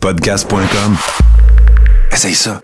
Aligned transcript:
Podcast.com. 0.00 0.96
Essaye 2.10 2.34
ça. 2.34 2.60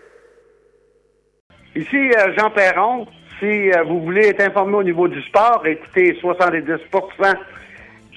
Ici 1.75 1.95
euh, 1.95 2.33
Jean 2.37 2.51
Perron. 2.51 3.07
Si 3.39 3.45
euh, 3.45 3.83
vous 3.87 4.01
voulez 4.01 4.29
être 4.29 4.41
informé 4.41 4.75
au 4.77 4.83
niveau 4.83 5.07
du 5.07 5.21
sport, 5.23 5.63
écoutez 5.67 6.19
70% 6.23 7.35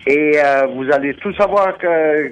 et 0.07 0.37
euh, 0.37 0.67
vous 0.73 0.89
allez 0.89 1.13
tout 1.15 1.33
savoir 1.33 1.77
que. 1.77 2.31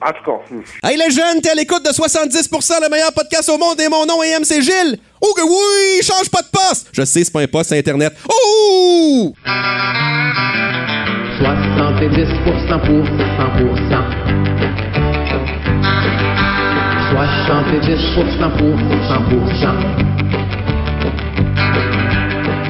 En 0.00 0.12
tout 0.12 0.24
cas. 0.24 0.40
Hey 0.88 0.96
les 0.96 1.10
jeunes, 1.10 1.40
t'es 1.40 1.50
à 1.50 1.54
l'écoute 1.54 1.84
de 1.84 1.90
70% 1.90 2.82
le 2.82 2.88
meilleur 2.88 3.12
podcast 3.12 3.48
au 3.48 3.58
monde 3.58 3.80
et 3.80 3.88
mon 3.88 4.04
nom 4.04 4.20
est 4.22 4.36
MC 4.38 4.60
Gilles. 4.60 4.98
Oh 5.20 5.32
que 5.36 5.42
oui, 5.42 6.02
change 6.02 6.28
pas 6.30 6.42
de 6.42 6.48
poste. 6.52 6.88
Je 6.92 7.04
sais, 7.04 7.22
c'est 7.22 7.32
pas 7.32 7.40
un 7.40 7.46
poste, 7.46 7.70
c'est 7.70 7.78
Internet. 7.78 8.12
Oh! 8.28 9.32
70% 9.46 12.44
pour 12.44 12.54
100%. 12.54 12.78
70% 12.78 13.58
pour 13.58 13.76
100%. 13.76 14.67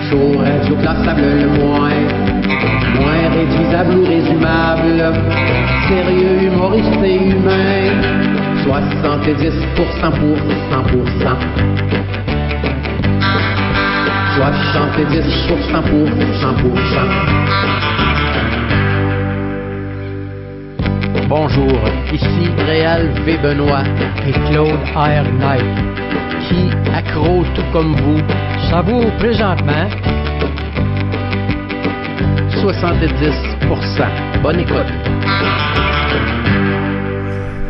Chaud, 0.09 0.39
radio 0.39 0.77
classable 0.77 1.23
le 1.23 1.49
moins. 1.59 1.91
Moins 2.95 3.29
réduisable 3.35 3.95
ou 3.99 4.05
résumable. 4.05 5.01
Sérieux, 5.89 6.37
humoriste 6.47 7.03
et 7.05 7.17
humain. 7.17 7.93
70% 8.65 10.13
pour 10.13 10.39
100%. 10.71 11.39
70% 14.39 15.83
pour 15.83 16.07
100%. 16.07 17.98
Bonjour, 21.29 21.79
ici 22.11 22.49
Réal 22.67 23.11
V. 23.27 23.37
Benoît 23.37 23.83
et 24.27 24.33
Claude 24.51 24.81
R. 24.95 25.27
Qui, 26.49 26.71
accro 26.95 27.45
tout 27.55 27.65
comme 27.71 27.95
vous, 27.97 28.23
savoure 28.71 29.11
présentement 29.19 29.91
70%. 32.63 34.43
Bonne 34.43 34.61
écoute. 34.61 34.87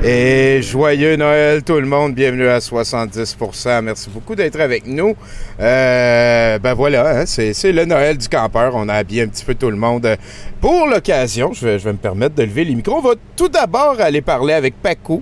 Et 0.04 0.62
joyeux 0.62 1.16
Noël 1.16 1.64
tout 1.64 1.74
le 1.80 1.86
monde, 1.86 2.14
bienvenue 2.14 2.46
à 2.46 2.60
70%. 2.60 3.82
Merci 3.82 4.08
beaucoup 4.10 4.36
d'être 4.36 4.60
avec 4.60 4.86
nous. 4.86 5.16
Euh, 5.58 6.58
ben 6.60 6.74
voilà, 6.74 7.20
hein, 7.20 7.24
c'est, 7.26 7.72
le 7.72 7.84
Noël 7.84 8.16
du 8.16 8.28
campeur. 8.28 8.74
On 8.76 8.88
a 8.88 8.94
habillé 8.94 9.22
un 9.22 9.26
petit 9.26 9.44
peu 9.44 9.56
tout 9.56 9.70
le 9.70 9.76
monde 9.76 10.06
euh, 10.06 10.16
pour 10.60 10.86
l'occasion. 10.86 11.52
Je 11.52 11.66
vais, 11.66 11.78
je 11.80 11.84
vais 11.84 11.92
me 11.92 11.98
permettre 11.98 12.36
de 12.36 12.44
lever 12.44 12.64
les 12.64 12.76
micros. 12.76 12.98
On 12.98 13.08
va 13.08 13.14
tout 13.34 13.48
d'abord 13.48 14.00
aller 14.00 14.20
parler 14.20 14.54
avec 14.54 14.80
Pacou. 14.80 15.20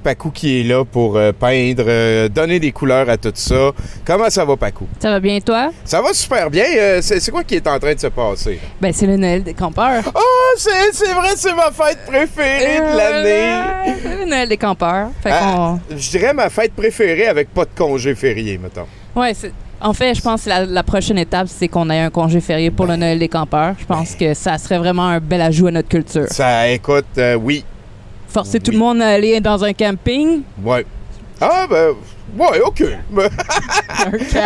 Pacou 0.00 0.30
qui 0.30 0.60
est 0.60 0.62
là 0.64 0.84
pour 0.84 1.16
euh, 1.16 1.32
peindre, 1.32 1.84
euh, 1.86 2.28
donner 2.28 2.58
des 2.58 2.72
couleurs 2.72 3.08
à 3.08 3.16
tout 3.16 3.32
ça. 3.34 3.70
Comment 4.04 4.30
ça 4.30 4.44
va, 4.44 4.56
Pacou? 4.56 4.86
Ça 4.98 5.10
va 5.10 5.20
bien, 5.20 5.40
toi? 5.40 5.70
Ça 5.84 6.00
va 6.00 6.12
super 6.12 6.50
bien. 6.50 6.64
Euh, 6.76 7.00
c'est, 7.02 7.30
quoi 7.30 7.44
qui 7.44 7.56
est 7.56 7.66
en 7.66 7.78
train 7.78 7.94
de 7.94 8.00
se 8.00 8.06
passer? 8.08 8.58
Ben, 8.80 8.92
c'est 8.92 9.06
le 9.06 9.16
Noël 9.16 9.42
des 9.42 9.54
campeurs. 9.54 10.02
Oh, 10.14 10.54
c'est, 10.56 11.12
vrai, 11.12 11.30
c'est 11.36 11.54
ma 11.54 11.70
fête 11.70 11.98
préférée 12.06 12.80
de 12.80 12.96
l'année. 12.96 13.94
C'est 14.02 14.18
le 14.18 14.24
Noël 14.24 14.48
des 14.48 14.56
campeurs. 14.56 15.10
Fait 15.22 15.30
Ah, 15.32 15.76
je 15.90 16.10
dirais 16.10 16.32
ma 16.32 16.50
fête 16.50 16.72
préférée 16.72 17.26
avec 17.26 17.52
pas 17.52 17.64
de 17.64 17.70
congé 17.76 18.14
férié, 18.14 18.58
mettons. 18.58 18.86
Ouais, 19.14 19.34
c'est... 19.34 19.52
En 19.82 19.94
fait, 19.94 20.14
je 20.14 20.20
pense 20.20 20.44
que 20.44 20.50
la, 20.50 20.66
la 20.66 20.82
prochaine 20.82 21.16
étape, 21.16 21.48
c'est 21.48 21.66
qu'on 21.68 21.88
ait 21.88 22.00
un 22.00 22.10
congé 22.10 22.40
férié 22.40 22.70
pour 22.70 22.84
le 22.86 22.96
Noël 22.96 23.18
des 23.18 23.28
campeurs. 23.28 23.74
Je 23.78 23.86
pense 23.86 24.14
que 24.14 24.34
ça 24.34 24.58
serait 24.58 24.76
vraiment 24.76 25.06
un 25.06 25.20
bel 25.20 25.40
ajout 25.40 25.68
à 25.68 25.70
notre 25.70 25.88
culture. 25.88 26.26
Ça, 26.28 26.68
écoute, 26.68 27.06
euh, 27.16 27.34
oui. 27.34 27.64
Forcer 28.30 28.60
tout 28.60 28.70
le 28.70 28.78
monde 28.78 29.02
à 29.02 29.08
aller 29.08 29.40
dans 29.40 29.62
un 29.64 29.72
camping. 29.72 30.42
Ouais. 30.62 30.86
Ah, 31.40 31.66
ben, 31.68 31.94
ouais, 32.38 32.60
OK. 32.64 32.84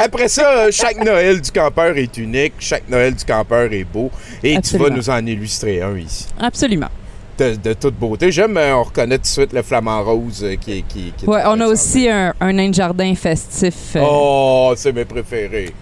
Après 0.02 0.28
ça, 0.28 0.50
euh, 0.58 0.68
chaque 0.72 1.04
Noël 1.04 1.40
du 1.40 1.50
campeur 1.50 1.96
est 1.96 2.16
unique, 2.16 2.54
chaque 2.58 2.88
Noël 2.88 3.14
du 3.14 3.24
campeur 3.24 3.72
est 3.72 3.84
beau, 3.84 4.10
et 4.42 4.56
Absolument. 4.56 4.88
tu 4.88 4.90
vas 4.90 4.96
nous 4.96 5.10
en 5.10 5.26
illustrer 5.26 5.82
un 5.82 5.96
ici. 5.98 6.26
Absolument. 6.40 6.88
De, 7.36 7.56
de 7.56 7.72
toute 7.72 7.96
beauté. 7.96 8.30
J'aime, 8.30 8.56
euh, 8.56 8.76
on 8.76 8.84
reconnaît 8.84 9.16
tout 9.18 9.22
de 9.22 9.26
suite 9.26 9.52
le 9.52 9.62
flamant 9.62 10.02
rose 10.04 10.44
euh, 10.44 10.54
qui, 10.54 10.78
est- 10.78 10.82
qui, 10.82 11.12
qui 11.16 11.24
est 11.24 11.28
Ouais, 11.28 11.42
on 11.46 11.60
a 11.60 11.66
aussi 11.66 12.08
un, 12.08 12.32
un 12.40 12.52
nain 12.52 12.68
de 12.68 12.74
jardin 12.74 13.12
festif. 13.16 13.96
euh, 13.96 14.04
Oh, 14.08 14.72
c'est 14.76 14.92
mes 14.92 15.04
préférés. 15.04 15.72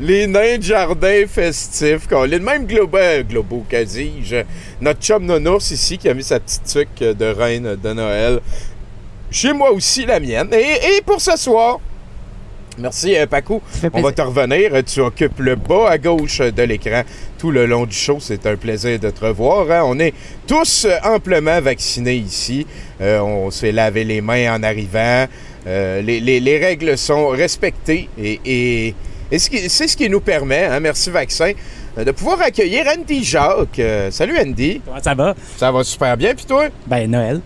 Les 0.00 0.26
nains 0.26 0.58
de 0.58 0.62
jardin 0.62 1.24
festifs. 1.28 2.08
Les 2.28 2.40
mêmes 2.40 2.66
globaux, 2.66 2.98
globaux 3.28 3.64
qu'a 3.68 3.84
dis-je. 3.84 4.42
Notre 4.80 5.00
chum 5.00 5.24
Nonours 5.24 5.70
ici 5.70 5.98
qui 5.98 6.08
a 6.08 6.14
mis 6.14 6.24
sa 6.24 6.40
petite 6.40 6.64
tuque 6.64 7.16
de 7.16 7.26
reine 7.26 7.76
de 7.80 7.92
Noël. 7.92 8.40
Chez 9.30 9.52
moi 9.52 9.70
aussi 9.70 10.04
la 10.04 10.18
mienne. 10.18 10.48
Et, 10.52 10.96
et 10.96 11.02
pour 11.06 11.20
ce 11.20 11.36
soir, 11.36 11.78
merci 12.76 13.16
euh, 13.16 13.26
Paco. 13.26 13.62
On 13.92 14.00
va 14.00 14.10
te 14.10 14.20
revenir. 14.22 14.72
Tu 14.84 15.00
occupes 15.00 15.38
le 15.38 15.54
bas 15.54 15.90
à 15.90 15.98
gauche 15.98 16.38
de 16.40 16.62
l'écran 16.64 17.02
tout 17.38 17.52
le 17.52 17.64
long 17.64 17.86
du 17.86 17.94
show. 17.94 18.18
C'est 18.20 18.44
un 18.46 18.56
plaisir 18.56 18.98
de 18.98 19.10
te 19.10 19.24
revoir. 19.24 19.70
hein. 19.70 19.82
On 19.86 19.98
est 20.00 20.12
tous 20.48 20.86
euh, 20.86 20.96
amplement 21.04 21.60
vaccinés 21.60 22.16
ici. 22.16 22.66
Euh, 23.00 23.20
on 23.20 23.48
s'est 23.52 23.70
lavé 23.72 24.02
les 24.02 24.20
mains 24.20 24.56
en 24.56 24.62
arrivant. 24.64 25.26
Euh, 25.68 26.02
les, 26.02 26.18
les- 26.18 26.40
les 26.40 26.58
règles 26.58 26.98
sont 26.98 27.28
respectées 27.28 28.08
et, 28.18 28.40
et- 28.44 28.94
et 29.30 29.38
c'est 29.38 29.88
ce 29.88 29.96
qui 29.96 30.08
nous 30.08 30.20
permet, 30.20 30.64
hein, 30.64 30.80
merci 30.80 31.10
vaccin, 31.10 31.52
euh, 31.98 32.04
de 32.04 32.10
pouvoir 32.10 32.40
accueillir 32.42 32.84
Andy 32.86 33.24
Jacques. 33.24 33.78
Euh, 33.78 34.10
salut 34.10 34.38
Andy. 34.38 34.80
Comment 34.84 35.02
ça 35.02 35.14
va? 35.14 35.34
Ça 35.56 35.72
va 35.72 35.84
super 35.84 36.16
bien, 36.16 36.34
puis 36.34 36.44
toi? 36.44 36.66
Ben, 36.86 37.10
Noël. 37.10 37.40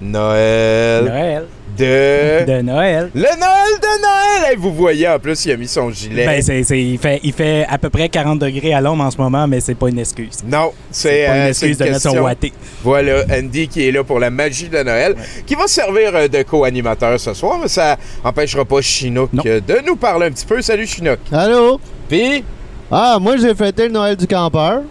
Noël 0.00 1.04
Noël. 1.04 1.46
De... 1.78 2.44
De 2.46 2.60
Noël. 2.62 3.10
Le 3.14 3.20
Noël 3.22 3.80
de 3.80 4.00
Noël! 4.02 4.50
Hey, 4.52 4.56
vous 4.56 4.72
voyez, 4.72 5.08
en 5.08 5.18
plus, 5.18 5.44
il 5.46 5.52
a 5.52 5.56
mis 5.56 5.66
son 5.68 5.90
gilet. 5.90 6.26
Ben, 6.26 6.42
c'est, 6.42 6.62
c'est- 6.62 6.80
il, 6.82 6.98
fait, 6.98 7.20
il 7.22 7.32
fait 7.32 7.66
à 7.68 7.78
peu 7.78 7.90
près 7.90 8.08
40 8.08 8.38
degrés 8.38 8.74
à 8.74 8.80
l'ombre 8.80 9.04
en 9.04 9.10
ce 9.10 9.16
moment, 9.18 9.46
mais 9.48 9.60
c'est 9.60 9.74
pas 9.74 9.88
une 9.88 9.98
excuse. 9.98 10.38
Non, 10.46 10.72
c'est 10.90 11.08
C'est 11.08 11.26
pas 11.26 11.34
une 11.36 11.42
euh, 11.42 11.48
excuse 11.48 11.78
de 11.78 11.84
mettre 11.84 12.00
son 12.00 12.08
question. 12.10 12.24
watté. 12.24 12.52
Voilà, 12.82 13.24
Andy 13.32 13.68
qui 13.68 13.88
est 13.88 13.92
là 13.92 14.04
pour 14.04 14.18
la 14.20 14.30
magie 14.30 14.68
de 14.68 14.82
Noël, 14.82 15.14
qui 15.46 15.54
va 15.54 15.66
servir 15.66 16.10
euh, 16.14 16.28
de 16.28 16.42
co-animateur 16.42 17.18
ce 17.18 17.32
soir, 17.34 17.58
mais 17.60 17.68
ça 17.68 17.96
empêchera 18.22 18.64
pas 18.64 18.80
Chinook 18.80 19.30
Non. 19.32 19.42
euh, 19.46 19.60
de 19.60 19.78
nous 19.86 19.96
parler 19.96 20.26
un 20.26 20.30
petit 20.30 20.46
peu. 20.46 20.60
Salut 20.62 20.86
Chinook. 20.86 21.18
Allô? 21.32 21.80
Puis, 22.08 22.44
Ah, 22.90 23.18
moi, 23.20 23.36
j'ai 23.36 23.54
fêté 23.54 23.84
le 23.88 23.92
Noël 23.94 24.16
du 24.16 24.26
campeur. 24.26 24.82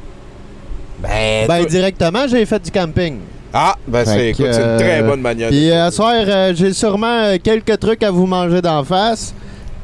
ben, 1.02 1.48
Ben, 1.48 1.60
toi- 1.62 1.66
directement, 1.70 2.28
j'ai 2.28 2.46
fait 2.46 2.60
du 2.64 2.72
camping. 2.72 3.18
Ah, 3.56 3.76
ben 3.88 4.04
c'est 4.04 4.30
écoute, 4.30 4.48
une 4.48 4.78
très 4.78 5.04
bonne 5.04 5.22
manière. 5.22 5.50
Puis, 5.50 5.68
de 5.68 5.72
euh, 5.72 5.86
à 5.86 5.92
soir, 5.92 6.14
euh, 6.16 6.54
j'ai 6.56 6.74
sûrement 6.74 7.06
euh, 7.06 7.38
quelques 7.42 7.80
trucs 7.80 8.02
à 8.02 8.10
vous 8.10 8.26
manger 8.26 8.64
d'en 8.64 8.84
face. 8.84 9.34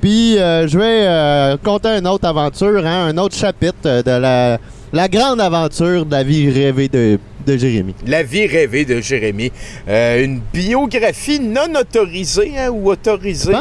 Puis, 0.01 0.37
je 0.37 0.77
vais 0.77 1.05
euh, 1.05 1.57
compter 1.63 1.89
une 1.89 2.07
autre 2.07 2.27
aventure, 2.27 2.83
hein, 2.85 3.07
un 3.09 3.17
autre 3.17 3.35
chapitre 3.35 4.01
de 4.01 4.11
la, 4.11 4.57
la 4.91 5.07
grande 5.07 5.39
aventure 5.39 6.05
de 6.05 6.11
la 6.11 6.23
vie 6.23 6.49
rêvée 6.49 6.87
de, 6.87 7.19
de 7.53 7.57
Jérémy. 7.57 7.93
La 8.07 8.23
vie 8.23 8.45
rêvée 8.47 8.85
de 8.85 9.01
Jérémy. 9.01 9.51
Euh, 9.87 10.23
une 10.23 10.39
biographie 10.53 11.39
non 11.39 11.73
autorisée 11.79 12.51
hein, 12.57 12.69
ou 12.69 12.89
autorisée? 12.91 13.51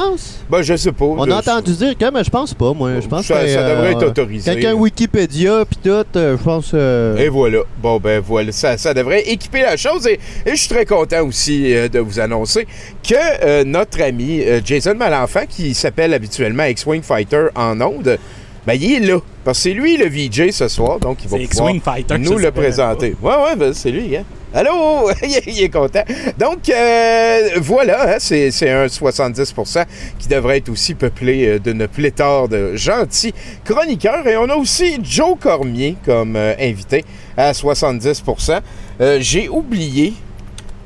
Ben, 0.50 0.62
je 0.62 0.76
sais 0.76 0.92
pas. 0.92 1.04
On 1.04 1.24
Je- 1.24 1.30
a 1.30 1.36
entendu 1.38 1.72
dire 1.72 1.96
que, 1.96 2.10
mais 2.12 2.24
je 2.24 2.30
pense 2.30 2.54
pas, 2.54 2.72
moi. 2.72 3.00
Je 3.00 3.06
pense 3.08 3.26
Ça- 3.26 3.42
que, 3.42 3.48
ça 3.48 3.68
devrait 3.68 3.88
euh, 3.88 3.90
être 3.98 4.06
autorisé. 4.08 4.52
Quelqu'un 4.52 4.74
Wikipédia, 4.74 5.64
puis 5.64 5.78
tout, 5.82 6.18
euh, 6.18 6.36
je 6.38 6.42
pense... 6.42 6.70
euh, 6.74 7.16
Et 7.16 7.28
voilà. 7.28 7.60
Bon, 7.82 7.98
ben 7.98 8.20
voilà, 8.24 8.52
ça, 8.52 8.76
ça 8.78 8.94
devrait 8.94 9.22
équiper 9.28 9.62
la 9.62 9.76
chose. 9.76 10.06
Et, 10.06 10.18
et 10.46 10.50
je 10.50 10.56
suis 10.56 10.68
très 10.68 10.84
content 10.84 11.26
aussi 11.26 11.74
euh, 11.74 11.88
de 11.88 11.98
vous 11.98 12.20
annoncer 12.20 12.66
que 13.06 13.14
euh, 13.44 13.64
notre 13.64 14.02
ami 14.02 14.40
euh, 14.42 14.60
Jason 14.64 14.94
Malenfant, 14.94 15.44
qui 15.48 15.74
s'appelle 15.74 16.14
habituellement 16.14 16.64
X-Wing 16.64 17.02
Fighter 17.02 17.46
en 17.54 17.80
ondes, 17.80 18.18
ben 18.68 18.78
il 18.78 19.02
est 19.02 19.06
là. 19.06 19.18
Parce 19.44 19.56
que 19.58 19.62
c'est 19.62 19.72
lui 19.72 19.96
le 19.96 20.06
VJ 20.06 20.50
ce 20.50 20.68
soir, 20.68 20.98
donc 21.00 21.24
il 21.24 21.30
va 21.30 21.38
pouvoir 21.38 21.72
Fighter, 21.82 22.18
nous 22.18 22.36
le 22.36 22.50
présenter. 22.50 23.16
Ouais, 23.22 23.32
ouais, 23.32 23.56
ben, 23.56 23.72
c'est 23.72 23.90
lui, 23.90 24.14
hein. 24.14 24.24
Allô? 24.52 25.10
il, 25.46 25.62
est, 25.62 25.70
content. 25.70 26.02
Donc, 26.38 26.68
euh, 26.68 27.48
voilà, 27.56 28.16
hein, 28.16 28.16
c'est 28.18 28.50
c'est 28.50 28.68
un 28.68 28.84
70% 28.84 29.86
qui 30.18 30.28
devrait 30.28 30.58
être 30.58 30.68
aussi 30.68 30.94
peuplé 30.94 31.46
euh, 31.46 31.58
d'une 31.58 31.88
pléthore 31.88 32.50
de 32.50 32.76
gentils 32.76 33.32
chroniqueurs. 33.64 34.26
Et 34.26 34.36
on 34.36 34.50
a 34.50 34.56
aussi 34.56 34.98
Joe 35.02 35.38
Cormier 35.40 35.96
comme 36.04 36.36
euh, 36.36 36.52
invité 36.60 37.06
à 37.34 37.52
70%. 37.52 38.60
Euh, 39.00 39.18
J'ai 39.20 39.48
oublié 39.48 40.12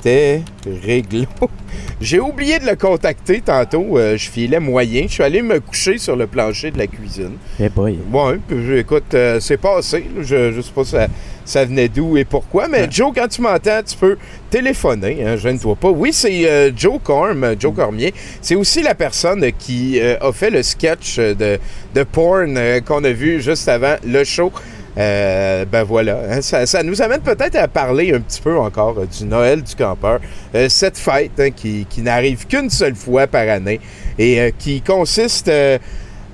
T'es 0.03 0.43
réglo. 0.85 1.27
J'ai 2.01 2.19
oublié 2.19 2.59
de 2.59 2.67
le 2.67 2.75
contacter 2.75 3.41
tantôt. 3.41 3.97
Euh, 3.97 4.17
je 4.17 4.29
filais 4.29 4.59
moyen. 4.59 5.05
Je 5.07 5.13
suis 5.13 5.23
allé 5.23 5.43
me 5.43 5.61
coucher 5.61 5.99
sur 5.99 6.17
le 6.17 6.27
plancher 6.27 6.73
de 6.73 6.79
la 6.79 6.89
cuisine. 6.89 7.35
Eh 7.61 7.69
boy. 7.69 7.97
Ouais, 8.13 8.39
puis 8.49 8.79
écoute, 8.79 9.15
euh, 9.15 9.39
c'est 9.39 9.59
passé. 9.59 10.05
Je, 10.21 10.51
je 10.51 10.61
sais 10.61 10.73
pas 10.75 10.85
ça, 10.85 11.07
ça 11.45 11.65
venait 11.65 11.89
d'où 11.89 12.17
et 12.17 12.25
pourquoi. 12.25 12.67
Mais 12.67 12.89
Joe, 12.91 13.13
quand 13.15 13.29
tu 13.29 13.43
m'entends, 13.43 13.81
tu 13.87 13.97
peux 13.97 14.19
téléphoner. 14.51 15.25
Hein, 15.25 15.37
Gêne-toi 15.37 15.77
pas. 15.77 15.91
Oui, 15.91 16.13
c'est 16.13 16.51
euh, 16.51 16.73
Joe 16.77 16.99
Corm, 17.01 17.55
Joe 17.57 17.73
Cormier. 17.73 18.13
C'est 18.41 18.57
aussi 18.57 18.83
la 18.83 18.97
personne 18.97 19.53
qui 19.57 20.01
a 20.01 20.33
fait 20.33 20.51
le 20.51 20.65
sketch 20.65 21.19
de, 21.19 21.61
de 21.95 22.03
porn 22.03 22.59
qu'on 22.85 23.05
a 23.05 23.13
vu 23.13 23.41
juste 23.41 23.69
avant 23.69 23.95
le 24.05 24.25
show. 24.25 24.51
Euh, 24.99 25.65
ben 25.65 25.85
voilà, 25.85 26.19
hein, 26.31 26.43
ça, 26.43 26.83
nous 26.83 27.01
amène 27.01 27.21
peut-être 27.21 27.57
à 27.57 27.67
parler 27.67 28.13
un 28.13 28.21
petit 28.21 28.43
peu 28.43 28.59
encore 28.59 28.99
euh, 28.99 29.07
du 29.07 29.25
Noël 29.25 29.63
du 29.63 29.75
campeur. 29.75 30.21
Euh, 30.55 30.69
cette 30.69 30.99
fête 30.99 31.39
hein, 31.39 31.51
qui, 31.51 31.87
n'arrive 31.99 32.47
qu'une 32.47 32.69
seule 32.69 32.95
fois 32.95 33.27
par 33.27 33.49
année 33.49 33.81
et 34.19 34.53
qui 34.59 34.83
consiste, 34.83 35.51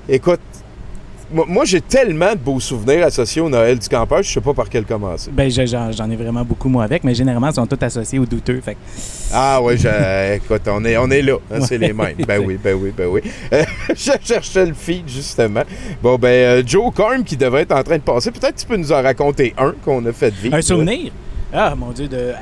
écoute, 0.09 0.41
moi, 1.31 1.65
j'ai 1.65 1.81
tellement 1.81 2.31
de 2.31 2.39
beaux 2.39 2.59
souvenirs 2.59 3.05
associés 3.05 3.41
au 3.41 3.49
Noël 3.49 3.77
du 3.77 3.87
campeur, 3.87 4.23
je 4.23 4.31
sais 4.31 4.41
pas 4.41 4.53
par 4.53 4.69
quel 4.69 4.85
commencer. 4.85 5.29
Ben, 5.31 5.49
j'en 5.49 6.09
ai 6.09 6.15
vraiment 6.15 6.43
beaucoup, 6.43 6.69
moi, 6.69 6.83
avec, 6.83 7.03
mais 7.03 7.13
généralement, 7.13 7.49
ils 7.49 7.55
sont 7.55 7.67
tous 7.67 7.83
associés 7.83 8.19
aux 8.19 8.25
douteux. 8.25 8.61
Fait 8.61 8.77
Ah 9.33 9.59
oui, 9.61 9.75
écoute, 10.35 10.61
on 10.67 10.83
est, 10.85 10.97
on 10.97 11.09
est 11.11 11.21
là, 11.21 11.37
hein, 11.51 11.59
c'est 11.61 11.77
les 11.77 11.93
mêmes. 11.93 12.15
Ben 12.27 12.41
oui, 12.43 12.59
ben 12.61 12.75
oui, 12.75 12.93
ben 12.95 13.07
oui. 13.07 13.21
Euh, 13.53 13.63
je 13.89 14.11
cherchais 14.23 14.65
le 14.65 14.73
feed, 14.73 15.07
justement. 15.07 15.63
Bon, 16.01 16.17
ben, 16.17 16.27
euh, 16.29 16.63
Joe 16.65 16.93
Corm 16.93 17.23
qui 17.23 17.37
devrait 17.37 17.61
être 17.61 17.75
en 17.75 17.83
train 17.83 17.97
de 17.97 18.03
passer, 18.03 18.31
peut-être 18.31 18.55
tu 18.55 18.65
peux 18.65 18.77
nous 18.77 18.91
en 18.91 19.01
raconter 19.01 19.53
un 19.57 19.73
qu'on 19.85 20.05
a 20.05 20.11
fait 20.11 20.33
vivre. 20.33 20.55
Un 20.55 20.61
souvenir? 20.61 21.11
Ah, 21.53 21.75
mon 21.75 21.91
Dieu, 21.91 22.07
de. 22.07 22.33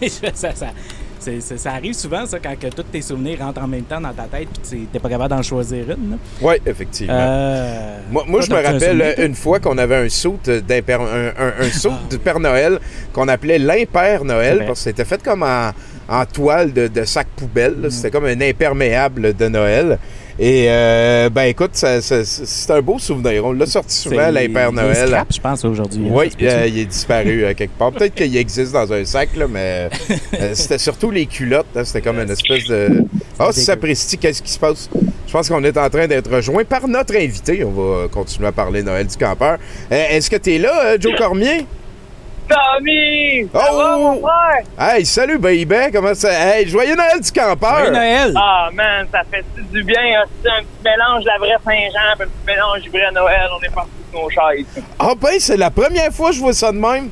hey, 0.00 0.08
ça, 0.34 0.54
ça- 0.54 0.72
c'est- 1.22 1.40
c'est- 1.40 1.56
ça 1.58 1.72
arrive 1.72 1.94
souvent, 1.94 2.26
ça, 2.26 2.38
quand 2.38 2.58
que 2.58 2.66
tous 2.68 2.82
tes 2.84 3.00
souvenirs 3.02 3.38
rentrent 3.40 3.62
en 3.62 3.68
même 3.68 3.84
temps 3.84 4.00
dans 4.00 4.12
ta 4.12 4.24
tête 4.24 4.48
puis 4.52 4.80
tu 4.80 4.86
t'es 4.86 4.98
pas 4.98 5.08
capable 5.08 5.30
d'en 5.34 5.42
choisir 5.42 5.90
une. 5.90 6.18
Oui, 6.40 6.54
effectivement. 6.66 7.14
Euh, 7.16 7.98
Moi, 8.10 8.24
moi 8.26 8.40
je 8.40 8.50
me 8.50 8.56
un 8.58 8.62
rappelle 8.72 9.14
une 9.18 9.34
fois 9.34 9.58
qu'on 9.60 9.78
avait 9.78 9.96
un 9.96 10.08
saut 10.08 10.38
d'imper- 10.44 11.00
un, 11.00 11.28
un, 11.42 11.52
un 11.66 11.70
saut 11.70 11.92
de 12.10 12.16
Père 12.16 12.40
Noël 12.40 12.78
qu'on 13.12 13.28
appelait 13.28 13.58
l'Impère 13.58 14.24
Noël 14.24 14.58
parce 14.66 14.80
que 14.80 14.84
c'était 14.90 15.04
fait 15.04 15.22
comme 15.22 15.42
en, 15.42 15.70
en 16.08 16.24
toile 16.26 16.72
de, 16.72 16.88
de 16.88 17.04
sac 17.04 17.26
poubelle. 17.36 17.74
Mm. 17.78 17.82
là. 17.82 17.90
C'était 17.90 18.10
comme 18.10 18.26
un 18.26 18.40
imperméable 18.40 19.34
de 19.36 19.48
Noël. 19.48 19.98
Et 20.44 20.66
euh, 20.68 21.30
ben 21.30 21.42
écoute, 21.44 21.70
c'est 21.74 22.70
un 22.70 22.82
beau 22.82 22.98
souvenir. 22.98 23.44
On 23.46 23.52
l'a 23.52 23.64
sorti 23.64 23.94
souvent, 23.94 24.28
l'Impère 24.28 24.70
il 24.72 24.78
est 24.78 24.82
Noël. 24.82 25.06
scrap, 25.08 25.28
je 25.32 25.40
pense, 25.40 25.64
aujourd'hui. 25.64 26.04
hein, 26.08 26.12
Oui, 26.12 26.32
euh, 26.42 26.64
il 26.68 26.78
est 26.80 26.84
disparu 26.84 27.44
euh, 27.44 27.54
quelque 27.54 27.78
part. 27.78 27.92
Peut-être 27.92 28.16
qu'il 28.16 28.36
existe 28.36 28.72
dans 28.72 28.92
un 28.92 29.04
sac, 29.04 29.28
là, 29.36 29.46
mais 29.48 29.88
euh, 30.40 30.50
c'était 30.54 30.78
surtout 30.78 31.12
les 31.12 31.26
culottes. 31.26 31.66
hein. 31.76 31.84
C'était 31.84 32.00
comme 32.00 32.18
une 32.18 32.30
espèce 32.30 32.66
de. 32.66 33.04
Ah, 33.38 33.50
si 33.52 33.60
ça 33.62 33.76
presti, 33.76 34.18
qu'est-ce 34.18 34.42
qui 34.42 34.50
se 34.50 34.58
passe? 34.58 34.90
Je 35.28 35.32
pense 35.32 35.48
qu'on 35.48 35.62
est 35.62 35.78
en 35.78 35.88
train 35.88 36.08
d'être 36.08 36.28
rejoint 36.34 36.64
par 36.64 36.88
notre 36.88 37.14
invité. 37.14 37.62
On 37.62 37.70
va 37.70 38.08
continuer 38.08 38.48
à 38.48 38.52
parler 38.52 38.82
Noël 38.82 39.06
du 39.06 39.16
campeur. 39.16 39.58
Est-ce 39.92 40.28
que 40.28 40.36
tu 40.36 40.54
es 40.54 40.58
là, 40.58 40.96
Joe 40.98 41.12
Cormier? 41.16 41.66
Tommy! 42.48 43.48
Ça 43.52 43.68
Oh! 43.72 43.76
va, 43.78 43.96
mon 43.96 44.20
frère? 44.20 44.64
Hey, 44.78 45.04
salut, 45.06 45.38
baby! 45.38 45.90
Comment 45.92 46.14
ça? 46.14 46.30
Hey, 46.32 46.68
joyeux 46.68 46.94
Noël 46.96 47.20
du 47.20 47.30
campeur! 47.32 47.78
Joyeux 47.78 47.90
Noël! 47.92 48.32
Ah, 48.36 48.68
man, 48.72 49.06
ça 49.12 49.22
fait 49.30 49.44
du 49.72 49.82
bien. 49.84 49.96
hein? 50.20 50.24
C'est 50.42 50.50
un 50.50 50.60
petit 50.60 50.84
mélange 50.84 51.22
de 51.24 51.28
la 51.28 51.38
vraie 51.38 51.56
Saint-Jean 51.64 52.12
un 52.14 52.16
petit 52.16 52.30
mélange 52.46 52.80
du 52.82 52.90
vrai 52.90 53.10
Noël. 53.12 53.48
On 53.58 53.62
est 53.64 53.74
parti 53.74 53.90
de 54.12 54.18
nos 54.18 54.28
chaises. 54.30 54.82
Ah, 54.98 55.12
ben, 55.20 55.30
c'est 55.38 55.56
la 55.56 55.70
première 55.70 56.12
fois 56.12 56.30
que 56.30 56.36
je 56.36 56.40
vois 56.40 56.52
ça 56.52 56.72
de 56.72 56.78
même. 56.78 57.10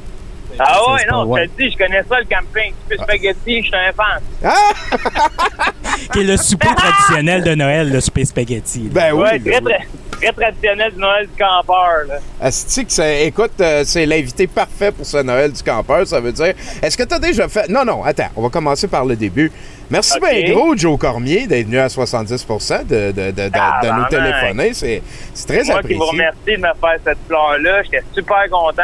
Ah 0.59 0.79
ouais, 0.93 1.07
non, 1.11 1.27
je 1.37 1.43
te 1.43 1.47
le 1.47 1.51
dis, 1.57 1.71
je 1.73 1.79
connais 1.79 2.03
ça, 2.03 2.19
le 2.19 2.25
camping. 2.25 2.75
Tu 2.91 2.97
peux 2.97 3.03
spaghetti, 3.03 3.63
je 3.63 3.67
suis 3.69 3.73
un 3.77 3.93
fan. 3.93 4.21
Ah! 4.45 5.71
Qui 6.13 6.21
est 6.21 6.25
le 6.25 6.37
souper 6.37 6.69
traditionnel 6.77 7.45
de 7.45 7.55
Noël, 7.55 7.91
le 7.91 8.01
souper 8.01 8.25
spaghetti. 8.25 8.81
là. 8.83 8.89
Ben 8.91 9.13
oui. 9.15 9.23
ouais, 9.23 9.39
ben 9.39 9.53
très, 9.53 9.61
très, 9.63 9.87
très 10.21 10.33
traditionnel 10.33 10.93
du 10.93 10.99
Noël 11.01 11.27
du 11.27 11.33
campeur, 11.43 12.05
là. 12.09 12.15
Asti 12.41 12.85
que 12.87 12.93
c'est- 12.93 13.27
écoute, 13.27 13.53
euh, 13.61 13.83
c'est 13.85 14.07
l'invité 14.07 14.47
parfait 14.47 14.93
pour 14.93 15.07
ce 15.07 15.19
Noël 15.19 15.53
du 15.53 15.63
campeur, 15.63 16.07
ça 16.07 16.21
veut 16.21 16.33
dire. 16.33 16.55
Est-ce 16.83 16.97
que 16.97 17.03
tu 17.05 17.15
as 17.15 17.19
déjà 17.19 17.49
fait? 17.49 17.69
Non, 17.69 17.85
non, 17.85 18.05
attends, 18.05 18.29
on 18.37 18.43
va 18.43 18.49
commencer 18.49 18.89
par 18.89 19.05
le 19.05 19.17
début. 19.17 19.51
Merci 19.91 20.19
Ok. 20.23 20.29
bien 20.31 20.55
gros, 20.55 20.77
Joe 20.77 20.99
Cormier, 20.99 21.47
d'être 21.47 21.67
venu 21.67 21.79
à 21.79 21.89
70 21.89 22.47
de, 22.85 23.11
de, 23.11 23.13
de, 23.13 23.31
de, 23.31 23.49
de 23.49 23.51
Ah, 23.55 23.81
nous 23.83 24.03
ben, 24.03 24.09
téléphoner. 24.09 24.73
C'est 24.75 25.03
c'est 25.35 25.47
très 25.47 25.65
Moi 25.65 25.83
qui 25.83 25.95
vous 25.95 26.03
apprécié. 26.05 26.11
remercie 26.11 26.39
de 26.47 26.57
me 26.57 26.75
faire 26.81 26.99
cette 27.05 27.19
fleur-là. 27.27 27.83
J'étais 27.83 28.03
super 28.15 28.49
content. 28.51 28.83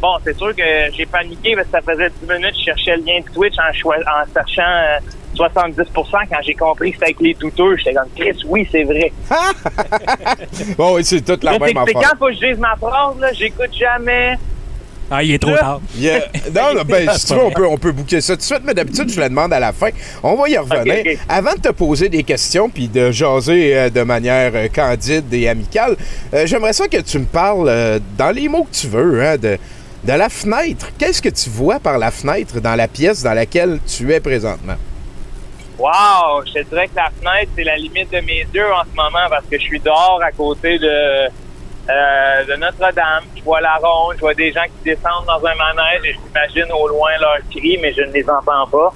Bon, 0.00 0.14
c'est 0.24 0.36
sûr 0.36 0.54
que 0.54 0.62
j'ai 0.96 1.06
paniqué 1.06 1.54
parce 1.56 1.66
que 1.66 1.72
ça 1.72 1.80
faisait 1.92 2.10
10 2.22 2.28
minutes 2.32 2.52
que 2.52 2.58
je 2.58 2.64
cherchais 2.64 2.96
le 2.96 3.02
lien 3.04 3.20
de 3.20 3.32
Twitch 3.34 3.54
en 3.58 3.72
cherchant 3.72 4.62
euh, 4.62 4.98
70% 5.38 5.84
Quand 5.94 6.36
j'ai 6.44 6.54
compris 6.54 6.90
que 6.90 6.96
c'était 6.96 7.06
avec 7.06 7.20
les 7.20 7.34
douteux, 7.34 7.76
j'étais 7.76 7.94
comme 7.94 8.08
Chris, 8.16 8.36
oui, 8.46 8.66
c'est 8.70 8.84
vrai. 8.84 9.12
Bon, 10.76 10.94
oui, 10.96 11.04
c'est 11.04 11.20
toute 11.24 11.44
la 11.44 11.52
Là, 11.52 11.58
c'est 11.60 11.66
même 11.74 11.82
affaire. 11.82 11.94
quand 12.00 12.18
faut 12.18 12.26
que 12.26 12.34
je 12.34 12.46
dise 12.50 12.58
ma 12.58 12.76
phrase, 12.76 13.18
là, 13.20 13.32
j'écoute 13.32 13.70
jamais. 13.78 14.36
Ah, 15.10 15.22
il 15.22 15.32
est 15.32 15.38
trop 15.38 15.52
Là. 15.52 15.58
tard. 15.58 15.80
Yeah. 15.96 16.20
Non, 16.54 16.74
non, 16.74 16.82
ben, 16.86 17.08
si 17.16 17.26
tu 17.28 17.32
veux, 17.34 17.42
on 17.42 17.50
peut, 17.50 17.66
on 17.66 17.78
peut 17.78 17.92
booker 17.92 18.20
ça 18.20 18.34
tout 18.34 18.40
de 18.40 18.42
suite, 18.42 18.60
mais 18.64 18.74
d'habitude, 18.74 19.08
je 19.08 19.18
le 19.18 19.28
demande 19.30 19.52
à 19.54 19.58
la 19.60 19.72
fin. 19.72 19.88
On 20.22 20.34
va 20.34 20.48
y 20.50 20.58
revenir. 20.58 21.18
Avant 21.28 21.54
de 21.54 21.60
te 21.60 21.70
poser 21.70 22.10
des 22.10 22.22
questions 22.24 22.68
puis 22.68 22.88
de 22.88 23.10
jaser 23.10 23.74
euh, 23.74 23.88
de 23.90 24.02
manière 24.02 24.52
euh, 24.54 24.68
candide 24.68 25.32
et 25.32 25.48
amicale, 25.48 25.96
euh, 26.34 26.44
j'aimerais 26.46 26.74
ça 26.74 26.88
que 26.88 26.98
tu 27.00 27.18
me 27.20 27.24
parles, 27.24 27.68
euh, 27.70 27.98
dans 28.18 28.30
les 28.32 28.48
mots 28.48 28.64
que 28.64 28.76
tu 28.76 28.86
veux, 28.88 29.24
hein, 29.24 29.38
de, 29.38 29.56
de 30.04 30.12
la 30.12 30.28
fenêtre. 30.28 30.90
Qu'est-ce 30.98 31.22
que 31.22 31.30
tu 31.30 31.48
vois 31.48 31.80
par 31.80 31.96
la 31.96 32.10
fenêtre 32.10 32.60
dans 32.60 32.74
la 32.74 32.86
pièce 32.86 33.22
dans 33.22 33.32
laquelle 33.34 33.78
tu 33.86 34.12
es 34.12 34.20
présentement? 34.20 34.76
Wow! 35.78 36.42
Je 36.44 36.54
te 36.54 36.68
dirais 36.70 36.88
que 36.88 36.96
la 36.96 37.10
fenêtre, 37.10 37.52
c'est 37.54 37.62
la 37.62 37.76
limite 37.76 38.10
de 38.10 38.20
mes 38.20 38.44
yeux 38.52 38.72
en 38.72 38.82
ce 38.82 38.96
moment 38.96 39.28
parce 39.30 39.46
que 39.46 39.56
je 39.56 39.62
suis 39.62 39.78
dehors 39.78 40.20
à 40.20 40.32
côté 40.32 40.76
de, 40.76 40.88
euh, 40.88 42.44
de 42.44 42.56
Notre-Dame. 42.56 43.24
Je 43.36 43.42
vois 43.44 43.60
la 43.60 43.76
ronde, 43.76 44.16
je 44.16 44.20
vois 44.20 44.34
des 44.34 44.50
gens 44.50 44.64
qui 44.64 44.90
descendent 44.90 45.26
dans 45.26 45.46
un 45.46 45.54
manège 45.54 46.00
et 46.04 46.14
j'imagine 46.14 46.72
au 46.72 46.88
loin 46.88 47.10
leurs 47.20 47.38
cris, 47.48 47.78
mais 47.80 47.92
je 47.92 48.02
ne 48.02 48.12
les 48.12 48.28
entends 48.28 48.66
pas. 48.66 48.92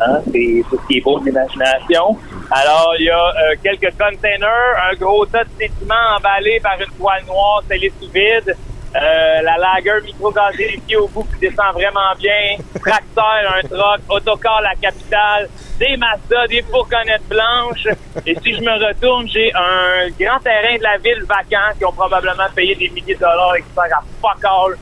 Hein? 0.00 0.20
C'est 0.32 0.62
ce 0.70 0.86
qui 0.86 0.98
est 0.98 1.00
beau 1.02 1.18
de 1.20 1.26
l'imagination. 1.26 2.16
Alors, 2.50 2.94
il 2.98 3.04
y 3.04 3.10
a 3.10 3.28
euh, 3.28 3.54
quelques 3.62 3.92
containers, 3.98 4.90
un 4.90 4.94
gros 4.94 5.26
tas 5.26 5.44
de 5.44 5.50
sédiments 5.58 6.16
emballés 6.16 6.60
par 6.60 6.80
une 6.80 6.90
toile 6.96 7.24
noire 7.26 7.62
scellée 7.68 7.92
sous 8.00 8.10
vide, 8.10 8.56
euh, 8.94 9.42
la 9.42 9.56
lager 9.56 10.04
micro-gazérifiée 10.04 10.96
au 10.96 11.08
bout 11.08 11.24
qui 11.24 11.40
descend 11.40 11.72
vraiment 11.74 12.12
bien, 12.18 12.56
tracteur, 12.80 13.54
un 13.56 13.66
truck, 13.66 14.00
autocar 14.08 14.60
la 14.60 14.74
capitale, 14.74 15.48
des 15.82 15.96
Mazda, 15.96 16.46
des 16.48 16.62
fourgonnettes 16.62 17.28
blanches. 17.28 17.88
Et 18.26 18.36
si 18.42 18.54
je 18.54 18.60
me 18.60 18.86
retourne, 18.88 19.26
j'ai 19.28 19.50
un 19.54 20.08
grand 20.10 20.38
terrain 20.38 20.76
de 20.78 20.82
la 20.82 20.96
ville 20.98 21.24
vacant 21.28 21.76
qui 21.76 21.84
ont 21.84 21.92
probablement 21.92 22.48
payé 22.54 22.74
des 22.76 22.88
milliers 22.90 23.14
de 23.14 23.20
dollars 23.20 23.56
et 23.56 23.62
qui 23.62 23.68
servent 23.74 23.92
à 23.92 24.02
fuck 24.20 24.44
all, 24.44 24.76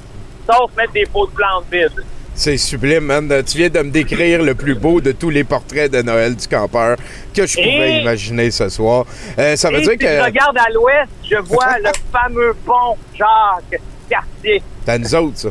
sauf 0.46 0.70
mettre 0.76 0.92
des 0.92 1.06
pots 1.06 1.26
de 1.26 1.32
plantes 1.32 1.64
vides. 1.72 2.04
C'est 2.34 2.56
sublime, 2.58 3.04
man. 3.04 3.28
Tu 3.44 3.58
viens 3.58 3.68
de 3.68 3.80
me 3.80 3.90
décrire 3.90 4.42
le 4.42 4.54
plus 4.54 4.74
beau 4.74 5.00
de 5.00 5.12
tous 5.12 5.30
les 5.30 5.44
portraits 5.44 5.90
de 5.90 6.00
Noël 6.02 6.36
du 6.36 6.46
campeur 6.48 6.96
que 7.34 7.46
je 7.46 7.54
pouvais 7.56 7.96
Et- 7.98 8.00
imaginer 8.00 8.50
ce 8.50 8.68
soir. 8.68 9.04
Euh, 9.38 9.56
ça 9.56 9.68
veut 9.70 9.78
Et 9.78 9.96
dire 9.96 10.08
si 10.10 10.16
je 10.16 10.22
regarde 10.24 10.56
à 10.58 10.70
l'ouest, 10.72 11.10
je 11.30 11.36
vois 11.36 11.78
le 11.82 11.90
fameux 12.12 12.54
pont 12.64 12.96
Jacques 13.14 13.80
Cartier. 14.08 14.62
t'as 14.86 14.98
nous 14.98 15.14
autres, 15.14 15.36
ça. 15.38 15.48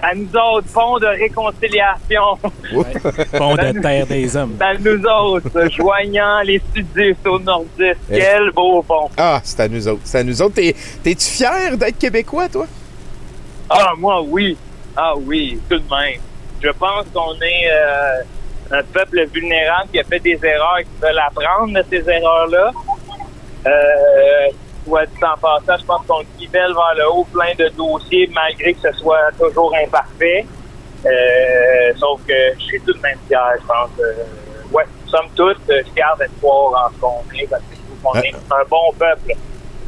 À 0.00 0.14
nous 0.14 0.28
autres, 0.34 0.66
pont 0.72 0.98
de 0.98 1.06
réconciliation. 1.06 2.38
Pont 3.38 3.54
de 3.56 3.80
terre 3.80 4.06
des 4.06 4.36
hommes. 4.36 4.56
À 4.60 4.74
nous 4.74 5.02
autres, 5.04 5.70
joignant 5.70 6.40
les 6.42 6.60
sudistes 6.74 7.26
au 7.26 7.38
nordistes. 7.38 7.98
Eh. 8.10 8.18
Quel 8.18 8.50
beau 8.52 8.82
pont. 8.82 9.10
Ah, 9.18 9.40
c'est 9.44 9.60
à 9.60 9.68
nous 9.68 9.86
autres. 9.86 10.00
C'est 10.04 10.18
à 10.20 10.24
nous 10.24 10.40
autres. 10.40 10.54
T'es- 10.54 10.74
T'es-tu 11.02 11.26
fier 11.26 11.76
d'être 11.76 11.98
québécois, 11.98 12.48
toi? 12.48 12.66
Ah, 13.68 13.92
moi, 13.98 14.22
oui. 14.22 14.56
Ah 14.96 15.12
oui, 15.16 15.58
tout 15.68 15.78
de 15.78 15.84
même. 15.94 16.20
Je 16.62 16.70
pense 16.70 17.04
qu'on 17.12 17.34
est 17.42 17.70
euh, 17.70 18.22
un 18.78 18.82
peuple 18.84 19.26
vulnérable 19.32 19.88
qui 19.92 20.00
a 20.00 20.04
fait 20.04 20.20
des 20.20 20.38
erreurs 20.42 20.78
et 20.80 20.84
qui 20.84 20.90
veulent 21.02 21.18
apprendre 21.18 21.74
de 21.74 21.84
ces 21.90 22.08
erreurs-là. 22.10 22.70
Euh, 23.66 23.70
soit 24.86 25.06
dit 25.06 25.24
en 25.24 25.36
passant, 25.38 25.78
je 25.80 25.84
pense 25.84 26.06
qu'on 26.06 26.22
nivelle 26.38 26.72
vers 26.72 26.94
le 26.96 27.10
haut 27.10 27.24
plein 27.24 27.54
de 27.58 27.68
dossiers 27.70 28.30
malgré 28.34 28.74
que 28.74 28.80
ce 28.80 28.92
soit 28.98 29.30
toujours 29.38 29.74
imparfait. 29.82 30.46
Euh, 31.04 31.92
sauf 31.96 32.20
que 32.26 32.34
je 32.58 32.64
suis 32.64 32.80
tout 32.80 32.92
de 32.92 33.00
même 33.00 33.18
fier, 33.26 33.54
je 33.60 33.66
pense. 33.66 33.90
Euh, 34.00 34.24
ouais, 34.72 34.84
somme 35.06 35.28
toute, 35.34 35.58
je 35.68 35.82
suis 35.82 35.92
fier 35.94 36.14
d'être 36.18 36.32
pouvoir 36.34 36.90
rencontrer 36.90 37.46
parce 37.50 37.62
que 37.62 37.74
je 37.74 37.80
trouve 37.80 38.12
qu'on 38.12 38.20
est 38.20 38.34
un 38.34 38.64
bon 38.68 38.92
peuple. 38.98 39.32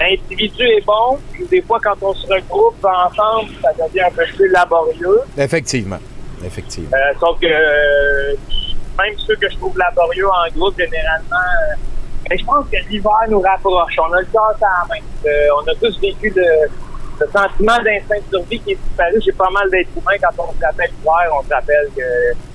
L'individu 0.01 0.65
est 0.65 0.85
bon, 0.85 1.19
puis 1.33 1.47
des 1.47 1.63
fois, 1.63 1.79
quand 1.83 1.95
on 2.03 2.13
se 2.15 2.27
regroupe 2.27 2.85
ensemble, 2.85 3.51
ça 3.63 3.71
devient 3.73 4.03
un 4.03 4.11
peu 4.11 4.25
plus 4.35 4.51
laborieux. 4.51 5.21
Effectivement. 5.39 5.99
Effectivement. 6.45 6.91
Euh, 6.95 7.15
sauf 7.21 7.39
que 7.41 7.47
euh, 7.47 8.35
même 8.99 9.15
ceux 9.19 9.37
que 9.37 9.49
je 9.49 9.57
trouve 9.57 9.79
laborieux 9.79 10.29
en 10.29 10.51
groupe, 10.57 10.77
généralement, 10.79 11.37
euh, 11.37 11.77
mais 12.29 12.39
je 12.39 12.45
pense 12.45 12.67
que 12.71 12.77
l'hiver 12.89 13.13
nous 13.29 13.41
rapproche. 13.41 13.95
On 13.99 14.13
a 14.13 14.21
le 14.21 14.27
cœur 14.27 14.47
à 14.47 14.55
la 14.61 14.95
main. 14.95 15.03
On 15.57 15.71
a 15.71 15.75
tous 15.81 16.01
vécu 16.01 16.33
le 16.35 17.27
sentiment 17.33 17.79
d'instinct 17.83 18.17
de 18.17 18.37
survie 18.39 18.61
qui 18.61 18.73
est 18.73 18.79
disparu 18.89 19.21
chez 19.25 19.33
pas 19.33 19.51
mal 19.51 19.71
d'êtres 19.71 19.91
humains. 19.97 20.19
Quand 20.23 20.45
on 20.49 20.59
se 20.59 20.65
rappelle 20.65 20.91
l'hiver, 20.91 21.31
on 21.39 21.43
se 21.43 21.53
rappelle 21.53 21.89
que 21.97 22.03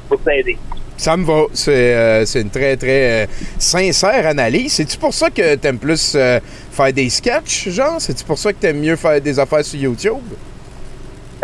faut 0.09 0.19
s'aider. 0.25 0.57
Ça 0.99 1.15
me 1.15 1.25
va. 1.25 1.43
C'est 1.53 1.95
euh, 1.95 2.25
une 2.25 2.49
très, 2.49 2.75
très 2.75 3.23
euh, 3.23 3.27
sincère 3.57 4.27
analyse. 4.27 4.73
C'est-tu 4.73 4.97
pour 4.97 5.13
ça 5.13 5.29
que 5.29 5.55
t'aimes 5.55 5.79
plus 5.79 6.13
euh, 6.15 6.41
faire 6.71 6.91
des 6.91 7.09
sketchs, 7.09 7.69
genre? 7.69 8.01
C'est-tu 8.01 8.25
pour 8.25 8.38
ça 8.38 8.51
que 8.51 8.57
t'aimes 8.57 8.81
mieux 8.81 8.97
faire 8.97 9.21
des 9.21 9.39
affaires 9.39 9.63
sur 9.63 9.79
YouTube? 9.79 10.17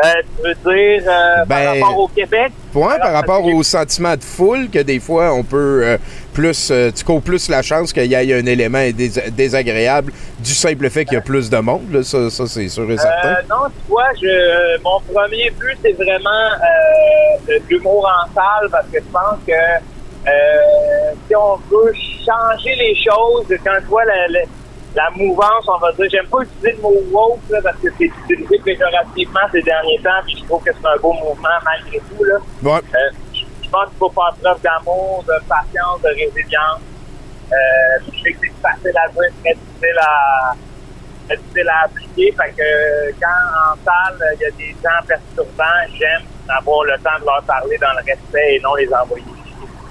Euh, 0.04 0.12
tu 0.36 0.44
veux 0.44 0.54
dire 0.75 1.04
euh, 1.08 1.46
Ben, 1.46 1.56
par 1.56 1.74
rapport 1.74 2.00
au 2.00 2.08
Québec? 2.10 2.52
Ouais, 2.74 3.00
par 3.00 3.14
rapport 3.14 3.46
au 3.46 3.64
sentiment 3.64 4.16
de 4.18 4.24
foule, 4.24 4.70
que 4.70 4.80
des 4.80 5.00
fois, 5.00 5.34
on 5.34 5.44
peut 5.44 5.82
euh, 5.86 5.98
plus. 6.34 6.70
euh, 6.70 6.92
tu 6.94 7.06
cours 7.06 7.22
plus 7.22 7.48
la 7.48 7.62
chance 7.62 7.94
qu'il 7.94 8.06
y 8.08 8.14
ait 8.14 8.34
un 8.34 8.46
élément 8.46 8.80
dés- 8.92 9.32
désagréable 9.32 10.12
du 10.40 10.54
simple 10.54 10.90
fait 10.90 11.06
qu'il 11.06 11.14
y 11.14 11.18
a 11.18 11.22
plus 11.22 11.50
de 11.50 11.58
monde. 11.60 11.90
là. 11.94 12.04
Ça, 12.04 12.30
ça, 12.30 12.46
c'est 12.46 12.68
sûr 12.68 12.92
et 12.92 12.98
certain. 12.98 13.30
Euh, 13.30 13.42
non, 13.50 13.68
tu 13.70 13.90
vois, 13.90 14.10
je, 14.22 14.82
mon 14.84 15.00
premier 15.14 15.50
but, 15.58 15.78
c'est 15.82 15.94
vraiment 15.94 16.50
euh, 17.50 17.60
l'humour 17.70 18.06
en 18.06 18.34
salle 18.34 18.70
parce 18.70 18.88
que 18.88 18.98
je 19.00 19.12
pense 19.14 19.40
que 19.48 19.54
euh, 20.28 21.14
si 21.28 21.36
on 21.38 21.56
veut 21.72 21.94
changer 22.25 22.75
les 22.75 22.96
choses, 22.96 23.46
quand 23.64 23.78
tu 23.80 23.86
vois 23.88 24.04
la, 24.06 24.28
la, 24.30 24.40
la 24.96 25.10
mouvance, 25.12 25.66
on 25.68 25.78
va 25.78 25.92
dire, 25.92 26.08
j'aime 26.10 26.28
pas 26.28 26.40
utiliser 26.42 26.72
le 26.78 26.82
mot 26.82 26.94
woke 27.12 27.50
là, 27.50 27.60
parce 27.62 27.78
que 27.78 27.90
c'est 27.98 28.06
utilisé 28.06 28.60
péjorativement 28.64 29.42
ces 29.52 29.62
derniers 29.62 30.00
temps, 30.02 30.24
puis 30.25 30.38
je 30.40 30.46
trouve 30.46 30.64
que 30.64 30.72
c'est 30.72 30.88
un 30.88 30.98
beau 31.02 31.14
mouvement 31.14 31.58
malgré 31.66 32.00
tout. 32.00 32.24
Là. 32.24 32.36
Ouais. 32.64 32.80
Euh, 32.80 33.12
je 33.34 33.70
pense 33.70 33.90
qu'il 33.90 33.98
faut 34.00 34.10
faire 34.10 34.34
preuve 34.42 34.62
d'amour, 34.62 35.24
de 35.28 35.34
patience, 35.48 36.02
de 36.02 36.10
résilience. 36.10 36.82
Euh, 37.52 37.56
je 38.14 38.22
sais 38.22 38.34
que 38.34 38.40
c'est 38.42 38.62
facile 38.62 38.98
à 38.98 39.10
dire, 39.10 39.32
très 39.44 39.54
difficile 39.54 40.00
à, 40.00 40.56
très 41.28 41.38
difficile 41.38 41.70
à 41.70 41.86
appliquer. 41.86 42.32
Fait 42.32 42.54
que 42.56 43.12
quand 43.20 43.72
en 43.72 43.75
salle, 43.84 44.36
il 44.36 44.42
y 44.42 44.46
a 44.46 44.52
des 44.52 44.75
gens 44.82 45.06
perturbants, 45.06 45.94
j'aime 46.00 46.24
avoir 46.48 46.84
le 46.84 46.98
temps 47.00 47.20
de 47.20 47.25
leur 47.25 47.44
parler 47.44 47.78
dans 47.78 47.92
le 47.92 48.06
respect 48.06 48.56
et 48.56 48.60
non 48.62 48.75
les 48.75 48.92
envoyer. 48.94 49.25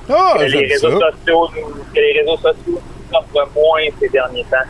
Ah, 0.09 0.35
que 0.39 0.45
les 0.45 0.67
réseaux 0.67 1.01
ça. 1.01 1.11
sociaux 1.11 1.49
nous, 1.57 1.85
que 1.85 2.01
les 2.01 2.21
réseaux 2.21 2.37
sociaux 2.37 2.81
nous 3.11 3.19
offrent 3.19 3.51
moins 3.55 3.83
ces 4.01 4.09
derniers 4.09 4.45
temps. 4.45 4.69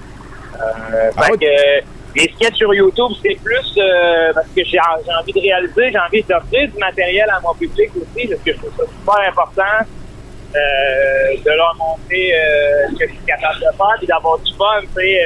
Euh, 0.61 1.11
Ah 1.17 1.23
fait 1.25 1.39
que 1.39 1.85
les 2.17 2.33
sketchs 2.35 2.57
sur 2.57 2.73
YouTube, 2.73 3.11
c'est 3.23 3.37
plus 3.43 3.75
euh, 3.79 4.33
parce 4.35 4.47
que 4.47 4.63
j'ai 4.65 4.79
j'ai 5.05 5.13
envie 5.21 5.33
de 5.33 5.41
réaliser, 5.41 5.91
j'ai 5.91 5.99
envie 5.99 6.23
d'offrir 6.23 6.69
du 6.71 6.79
matériel 6.79 7.29
à 7.31 7.41
mon 7.41 7.55
public 7.55 7.91
aussi, 7.97 8.29
parce 8.29 8.41
que 8.41 8.53
je 8.53 8.57
trouve 8.59 8.73
ça 8.77 8.85
super 8.85 9.29
important 9.29 9.87
euh, 10.55 11.37
de 11.45 11.51
leur 11.51 11.75
montrer 11.77 12.33
euh, 12.35 12.87
ce 12.93 12.99
que 12.99 13.09
je 13.09 13.15
suis 13.15 13.25
capable 13.27 13.57
de 13.57 13.77
faire, 13.77 13.95
puis 13.99 14.07
d'avoir 14.07 14.39
du 14.39 14.53
fun, 14.55 14.81
tu 14.81 15.03
sais. 15.03 15.21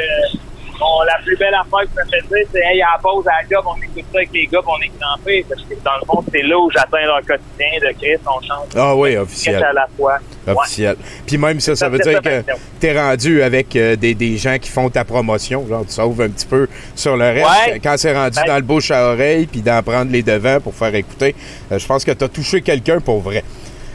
Bon, 0.78 1.02
la 1.06 1.18
plus 1.24 1.36
belle 1.36 1.54
affaire 1.54 1.88
que 1.88 1.94
ça 1.94 2.04
me 2.04 2.10
fait 2.10 2.28
dire, 2.28 2.46
c'est 2.52 2.60
hey, 2.60 2.82
à 2.82 2.92
la 2.94 2.98
pause, 3.02 3.26
à 3.26 3.42
la 3.42 3.48
job, 3.48 3.64
on 3.66 3.76
écoute 3.82 4.04
ça 4.12 4.18
avec 4.18 4.30
les 4.32 4.46
gars, 4.46 4.60
on 4.66 4.80
est 4.80 4.90
crampés. 5.00 5.44
Parce 5.48 5.62
que 5.62 5.74
dans 5.84 5.94
le 6.00 6.06
fond, 6.06 6.24
c'est 6.32 6.42
là 6.42 6.58
où 6.58 6.70
j'atteins 6.70 7.06
leur 7.06 7.20
quotidien 7.20 7.78
de 7.82 7.92
Chris, 7.98 8.16
on 8.26 8.40
chante 8.46 8.68
Ah 8.76 8.94
oui, 8.96 9.16
officiel. 9.16 9.62
à 9.62 9.72
la 9.72 9.86
fois. 9.96 10.18
Ouais. 10.46 10.54
Officiel. 10.56 10.96
Puis 11.26 11.36
même 11.38 11.60
ça, 11.60 11.72
ça 11.76 11.86
Ça 11.86 11.88
veut 11.88 11.98
dire 11.98 12.20
que 12.22 12.40
passion. 12.42 12.56
t'es 12.80 12.98
rendu 12.98 13.42
avec 13.42 13.74
euh, 13.76 13.96
des, 13.96 14.14
des 14.14 14.36
gens 14.38 14.56
qui 14.58 14.70
font 14.70 14.88
ta 14.88 15.04
promotion. 15.04 15.66
Genre, 15.68 15.84
tu 15.84 15.92
sauves 15.92 16.20
un 16.22 16.28
petit 16.30 16.46
peu 16.46 16.68
sur 16.94 17.16
le 17.16 17.24
reste. 17.26 17.46
Ouais. 17.68 17.80
Quand 17.80 17.96
c'est 17.98 18.14
rendu 18.14 18.36
Ben- 18.36 18.46
dans 18.46 18.56
le 18.56 18.62
bouche 18.62 18.90
à 18.90 19.12
oreille, 19.12 19.46
puis 19.46 19.60
d'en 19.60 19.82
prendre 19.82 20.10
les 20.10 20.22
devants 20.22 20.60
pour 20.60 20.74
faire 20.74 20.94
écouter, 20.94 21.34
euh, 21.72 21.78
je 21.78 21.86
pense 21.86 22.04
que 22.04 22.12
t'as 22.12 22.28
touché 22.28 22.62
quelqu'un 22.62 23.00
pour 23.00 23.20
vrai. 23.20 23.44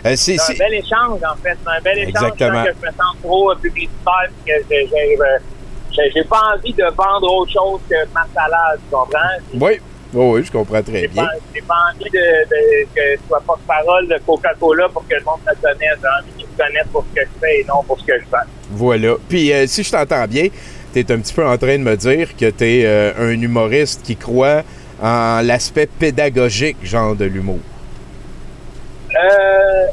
Euh, 0.05 0.15
c'est- 0.17 0.37
C'est 0.37 0.53
un 0.53 0.57
bel 0.67 0.73
échange, 0.73 1.19
en 1.23 1.35
fait. 1.41 1.57
C'est 1.63 1.71
un 1.77 1.81
bel 1.81 1.97
échange 1.99 2.09
Exactement. 2.09 2.59
sans 2.59 2.63
que 2.65 2.75
je 2.81 2.85
me 2.87 2.91
sens 2.91 3.15
trop 3.23 3.55
publicitaire 3.55 4.29
que 4.45 4.51
je- 4.69 4.75
j'ai 4.89 5.17
euh, 5.17 5.37
j'ai- 5.95 6.23
pas 6.23 6.41
envie 6.55 6.73
de 6.73 6.83
vendre 6.95 7.31
autre 7.33 7.51
chose 7.51 7.79
que 7.89 7.95
ma 8.13 8.25
salade, 8.33 8.79
tu 8.89 8.95
comprends? 8.95 9.19
Oui, 9.53 9.79
oui, 10.13 10.25
oui, 10.31 10.43
je 10.43 10.51
comprends 10.51 10.81
très 10.83 11.07
bien. 11.07 11.27
j'ai 11.53 11.61
pas 11.61 11.73
envie 11.93 12.09
de, 12.09 12.19
de- 12.49 12.85
que 12.95 13.01
je 13.15 13.27
sois 13.27 13.41
porte-parole 13.45 14.07
de 14.07 14.17
Coca-Cola 14.25 14.89
pour 14.89 15.07
que 15.07 15.15
le 15.15 15.23
monde 15.23 15.39
me 15.45 15.53
connaisse. 15.61 15.97
J'ai 16.01 16.07
envie 16.07 16.31
qu'ils 16.37 16.47
me 16.47 16.57
connaissent 16.57 16.87
pour 16.91 17.05
ce 17.09 17.15
que 17.19 17.25
je 17.25 17.39
fais 17.39 17.59
et 17.61 17.65
non 17.67 17.83
pour 17.83 17.99
ce 17.99 18.05
que 18.05 18.13
je 18.19 18.25
fais. 18.25 18.37
Voilà. 18.71 19.15
Puis 19.29 19.51
euh, 19.53 19.65
si 19.67 19.83
je 19.83 19.91
t'entends 19.91 20.25
bien, 20.27 20.47
t'es 20.93 21.11
un 21.11 21.19
petit 21.19 21.33
peu 21.33 21.45
en 21.45 21.57
train 21.57 21.77
de 21.77 21.83
me 21.83 21.95
dire 21.95 22.35
que 22.35 22.49
t'es 22.49 22.83
euh, 22.85 23.11
un 23.17 23.39
humoriste 23.41 24.03
qui 24.03 24.15
croit 24.15 24.61
en 25.01 25.41
l'aspect 25.43 25.87
pédagogique, 25.87 26.77
genre 26.83 27.15
de 27.15 27.25
l'humour. 27.25 27.59
Euh, 29.15 29.85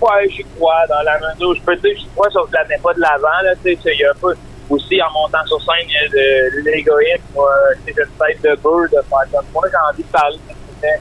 ouais, 0.00 0.28
j'y 0.30 0.44
crois 0.56 0.86
dans 0.88 1.02
la 1.02 1.18
mesure 1.18 1.48
où 1.50 1.54
je 1.54 1.60
peux 1.62 1.76
dire 1.76 1.92
que 1.94 1.98
j'y 1.98 2.08
crois, 2.14 2.30
sauf 2.30 2.44
que 2.50 2.56
je 2.56 2.62
la 2.62 2.68
mets 2.68 2.78
pas 2.82 2.94
de 2.94 3.00
l'avant, 3.00 3.28
là, 3.44 3.54
tu 3.64 3.74
sais, 3.74 3.78
il 3.94 4.00
y 4.00 4.04
a 4.04 4.10
un 4.10 4.14
peu 4.20 4.34
aussi 4.70 5.00
en 5.02 5.10
montant 5.12 5.44
sur 5.46 5.60
scène, 5.62 5.88
de 6.12 6.60
l'égoïsme, 6.70 7.22
euh, 7.36 7.74
sais, 7.86 7.92
de 7.92 8.04
tête 8.18 8.42
de 8.42 8.60
beurre, 8.62 8.88
de 8.90 9.00
faire 9.08 9.26
comme 9.32 9.46
moi, 9.54 9.64
j'ai 9.70 9.76
envie 9.92 10.02
de 10.02 10.08
parler, 10.08 10.38
mais 10.46 10.54
c'était 10.74 11.00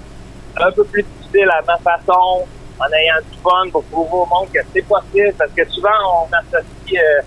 un 0.58 0.72
peu 0.72 0.84
plus 0.86 1.04
difficile 1.04 1.50
à 1.50 1.62
ma 1.68 1.78
façon, 1.78 2.46
en 2.80 2.94
ayant 2.94 3.16
du 3.32 3.38
fun 3.40 3.70
pour 3.72 3.84
prouver 3.86 4.10
au 4.12 4.26
monde 4.26 4.48
que 4.54 4.60
c'est 4.74 4.82
possible, 4.88 5.34
parce 5.38 5.52
que 5.52 5.68
souvent, 5.70 5.90
on 6.24 6.34
associe, 6.34 7.02
euh, 7.04 7.22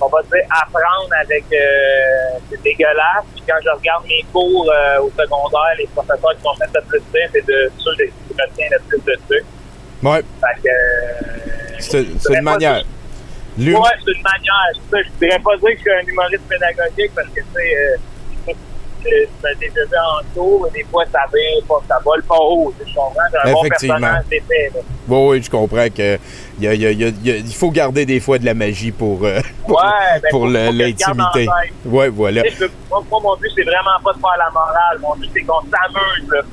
on 0.00 0.06
va 0.06 0.22
dire, 0.22 0.44
apprendre 0.50 1.10
avec 1.20 1.44
euh, 1.52 2.38
c'est 2.50 2.62
dégueulasse. 2.62 3.24
Puis 3.34 3.42
quand 3.48 3.58
je 3.64 3.70
regarde 3.70 4.04
mes 4.06 4.24
cours 4.32 4.70
euh, 4.70 5.00
au 5.02 5.10
secondaire, 5.10 5.74
les 5.76 5.86
professeurs 5.88 6.36
qui 6.36 6.44
m'ont 6.44 6.54
fait 6.54 6.70
le 6.72 6.82
plus 6.82 6.98
de 7.00 7.18
c'est 7.32 7.46
de 7.46 7.70
ceux 7.78 7.96
qui 7.96 8.12
retiennent 8.40 8.70
le 8.70 8.78
plus 8.88 8.98
de 9.04 9.18
trucs. 9.28 9.44
Ouais, 10.02 10.22
Fait 10.40 10.62
que. 10.62 10.68
euh, 10.68 11.76
c'est 11.80 12.06
c'est 12.20 12.34
une 12.34 12.42
manière. 12.42 12.84
L'hum- 13.58 13.80
Ouais, 13.82 13.90
c'est 14.04 14.12
une 14.12 14.22
manière. 14.22 14.72
Ça, 14.90 14.98
Je 15.02 15.26
dirais 15.26 15.40
pas 15.40 15.56
dire 15.56 15.70
que 15.70 15.76
je 15.76 15.80
suis 15.80 15.90
un 15.90 16.06
humoriste 16.12 16.42
pédagogique 16.48 17.12
parce 17.14 17.28
que, 17.28 17.40
tu 17.40 17.46
sais, 17.54 17.76
euh, 17.76 17.96
je 19.04 19.48
déjà 19.58 19.84
vu 19.84 19.96
en 19.96 20.22
mais 20.64 20.70
des 20.82 20.84
fois, 20.90 21.04
ça 21.10 21.20
vient 21.32 21.66
pas, 21.66 21.80
ça 21.88 21.98
vole 22.04 22.22
pas 22.24 22.36
haut. 22.38 22.72
Je 22.78 22.84
comprends. 22.94 23.12
Un 23.44 23.52
bon 23.52 23.62
là. 23.98 24.20
Oui, 25.08 25.28
oui, 25.28 25.42
je 25.42 25.50
comprends 25.50 25.88
que 25.88 26.18
il 26.58 26.64
y 26.64 26.68
a- 26.68 26.74
y 26.74 26.86
a- 26.86 26.90
y 26.90 27.04
a- 27.04 27.42
faut 27.54 27.70
garder 27.70 28.04
des 28.04 28.20
fois 28.20 28.38
de 28.38 28.44
la 28.44 28.54
magie 28.54 28.90
pour, 28.92 29.24
euh, 29.24 29.40
pour, 29.66 29.76
Ouais, 29.78 30.20
ben, 30.22 30.28
pour 30.30 30.46
l'intimité. 30.72 31.46
Ouais, 31.86 32.08
voilà. 32.08 32.42
Je 32.48 32.56
veux- 32.64 32.70
moi, 32.90 33.02
mon 33.10 33.36
but, 33.36 33.50
c'est 33.56 33.62
vraiment 33.62 33.98
pas 34.04 34.12
de 34.12 34.18
faire 34.18 34.36
la 34.38 34.50
morale. 34.50 34.98
Mon 35.00 35.16
but, 35.16 35.30
c'est 35.32 35.42
qu'on 35.42 35.60
s'amuse. 35.62 36.44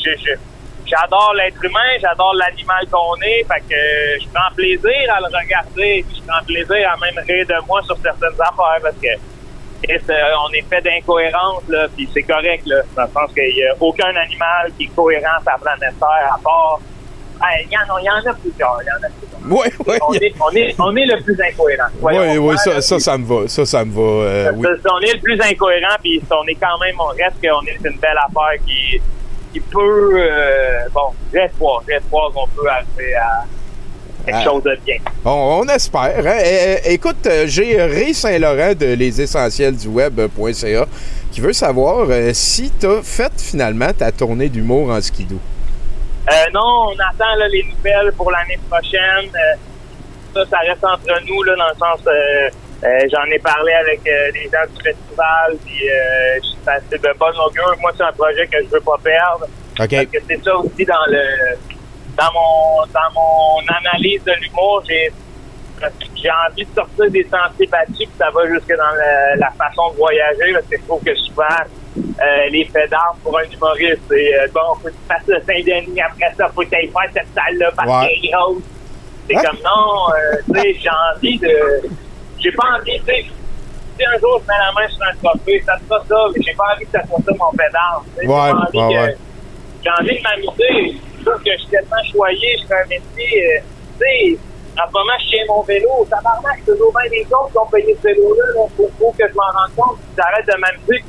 je- 0.00 0.10
je- 0.24 0.38
j'adore 0.86 1.34
l'être 1.34 1.62
humain, 1.64 1.92
j'adore 2.00 2.34
l'animal 2.34 2.86
qu'on 2.90 3.14
est. 3.22 3.44
Fait 3.44 3.60
que 3.68 3.74
euh, 3.74 4.18
je 4.20 4.28
prends 4.32 4.54
plaisir 4.54 5.14
à 5.14 5.20
le 5.20 5.26
regarder. 5.26 6.04
Puis 6.08 6.20
je 6.20 6.26
prends 6.26 6.44
plaisir 6.46 6.90
à 6.90 6.96
même 7.04 7.24
rire 7.26 7.46
de 7.46 7.66
moi 7.66 7.80
sur 7.82 7.96
certaines 8.02 8.40
affaires. 8.40 8.80
Parce 8.82 8.96
que 8.96 9.08
euh, 9.88 10.14
on 10.48 10.52
est 10.52 10.64
fait 10.68 10.80
d'incohérence, 10.82 11.62
là. 11.68 11.86
Puis 11.94 12.08
c'est 12.12 12.22
correct, 12.22 12.62
là. 12.66 12.82
Dans 12.96 13.02
le 13.04 13.08
sens 13.10 13.32
qu'il 13.34 13.54
n'y 13.54 13.64
a 13.64 13.74
aucun 13.80 14.14
animal 14.16 14.72
qui 14.76 14.84
est 14.84 14.94
cohérent 14.94 15.38
sur 15.42 15.52
la 15.52 15.58
planète 15.58 15.94
Terre, 15.98 16.34
à 16.34 16.38
part. 16.42 16.80
Il 17.62 17.70
y, 17.70 17.76
en 17.76 17.82
a- 17.82 18.34
plusieurs. 18.34 18.78
Il 18.82 18.86
y 18.86 18.90
en 18.90 19.06
a 19.06 19.10
plusieurs. 19.12 19.40
Oui, 19.48 19.68
oui. 19.86 19.96
On 20.08 20.14
est, 20.14 20.34
on, 20.40 20.50
est, 20.56 20.74
on 20.80 20.96
est 20.96 21.04
le 21.04 21.22
plus 21.22 21.38
incohérent. 21.40 21.88
Oui, 22.00 22.38
oui, 22.38 22.56
ça, 22.58 22.80
ça, 22.80 22.98
ça 22.98 23.18
me 23.18 23.26
va. 23.26 23.46
Ça, 23.46 23.66
ça 23.66 23.84
me 23.84 23.92
va. 23.92 24.00
euh, 24.24 24.52
oui. 24.56 24.66
on 24.90 25.00
est 25.00 25.12
le 25.12 25.20
plus 25.20 25.38
incohérent, 25.40 25.96
puis 26.02 26.20
on 26.30 26.46
est 26.46 26.54
quand 26.54 26.78
même, 26.78 26.96
on 26.98 27.08
reste 27.08 27.36
qu'on 27.42 27.60
est 27.66 27.78
une 27.84 27.98
belle 27.98 28.16
affaire 28.16 28.58
qui, 28.66 29.00
qui 29.56 29.60
peut, 29.60 30.12
euh, 30.20 30.80
bon, 30.92 31.08
j'espère, 31.32 31.80
j'espère 31.88 32.28
qu'on 32.34 32.46
peut 32.48 32.68
arriver 32.68 33.14
à 33.14 33.44
quelque 34.26 34.36
Ah. 34.38 34.44
chose 34.44 34.62
de 34.64 34.78
bien. 34.84 34.96
On, 35.24 35.62
on 35.62 35.68
espère. 35.68 36.22
hein. 36.26 36.76
Écoute, 36.84 37.26
euh, 37.26 37.44
j'ai 37.46 37.80
Ray 37.82 38.12
Saint-Laurent 38.12 38.74
de 38.78 38.92
lesessentiels 38.94 39.76
du 39.76 39.88
web.ca 39.88 40.84
qui 41.32 41.40
veut 41.40 41.52
savoir 41.54 42.06
euh, 42.10 42.30
si 42.34 42.70
tu 42.78 42.86
as 42.86 43.02
fait 43.02 43.32
finalement 43.38 43.92
ta 43.96 44.12
tournée 44.12 44.48
d'humour 44.50 44.90
en 44.90 45.00
skidoo. 45.00 45.38
Euh, 46.28 46.32
non, 46.52 46.88
on 46.88 46.92
attend 46.92 47.34
là, 47.38 47.48
les 47.48 47.62
nouvelles 47.64 48.12
pour 48.12 48.30
l'année 48.30 48.58
prochaine. 48.68 49.30
Euh, 49.34 49.54
ça, 50.34 50.44
ça 50.50 50.58
reste 50.68 50.84
entre 50.84 51.20
nous, 51.26 51.42
là, 51.44 51.54
dans 51.56 51.68
le 51.68 51.74
sens, 51.78 52.06
euh, 52.06 52.10
euh, 52.10 52.50
j'en 52.82 53.24
ai 53.32 53.38
parlé 53.38 53.72
avec 53.72 54.00
euh, 54.06 54.30
les 54.34 54.44
gens 54.44 54.66
du 54.74 54.82
festival, 54.82 55.56
puis 55.64 55.88
euh, 55.90 56.36
je 56.36 56.46
suis 56.46 56.56
assez 56.66 56.98
de 56.98 57.18
bonne 57.18 57.36
augure. 57.46 57.74
Moi, 57.80 57.90
c'est 57.96 58.04
un 58.04 58.12
projet 58.12 58.46
que 58.46 58.58
je 58.62 58.68
veux 58.70 58.80
pas 58.80 58.98
perdre. 59.02 59.46
OK? 59.80 59.90
Parce 59.90 60.06
que 60.06 60.18
c'est 60.28 60.42
ça 60.44 60.56
aussi 60.56 60.84
dans 60.84 61.04
le 61.08 61.22
dans 62.16 62.32
mon 62.32 62.86
dans 62.92 63.12
mon 63.14 63.58
analyse 63.76 64.22
de 64.24 64.32
l'humour, 64.40 64.82
j'ai 64.88 65.10
j'ai 66.22 66.30
envie 66.30 66.64
de 66.64 66.74
sortir 66.74 67.10
des 67.10 67.24
sentiers 67.24 67.66
battus, 67.66 67.96
puis 67.98 68.08
ça 68.18 68.30
va 68.30 68.46
jusque 68.46 68.68
dans 68.74 68.94
le- 68.94 69.38
la 69.38 69.50
façon 69.50 69.90
de 69.92 69.96
voyager, 69.96 70.52
parce 70.54 70.64
que 70.66 70.76
je 70.78 70.82
trouve 70.86 71.04
que 71.04 71.14
souvent 71.14 71.44
euh, 71.98 72.48
les 72.50 72.64
faits 72.64 72.90
d'armes 72.90 73.18
pour 73.22 73.38
un 73.38 73.42
humoriste, 73.44 74.00
c'est 74.10 74.34
euh, 74.38 74.46
bon, 74.54 74.60
faut 74.82 74.88
que 74.88 74.92
tu 74.92 74.98
fasses 75.06 75.26
le 75.28 75.40
Saint-Denis, 75.42 76.00
après 76.00 76.32
ça, 76.36 76.48
faut 76.54 76.62
que 76.62 76.68
tu 76.70 76.76
ailles 76.76 76.88
faire 76.90 77.10
cette 77.12 77.28
salle-là 77.34 77.70
parce 77.76 77.88
Ouais. 77.88 78.08
qu'elle 78.08 78.24
est 78.24 78.32
grosse. 78.32 78.62
C'est 79.28 79.34
comme 79.34 79.58
non, 79.64 80.14
euh, 80.14 80.36
tu 80.54 80.60
sais, 80.60 80.76
j'ai 80.80 80.88
envie 81.14 81.38
de. 81.38 81.82
J'ai 82.38 82.52
pas 82.52 82.64
envie, 82.78 82.98
tu 83.00 83.04
sais, 83.06 83.24
si 83.98 84.04
un 84.04 84.18
jour 84.18 84.40
je 84.42 84.46
mets 84.46 84.58
la 84.58 84.72
main 84.72 84.88
sur 84.88 85.02
un 85.06 85.14
trophée, 85.22 85.62
ça 85.64 85.76
sera 85.88 86.04
ça, 86.06 86.16
mais 86.34 86.42
j'ai 86.44 86.54
pas 86.54 86.74
envie 86.74 86.84
que 86.84 86.92
ça 86.92 87.06
soit 87.06 87.22
ça 87.24 87.32
mon. 87.38 87.50
J'ai 88.20 88.26
Ouais, 88.28 88.34
pas 88.34 88.52
envie 88.52 88.78
ouais, 88.78 88.94
que- 88.94 89.06
ouais. 89.06 89.16
j'ai 89.82 89.90
envie 89.90 90.18
de 90.18 90.22
m'amuser. 90.22 91.00
Je 91.18 91.24
trouve 91.30 91.42
que 91.42 91.52
je 91.52 91.58
suis 91.58 91.68
tellement 91.68 92.04
choyé, 92.12 92.56
je 92.60 92.66
fais 92.66 92.74
un 92.74 92.86
métier. 92.86 93.56
euh, 93.56 93.60
tu 93.98 94.04
sais, 94.04 94.38
en 94.78 94.86
ce 94.88 94.92
moment, 94.92 95.12
je 95.20 95.26
tiens 95.28 95.44
mon 95.48 95.62
vélo. 95.62 96.06
Tabarnak, 96.10 96.58
c'est 96.64 96.72
toujours 96.72 96.92
bien 96.92 97.10
des 97.10 97.26
autres 97.32 97.50
qui 97.50 97.58
ont 97.58 97.66
payé 97.66 97.96
ce 97.98 98.06
vélo-là. 98.08 98.44
Il 98.78 98.88
faut, 98.98 99.10
que 99.18 99.24
je 99.26 99.34
m'en 99.34 99.58
rende 99.58 99.74
compte. 99.74 99.98
Si 100.00 100.14
j'arrête 100.18 100.46
de 100.46 100.54
m'amuser, 100.60 101.04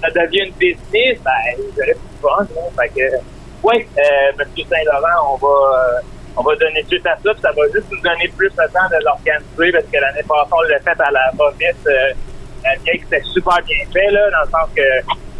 ça 0.00 0.08
devient 0.10 0.46
une 0.46 0.52
business, 0.54 1.18
ben, 1.24 1.32
j'aurais 1.76 1.94
plus 1.94 2.14
de 2.14 2.20
fun. 2.22 2.46
Là. 2.54 2.62
Fait 2.80 2.88
que, 2.90 3.16
ouais, 3.66 3.88
euh, 3.98 4.32
M. 4.38 4.48
Saint-Laurent, 4.70 5.34
on 5.34 5.36
va, 5.36 5.48
euh, 5.48 6.00
on 6.36 6.42
va 6.42 6.56
donner 6.56 6.84
suite 6.86 7.06
à 7.06 7.16
ça. 7.16 7.32
puis 7.32 7.42
ça 7.42 7.52
va 7.52 7.62
juste 7.72 7.86
nous 7.90 8.00
donner 8.00 8.28
plus 8.36 8.50
le 8.50 8.68
temps 8.72 8.88
de 8.90 9.04
l'organiser 9.04 9.72
parce 9.72 9.86
que 9.86 9.98
l'année 9.98 10.26
passée, 10.28 10.52
on 10.52 10.62
l'a 10.62 10.78
fait 10.80 11.00
à 11.00 11.10
la 11.10 11.30
va-vite. 11.38 11.86
Euh, 11.86 12.12
bien 12.84 12.94
que 12.94 13.04
c'était 13.04 13.22
super 13.32 13.62
bien 13.62 13.78
fait, 13.92 14.10
là, 14.10 14.30
dans 14.30 14.44
le 14.44 14.50
sens 14.50 14.68
que 14.74 14.82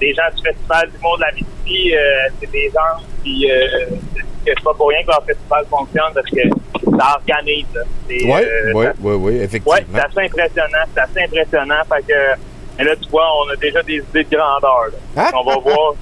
les 0.00 0.14
gens 0.14 0.30
du 0.36 0.42
Festival 0.42 0.90
du 0.90 0.98
Monde 1.02 1.18
de 1.18 1.22
la 1.22 1.30
euh, 1.68 2.28
c'est 2.40 2.50
des 2.50 2.70
gens 2.70 3.02
qui, 3.24 3.50
euh, 3.50 3.86
que 4.14 4.52
c'est 4.56 4.62
pas 4.62 4.74
pour 4.74 4.88
rien 4.88 5.02
que 5.02 5.08
leur 5.08 5.24
festival 5.24 5.66
fonctionne 5.68 6.12
parce 6.14 6.30
que 6.30 6.96
ça 6.98 7.16
organise. 7.18 7.66
Oui, 8.08 8.22
oui, 8.74 8.86
oui, 9.00 9.14
oui, 9.14 9.36
effectivement. 9.42 9.80
c'est 9.92 10.00
assez 10.00 10.20
impressionnant, 10.20 10.84
c'est 10.94 11.00
assez 11.00 11.22
impressionnant. 11.24 11.82
Fait 11.92 12.02
que, 12.06 12.40
mais 12.78 12.84
là, 12.84 12.96
tu 12.96 13.08
vois, 13.10 13.26
on 13.42 13.50
a 13.50 13.56
déjà 13.56 13.82
des 13.82 13.96
idées 13.96 14.24
de 14.24 14.36
grandeur. 14.36 14.86
là. 14.92 15.22
Hein? 15.24 15.30
On 15.34 15.44
va 15.44 15.56
voir, 15.58 15.94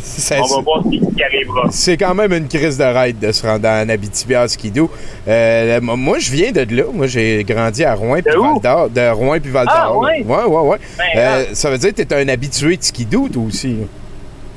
Ça- 0.04 0.36
on 0.42 0.56
va 0.56 0.60
voir 0.62 0.82
ce 0.84 0.88
qui, 0.90 1.22
arrivera. 1.22 1.68
C'est 1.70 1.96
quand 1.96 2.14
même 2.14 2.32
une 2.32 2.48
crise 2.48 2.78
de 2.78 2.84
ride 2.84 3.18
de 3.18 3.32
se 3.32 3.46
rendre 3.46 3.68
en 3.68 3.88
Abitibi 3.88 4.34
à 4.34 4.48
Skidoo. 4.48 4.90
Euh, 5.28 5.80
moi, 5.80 6.18
je 6.18 6.30
viens 6.30 6.52
de 6.52 6.60
là. 6.76 6.84
Moi, 6.92 7.06
j'ai 7.06 7.44
grandi 7.44 7.84
à 7.84 7.94
Rouen 7.94 8.20
puis? 8.24 8.34
Val 8.36 8.60
d'Or. 8.62 8.90
De 8.90 9.10
Rouen 9.10 9.38
puis 9.40 9.50
Val 9.50 9.66
d'Or. 9.66 9.74
Ah, 9.76 9.96
ouais? 9.96 10.22
ouais, 10.26 10.44
ouais, 10.44 10.60
ouais. 10.68 10.78
Ben, 10.98 11.04
Euh, 11.16 11.44
ça 11.52 11.70
veut 11.70 11.78
dire 11.78 11.90
que 11.94 12.02
t'es 12.02 12.14
un 12.14 12.28
habitué 12.28 12.76
de 12.76 12.82
Skidoo, 12.82 13.28
toi 13.28 13.42
aussi. 13.46 13.76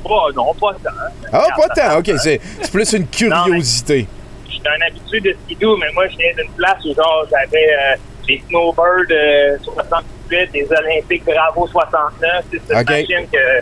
Oh, 0.04 0.28
non, 0.36 0.52
pas 0.54 0.72
tant. 0.82 0.90
Ah, 1.32 1.46
pas 1.56 1.68
tant. 1.74 1.98
OK, 1.98 2.10
c'est 2.18 2.40
plus 2.70 2.92
une 2.92 3.06
curiosité. 3.06 4.06
Je 4.46 4.52
suis 4.52 4.62
un 4.66 4.86
habitué 4.86 5.20
de 5.20 5.36
skidoo, 5.44 5.76
mais 5.78 5.86
moi, 5.94 6.06
je 6.08 6.16
viens 6.16 6.32
d'une 6.36 6.50
place 6.52 6.76
où, 6.84 6.94
genre, 6.94 7.26
j'avais 7.30 7.66
euh, 7.70 7.96
les 8.28 8.42
Snowbirds 8.48 9.10
euh, 9.10 9.56
68, 9.62 10.50
les 10.54 10.66
Olympiques 10.70 11.24
Bravo 11.24 11.66
69. 11.66 12.44
C'est 12.52 12.74
machine 12.74 13.26
que, 13.32 13.60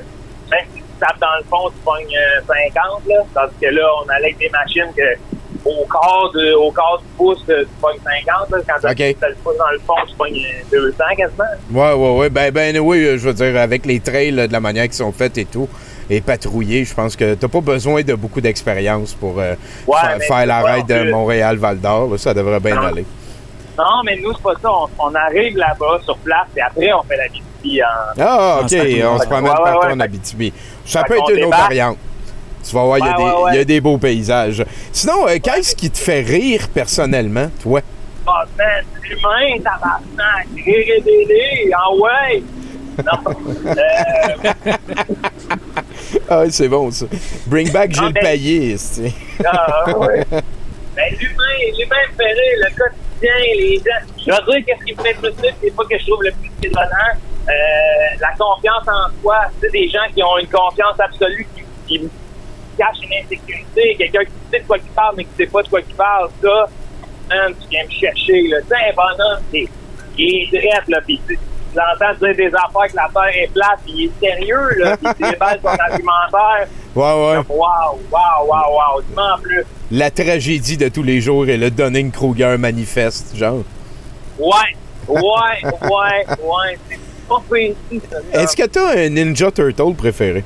même 0.50 0.64
si 0.74 0.80
tu 0.80 0.81
tapes 1.04 1.20
dans 1.20 1.36
le 1.38 1.44
fond, 1.50 1.68
tu 1.70 1.80
pognes 1.84 2.16
euh, 2.16 2.40
50, 2.46 3.02
là. 3.08 3.16
Tandis 3.34 3.54
que 3.60 3.66
là, 3.74 3.86
on 4.04 4.08
allait 4.08 4.24
avec 4.26 4.38
des 4.38 4.50
machines 4.50 4.92
que, 4.96 5.68
au 5.68 5.84
quart, 5.86 6.30
de, 6.34 6.52
au 6.54 6.70
quart 6.70 6.98
du 6.98 7.04
pouce, 7.16 7.42
euh, 7.48 7.62
tu 7.62 7.68
pognes 7.80 7.98
50, 8.04 8.50
là. 8.50 8.58
Quand 8.68 8.94
tu 8.94 9.02
as 9.24 9.28
le 9.28 9.34
pouce 9.42 9.56
dans 9.58 9.70
le 9.72 9.78
fond, 9.80 9.94
tu 10.08 10.14
pognes 10.16 10.36
euh, 10.72 10.90
200 10.92 11.04
quasiment. 11.16 11.44
Ouais, 11.72 11.92
ouais, 11.94 12.18
ouais. 12.20 12.30
Ben, 12.30 12.50
ben, 12.52 12.78
oui, 12.78 13.02
je 13.18 13.26
veux 13.28 13.34
dire, 13.34 13.60
avec 13.60 13.84
les 13.86 14.00
trails, 14.00 14.32
de 14.32 14.52
la 14.52 14.60
manière 14.60 14.84
qu'ils 14.84 14.94
sont 14.94 15.12
faites 15.12 15.36
et 15.38 15.44
tout, 15.44 15.68
et 16.10 16.20
patrouiller, 16.20 16.84
je 16.84 16.94
pense 16.94 17.16
que 17.16 17.34
t'as 17.34 17.48
pas 17.48 17.60
besoin 17.60 18.02
de 18.02 18.14
beaucoup 18.14 18.40
d'expérience 18.40 19.14
pour 19.14 19.38
euh, 19.40 19.54
Ouais, 19.86 19.96
fa- 20.00 20.16
mais 20.18 20.24
faire 20.26 20.46
la 20.46 20.82
de 20.82 21.10
Montréal-Val 21.10 21.80
d'Or. 21.80 22.18
Ça 22.18 22.34
devrait 22.34 22.60
bien 22.60 22.74
Non. 22.76 22.82
aller. 22.88 23.04
Non, 23.78 24.02
mais 24.04 24.18
nous, 24.22 24.32
c'est 24.34 24.42
pas 24.42 24.52
ça. 24.60 24.68
On, 24.70 24.88
on 24.98 25.14
arrive 25.14 25.56
là-bas, 25.56 26.00
sur 26.04 26.16
place, 26.18 26.46
et 26.56 26.60
après, 26.60 26.92
on 26.92 27.02
fait 27.04 27.16
la 27.16 27.26
visite 27.28 27.42
en... 27.64 28.20
Ah, 28.20 28.58
En 28.60 28.64
OK, 28.64 28.72
on 28.72 29.18
se 29.18 29.26
promène 29.26 29.44
ouais, 29.50 29.56
partout 29.64 29.86
ouais. 29.86 29.92
en 29.92 30.00
Abitibi. 30.00 30.52
Ça 30.84 31.00
Fait 31.00 31.06
peut 31.08 31.14
être 31.18 31.30
une 31.36 31.44
autre 31.44 31.56
variante. 31.56 31.98
Tu 32.68 32.74
vas 32.76 32.84
voir, 32.84 32.98
il 32.98 33.04
y, 33.04 33.08
a 33.08 33.18
Ouais, 33.18 33.50
il 33.52 33.56
y 33.56 33.58
a 33.60 33.64
des 33.64 33.80
beaux 33.80 33.98
paysages. 33.98 34.64
Sinon, 34.92 35.26
euh, 35.28 35.38
qu'est-ce 35.42 35.74
qui 35.74 35.90
te 35.90 35.98
fait 35.98 36.20
rire 36.20 36.68
personnellement, 36.72 37.50
toi? 37.62 37.80
Ah, 38.26 38.44
man, 38.56 38.84
l'humain, 39.02 39.58
tabarnak, 39.64 40.46
rire 40.64 40.94
et 40.96 41.00
délai, 41.00 41.70
ah 41.74 41.92
ouais! 41.92 42.42
Non. 43.04 43.34
Euh, 43.76 44.72
Ah, 46.28 46.44
c'est 46.50 46.68
bon, 46.68 46.90
ça. 46.90 47.06
Bring 47.46 47.70
back 47.72 47.90
Ah, 47.96 48.00
Gilles 48.04 48.12
ben- 48.12 48.22
Payet, 48.22 48.76
c'est- 48.76 49.12
ah, 49.46 49.98
ouais. 49.98 50.24
Ben, 50.30 51.04
l'humain, 51.18 51.58
l'humain 51.78 51.96
me 52.10 52.16
fait 52.16 52.32
rire, 52.32 52.58
le 52.58 52.68
quotidien, 52.68 53.11
les 53.28 53.76
gens. 53.76 54.06
Je 54.18 54.30
vais 54.30 54.60
dire 54.60 54.66
qu'est-ce 54.66 54.84
qui 54.84 54.94
me 54.94 55.02
fait 55.02 55.14
plus 55.14 55.28
rire, 55.42 55.54
c'est 55.62 55.76
pas 55.76 55.84
que 55.84 55.98
je 55.98 56.06
trouve 56.06 56.22
le 56.22 56.32
plus 56.32 56.50
étonnant. 56.62 57.12
Euh, 57.48 58.16
la 58.20 58.28
confiance 58.38 58.86
en 58.86 59.20
soi, 59.20 59.38
sais, 59.60 59.68
des 59.70 59.88
gens 59.88 60.06
qui 60.14 60.22
ont 60.22 60.38
une 60.38 60.48
confiance 60.48 60.98
absolue, 60.98 61.46
qui, 61.56 61.98
qui 61.98 62.08
cachent 62.78 63.02
une 63.02 63.24
insécurité, 63.24 63.96
quelqu'un 63.98 64.24
qui 64.24 64.32
sait 64.50 64.60
de 64.60 64.66
quoi 64.66 64.78
il 64.78 64.90
parle, 64.90 65.14
mais 65.16 65.24
qui 65.24 65.30
sait 65.36 65.46
pas 65.46 65.62
de 65.62 65.68
quoi 65.68 65.80
il 65.80 65.94
parle, 65.94 66.28
ça, 66.40 66.68
man, 67.28 67.52
tu 67.60 67.68
viens 67.68 67.84
me 67.84 67.90
chercher, 67.90 68.42
là. 68.48 68.58
Sais, 68.68 68.76
un 68.76 68.94
bonhomme, 68.94 69.42
c'est, 69.50 69.68
il 70.16 70.42
est 70.42 70.46
drette, 70.50 70.88
là, 70.88 71.00
pis 71.04 71.20
tu 71.26 71.38
l'entends 71.74 72.14
dire 72.20 72.36
des 72.36 72.54
affaires 72.54 72.90
que 72.90 72.96
la 72.96 73.08
Terre 73.12 73.42
est 73.42 73.52
plate, 73.52 73.80
pis 73.84 73.92
il 73.92 74.04
est 74.04 74.20
sérieux, 74.20 74.68
là, 74.78 74.96
pis 74.96 75.06
il 75.18 75.30
déballe 75.30 75.58
son 75.60 75.68
argumentaire. 75.68 76.68
Ouais, 76.94 77.02
ouais. 77.02 77.38
Wow, 77.48 77.98
wow, 78.10 78.46
wow, 78.46 78.72
wow, 78.72 79.02
dis-moi 79.02 79.34
en 79.34 79.38
plus. 79.40 79.64
La 79.94 80.10
tragédie 80.10 80.78
de 80.78 80.88
tous 80.88 81.02
les 81.02 81.20
jours 81.20 81.46
et 81.48 81.58
le 81.58 81.70
Dunning-Kruger 81.70 82.56
manifeste, 82.58 83.36
genre. 83.36 83.62
Ouais, 84.38 84.48
ouais, 85.06 85.20
ouais, 85.20 86.26
ouais, 86.42 86.78
c'est 86.88 86.98
pas 87.28 87.42
ça. 88.32 88.40
Est-ce 88.40 88.56
que 88.56 88.66
t'as 88.66 89.04
un 89.04 89.10
Ninja 89.10 89.50
Turtle 89.50 89.94
préféré? 89.94 90.44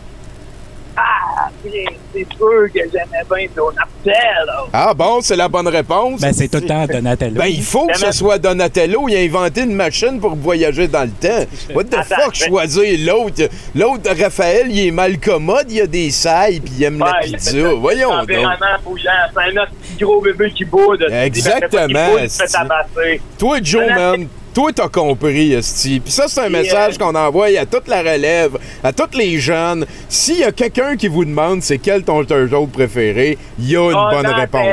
Ah, 1.46 1.50
c'est 1.62 1.84
c'est 2.12 2.26
sûr 2.36 2.72
que 2.72 2.80
j'aimais 2.90 3.22
bien 3.30 3.46
Donatello. 3.54 4.68
Ah 4.72 4.94
bon, 4.94 5.20
c'est 5.20 5.36
la 5.36 5.48
bonne 5.48 5.68
réponse. 5.68 6.20
Ben, 6.20 6.32
c'est 6.32 6.48
tout 6.48 6.58
le 6.58 6.66
temps 6.66 6.86
Donatello. 6.86 7.34
Ben, 7.36 7.46
il 7.46 7.62
faut 7.62 7.86
que 7.86 7.98
ce 7.98 8.10
soit 8.12 8.38
Donatello. 8.38 9.08
Il 9.08 9.16
a 9.16 9.20
inventé 9.20 9.62
une 9.62 9.74
machine 9.74 10.18
pour 10.20 10.34
voyager 10.34 10.88
dans 10.88 11.02
le 11.02 11.10
temps. 11.10 11.44
What 11.74 11.84
the 11.84 11.94
Attends, 11.94 12.22
fuck, 12.22 12.34
choisir 12.34 12.98
l'autre? 13.06 13.48
L'autre, 13.74 14.10
Raphaël, 14.18 14.66
il 14.70 14.88
est 14.88 14.90
mal 14.90 15.18
commode, 15.18 15.70
il 15.70 15.82
a 15.82 15.86
des 15.86 16.10
sailles, 16.10 16.60
puis 16.60 16.72
il 16.78 16.84
aime 16.84 16.98
la 16.98 17.06
Ouais, 17.06 17.26
pizza. 17.26 17.74
Voyons 17.74 18.10
donc. 18.18 18.30
C'est 18.30 18.44
un 18.44 19.62
autre 19.62 19.72
petit 19.82 20.04
gros 20.04 20.20
bébé 20.20 20.50
qui 20.52 20.64
boude. 20.64 21.06
Exactement, 21.10 21.86
Il 21.88 21.94
boude, 21.94 22.30
fait. 22.30 23.20
Toi, 23.38 23.58
Joe, 23.62 23.86
man, 23.88 24.26
toi, 24.56 24.70
t'as 24.74 24.88
compris, 24.88 25.52
Esti. 25.52 26.00
Puis 26.00 26.10
ça, 26.10 26.28
c'est 26.28 26.40
un 26.40 26.48
message 26.48 26.94
euh, 26.94 27.04
qu'on 27.04 27.14
envoie 27.14 27.48
à 27.58 27.66
toute 27.66 27.88
la 27.88 27.98
relève, 28.00 28.56
à 28.82 28.90
tous 28.90 29.14
les 29.14 29.38
jeunes. 29.38 29.84
S'il 30.08 30.38
y 30.38 30.44
a 30.44 30.50
quelqu'un 30.50 30.96
qui 30.96 31.08
vous 31.08 31.26
demande 31.26 31.60
c'est 31.62 31.76
quel 31.76 32.02
ton 32.04 32.24
turtle 32.24 32.66
préféré, 32.72 33.36
il 33.58 33.70
y 33.70 33.76
a 33.76 33.82
une 33.90 33.92
bonne 34.22 34.26
réponse. 34.26 34.66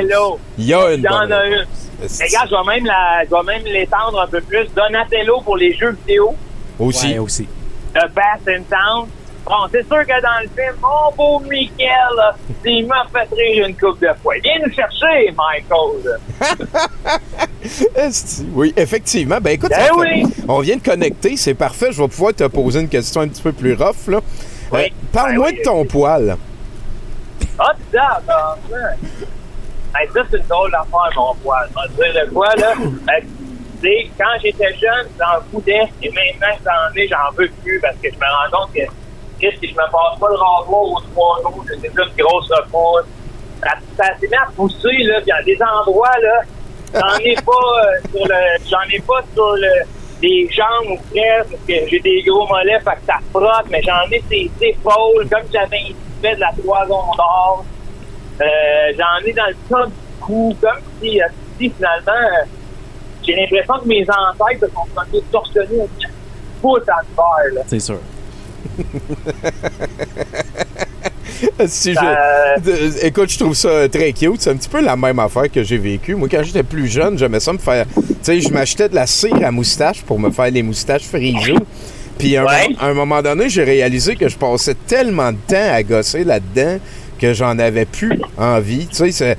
Il 0.57 0.65
y 0.67 0.73
a 0.73 0.93
une 0.93 0.99
Il 0.99 1.03
y 1.03 1.07
en 1.09 1.19
bonne 1.19 1.31
a 1.33 1.39
réponse. 1.41 1.67
une. 1.99 2.25
Regarde, 2.25 2.49
je 2.49 2.55
vais 2.69 2.75
même 2.75 2.85
la- 2.85 3.23
je 3.25 3.29
vais 3.29 3.43
même 3.53 3.65
l'étendre 3.65 4.21
un 4.21 4.27
peu 4.27 4.39
plus. 4.39 4.65
Donatello 4.73 5.41
pour 5.41 5.57
les 5.57 5.73
jeux 5.75 5.97
vidéo. 6.07 6.33
Aussi. 6.79 7.11
Ouais, 7.13 7.19
aussi. 7.19 7.47
The 7.93 8.07
Bass 8.15 8.39
in 8.47 8.61
Town. 8.69 9.07
Bon, 9.45 9.67
c'est 9.71 9.85
sûr 9.85 10.01
que 10.05 10.21
dans 10.21 10.41
le 10.41 10.47
film, 10.49 10.75
mon 10.81 11.15
beau 11.15 11.39
Michael, 11.41 12.15
là, 12.15 12.35
il 12.63 12.87
m'a 12.87 13.05
fait 13.11 13.27
rire 13.35 13.67
une 13.67 13.75
coupe 13.75 13.99
de 13.99 14.09
fois. 14.21 14.35
Viens 14.41 14.59
nous 14.65 14.73
chercher, 14.73 15.33
Michael. 15.37 16.19
Oui, 18.53 18.73
effectivement. 18.75 19.37
Ben 19.41 19.51
écoute, 19.51 19.69
Ben 19.69 19.87
oui. 19.97 20.23
on 20.49 20.59
vient 20.59 20.75
de 20.75 20.81
connecter, 20.83 21.37
c'est 21.37 21.53
parfait. 21.53 21.91
Je 21.91 22.01
vais 22.01 22.07
pouvoir 22.09 22.33
te 22.33 22.43
poser 22.45 22.81
une 22.81 22.89
question 22.89 23.21
un 23.21 23.27
petit 23.29 23.41
peu 23.41 23.53
plus 23.53 23.73
rough. 23.73 24.07
Là. 24.07 24.19
Oui. 24.71 24.81
Euh, 24.81 24.87
Parle-moi 25.13 25.47
Ben 25.49 25.53
oui. 25.55 25.59
de 25.59 25.63
ton 25.63 25.85
poil. 25.85 26.37
Ah, 27.59 27.71
ça, 27.93 28.21
ça, 28.27 28.57
ça. 28.69 28.77
Hey, 29.99 30.09
ça, 30.13 30.21
c'est 30.29 30.37
une 30.37 30.43
drôle 30.47 30.71
d'affaire, 30.71 31.09
mon 31.15 31.33
poil. 31.35 31.69
Je 31.69 31.79
vais 32.01 32.09
te 32.09 32.13
dire 32.13 32.25
de 32.25 32.29
quoi, 32.33 32.53
là. 32.55 32.73
Quand 34.17 34.39
j'étais 34.41 34.73
jeune, 34.75 35.07
j'en 35.19 35.41
foutais. 35.51 35.81
Et 36.01 36.09
maintenant 36.09 36.55
j'en 36.65 36.95
ai, 36.95 37.07
j'en 37.07 37.31
veux 37.37 37.49
plus 37.63 37.79
parce 37.81 37.95
que 37.97 38.09
je 38.09 38.15
me 38.15 38.21
rends 38.21 38.59
compte 38.65 38.73
que 38.73 38.81
Chris, 39.43 39.57
si 39.59 39.67
je 39.67 39.73
me 39.73 39.91
passe 39.91 40.19
pas 40.19 40.29
le 40.29 40.35
rasoir 40.35 40.83
aux 40.83 41.01
trois 41.13 41.41
jours, 41.41 41.65
c'est 41.67 41.89
plus 41.89 42.03
une 42.03 42.23
grosse 42.23 42.49
repousse. 42.49 43.07
Ça, 43.97 44.03
s'est 44.19 44.27
mis 44.27 44.35
à 44.35 44.47
pousser, 44.55 45.03
là. 45.03 45.21
Puis 45.21 45.31
a 45.31 45.43
des 45.43 45.57
endroits, 45.61 46.17
là, 46.21 46.41
j'en 46.93 47.17
ai 47.19 47.35
pas 47.35 47.51
euh, 47.51 48.09
sur 48.11 48.25
le. 48.25 48.69
J'en 48.69 48.95
ai 48.95 48.99
pas 48.99 49.21
sur 49.33 49.53
le. 49.55 49.83
Les 50.21 50.47
jambes 50.49 50.91
ou 50.91 50.97
presque, 51.11 51.51
parce 51.51 51.63
que 51.67 51.89
j'ai 51.89 51.99
des 51.99 52.23
gros 52.23 52.47
mollets, 52.47 52.79
fait 52.79 52.95
que 52.95 53.05
ça 53.05 53.15
frotte, 53.31 53.65
mais 53.69 53.81
j'en 53.81 54.09
ai 54.09 54.23
ses 54.29 54.49
épaules, 54.61 55.27
comme 55.29 55.43
j'avais 55.51 55.93
fait 56.21 56.35
de 56.35 56.39
la 56.39 56.53
toison 56.53 57.03
d'or. 57.17 57.65
Euh, 58.39 58.45
j'en 58.97 59.27
ai 59.27 59.33
dans 59.33 59.47
le 59.47 59.55
top 59.69 59.87
du 59.87 60.21
cou, 60.21 60.55
comme 60.61 60.79
si, 61.01 61.21
euh, 61.21 61.25
finalement, 61.59 62.07
euh, 62.07 62.45
j'ai 63.21 63.35
l'impression 63.35 63.79
que 63.79 63.87
mes 63.89 64.03
ancêtres 64.03 64.65
se 64.65 64.73
sont 64.73 64.87
sentis 64.95 65.23
torsionnés 65.29 65.81
à 65.81 67.49
là. 67.53 67.61
C'est 67.67 67.79
sûr. 67.79 67.99
Si 71.67 71.93
je- 71.93 71.99
Euh, 71.99 72.91
Écoute, 73.01 73.29
je 73.31 73.39
trouve 73.39 73.53
ça 73.55 73.87
très 73.89 74.13
cute. 74.13 74.41
C'est 74.41 74.51
un 74.51 74.55
petit 74.55 74.69
peu 74.69 74.81
la 74.81 74.95
même 74.95 75.19
affaire 75.19 75.51
que 75.51 75.63
j'ai 75.63 75.77
vécu. 75.77 76.15
Moi, 76.15 76.27
quand 76.29 76.43
j'étais 76.43 76.63
plus 76.63 76.87
jeune, 76.87 77.17
j'aimais 77.17 77.39
ça 77.39 77.53
me 77.53 77.57
faire. 77.57 77.85
Tu 77.95 78.03
sais, 78.21 78.41
je 78.41 78.49
m'achetais 78.49 78.89
de 78.89 78.95
la 78.95 79.07
cire 79.07 79.35
à 79.43 79.51
moustache 79.51 80.01
pour 80.03 80.19
me 80.19 80.29
faire 80.31 80.51
les 80.51 80.63
moustaches 80.63 81.03
frisées. 81.05 81.55
Puis, 82.17 82.37
à 82.37 82.43
un, 82.43 82.45
Ouais. 82.45 82.63
moment- 82.69 82.79
à 82.79 82.85
un 82.87 82.93
moment 82.93 83.21
donné, 83.21 83.49
j'ai 83.49 83.63
réalisé 83.63 84.15
que 84.15 84.29
je 84.29 84.37
passais 84.37 84.75
tellement 84.87 85.31
de 85.31 85.37
temps 85.47 85.73
à 85.73 85.81
gosser 85.83 86.23
là-dedans 86.23 86.77
que 87.23 87.33
j'en 87.33 87.57
avais 87.57 87.85
plus 87.85 88.19
envie. 88.37 88.85
Tu 88.87 89.09
sais, 89.13 89.37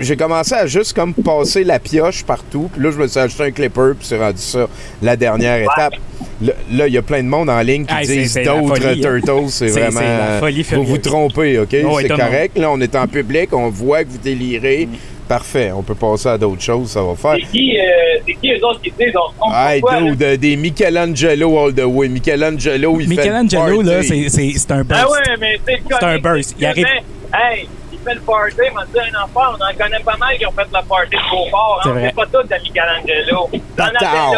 j'ai 0.00 0.16
commencé 0.16 0.54
à 0.54 0.66
juste 0.66 0.94
comme 0.94 1.12
passer 1.12 1.64
la 1.64 1.78
pioche 1.78 2.24
partout. 2.24 2.70
Puis 2.72 2.82
là, 2.82 2.90
je 2.90 2.96
me 2.96 3.06
suis 3.06 3.20
acheté 3.20 3.42
un 3.42 3.50
clipper, 3.50 3.92
puis 3.98 4.08
c'est 4.08 4.18
rendu 4.18 4.40
ça 4.40 4.66
la 5.02 5.14
dernière 5.16 5.58
étape. 5.58 5.92
Là, 6.40 6.88
il 6.88 6.94
y 6.94 6.96
a 6.96 7.02
plein 7.02 7.22
de 7.22 7.28
monde 7.28 7.50
en 7.50 7.60
ligne 7.60 7.84
qui 7.84 8.06
disent 8.06 8.40
d'autres 8.42 8.86
hein. 8.86 8.94
turtles. 9.00 9.50
C'est 9.50 9.68
vraiment. 9.68 10.40
vous 10.72 10.84
vous 10.84 10.98
trompez, 10.98 11.58
OK? 11.58 11.76
Oh, 11.84 11.98
c'est 12.00 12.08
correct. 12.08 12.56
Là, 12.56 12.70
on 12.70 12.80
est 12.80 12.96
en 12.96 13.06
public, 13.06 13.52
on 13.52 13.68
voit 13.68 14.04
que 14.04 14.08
vous 14.08 14.18
délirez. 14.18 14.88
Parfait, 15.32 15.72
on 15.74 15.82
peut 15.82 15.94
passer 15.94 16.28
à 16.28 16.36
d'autres 16.36 16.60
choses, 16.60 16.90
ça 16.90 17.02
va 17.02 17.14
faire. 17.14 17.36
c'est 17.40 17.50
qui, 17.52 17.78
euh, 17.78 18.32
qui 18.38 18.52
eux 18.52 18.62
autres 18.66 18.82
qui 18.82 18.90
disent, 19.00 19.14
on 19.40 19.50
se 19.50 19.56
Hey, 19.56 19.80
pourquoi, 19.80 20.00
là? 20.00 20.10
dude, 20.10 20.22
euh, 20.22 20.36
des 20.36 20.56
Michelangelo 20.56 21.58
all 21.58 21.72
the 21.74 21.84
way. 21.86 22.08
Michelangelo, 22.08 22.98
il 23.00 23.08
Michelangelo, 23.08 23.78
fait 23.78 23.82
le 23.82 23.96
là, 23.96 24.02
c'est- 24.02 24.28
c'est 24.28 24.50
c'est 24.58 24.70
un 24.72 24.84
burst. 24.84 25.02
Ah 25.06 25.10
ouais, 25.10 25.36
mais 25.40 25.58
c'est 25.66 26.04
un 26.04 26.18
burst. 26.18 26.54
Il 26.58 26.66
arrive- 26.66 26.86
Hey, 27.32 27.66
il 27.90 27.98
fait 28.00 28.14
le 28.14 28.20
party, 28.20 28.56
il 28.68 28.74
m'a 28.74 28.84
dit 28.84 29.00
un 29.00 29.24
enfant, 29.24 29.54
on 29.58 29.64
en 29.64 29.74
connaît 29.82 30.04
pas 30.04 30.16
mal 30.18 30.36
qui 30.36 30.44
ont 30.44 30.52
fait 30.52 30.64
le 30.70 30.86
party 30.86 31.16
de 31.16 31.30
Beauport. 31.30 31.80
C'est 31.82 31.88
Hein? 31.88 31.94
C'est 32.04 32.14
pas 32.14 32.26
tout 32.26 32.46
de 32.46 32.54
Michelangelo. 32.62 33.48
Tata. 33.74 34.30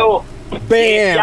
Bam! 0.50 1.20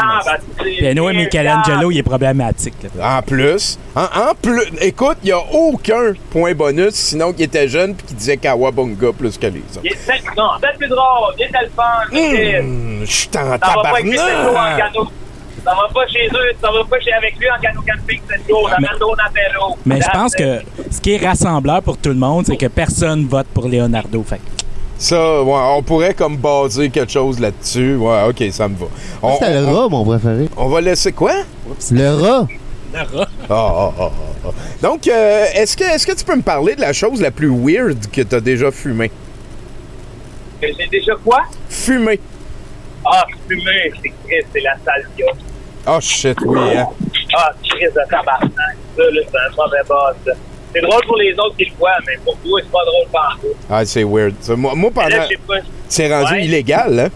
Anyway, 0.83 1.13
Michelangelo, 1.13 1.91
il 1.91 1.97
est 1.99 2.03
problématique. 2.03 2.73
là. 2.95 3.17
En 3.17 3.21
plus, 3.21 3.77
en, 3.95 4.03
en 4.03 4.33
plus, 4.41 4.63
écoute, 4.81 5.17
il 5.23 5.27
n'y 5.27 5.31
a 5.31 5.39
aucun 5.51 6.13
point 6.29 6.53
bonus, 6.53 6.93
sinon 6.93 7.31
qu'il 7.33 7.43
était 7.45 7.67
jeune 7.67 7.95
puis 7.95 8.05
qu'il 8.07 8.17
disait 8.17 8.37
Kawabunga 8.37 9.11
plus 9.17 9.37
que 9.37 9.47
les 9.47 9.59
autres. 9.59 9.81
Il 9.83 9.91
est 9.91 9.95
peut-être- 10.05 10.35
Non, 10.37 10.49
c'est 10.61 10.77
plus 10.77 10.87
drôle, 10.87 11.33
il 11.37 11.43
est 11.43 11.47
le 11.61 11.69
fun. 11.75 12.61
Hum, 12.63 13.05
Je 13.05 13.11
suis 13.11 13.29
en 13.29 13.33
Ça 13.33 13.41
va 13.41 13.57
pas 13.57 13.89
avec 13.89 14.05
Chris 14.05 14.17
Joe 14.17 14.27
en 14.27 14.45
tabarnak! 14.53 14.77
canot. 14.93 15.07
Ça 15.63 15.71
va 15.75 15.87
pas 15.93 16.07
chez 16.07 16.27
eux, 16.27 16.51
ça 16.59 16.71
va 16.71 16.83
pas 16.89 16.99
chez 16.99 17.13
avec 17.13 17.37
lui 17.37 17.47
en 17.51 17.61
canot 17.61 17.81
camping 17.87 18.19
cette 18.29 18.47
jour. 18.49 18.69
Mais-. 18.79 18.87
Mais 19.85 20.01
je 20.01 20.09
pense 20.09 20.33
que 20.35 20.59
ce 20.89 20.99
qui 21.01 21.13
est 21.13 21.25
rassembleur 21.25 21.81
pour 21.83 21.97
tout 21.97 22.09
le 22.09 22.15
monde, 22.15 22.45
c'est 22.47 22.57
que 22.57 22.65
personne 22.65 23.27
vote 23.27 23.47
pour 23.53 23.67
Leonardo. 23.67 24.23
Fait 24.23 24.37
que 24.37 24.41
Ça, 25.01 25.41
ouais, 25.41 25.51
on 25.51 25.81
pourrait 25.81 26.13
comme 26.13 26.37
baser 26.37 26.91
quelque 26.91 27.11
chose 27.11 27.39
là-dessus. 27.39 27.95
Ouais, 27.95 28.21
ok, 28.29 28.43
ça 28.51 28.67
me 28.67 28.75
va. 28.75 28.85
On, 29.23 29.33
C'était 29.33 29.59
le 29.59 29.65
on- 29.65 29.73
rat, 29.81 29.89
mon 29.89 30.05
préféré. 30.05 30.47
on 30.55 30.69
va 30.69 30.79
laisser 30.79 31.11
quoi? 31.11 31.33
Le 31.91 32.09
rat. 32.09 32.47
le 32.93 33.17
rat. 33.17 33.27
Ah, 33.49 33.49
ah, 33.49 33.91
ah, 33.99 34.11
ah, 34.11 34.11
ah. 34.45 34.49
Donc, 34.83 35.07
euh, 35.07 35.45
est-ce 35.55 35.75
que, 35.75 35.83
est 35.83 36.05
que 36.05 36.11
tu 36.15 36.23
peux 36.23 36.35
me 36.35 36.43
parler 36.43 36.75
de 36.75 36.81
la 36.81 36.93
chose 36.93 37.19
la 37.19 37.31
plus 37.31 37.49
weird 37.49 38.11
que 38.11 38.21
tu 38.21 38.35
as 38.35 38.39
déjà 38.41 38.69
fumée? 38.69 39.09
Que 40.61 40.67
J'ai 40.77 40.87
déjà 40.87 41.13
quoi? 41.25 41.39
Fumée. 41.67 42.19
Ah, 43.03 43.25
fumé, 43.49 43.91
c'est 44.03 44.09
Chris, 44.27 44.45
c'est 44.53 44.61
la 44.61 44.75
salvia. 44.85 45.31
Oh 45.87 45.97
shit, 45.99 46.37
oui, 46.45 46.59
hein? 46.77 46.85
Ah, 47.35 47.51
Chris 47.67 47.85
de 47.87 48.07
tabarnak. 48.07 48.51
Ça, 48.95 49.01
là, 49.03 49.21
c'est 49.31 49.37
un 49.37 49.55
mauvais 49.57 49.81
boss. 49.89 50.35
C'est 50.73 50.81
drôle 50.81 51.05
pour 51.05 51.17
les 51.17 51.33
autres 51.33 51.55
qui 51.57 51.65
le 51.65 51.71
voient, 51.77 51.97
mais 52.07 52.17
pour 52.23 52.37
toi, 52.37 52.59
c'est 52.63 52.71
pas 52.71 52.85
drôle 52.85 53.07
partout. 53.11 53.47
Ah, 53.69 53.85
c'est 53.85 54.03
weird. 54.03 54.33
Moi, 54.57 54.73
moi, 54.75 54.91
Là, 55.09 55.27
pas. 55.47 55.55
C'est 55.87 56.13
rendu 56.13 56.33
Ouais. 56.33 56.45
illégal, 56.45 56.99
hein? 56.99 57.09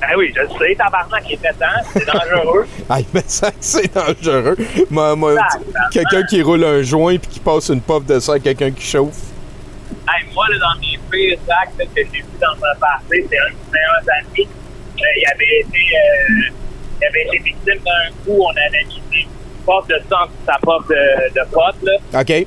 Ah 0.00 0.12
oui, 0.16 0.32
je 0.34 0.40
le 0.42 0.48
sais, 0.48 0.74
tabarnak, 0.76 1.24
il 1.28 1.34
est 1.34 1.38
temps, 1.38 1.66
c'est 1.92 2.06
dangereux. 2.06 2.66
Ah, 2.88 2.98
mais 3.12 3.22
ça, 3.26 3.50
c'est 3.60 3.92
dangereux. 3.92 4.56
Moi, 4.90 5.16
moi, 5.16 5.34
t- 5.34 5.58
quelqu'un 5.92 6.22
qui 6.24 6.40
roule 6.40 6.64
un 6.64 6.82
joint 6.82 7.16
puis 7.18 7.28
qui 7.28 7.40
passe 7.40 7.68
une 7.68 7.80
puff 7.80 8.06
de 8.06 8.20
ça 8.20 8.34
à 8.34 8.38
quelqu'un 8.38 8.70
qui 8.70 8.86
chauffe. 8.86 9.16
Hey, 10.08 10.24
moi, 10.32 10.46
là, 10.50 10.56
dans 10.60 10.80
mes 10.80 10.98
pires 11.10 11.38
actes 11.62 11.78
là, 11.78 11.84
que 11.84 11.90
j'ai 11.96 12.04
vu 12.04 12.24
dans 12.40 12.52
un 12.52 12.78
passé, 12.80 13.26
c'est 13.28 13.38
un 13.38 13.50
de 13.50 13.54
mes 13.54 13.72
meilleurs 13.72 14.20
amis. 14.20 14.48
Euh, 14.98 15.02
il, 15.16 15.26
avait 15.34 15.60
été, 15.60 15.78
euh, 15.78 16.54
il 17.00 17.06
avait 17.06 17.22
été 17.26 17.38
victime 17.44 17.82
d'un 17.84 18.10
coup. 18.24 18.40
On 18.40 18.50
avait 18.50 18.84
mis 18.88 19.02
une 19.22 19.28
porte 19.66 19.88
de 19.90 19.96
sang 20.08 20.24
sur 20.26 20.52
sa 20.54 20.58
porte 20.60 20.88
de, 20.88 20.94
de 21.34 21.44
pote. 21.50 21.76
Là. 21.82 22.20
OK? 22.20 22.46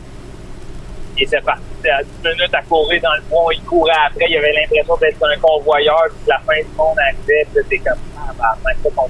Il 1.21 1.27
était 1.27 1.41
parti 1.41 1.61
à 1.91 2.01
10 2.03 2.09
minutes 2.29 2.53
à 2.53 2.61
courir 2.63 3.01
dans 3.01 3.13
le 3.15 3.21
bois. 3.29 3.53
Il 3.53 3.61
courait 3.61 3.91
après. 4.07 4.25
Il 4.29 4.37
avait 4.37 4.53
l'impression 4.53 4.97
d'être 4.97 5.23
un 5.23 5.39
convoyeur. 5.39 6.03
Puis 6.09 6.27
la 6.27 6.39
fin 6.39 6.59
du 6.59 6.75
monde 6.77 6.97
arrivait. 6.99 7.45
Puis 7.53 7.63
c'est 7.69 7.77
comme 7.77 7.99
ah, 8.17 8.31
bah, 8.63 8.71
c'est 8.83 8.89
ça 8.89 8.95
qu'on. 8.95 9.09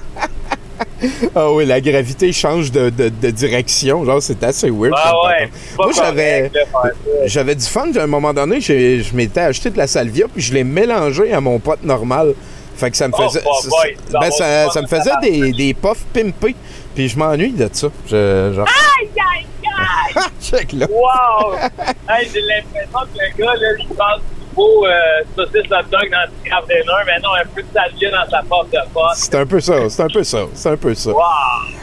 Ah 1.34 1.50
oui, 1.50 1.64
la 1.64 1.80
gravité 1.80 2.30
change 2.32 2.70
de, 2.72 2.90
de- 2.90 3.08
de 3.08 3.30
direction. 3.30 4.04
Genre, 4.04 4.20
c'est 4.22 4.42
assez 4.44 4.68
weird. 4.70 4.92
Ah 4.96 5.12
ouais, 5.24 5.50
Moi, 5.78 5.90
j'avais. 5.96 6.50
J'avais 7.24 7.54
du 7.54 7.64
fun. 7.64 7.90
À 7.96 8.02
un 8.02 8.06
moment 8.06 8.34
donné, 8.34 8.60
j'ai- 8.60 9.02
je 9.02 9.14
m'étais 9.16 9.40
acheté 9.40 9.70
de 9.70 9.78
la 9.78 9.86
salvia 9.86 10.26
puis 10.32 10.42
je 10.42 10.52
l'ai 10.52 10.64
mélangé 10.64 11.32
à 11.32 11.40
mon 11.40 11.58
pote 11.58 11.82
normal. 11.84 12.34
Fait 12.76 12.90
que 12.90 12.96
ça 12.98 13.08
me 13.08 13.14
Oh, 13.16 13.28
faisait. 13.28 13.40
bah, 13.42 13.50
ça- 13.62 13.68
boy, 13.68 13.96
ça- 14.10 14.18
ben, 14.20 14.30
ça, 14.30 14.70
ça 14.70 14.82
me 14.82 14.86
faisait 14.86 15.10
des, 15.22 15.52
des 15.52 15.74
puffs 15.74 16.04
pimpés. 16.12 16.56
Puis 16.94 17.08
je 17.08 17.18
m'ennuie 17.18 17.52
de 17.52 17.68
ça. 17.72 17.88
Je, 18.06 18.52
genre. 18.54 18.66
Aïe, 18.68 19.08
aïe! 19.16 19.46
Check 20.40 20.72
là. 20.72 20.86
Wow! 20.90 21.54
hey, 22.08 22.28
j'ai 22.32 22.40
l'impression 22.42 23.00
que 23.12 23.18
le 23.18 23.36
gars, 23.36 23.54
là, 23.54 23.68
il 23.78 23.86
du 23.86 24.39
beau 24.54 24.86
euh, 24.86 24.90
saucisse 25.36 25.70
hot 25.70 25.82
dog 25.90 26.10
dans 26.10 26.18
le 26.22 27.04
mais 27.06 27.18
non, 27.22 27.30
un 27.40 27.46
peu 27.54 27.62
de 27.62 27.66
salvia 27.72 28.10
dans 28.10 28.30
sa 28.30 28.42
porte 28.42 28.70
de 28.70 28.78
pote. 28.92 29.02
C'est 29.14 29.34
un 29.34 29.46
peu 29.46 29.60
ça. 29.60 29.88
C'est 29.88 30.02
un 30.02 30.08
peu 30.08 30.24
ça. 30.24 30.38
C'est 30.54 30.68
un 30.68 30.76
peu 30.76 30.94
ça. 30.94 31.10
Wow! 31.10 31.20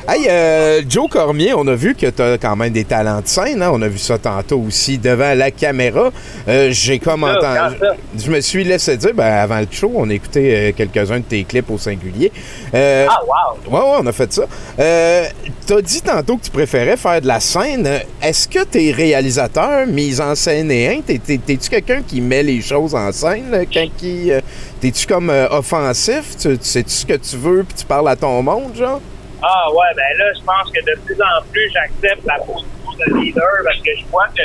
Hey, 0.10 0.28
euh, 0.30 0.82
Joe 0.88 1.10
Cormier, 1.10 1.54
on 1.54 1.68
a 1.68 1.76
vu 1.76 1.94
que 1.96 2.06
tu 2.10 2.22
as 2.22 2.38
quand 2.38 2.56
même 2.56 2.72
des 2.72 2.86
talents 2.86 3.20
de 3.22 3.28
scène. 3.28 3.62
hein. 3.62 3.72
On 3.74 3.82
a 3.82 3.88
vu 3.90 3.98
ça 3.98 4.18
tantôt 4.18 4.60
aussi 4.66 4.98
devant 4.98 5.38
la 5.38 5.52
caméra. 5.52 6.12
Euh, 6.48 6.70
J'ai 6.72 7.00
comme 7.00 7.24
entendu. 7.24 7.76
Je 8.18 8.32
me 8.32 8.40
suis 8.42 8.64
laissé 8.64 8.96
dire, 8.98 9.12
ben, 9.14 9.26
avant 9.26 9.60
le 9.60 9.68
show, 9.70 9.92
on 9.96 10.10
écoutait 10.10 10.70
euh, 10.70 10.72
quelques-uns 10.76 11.20
de 11.20 11.26
tes 11.26 11.44
clips 11.44 11.70
au 11.70 11.78
singulier. 11.78 12.32
Ah, 12.74 13.20
wow! 13.22 13.58
Ouais, 13.74 13.80
ouais, 13.92 13.98
on 14.02 14.08
a 14.08 14.12
fait 14.12 14.32
ça. 14.32 14.44
Euh, 14.80 15.26
T'as 15.66 15.82
dit 15.82 16.02
tantôt 16.02 16.38
que 16.38 16.44
tu 16.44 16.52
préférais 16.52 16.96
faire 16.96 17.20
de 17.22 17.28
la 17.28 17.42
scène. 17.42 17.88
Est-ce 18.22 18.48
que 18.48 18.64
t'es 18.64 18.92
réalisateur, 18.96 19.86
mise 19.88 20.22
en 20.22 20.34
scène 20.36 20.72
et 20.72 20.88
un? 20.88 21.02
T'es- 21.02 21.20
t'es- 21.20 21.38
T'es-tu 21.38 21.70
quelqu'un 21.70 22.02
qui 22.08 22.22
met 22.22 22.44
les 22.44 22.57
choses 22.62 22.96
en 22.96 23.12
scène 23.12 23.66
quand 23.74 23.88
qui. 23.98 24.32
euh, 24.32 24.42
T'es-tu 24.80 25.08
comme 25.08 25.30
euh, 25.30 25.48
offensif? 25.50 26.38
Tu, 26.38 26.58
sais-tu 26.62 26.90
ce 26.90 27.06
que 27.06 27.14
tu 27.14 27.38
veux 27.38 27.64
puis 27.64 27.76
tu 27.76 27.86
parles 27.86 28.08
à 28.10 28.16
ton 28.16 28.42
monde, 28.44 28.76
genre? 28.76 29.02
Ah, 29.42 29.72
ouais, 29.72 29.94
ben 29.96 30.18
là, 30.18 30.26
je 30.34 30.44
pense 30.44 30.72
que 30.72 30.80
de 30.80 31.00
plus 31.06 31.16
en 31.22 31.44
plus, 31.52 31.72
j'accepte 31.72 32.26
la 32.26 32.40
position 32.40 32.92
de 33.00 33.20
leader 33.20 33.44
parce 33.64 33.78
que 33.78 33.92
je 33.98 34.06
vois 34.12 34.28
que 34.36 34.44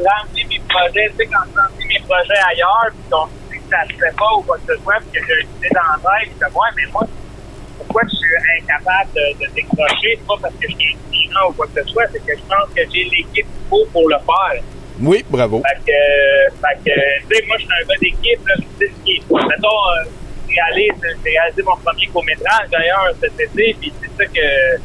mes 0.00 0.60
projets, 0.68 1.10
tu 1.18 1.24
sais, 1.24 1.28
je 1.30 1.86
mes 1.86 2.00
projets 2.06 2.40
ailleurs, 2.50 2.90
puis 2.92 3.10
qu'on 3.10 3.26
dit 3.50 3.58
que 3.58 3.70
ça 3.70 3.82
se 3.84 3.92
fait 3.92 4.16
pas 4.16 4.32
ou 4.36 4.42
quoi 4.42 4.56
que 4.58 4.74
ce 4.74 4.82
soit, 4.82 4.94
puis 5.00 5.20
que 5.20 5.26
j'ai 5.26 5.42
une 5.42 5.56
idée 5.58 5.68
dans 5.74 6.02
la 6.02 6.18
tête, 6.20 6.32
fais, 6.38 6.44
ouais, 6.46 6.68
mais 6.76 6.92
moi, 6.92 7.02
pourquoi 7.78 8.02
je 8.04 8.16
suis 8.16 8.36
incapable 8.62 9.10
de, 9.14 9.46
décrocher? 9.54 10.18
C'est 10.18 10.26
pas 10.26 10.36
parce 10.40 10.54
que 10.54 10.68
je 10.68 10.74
suis 10.76 10.96
intelligent 10.96 11.48
ou 11.48 11.52
quoi 11.52 11.66
que 11.66 11.82
ce 11.82 11.88
soit, 11.88 12.04
c'est 12.12 12.24
que 12.24 12.32
je 12.36 12.42
pense 12.42 12.68
que 12.74 12.82
j'ai 12.92 13.04
l'équipe 13.04 13.28
qu'il 13.34 13.68
faut 13.68 13.86
pour 13.92 14.08
le 14.08 14.16
faire. 14.18 14.62
Oui, 15.02 15.24
bravo. 15.28 15.62
Fait 15.66 15.78
que, 15.86 16.56
fait 16.60 16.78
que 16.84 17.28
tu 17.28 17.36
sais, 17.36 17.46
moi, 17.46 17.56
je 17.58 17.64
suis 17.64 17.72
un 17.72 17.86
gars 17.86 17.98
d'équipe, 18.00 18.46
là, 18.46 18.54
je 18.58 18.84
sais 18.86 18.92
ce 18.92 19.04
qui 19.04 19.12
est. 19.12 19.22
Mettons, 19.30 19.68
euh, 19.68 20.10
j'ai 20.50 21.30
réalisé, 21.30 21.62
mon 21.62 21.76
premier 21.76 22.06
court-métrage, 22.08 22.68
d'ailleurs, 22.70 23.12
cet 23.20 23.38
été, 23.38 23.76
puis 23.80 23.92
c'est 24.00 24.24
ça 24.24 24.26
que, 24.26 24.76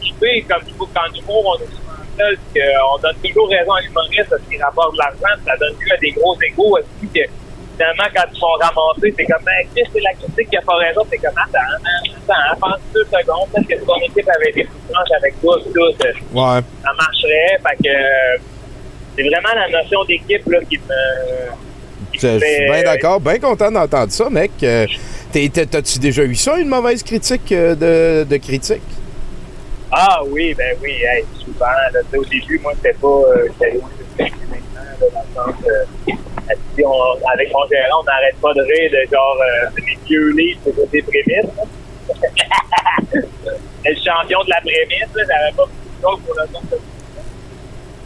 kiffer, 0.00 0.42
comme 0.48 0.62
il 0.66 0.74
faut 0.74 0.86
qu'en 0.86 1.12
humour, 1.12 1.56
on 1.58 1.62
est 1.62 1.66
souvent 1.66 1.98
seul, 2.16 2.38
qu'on 2.54 2.98
donne 2.98 3.16
toujours 3.22 3.48
raison 3.48 3.72
à 3.72 3.80
l'humoriste 3.80 4.30
parce 4.30 4.42
qu'il 4.48 4.62
rapporte 4.62 4.92
de 4.94 4.98
l'argent, 4.98 5.42
ça 5.44 5.56
donne 5.56 5.74
lieu 5.80 5.92
à 5.92 5.96
des 5.98 6.10
gros 6.12 6.36
égaux 6.42 6.78
aussi, 6.78 7.08
que 7.14 7.20
finalement, 7.76 8.08
quand 8.14 8.24
ils 8.32 8.38
sont 8.38 8.56
ramassés, 8.60 9.14
c'est 9.16 9.26
comme, 9.26 9.44
ben, 9.44 9.68
Chris, 9.74 9.90
c'est 9.92 10.00
la 10.00 10.12
critique 10.14 10.50
qui 10.50 10.56
a 10.56 10.62
pas 10.62 10.76
raison, 10.76 11.02
c'est 11.10 11.18
comme, 11.18 11.36
attends, 11.36 11.58
attends, 11.58 12.32
attends, 12.32 12.60
pense 12.60 12.80
deux 12.94 13.04
secondes, 13.04 13.48
peut-être 13.52 13.80
que 13.80 13.84
ton 13.84 13.96
équipe 13.98 14.28
avait 14.28 14.50
été 14.50 14.64
plus 14.64 14.94
franche 14.94 15.10
avec 15.16 15.40
toi, 15.40 15.58
tout, 15.62 15.80
euh, 15.80 16.12
ça 16.82 16.92
marcherait. 16.96 17.58
Fait 17.62 17.76
que 17.82 17.88
euh, 17.88 18.38
c'est 19.18 19.28
vraiment 19.28 19.54
la 19.54 19.68
notion 19.82 20.04
d'équipe 20.04 20.46
là, 20.46 20.58
qui 20.70 20.78
me. 20.78 22.12
qui 22.12 22.20
Je 22.20 22.26
me 22.28 22.38
suis 22.38 22.64
bien 22.66 22.82
d'accord, 22.84 23.20
bien 23.20 23.38
content 23.38 23.70
d'entendre 23.70 24.12
ça, 24.12 24.30
mec. 24.30 24.52
Euh, 24.62 24.86
t'es- 25.32 25.48
T'as-tu 25.48 25.98
déjà 25.98 26.22
eu 26.22 26.34
ça, 26.36 26.56
une 26.58 26.68
mauvaise 26.68 27.02
critique 27.02 27.50
euh, 27.50 27.74
de, 27.74 28.24
de 28.28 28.36
critique? 28.36 28.82
Ah 29.90 30.20
oui, 30.28 30.54
ben 30.56 30.76
oui, 30.82 30.92
hey, 31.02 31.24
souvent. 31.44 31.66
Là, 31.92 32.00
au 32.16 32.24
début, 32.26 32.58
moi, 32.62 32.72
c'était 32.76 32.96
pas. 32.98 33.08
Euh, 33.08 33.48
j'étais 33.60 33.78
dans 33.78 34.26
le 35.00 35.08
sens. 35.34 35.54
Euh, 35.66 35.84
on- 36.84 37.28
avec 37.32 37.52
mon 37.52 37.66
gérant, 37.68 38.00
on 38.02 38.04
n'arrête 38.04 38.36
pas 38.40 38.52
de 38.54 38.60
rire 38.62 38.90
de 38.92 39.10
genre 39.12 39.36
euh, 39.42 39.70
de 39.76 39.82
mes 39.84 39.98
vieux 40.06 40.30
livres 40.36 40.60
sur 40.64 40.86
des 40.92 41.02
prémices. 41.02 41.50
le 43.84 43.94
champion 44.04 44.44
de 44.44 44.50
la 44.50 44.60
prémisse, 44.60 45.14
là, 45.14 45.22
j'avais 45.26 45.52
pas 45.56 45.64
beaucoup 45.64 45.90
de 45.96 46.02
choses 46.02 46.20
pour 46.24 46.34
le 46.36 46.52
nom 46.52 46.60
de 46.70 46.76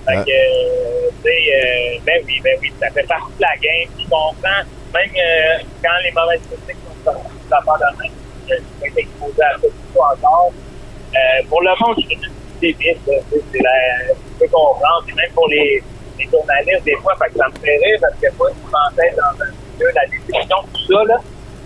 Fait 0.07 0.17
Ouais. 0.17 0.25
que, 0.25 0.31
euh, 0.31 1.11
tu 1.23 1.29
sais, 1.31 1.41
euh, 1.55 1.99
ben 2.05 2.23
oui, 2.27 2.41
ben 2.43 2.57
oui, 2.61 2.73
ça 2.81 2.91
fait 2.91 3.07
partie 3.07 3.33
de 3.39 3.43
la 3.43 3.55
game. 3.63 3.89
Puis 3.97 4.05
comprends, 4.11 4.63
même 4.93 5.11
euh, 5.17 5.59
quand 5.83 5.99
les 6.03 6.11
mauvaises 6.13 6.41
critiques 6.51 6.83
sont 6.85 7.05
sorties 7.05 7.29
de 7.47 7.51
la 7.51 7.61
part 7.63 7.79
de 7.79 8.03
même, 8.03 8.13
je 8.49 8.55
être 8.87 8.99
exposé 8.99 9.43
à 9.43 9.53
ça 9.55 9.59
tout 9.63 10.01
encore. 10.01 10.53
Euh, 11.15 11.43
pour 11.49 11.63
le 11.63 11.71
monde, 11.81 11.97
je 11.99 12.15
suis 12.61 12.75
sais, 12.77 12.97
c'est 13.53 13.63
la, 13.63 14.15
peux 14.39 14.49
comprendre. 14.49 15.05
Et 15.09 15.13
même 15.13 15.31
pour 15.35 15.49
les, 15.49 15.83
les 16.19 16.27
journalistes, 16.31 16.85
des 16.85 16.97
fois, 16.97 17.15
fait 17.17 17.31
que 17.31 17.39
ça 17.39 17.47
me 17.49 17.59
fait 17.65 17.77
rire 17.79 17.99
parce 18.01 18.15
que 18.21 18.27
moi, 18.39 18.49
je 18.51 18.71
pensais 18.71 19.15
dans 19.17 19.45
un 19.45 19.51
milieu 19.51 19.91
de 19.91 19.95
la 19.95 20.07
distribution, 20.07 20.57
tout 20.73 20.95
ça, 20.95 21.05
là. 21.05 21.17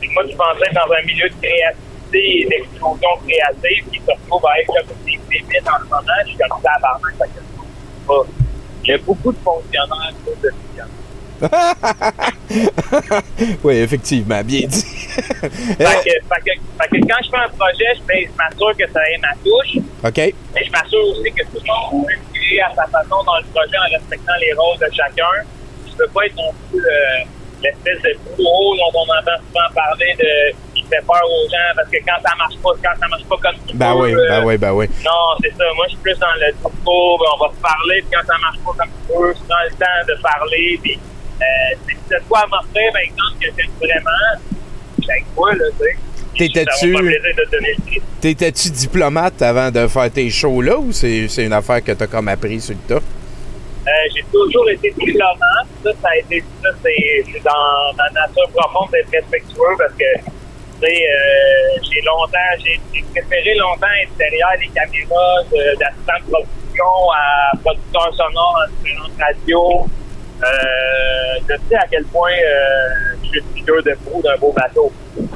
Et 0.02 0.08
moi, 0.08 0.22
je 0.28 0.36
pensais 0.36 0.70
dans 0.74 0.92
un 0.92 1.02
milieu 1.06 1.28
de 1.28 1.34
créativité 1.40 2.42
et 2.42 2.46
d'explosion 2.48 3.10
créative 3.26 3.84
qui 3.92 3.98
se 4.00 4.10
retrouve 4.10 4.46
à 4.46 4.60
être 4.60 4.66
comme 4.66 4.96
des 5.04 5.18
pépites 5.28 5.68
en 5.68 5.78
ce 5.78 5.88
moment. 5.88 6.18
Je 6.24 6.28
suis 6.28 6.38
comme 6.38 6.60
ça 6.62 6.70
à 6.76 6.78
barman, 6.80 7.12
pas. 8.06 8.22
Il 8.84 8.90
y 8.90 8.94
a 8.94 8.98
beaucoup 8.98 9.32
de 9.32 9.38
fonctionnaires 9.38 10.12
de 10.42 10.50
oui, 13.62 13.76
effectivement, 13.76 14.42
bien 14.42 14.66
dit. 14.66 14.82
Fait 15.16 15.22
que, 15.24 16.10
fait, 16.10 16.40
que, 16.44 16.52
fait 16.52 16.88
que 16.88 16.98
quand 17.06 17.20
je 17.24 17.30
fais 17.30 17.36
un 17.44 17.48
projet, 17.56 17.90
je, 17.96 18.02
fais- 18.06 18.28
je 18.28 18.36
m'assure 18.36 18.76
que 18.76 18.90
ça 18.92 19.00
ait 19.10 19.18
ma 19.18 19.32
touche. 19.44 19.82
OK. 20.04 20.18
Et 20.18 20.34
je 20.64 20.70
m'assure 20.70 21.04
aussi 21.10 21.30
que 21.32 21.42
tout 21.44 21.60
le 21.60 21.66
monde 21.66 22.06
peut 22.06 22.62
à 22.62 22.74
sa 22.74 22.86
façon 22.88 23.22
dans 23.24 23.36
le 23.38 23.44
projet 23.52 23.76
en 23.78 23.90
respectant 23.98 24.32
les 24.40 24.52
rôles 24.54 24.78
de 24.78 24.88
chacun. 24.94 25.44
Je 25.88 25.92
peux 25.96 26.08
pas 26.08 26.26
être 26.26 26.36
non 26.36 26.52
plus 26.70 26.80
euh, 26.80 27.24
l'espèce 27.62 28.02
de 28.02 28.18
bourreau 28.36 28.76
dont 28.76 28.92
on 29.00 29.02
entend 29.04 29.38
souvent 29.48 29.68
parler 29.74 30.14
de 30.18 30.54
qui 30.86 30.94
fait 30.94 31.04
peur 31.06 31.26
aux 31.26 31.48
gens 31.50 31.70
parce 31.74 31.88
que 31.90 31.98
quand 32.06 32.20
ça 32.22 32.34
marche 32.38 32.56
pas, 32.62 32.70
quand 32.82 33.00
ça 33.00 33.08
marche 33.08 33.24
pas 33.24 33.36
comme 33.42 33.58
tu 33.66 33.76
Ben 33.76 33.94
oui, 33.94 34.14
euh, 34.14 34.28
ben 34.28 34.44
oui, 34.44 34.56
ben 34.56 34.72
oui. 34.72 34.86
Non, 35.04 35.36
c'est 35.42 35.50
ça. 35.50 35.64
Moi, 35.74 35.86
je 35.88 35.94
suis 35.94 36.02
plus 36.02 36.18
dans 36.18 36.34
le 36.38 36.52
discours, 36.52 37.18
ben, 37.18 37.26
on 37.34 37.44
va 37.44 37.52
se 37.54 37.60
parler, 37.60 38.02
puis 38.02 38.10
quand 38.12 38.26
ça 38.26 38.38
marche 38.38 38.58
pas 38.64 38.72
comme 38.78 38.92
tu 38.94 39.18
veux, 39.18 39.34
c'est 39.34 39.48
dans 39.48 39.64
le 39.64 39.74
temps 39.74 40.00
de 40.06 40.22
parler, 40.22 40.80
puis 40.82 40.98
euh, 41.42 42.16
as 42.16 42.20
quoi 42.28 42.40
à 42.40 42.46
m'offrir, 42.46 42.92
par 42.92 43.02
exemple, 43.02 43.34
que 43.40 43.46
j'aime 43.56 43.72
vraiment, 43.82 44.40
je 45.02 45.10
avec 45.10 45.26
moi, 45.36 45.52
là, 45.54 45.64
tu 45.78 45.84
sais. 45.84 45.96
T'étais-tu-. 46.36 46.94
T'étais-tu 48.20 48.70
diplomate 48.70 49.40
avant 49.40 49.70
de 49.70 49.86
faire 49.86 50.10
tes 50.10 50.28
shows 50.28 50.60
là 50.60 50.76
ou 50.76 50.92
c'est 50.92 51.28
c'est 51.28 51.44
une 51.44 51.52
affaire 51.52 51.82
que 51.82 51.92
t'as 51.92 52.06
comme 52.06 52.28
appris 52.28 52.60
sur 52.60 52.74
le 52.74 52.80
tas? 52.86 53.02
Euh, 53.86 53.90
j'ai 54.14 54.24
toujours 54.32 54.68
été 54.68 54.92
diplomate. 54.98 55.68
Ça, 55.84 55.90
ça 56.02 56.08
a 56.08 56.16
été, 56.16 56.42
ça, 56.62 56.68
c'est 56.82 57.24
c'est 57.32 57.42
dans 57.44 57.94
ma 57.96 58.10
nature 58.10 58.48
profonde 58.52 58.90
d'être 58.90 59.10
respectueux 59.12 59.76
parce 59.78 59.92
que, 59.92 60.30
euh, 60.84 61.80
j'ai 61.90 62.00
longtemps, 62.02 62.38
j'ai 62.64 63.02
préféré 63.12 63.54
longtemps 63.54 63.86
être 64.02 64.16
derrière 64.18 64.48
les 64.60 64.68
caméras 64.68 65.42
d'assistant 65.78 66.26
de 66.26 66.32
production 66.32 67.10
à 67.14 67.56
producteur 67.58 68.14
sonore 68.14 68.58
en 68.62 68.84
différentes 68.84 69.12
radios. 69.18 69.86
Euh, 70.42 71.40
je 71.48 71.54
sais 71.68 71.76
à 71.76 71.86
quel 71.90 72.04
point 72.04 72.30
euh, 72.30 73.16
je 73.22 73.28
suis 73.28 73.42
figure 73.54 73.82
de 73.82 73.96
proue 74.04 74.20
d'un 74.20 74.36
beau 74.36 74.52
bateau. 74.52 74.92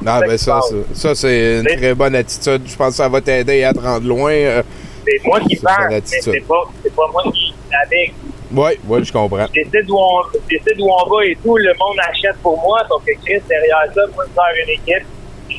Ah, 0.07 0.21
ben 0.21 0.37
ça 0.37 0.61
ça, 0.93 1.15
c'est 1.15 1.61
une 1.61 1.77
très 1.77 1.95
bonne 1.95 2.15
attitude. 2.15 2.63
Je 2.67 2.77
pense 2.77 2.91
que 2.91 2.97
ça 2.97 3.09
va 3.09 3.21
t'aider 3.21 3.65
à 3.65 3.73
te 3.73 3.81
rendre 3.81 4.07
loin. 4.07 4.33
euh. 4.33 4.63
C'est 5.07 5.25
moi 5.25 5.41
qui 5.41 5.57
parle, 5.57 5.89
mais 5.91 6.03
c'est 6.05 6.41
pas, 6.47 6.65
c'est 6.83 6.95
pas 6.95 7.09
moi 7.11 7.23
qui 7.33 7.55
navigue. 7.71 8.13
Ouais, 8.53 8.79
ouais, 8.87 9.05
je 9.05 9.13
comprends. 9.13 9.47
je 9.47 9.63
décide 9.63 9.91
où 9.91 9.97
on, 9.97 10.23
je 10.35 10.57
décide 10.57 10.81
où 10.81 10.91
on 10.91 11.09
va 11.09 11.25
et 11.25 11.37
tout, 11.43 11.57
le 11.57 11.73
monde 11.79 11.97
achète 12.09 12.37
pour 12.43 12.61
moi, 12.61 12.83
que 13.07 13.13
Chris, 13.25 13.41
derrière 13.49 13.85
ça, 13.95 14.01
moi, 14.15 14.25
je 14.29 14.35
faire 14.35 14.65
une 14.65 14.71
équipe, 14.71 15.07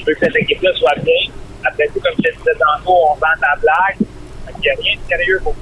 je 0.02 0.06
veux 0.06 0.14
que 0.14 0.26
cette 0.26 0.36
équipe-là 0.36 0.72
soit 0.76 0.96
bien. 1.04 1.34
Après 1.64 1.88
tout, 1.88 2.00
comme 2.00 2.14
je 2.18 2.30
te 2.30 2.38
disais 2.38 2.58
tantôt, 2.58 2.98
on 3.12 3.16
vend 3.16 3.38
ta 3.40 3.56
blague. 3.62 4.08
Qu'il 4.62 4.64
n'y 4.64 4.70
a 4.70 4.82
rien 4.82 4.96
de 4.96 5.08
sérieux 5.08 5.40
pour 5.44 5.56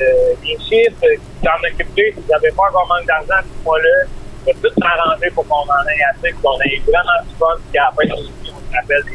euh, 0.00 0.34
les 0.42 0.58
chiffres, 0.58 1.06
t'en 1.42 1.56
occuper, 1.62 2.12
si 2.14 2.20
vous 2.20 2.28
n'avez 2.28 2.50
pas 2.50 2.64
encore 2.68 2.88
manque 2.88 3.06
d'argent, 3.06 3.46
mois-là, 3.64 4.08
je 4.40 4.52
vais 4.52 4.58
tout 4.60 4.74
m'arranger 4.78 5.30
pour 5.30 5.46
qu'on 5.46 5.62
en 5.62 5.86
ait 5.86 6.02
assez, 6.10 6.32
qu'on 6.42 6.58
ait 6.60 6.80
vraiment 6.86 7.22
du 7.28 7.34
fun, 7.36 7.54
puis 7.56 7.72
qu'à 7.72 7.84
la 7.84 7.92
fin 7.92 8.22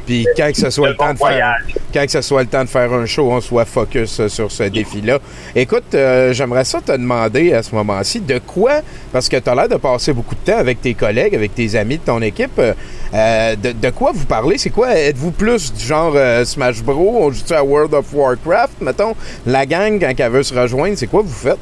Puis 0.05 0.25
quand 0.35 0.51
que 0.51 0.57
ce 0.57 0.69
soit 0.69 0.89
le 0.89 0.95
temps 0.95 1.13
de 1.13 1.17
faire, 1.17 1.57
quand 1.93 2.05
que 2.05 2.11
ce 2.11 2.21
soit 2.21 2.41
le 2.41 2.47
temps 2.47 2.63
de 2.63 2.69
faire 2.69 2.91
un 2.93 3.05
show, 3.05 3.31
on 3.31 3.41
soit 3.41 3.65
focus 3.65 4.19
euh, 4.19 4.29
sur 4.29 4.51
ce 4.51 4.63
défi-là. 4.63 5.19
Écoute, 5.55 5.93
euh, 5.93 6.33
j'aimerais 6.33 6.63
ça 6.63 6.81
te 6.81 6.91
demander 6.91 7.53
à 7.53 7.63
ce 7.63 7.73
moment-ci 7.75 8.21
de 8.21 8.39
quoi, 8.39 8.81
parce 9.11 9.29
que 9.29 9.37
tu 9.37 9.49
as 9.49 9.55
l'air 9.55 9.69
de 9.69 9.75
passer 9.75 10.13
beaucoup 10.13 10.35
de 10.35 10.51
temps 10.51 10.57
avec 10.57 10.81
tes 10.81 10.93
collègues, 10.93 11.35
avec 11.35 11.55
tes 11.55 11.75
amis 11.75 11.97
de 11.97 12.03
ton 12.03 12.21
équipe, 12.21 12.59
euh, 12.59 13.55
de, 13.55 13.89
quoi 13.89 14.11
vous 14.13 14.25
parlez? 14.25 14.57
C'est 14.57 14.69
quoi? 14.69 14.95
Êtes-vous 14.95 15.31
plus 15.31 15.73
du 15.73 15.83
genre 15.83 16.15
Smash 16.45 16.81
Bros? 16.83 17.17
On 17.19 17.31
joue 17.31 17.43
à 17.53 17.63
World 17.63 17.93
of 17.93 18.13
Warcraft? 18.13 18.81
Mettons, 18.81 19.15
la 19.45 19.65
gang, 19.65 19.99
quand 19.99 20.13
elle 20.17 20.31
veut 20.31 20.43
se 20.43 20.53
rejoindre, 20.53 20.97
c'est 20.97 21.07
quoi 21.07 21.21
vous 21.21 21.29
faites? 21.29 21.59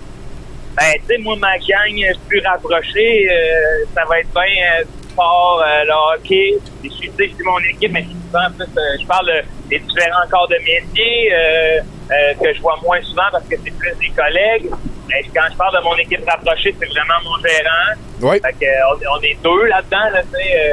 Ben, 0.76 0.94
tu 1.08 1.16
sais, 1.16 1.22
moi, 1.22 1.36
ma 1.38 1.58
gang 1.58 2.18
plus 2.28 2.42
rapprochée, 2.42 3.28
euh, 3.32 3.86
ça 3.96 4.02
va 4.10 4.20
être 4.20 4.30
bien 4.34 4.84
sport, 5.16 5.64
euh, 5.66 5.84
le 5.86 5.94
hockey. 5.94 6.58
Je 6.84 6.90
suis, 6.90 7.12
je 7.18 7.24
suis 7.24 7.44
mon 7.44 7.60
équipe, 7.60 7.92
mais 7.92 8.04
souvent, 8.04 8.48
plus, 8.56 8.66
euh, 8.66 8.98
je 9.02 9.08
parle 9.08 9.32
des 9.70 9.80
différents 9.80 10.28
corps 10.30 10.48
de 10.48 10.58
métier 10.58 11.34
euh, 11.34 12.34
que 12.42 12.54
je 12.54 12.62
vois 12.62 12.78
moins 12.84 13.02
souvent 13.02 13.30
parce 13.32 13.46
que 13.46 13.56
c'est 13.64 13.72
plus 13.72 13.96
des 14.00 14.10
collègues. 14.10 14.70
Mais 15.08 15.24
quand 15.34 15.46
je 15.52 15.56
parle 15.58 15.78
de 15.78 15.84
mon 15.84 15.96
équipe 15.96 16.28
rapprochée, 16.28 16.76
c'est 16.80 16.88
vraiment 16.88 17.22
mon 17.24 17.38
gérant. 17.48 18.02
Oui. 18.22 18.42
Fait 18.42 18.54
que, 18.54 18.72
on, 18.92 19.18
on 19.18 19.22
est 19.22 19.38
deux 19.44 19.66
là-dedans, 19.66 20.10
là, 20.14 20.22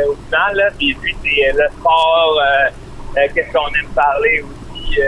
au 0.08 0.16
final. 0.24 0.56
Là, 0.56 0.68
puis 0.76 0.96
lui, 1.00 1.14
c'est 1.22 1.52
le 1.52 1.68
sport, 1.78 2.40
qu'est-ce 3.14 3.52
qu'on 3.52 3.68
aime 3.68 3.92
parler 3.94 4.42
aussi. 4.42 4.98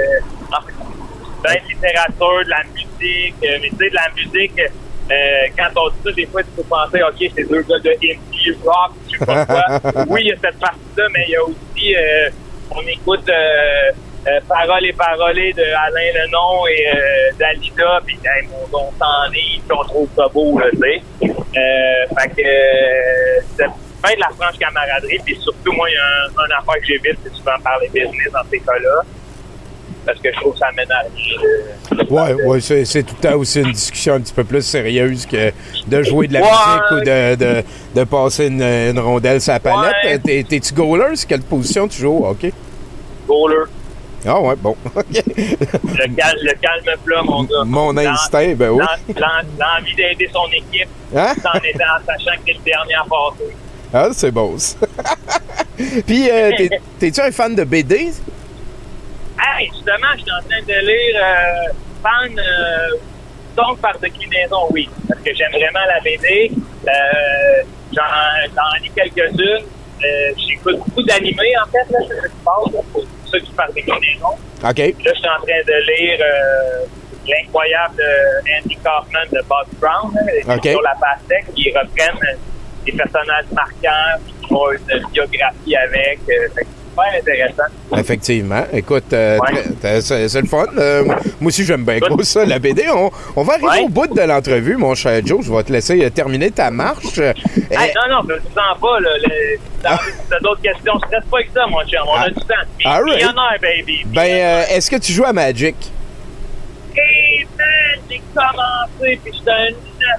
En 0.53 0.61
fait, 0.61 0.73
de 0.73 1.49
la 1.49 1.55
littérature, 1.69 2.45
de 2.45 2.51
la 2.51 2.63
musique. 2.75 3.35
mais 3.41 3.71
tu 3.71 3.77
sais, 3.77 3.91
de 3.91 3.95
la 3.95 4.09
musique, 4.15 4.61
euh, 5.11 5.47
quand 5.57 5.69
on 5.77 5.89
dit 5.91 5.97
ça, 6.05 6.13
des 6.13 6.27
fois, 6.27 6.43
tu 6.43 6.51
peux 6.57 6.63
penser, 6.63 7.03
OK, 7.03 7.31
c'est 7.37 7.49
deux 7.49 7.63
gars 7.63 7.79
de 7.79 7.91
indie, 7.91 8.59
rock, 8.65 8.93
je 9.13 9.19
sais 9.19 9.27
pas 9.27 9.45
quoi. 9.45 10.05
oui, 10.09 10.23
il 10.25 10.29
y 10.29 10.33
a 10.33 10.37
cette 10.37 10.59
partie-là, 10.59 11.09
mais 11.13 11.25
il 11.29 11.33
y 11.33 11.37
a 11.37 11.43
aussi, 11.43 11.97
euh, 11.97 12.31
on 12.71 12.81
écoute 12.87 13.29
euh, 13.29 13.93
euh, 14.27 14.41
Paroles 14.49 14.87
et 14.87 14.93
Parolées 14.95 15.53
de 15.53 15.63
Alain 15.63 16.25
Lenon 16.25 16.67
et 16.69 16.89
euh, 16.89 17.33
d'Alida, 17.39 18.01
puis 18.07 18.19
hey, 18.25 18.49
mon 18.49 18.67
don 18.69 18.91
s'en 18.99 19.31
est, 19.33 19.61
puis 19.61 19.79
on 19.79 19.85
trouve 19.85 20.09
ça 20.17 20.27
beau, 20.29 20.59
tu 20.73 20.79
sais. 20.79 21.03
Euh, 21.23 22.15
fait 22.19 22.29
que 22.31 22.49
c'est 23.57 23.67
bien 23.67 24.15
de 24.17 24.21
la 24.21 24.31
franche 24.31 24.59
camaraderie, 24.59 25.21
puis 25.25 25.37
surtout, 25.37 25.73
moi, 25.73 25.89
il 25.91 25.95
y 25.95 25.97
a 25.97 26.03
un, 26.03 26.45
un 26.45 26.59
affaire 26.59 26.81
que 26.81 26.87
j'évite, 26.87 27.19
c'est 27.23 27.35
souvent 27.35 27.59
parler 27.63 27.89
business 27.93 28.33
dans 28.33 28.45
ces 28.51 28.61
cas-là 28.61 29.03
parce 30.05 30.19
que 30.21 30.31
je 30.33 30.41
trouve 30.41 30.53
que 30.53 30.59
ça 30.59 30.71
mène 30.77 30.91
à 30.91 31.01
rien. 31.01 31.97
là. 32.11 32.35
Ouais, 32.47 32.61
c'est, 32.61 32.85
c'est 32.85 33.03
tout 33.03 33.15
le 33.23 33.29
temps 33.29 33.37
aussi 33.37 33.61
une 33.61 33.73
discussion 33.73 34.15
un 34.15 34.21
petit 34.21 34.33
peu 34.33 34.45
plus 34.45 34.63
sérieuse 34.63 35.27
que 35.27 35.53
de 35.87 36.03
jouer 36.03 36.29
de 36.29 36.35
la 36.35 36.41
Ouais. 36.41 36.47
musique 36.49 36.91
ou 36.93 37.01
de, 37.05 37.35
de, 37.37 37.65
de 37.95 38.05
passer 38.05 38.47
une, 38.47 38.63
une 38.63 38.99
rondelle 38.99 39.41
sur 39.41 39.53
la 39.53 39.61
palette. 39.61 40.25
Ouais. 40.25 40.45
T'es-tu 40.45 40.75
goaler? 40.75 41.15
C'est 41.17 41.27
quelle 41.29 41.43
position 41.43 41.87
tu 41.89 42.01
joues? 42.01 42.25
OK. 42.27 42.51
Goaler. 43.29 43.65
Ah 44.27 44.41
ouais, 44.41 44.55
bon. 44.57 44.75
Le 44.97 46.15
calme, 46.17 46.39
le 46.43 46.53
calme 46.61 46.99
plat, 47.05 47.23
mon 47.23 47.43
gars. 47.45 47.65
Mon 47.67 47.95
instinct, 47.97 48.55
ben 48.55 48.71
oui. 48.71 48.79
l'en- 48.81 49.15
l'en- 49.21 49.27
L'envie 49.79 49.95
d'aider 49.95 50.31
son 50.33 50.47
équipe, 50.47 50.89
Hein? 51.15 51.35
en, 51.45 51.59
étant, 51.59 51.85
en 51.85 52.07
sachant 52.07 52.39
que 52.41 52.47
t'es 52.47 52.53
le 52.55 52.65
dernier 52.65 52.95
à 52.95 53.05
passer. 53.05 53.55
Ah, 53.93 54.09
c'est 54.13 54.31
beau, 54.31 54.55
ça. 54.57 54.77
Puis, 56.07 56.31
euh, 56.31 56.51
t'es, 56.57 56.71
t'es-tu 56.99 57.21
un 57.21 57.31
fan 57.31 57.55
de 57.55 57.65
BD? 57.65 58.13
Hey, 59.41 59.69
justement, 59.73 60.13
je 60.17 60.23
suis 60.23 60.33
en 60.33 60.49
train 60.49 60.63
de 60.63 60.87
lire 60.87 61.21
euh, 61.21 61.73
fan 62.03 62.39
euh, 62.39 62.97
donc 63.57 63.79
par 63.81 63.99
déclinaison, 63.99 64.67
oui. 64.71 64.89
Parce 65.09 65.21
que 65.21 65.35
j'aime 65.35 65.53
vraiment 65.53 65.85
la 65.87 66.01
BD. 66.01 66.51
Euh, 66.87 67.63
j'en, 67.93 68.03
j'en 68.55 68.83
lis 68.83 68.91
quelques-unes. 68.95 69.65
Euh, 70.05 70.33
j'écoute 70.37 70.79
beaucoup 70.79 71.03
d'animés, 71.03 71.55
en 71.63 71.71
fait, 71.71 71.91
là, 71.91 71.99
c'est 72.09 72.21
ça 72.21 72.29
qui 72.29 72.45
passe, 72.45 72.75
là, 72.75 72.81
pour 72.93 73.05
ceux 73.27 73.41
qui 73.41 73.53
par 73.53 73.73
déclinaison. 73.73 74.29
OK. 74.29 74.63
Là, 74.63 74.75
je 74.79 75.21
suis 75.21 75.29
en 75.29 75.41
train 75.41 75.63
de 75.67 75.93
lire 75.93 76.19
euh, 76.21 76.85
l'incroyable 77.27 78.01
euh, 78.01 78.59
Andy 78.61 78.77
Kaufman 78.77 79.27
de 79.33 79.41
Bob 79.49 79.67
Brown, 79.81 80.13
là, 80.15 80.57
OK. 80.57 80.69
sur 80.69 80.83
la 80.83 80.95
pastèque, 81.01 81.55
qui 81.55 81.71
reprennent 81.71 82.39
des 82.85 82.93
personnages 82.93 83.47
marquants, 83.53 84.21
qui 84.27 84.49
font 84.49 84.71
une 84.73 85.07
biographie 85.13 85.77
avec. 85.77 86.19
Euh, 86.29 86.49
fait 86.55 86.67
super 86.95 87.21
intéressant. 87.21 87.99
Effectivement. 87.99 88.65
Écoute, 88.73 89.13
euh, 89.13 89.39
Ouais. 89.39 90.01
c'est, 90.01 90.41
le 90.41 90.47
fun. 90.47 90.65
Euh, 90.79 91.05
moi 91.05 91.49
aussi, 91.49 91.65
j'aime 91.65 91.85
bien 91.85 91.99
gros 91.99 92.23
ça, 92.23 92.45
la 92.45 92.59
BD. 92.59 92.85
On, 92.95 93.11
on 93.37 93.43
va 93.43 93.55
arriver 93.55 93.69
Ouais. 93.69 93.81
au 93.85 93.89
bout 93.89 94.07
de 94.07 94.21
l'entrevue, 94.23 94.77
mon 94.77 94.95
cher 94.95 95.21
Joe. 95.25 95.45
Je 95.45 95.53
vais 95.53 95.63
te 95.63 95.73
laisser 95.73 96.03
euh, 96.05 96.11
terminer 96.11 96.51
ta 96.51 96.71
marche. 96.71 97.19
Non, 97.19 97.25
non, 98.11 98.21
je 98.29 98.35
ne 98.35 98.39
sens 98.41 98.79
pas. 98.81 99.01
Là, 99.01 99.11
le- 99.25 99.59
t'as- 99.83 99.99
t'as 100.31 100.39
d'autres 100.41 100.63
questions. 100.63 100.93
Je 101.03 101.07
stresse 101.09 101.25
pas 101.31 101.39
avec 101.39 101.51
ça, 101.55 101.67
mon 101.67 101.81
chum. 101.83 102.01
On 102.09 102.15
a 102.21 102.29
du 102.29 102.35
temps. 102.35 102.55
All 102.85 103.03
right. 103.05 103.15
Millionnaire, 103.17 103.59
baby. 103.61 104.05
ben, 104.07 104.21
euh, 104.23 104.63
est-ce 104.71 104.91
que 104.91 104.97
tu 104.97 105.13
joues 105.13 105.25
à 105.25 105.33
Magic? 105.33 105.75
Hey, 106.97 107.47
man, 107.59 108.01
j'ai 108.09 108.23
commencé, 108.35 109.21
puis 109.25 109.33
j'étais 109.35 109.51
un 109.51 110.19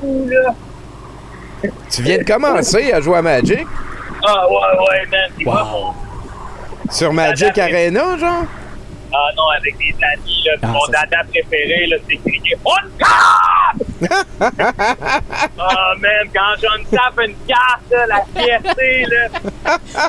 fou, 0.00 0.28
là. 0.30 0.54
Tu 1.90 2.02
viens 2.02 2.16
de 2.18 2.24
commencer 2.24 2.90
à 2.92 3.00
jouer 3.02 3.18
à 3.18 3.22
Magic? 3.22 3.66
Ah, 4.26 4.46
ouais, 4.48 4.54
ouais, 4.54 5.06
man. 5.10 5.30
C'est 5.36 5.44
quoi 5.44 5.64
mon... 5.64 5.92
Sur 6.92 7.12
Magic 7.12 7.54
Dada 7.54 7.64
Arena, 7.64 8.18
genre? 8.18 8.44
Ah 9.12 9.28
non, 9.36 9.42
avec 9.58 9.76
des 9.78 9.94
amis, 10.04 10.42
là. 10.46 10.52
Ah, 10.62 10.66
mon 10.68 10.80
ça, 10.86 10.92
dada 10.92 11.18
préféré, 11.30 11.86
là, 11.86 11.96
c'est 12.08 12.16
crier 12.16 12.56
«On 12.64 12.70
tape!» 12.98 14.10
Ah, 15.58 15.92
man, 16.00 16.28
quand 16.32 16.54
j'en 16.62 16.84
tape 16.96 17.20
une 17.26 17.34
carte, 17.46 17.90
là, 17.90 18.06
la 18.06 18.24
fierté, 18.42 19.04
là. 19.06 19.28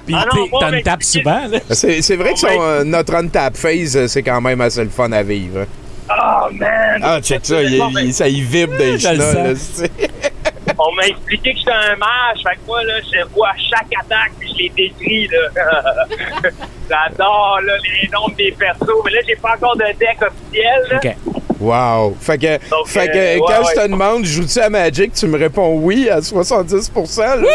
Puis 0.06 0.16
Ah 0.16 0.26
t'en 0.60 0.82
tapes 0.84 1.04
souvent, 1.04 1.48
là. 1.48 1.60
C'est, 1.72 2.02
c'est 2.04 2.16
vrai 2.16 2.34
que 2.34 2.40
son, 2.40 2.48
Ouais. 2.48 2.58
euh, 2.60 2.84
notre 2.84 3.16
on-tap 3.16 3.56
phase, 3.58 4.06
c'est 4.08 4.22
quand 4.24 4.40
même 4.42 4.62
assez 4.62 4.84
le 4.84 4.90
fun 4.90 5.12
à 5.12 5.24
vivre. 5.24 5.66
Ah, 6.10 6.48
man. 6.52 7.02
Ah, 7.04 7.22
check 7.22 7.40
ça, 7.46 7.62
il, 7.62 7.78
Bon, 7.78 7.90
il- 8.00 8.14
ça 8.14 8.28
y 8.28 8.42
vibre 8.42 8.78
des 8.78 8.98
Je 8.98 9.08
le 9.10 9.16
chenolles, 9.18 9.58
On 10.78 10.96
m'a 10.96 11.08
expliqué 11.08 11.54
que 11.54 11.60
j'étais 11.60 11.72
un 11.72 11.96
mage, 11.96 12.42
fait 12.44 12.56
que 12.56 12.66
moi, 12.68 12.84
là, 12.84 12.94
je 13.02 13.28
vois 13.36 13.52
chaque 13.70 13.88
attaque, 14.00 14.32
puis 14.40 14.50
je 14.52 14.64
les 14.64 14.70
décris, 14.70 15.28
là. 15.28 16.06
J'adore, 16.90 17.60
là, 17.66 17.74
les 17.84 18.10
noms 18.10 18.34
des 18.38 18.52
persos, 18.52 18.88
mais 19.06 19.12
là, 19.12 19.20
j'ai 19.28 19.36
pas 19.36 19.54
encore 19.56 19.76
de 19.76 19.86
deck 20.00 20.18
officiel, 20.22 20.82
là. 20.90 20.98
OK. 21.04 21.16
Wow! 21.60 22.18
Fait 22.20 22.38
que, 22.40 22.70
Donc, 22.70 22.88
fait 22.88 23.08
que 23.08 23.18
euh, 23.18 23.38
quand 23.46 23.60
ouais, 23.60 23.66
je 23.70 23.76
te 23.76 23.80
ouais. 23.82 23.88
demande, 23.90 24.26
joues-tu 24.26 24.60
à 24.60 24.70
Magic, 24.70 25.14
tu 25.14 25.28
me 25.28 25.38
réponds 25.38 25.76
oui 25.78 26.10
à 26.10 26.20
70%. 26.20 27.20
là. 27.42 27.48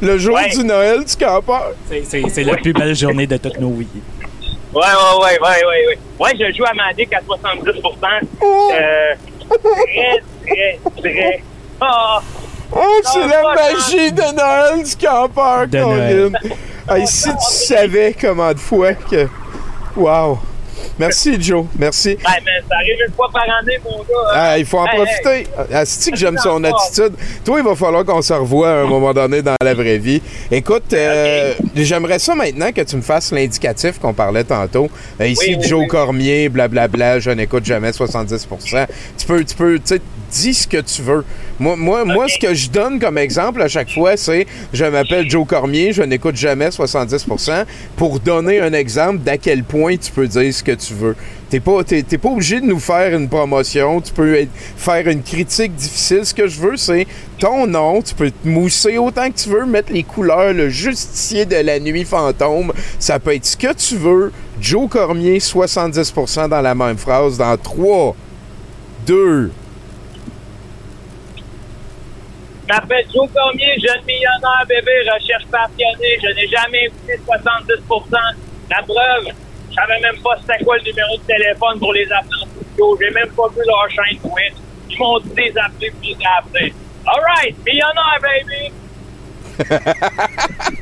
Le 0.00 0.16
jour 0.18 0.34
Ouais. 0.34 0.48
du 0.48 0.64
Noël. 0.64 1.00
C'est- 1.06 1.18
C'est 2.04 2.22
c'est 2.30 2.44
la 2.44 2.56
plus 2.56 2.72
belle 2.72 2.96
journée 2.96 3.26
de 3.26 3.36
toutes 3.36 3.60
nos 3.60 3.72
vies. 3.72 3.86
Ouais, 4.72 4.82
ouais, 4.82 5.18
ouais, 5.20 5.38
ouais, 5.40 5.64
ouais, 5.66 5.86
ouais. 5.88 5.98
Ouais, 6.18 6.32
je 6.38 6.56
joue 6.56 6.64
à 6.64 6.72
Magic 6.74 7.12
à 7.12 7.20
70%. 7.20 8.28
Oh! 8.40 8.70
Euh, 8.72 9.14
très, 9.48 10.22
très, 10.46 10.78
très... 11.00 11.42
Ah! 11.80 12.20
Oh, 12.72 13.00
c'est 13.02 13.26
la 13.26 13.42
magie 13.54 14.12
de 14.12 14.22
Noël 14.36 14.84
du 14.84 14.96
campeur, 14.96 15.66
De 15.66 15.82
Colin! 15.82 16.32
Hey, 16.88 17.06
si 17.06 17.30
tu 17.30 17.44
savais 17.50 18.14
comment 18.20 18.52
de 18.52 18.58
fois 18.58 18.94
que. 18.94 19.28
Wow! 19.96 20.38
Merci, 20.98 21.40
Joe. 21.40 21.64
Merci. 21.78 22.16
Mais 22.18 22.24
ça 22.68 22.74
arrive 22.76 22.96
une 23.08 23.14
fois 23.14 23.28
par 23.32 23.42
année, 23.42 23.78
mon 23.84 23.98
gars. 23.98 24.04
hein. 24.28 24.32
Ah, 24.34 24.58
il 24.58 24.64
faut 24.66 24.78
en 24.78 24.86
Hey, 24.86 24.96
profiter. 24.96 25.46
Asti 25.74 26.10
que 26.10 26.16
j'aime 26.16 26.36
son 26.38 26.62
attitude? 26.64 27.12
Toi, 27.44 27.58
il 27.60 27.64
va 27.64 27.74
falloir 27.74 28.04
qu'on 28.04 28.22
se 28.22 28.32
revoie 28.32 28.70
à 28.70 28.74
un 28.82 28.86
moment 28.86 29.12
donné 29.14 29.42
dans 29.42 29.54
la 29.62 29.74
vraie 29.74 29.98
vie. 29.98 30.20
Écoute, 30.50 30.92
euh, 30.92 31.54
j'aimerais 31.74 32.18
ça 32.18 32.34
maintenant 32.34 32.70
que 32.72 32.80
tu 32.82 32.96
me 32.96 33.02
fasses 33.02 33.32
l'indicatif 33.32 33.98
qu'on 33.98 34.12
parlait 34.14 34.44
tantôt. 34.44 34.90
Euh, 35.20 35.26
ici, 35.28 35.44
Oui, 35.50 35.56
oui, 35.60 35.68
Joe 35.68 35.80
oui. 35.80 35.86
Cormier, 35.88 36.48
blablabla, 36.48 37.20
je 37.20 37.30
n'écoute 37.30 37.64
jamais 37.64 37.90
70% 37.90 38.86
Tu 39.16 39.26
peux, 39.26 39.44
tu 39.44 39.54
peux, 39.54 39.74
tu 39.78 39.82
sais, 39.84 40.00
dis 40.30 40.54
ce 40.54 40.66
que 40.68 40.78
tu 40.78 41.02
veux. 41.02 41.24
Moi, 41.60 41.76
moi, 41.76 42.04
moi, 42.06 42.26
ce 42.26 42.38
que 42.38 42.54
je 42.54 42.70
donne 42.70 42.98
comme 42.98 43.18
exemple 43.18 43.60
à 43.60 43.68
chaque 43.68 43.90
fois, 43.92 44.16
c'est 44.16 44.46
je 44.72 44.82
m'appelle 44.86 45.28
Joe 45.28 45.46
Cormier, 45.46 45.92
je 45.92 46.02
n'écoute 46.02 46.34
jamais 46.34 46.70
70% 46.70 47.66
pour 47.96 48.18
donner 48.18 48.60
un 48.60 48.72
exemple 48.72 49.18
d'à 49.18 49.36
quel 49.36 49.62
point 49.62 49.96
tu 49.98 50.10
peux 50.10 50.26
dire 50.26 50.54
ce 50.54 50.64
que 50.64 50.72
tu 50.72 50.94
veux. 50.94 51.14
T'es 51.50 51.60
pas, 51.60 51.82
pas 51.82 52.28
obligé 52.30 52.60
de 52.60 52.66
nous 52.66 52.78
faire 52.78 53.14
une 53.14 53.28
promotion. 53.28 54.00
Tu 54.00 54.12
peux 54.12 54.36
être- 54.36 54.50
faire 54.76 55.06
une 55.08 55.22
critique 55.22 55.74
difficile. 55.74 56.24
Ce 56.24 56.32
que 56.32 56.46
je 56.46 56.58
veux, 56.60 56.76
c'est 56.78 57.06
ton 57.38 57.66
nom. 57.66 58.00
Tu 58.00 58.14
peux 58.14 58.30
te 58.30 58.48
mousser 58.48 58.96
autant 58.96 59.28
que 59.30 59.36
tu 59.36 59.48
veux, 59.50 59.66
mettre 59.66 59.92
les 59.92 60.04
couleurs, 60.04 60.54
le 60.54 60.70
justicier 60.70 61.44
de 61.44 61.56
la 61.56 61.78
nuit 61.78 62.04
fantôme. 62.06 62.72
Ça 62.98 63.18
peut 63.18 63.34
être 63.34 63.44
ce 63.44 63.56
que 63.58 63.74
tu 63.74 63.96
veux. 63.96 64.32
Joe 64.60 64.88
Cormier, 64.88 65.40
70% 65.40 66.48
dans 66.48 66.60
la 66.62 66.74
même 66.74 66.96
phrase, 66.96 67.36
dans 67.36 67.56
3, 67.58 68.14
2, 69.06 69.50
Je 72.70 72.74
m'appelle 72.76 73.04
Joe 73.12 73.28
Cormier, 73.34 73.74
jeune 73.84 74.04
millionnaire, 74.06 74.64
bébé, 74.68 74.92
recherche 75.12 75.44
passionnée. 75.50 76.18
Je 76.22 76.28
n'ai 76.28 76.46
jamais 76.46 76.84
écouté 76.84 77.18
70% 77.26 78.16
La 78.70 78.82
preuve, 78.82 79.34
je 79.68 79.74
savais 79.74 79.98
même 79.98 80.22
pas 80.22 80.36
c'était 80.40 80.62
quoi 80.62 80.76
le 80.76 80.84
numéro 80.84 81.16
de 81.16 81.22
téléphone 81.22 81.80
pour 81.80 81.92
les 81.92 82.06
en 82.12 82.22
studio. 82.22 82.96
J'ai 83.00 83.10
même 83.10 83.30
pas 83.30 83.48
vu 83.48 83.62
leur 83.66 83.90
chaîne 83.90 84.20
Twitch. 84.20 84.54
Ils 84.88 84.98
m'ont 85.00 85.18
dit 85.18 85.30
de 85.30 85.40
les 85.40 85.58
appeler 85.58 85.92
puis 86.00 86.16
appelés. 86.38 86.72
All 87.06 87.20
right, 87.24 87.56
millionnaire, 87.66 88.20
baby! 88.22 88.72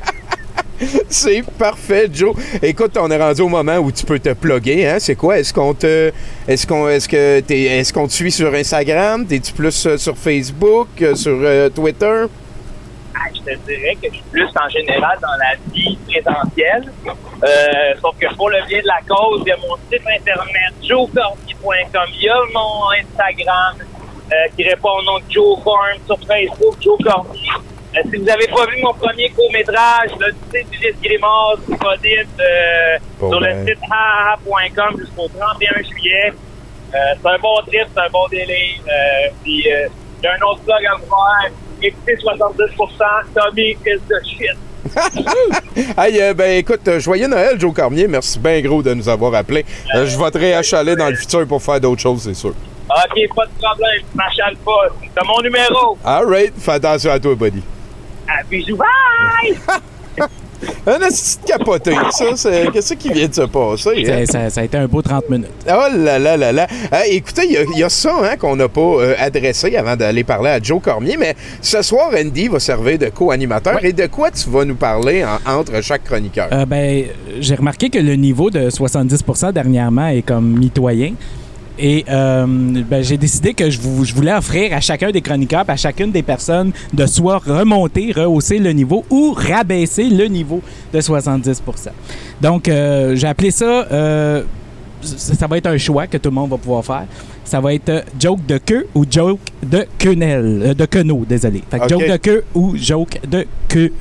C'est 1.09 1.43
parfait, 1.57 2.09
Joe. 2.11 2.35
Écoute, 2.61 2.97
on 2.97 3.09
est 3.11 3.17
rendu 3.17 3.41
au 3.41 3.49
moment 3.49 3.77
où 3.77 3.91
tu 3.91 4.05
peux 4.05 4.19
te 4.19 4.33
plugger, 4.33 4.87
hein? 4.87 4.97
C'est 4.99 5.15
quoi? 5.15 5.39
Est-ce 5.39 5.53
qu'on 5.53 5.73
te. 5.73 6.11
Est-ce 6.47 6.65
qu'on 6.65 6.87
est-ce 6.87 7.07
que 7.07 7.39
t'es 7.41 7.63
est-ce 7.63 7.91
qu'on 7.91 8.07
te 8.07 8.13
suit 8.13 8.31
sur 8.31 8.53
Instagram? 8.53 9.25
T'es-tu 9.25 9.53
plus 9.53 9.85
euh, 9.85 9.97
sur 9.97 10.17
Facebook, 10.17 10.87
euh, 11.01 11.15
sur 11.15 11.37
euh, 11.41 11.69
Twitter? 11.69 12.25
Ah, 13.13 13.27
je 13.33 13.39
te 13.39 13.59
dirais 13.67 13.97
que 14.01 14.07
je 14.07 14.15
suis 14.15 14.23
plus 14.31 14.47
en 14.47 14.69
général 14.69 15.17
dans 15.21 15.35
la 15.37 15.55
vie 15.73 15.97
présentielle. 16.07 16.91
Sauf 18.01 18.15
que 18.17 18.33
pour 18.35 18.49
le 18.49 18.65
bien 18.67 18.79
de 18.81 18.87
la 18.87 19.01
cause, 19.07 19.41
il 19.45 19.49
y 19.49 19.51
a 19.51 19.57
mon 19.57 19.75
site 19.91 20.01
internet 20.07 20.73
joecormier.com. 20.81 22.09
Il 22.15 22.23
y 22.23 22.29
a 22.29 22.37
mon 22.53 22.91
Instagram 22.91 23.75
qui 24.55 24.63
répond 24.63 24.89
au 24.99 25.03
nom 25.03 25.17
de 25.17 25.23
Joe 25.29 25.59
Farm 25.63 25.99
sur 26.05 26.19
Facebook, 26.25 26.75
Joe 26.81 26.97
Cormier. 27.03 27.49
Euh, 27.99 28.09
si 28.11 28.17
vous 28.17 28.23
n'avez 28.25 28.47
pas 28.47 28.65
vu 28.65 28.81
mon 28.81 28.93
premier 28.93 29.29
court-métrage, 29.29 30.11
le 30.19 30.33
site 30.53 30.69
du 30.71 30.95
Grimace, 31.03 31.59
disponible 31.67 32.27
euh, 32.39 32.97
Bon 33.19 33.31
sur 33.31 33.41
ben. 33.41 33.65
le 33.65 33.65
site 33.67 33.83
haha.com 33.89 34.99
jusqu'au 34.99 35.27
31 35.27 35.83
juillet. 35.83 36.33
Euh, 36.93 36.97
c'est 37.21 37.29
un 37.29 37.37
bon 37.39 37.55
trip, 37.67 37.85
c'est 37.93 38.01
un 38.01 38.09
bon 38.11 38.27
délire. 38.29 38.79
Euh, 38.87 39.29
puis, 39.43 39.71
euh, 39.71 39.87
j'ai 40.21 40.29
un 40.29 40.47
autre 40.47 40.61
blog 40.63 40.85
à 40.85 40.95
vous 40.95 41.05
faire. 41.05 41.51
Écoutez 41.81 42.15
70%, 42.15 43.05
Tommy 43.35 43.71
is 43.71 43.99
the 44.07 44.25
shit. 44.25 44.57
Hey, 45.97 46.21
euh, 46.21 46.33
ben 46.33 46.57
écoute, 46.57 46.85
euh, 46.87 46.99
joyeux 46.99 47.27
Noël, 47.27 47.59
Joe 47.59 47.73
Cormier. 47.73 48.07
Merci 48.07 48.39
bien 48.39 48.59
gros 48.61 48.81
de 48.81 48.93
nous 48.93 49.07
avoir 49.07 49.33
appelés. 49.35 49.65
Euh, 49.95 50.05
je 50.05 50.17
vais 50.17 50.31
te 50.31 50.37
réachaler 50.37 50.95
dans 50.95 51.09
le 51.09 51.15
futur 51.15 51.45
pour 51.47 51.61
faire 51.61 51.79
d'autres 51.79 52.01
choses, 52.01 52.23
c'est 52.23 52.33
sûr. 52.33 52.49
OK, 52.51 53.35
pas 53.35 53.45
de 53.45 53.51
problème, 53.61 54.01
je 54.11 54.17
m'achale 54.17 54.55
pas. 54.65 54.87
C'est 55.01 55.25
mon 55.25 55.41
numéro. 55.41 55.97
All 56.03 56.25
right, 56.25 56.53
fais 56.57 56.71
attention 56.73 57.11
à 57.11 57.19
toi, 57.19 57.35
buddy. 57.35 57.61
À 58.29 58.43
bisous, 58.49 58.77
bye! 58.77 59.57
Un 60.85 60.99
petit 60.99 61.37
capoté, 61.45 61.93
ça, 62.11 62.25
c'est... 62.35 62.69
Qu'est-ce 62.73 62.93
qui 62.95 63.13
vient 63.13 63.27
de 63.29 63.33
se 63.33 63.41
passer? 63.43 64.03
hein? 64.11 64.25
Ça, 64.25 64.31
ça- 64.33 64.49
ça 64.49 64.61
a 64.61 64.63
été 64.65 64.77
un 64.77 64.87
beau 64.87 65.01
30 65.01 65.29
minutes. 65.29 65.47
Oh 65.67 65.71
là 65.95 66.19
là 66.19 66.35
là 66.35 66.51
là. 66.51 66.67
Euh, 66.93 66.97
écoutez, 67.07 67.43
il 67.45 67.51
y 67.53 67.57
a- 67.57 67.63
il 67.73 67.79
y, 67.79 67.83
a 67.83 67.87
ça 67.89 68.11
hein, 68.23 68.35
qu'on 68.37 68.57
n'a 68.57 68.67
pas 68.67 68.81
euh, 68.81 69.15
adressé 69.17 69.73
avant 69.77 69.95
d'aller 69.95 70.25
parler 70.25 70.49
à 70.49 70.59
Joe 70.61 70.81
Cormier, 70.81 71.15
mais 71.17 71.35
ce 71.61 71.81
soir, 71.81 72.11
Andy 72.13 72.49
va 72.49 72.59
servir 72.59 72.97
de 72.99 73.07
co-animateur. 73.07 73.83
Et 73.85 73.93
de 73.93 74.05
quoi 74.07 74.31
tu 74.31 74.49
vas 74.49 74.65
nous 74.65 74.75
parler 74.75 75.23
en- 75.23 75.59
entre 75.59 75.81
chaque 75.81 76.03
chroniqueur? 76.03 76.49
Euh, 76.51 76.65
ben, 76.65 77.05
j'ai 77.39 77.55
remarqué 77.55 77.89
que 77.89 77.99
le 77.99 78.15
niveau 78.15 78.49
de 78.49 78.69
70% 78.69 79.53
dernièrement 79.53 80.07
est 80.09 80.23
comme 80.23 80.59
mitoyen. 80.59 81.13
Et 81.81 82.03
euh, 82.09 82.45
ben, 82.45 83.01
j'ai 83.01 83.15
décidé 83.17 83.53
que 83.53 83.69
je, 83.69 83.79
vou- 83.79 84.03
je 84.03 84.13
voulais 84.13 84.33
offrir 84.33 84.73
à 84.75 84.81
chacun 84.81 85.11
des 85.11 85.21
chroniqueurs, 85.21 85.63
à 85.67 85.77
chacune 85.77 86.11
des 86.11 86.23
personnes, 86.23 86.71
de 86.93 87.05
soit 87.05 87.37
remonter, 87.37 88.11
rehausser 88.11 88.57
le 88.59 88.71
niveau 88.73 89.05
ou 89.09 89.31
rabaisser 89.33 90.09
le 90.09 90.25
niveau 90.25 90.61
de 90.93 90.99
70% 90.99 91.53
Donc, 92.41 92.67
euh, 92.67 93.15
j'ai 93.15 93.27
appelé 93.27 93.51
ça. 93.51 93.87
euh, 93.91 94.43
ça 95.01 95.33
ça 95.33 95.47
va 95.47 95.57
être 95.57 95.67
un 95.67 95.77
choix 95.77 96.07
que 96.07 96.17
tout 96.17 96.29
le 96.29 96.35
monde 96.35 96.49
va 96.49 96.57
pouvoir 96.57 96.83
faire. 96.83 97.05
Ça 97.45 97.61
va 97.61 97.73
être 97.73 98.03
joke 98.19 98.45
de 98.45 98.57
queue 98.57 98.87
ou 98.93 99.05
joke 99.09 99.39
de 99.63 99.85
quenelle. 99.97 100.75
de 100.77 100.85
queneau, 100.85 101.23
désolé. 101.27 101.63
Fait 101.71 101.79
que 101.79 101.83
Ok. 101.85 101.89
joke 101.91 102.07
de 102.11 102.17
queue 102.17 102.43
ou 102.53 102.75
joke 102.75 103.19
de 103.25 103.45
quenelle. 103.69 103.91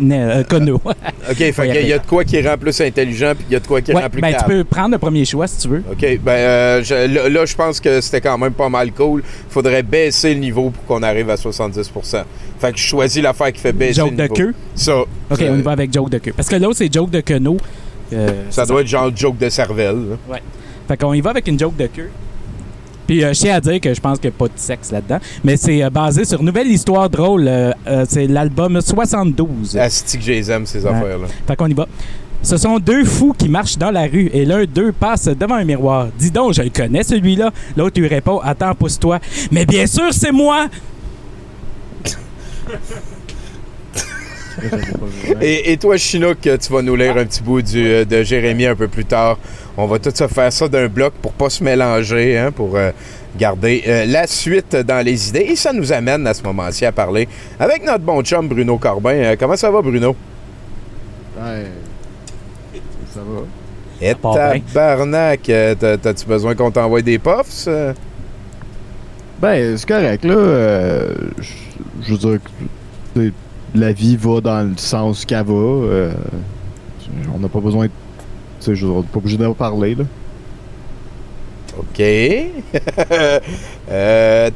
Euh, 0.00 0.44
queneau. 0.44 0.80
OK, 1.30 1.36
fait 1.36 1.52
Faut 1.52 1.62
y 1.64 1.92
a 1.92 1.98
de 1.98 2.06
quoi 2.06 2.24
qui 2.24 2.40
rend 2.46 2.56
plus 2.56 2.80
intelligent, 2.80 3.32
puis 3.36 3.46
il 3.50 3.52
y 3.52 3.56
a 3.56 3.60
de 3.60 3.66
quoi 3.66 3.80
qui 3.80 3.92
Ouais, 3.92 4.02
rend 4.02 4.08
plus 4.10 4.20
ben, 4.20 4.34
tu 4.38 4.44
peux 4.44 4.64
prendre 4.64 4.92
le 4.92 4.98
premier 4.98 5.24
choix 5.24 5.46
si 5.46 5.58
tu 5.58 5.68
veux. 5.68 5.82
OK, 5.90 6.18
ben 6.22 6.32
euh, 6.32 6.82
je- 6.84 6.94
là, 7.12 7.28
là, 7.28 7.44
je 7.46 7.54
pense 7.56 7.80
que 7.80 8.00
c'était 8.00 8.20
quand 8.20 8.38
même 8.38 8.52
pas 8.52 8.68
mal 8.68 8.92
cool. 8.92 9.22
Faudrait 9.50 9.82
baisser 9.82 10.34
le 10.34 10.40
niveau 10.40 10.70
pour 10.70 10.84
qu'on 10.84 11.02
arrive 11.02 11.28
à 11.30 11.34
70% 11.36 12.22
Fait 12.60 12.72
que 12.72 12.78
je 12.78 12.84
choisis 12.86 13.22
l'affaire 13.22 13.52
qui 13.52 13.60
fait 13.60 13.72
baisser 13.72 13.94
Joke 14.00 14.10
le 14.12 14.16
de 14.16 14.22
niveau. 14.22 14.34
queue? 14.34 14.54
Ça. 14.74 14.98
OK, 15.00 15.06
Euh, 15.42 15.50
on 15.52 15.58
y 15.58 15.62
va 15.62 15.72
avec 15.72 15.92
joke 15.92 16.10
de 16.10 16.18
queue. 16.18 16.32
Parce 16.36 16.48
que 16.48 16.56
l'autre, 16.56 16.76
c'est 16.76 16.92
joke 16.92 17.10
de 17.10 17.20
queneau. 17.20 17.56
Euh, 18.12 18.44
Ça 18.50 18.64
doit 18.66 18.80
être 18.82 18.86
genre 18.86 19.10
joke 19.14 19.38
de 19.38 19.48
cervelle. 19.48 19.96
là. 20.10 20.16
Ouais. 20.34 20.42
Fait 20.86 20.96
qu'on 20.96 21.12
y 21.12 21.20
va 21.20 21.30
avec 21.30 21.46
une 21.48 21.58
joke 21.58 21.76
de 21.76 21.86
queue. 21.88 22.08
Puis 23.08 23.24
euh, 23.24 23.32
je 23.32 23.40
tiens 23.40 23.56
à 23.56 23.60
dire 23.60 23.80
que 23.80 23.92
je 23.92 24.00
pense 24.00 24.18
qu'il 24.20 24.30
n'y 24.30 24.36
a 24.36 24.38
pas 24.38 24.46
de 24.46 24.52
sexe 24.54 24.92
là-dedans. 24.92 25.18
Mais 25.42 25.56
c'est 25.56 25.82
euh, 25.82 25.90
basé 25.90 26.24
sur 26.24 26.40
Nouvelle 26.42 26.68
Histoire 26.68 27.08
Drôle. 27.10 27.48
euh, 27.48 27.72
c'est 28.08 28.28
l'album 28.28 28.80
72. 28.80 29.76
Asti 29.78 30.18
que 30.18 30.22
je 30.24 30.30
les 30.32 30.50
aime, 30.52 30.66
ces 30.66 30.84
Ouais. 30.84 30.90
affaires-là? 30.90 31.26
Fait 31.46 31.56
qu'on 31.56 31.66
y 31.66 31.74
va. 31.74 31.88
Ce 32.42 32.56
sont 32.56 32.78
deux 32.78 33.04
fous 33.04 33.34
qui 33.36 33.48
marchent 33.48 33.78
dans 33.78 33.90
la 33.90 34.02
rue 34.02 34.30
et 34.32 34.44
l'un 34.44 34.64
d'eux 34.64 34.92
passe 34.92 35.24
devant 35.24 35.56
un 35.56 35.64
miroir. 35.64 36.06
Dis 36.16 36.30
donc, 36.30 36.52
je 36.52 36.62
le 36.62 36.70
connais 36.70 37.02
celui-là. 37.02 37.50
L'autre 37.76 37.98
lui 38.00 38.06
répond 38.06 38.38
Attends, 38.38 38.74
pousse-toi. 38.76 39.18
Mais 39.50 39.66
bien 39.66 39.86
sûr, 39.86 40.12
c'est 40.12 40.30
moi 40.30 40.68
Et, 45.40 45.72
et 45.72 45.76
toi, 45.76 45.96
Chinook, 45.96 46.38
tu 46.42 46.72
vas 46.72 46.82
nous 46.82 46.96
lire 46.96 47.16
un 47.16 47.24
petit 47.24 47.42
bout 47.42 47.62
du, 47.62 47.86
euh, 47.86 48.04
de 48.04 48.22
Jérémy 48.22 48.66
un 48.66 48.74
peu 48.74 48.88
plus 48.88 49.04
tard. 49.04 49.38
On 49.76 49.86
va 49.86 49.98
tout 49.98 50.10
se 50.14 50.26
faire 50.26 50.52
ça 50.52 50.68
d'un 50.68 50.88
bloc 50.88 51.12
pour 51.22 51.32
pas 51.32 51.48
se 51.50 51.62
mélanger, 51.62 52.36
hein, 52.38 52.50
pour 52.50 52.76
euh, 52.76 52.90
garder 53.38 53.84
euh, 53.86 54.04
la 54.06 54.26
suite 54.26 54.74
dans 54.74 55.04
les 55.04 55.28
idées. 55.28 55.46
Et 55.50 55.56
ça 55.56 55.72
nous 55.72 55.92
amène 55.92 56.26
à 56.26 56.34
ce 56.34 56.42
moment-ci 56.42 56.84
à 56.86 56.92
parler 56.92 57.28
avec 57.60 57.84
notre 57.84 58.02
bon 58.04 58.22
chum 58.22 58.48
Bruno 58.48 58.78
Corbin. 58.78 59.10
Euh, 59.14 59.36
comment 59.38 59.56
ça 59.56 59.70
va, 59.70 59.80
Bruno? 59.82 60.16
Ouais. 61.36 61.66
Ça 63.14 63.20
va. 63.20 63.40
Et 64.00 64.14
tabarnak, 64.72 65.48
euh, 65.50 65.74
t'as- 65.78 65.96
t'as-tu 65.98 66.26
besoin 66.26 66.54
qu'on 66.54 66.70
t'envoie 66.70 67.02
des 67.02 67.18
puffs? 67.18 67.64
euh? 67.68 67.92
Ben, 69.40 69.76
c'est 69.76 69.86
correct, 69.88 70.24
là. 70.24 70.34
euh, 70.34 71.14
je- 71.38 72.06
je 72.06 72.12
veux 72.12 72.18
dire, 72.18 72.38
la 73.74 73.92
vie 73.92 74.16
va 74.16 74.40
dans 74.40 74.62
le 74.68 74.76
sens 74.76 75.24
qu'elle 75.24 75.44
va. 75.44 75.52
euh, 75.52 76.12
on 77.34 77.38
n'a 77.38 77.48
pas 77.48 77.60
besoin 77.60 77.86
de. 77.86 77.90
Tu 78.60 78.64
sais, 78.66 78.74
je 78.74 78.86
veux 78.86 78.92
dire, 78.92 78.98
on 78.98 79.02
n'est 79.02 79.08
pas 79.08 79.18
obligé 79.18 79.36
d'en 79.36 79.54
parler, 79.54 79.94
là. 79.94 80.04
OK. 81.78 82.02
Euh. 83.90 84.50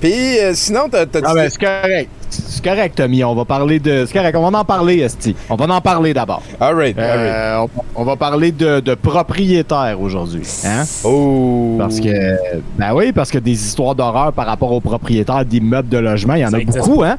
Puis, 0.00 0.38
euh, 0.38 0.52
sinon, 0.54 0.88
t'as 0.90 1.06
t'as- 1.06 1.20
Ah, 1.24 1.34
ben, 1.34 1.48
c'est 1.48 1.58
correct. 1.60 2.10
C'est 2.46 2.64
correct, 2.64 2.96
Tommy. 2.96 3.22
On 3.24 3.34
va 3.34 3.44
parler 3.44 3.78
de. 3.78 4.04
C'est 4.06 4.12
correct, 4.12 4.36
on 4.36 4.50
va 4.50 4.58
en 4.58 4.64
parler, 4.64 4.98
Esti. 4.98 5.34
On 5.48 5.56
va 5.56 5.66
en 5.74 5.80
parler 5.80 6.14
d'abord. 6.14 6.42
All 6.60 6.74
right, 6.74 6.98
all 6.98 7.04
right. 7.04 7.18
Euh, 7.18 7.66
on, 7.96 8.02
on 8.02 8.04
va 8.04 8.16
parler 8.16 8.52
de, 8.52 8.80
de 8.80 8.94
propriétaires 8.94 10.00
aujourd'hui. 10.00 10.46
Hein? 10.64 10.84
Oh! 11.04 11.76
Parce 11.78 12.00
que, 12.00 12.38
ben 12.78 12.92
oui, 12.94 13.12
parce 13.12 13.30
que 13.30 13.38
des 13.38 13.52
histoires 13.52 13.94
d'horreur 13.94 14.32
par 14.32 14.46
rapport 14.46 14.72
aux 14.72 14.80
propriétaires 14.80 15.44
d'immeubles 15.44 15.88
de 15.88 15.98
logement, 15.98 16.34
il 16.34 16.40
y 16.40 16.46
en 16.46 16.50
Ça 16.50 16.56
a 16.56 16.60
existe 16.60 16.78
beaucoup, 16.78 17.02
hein? 17.02 17.16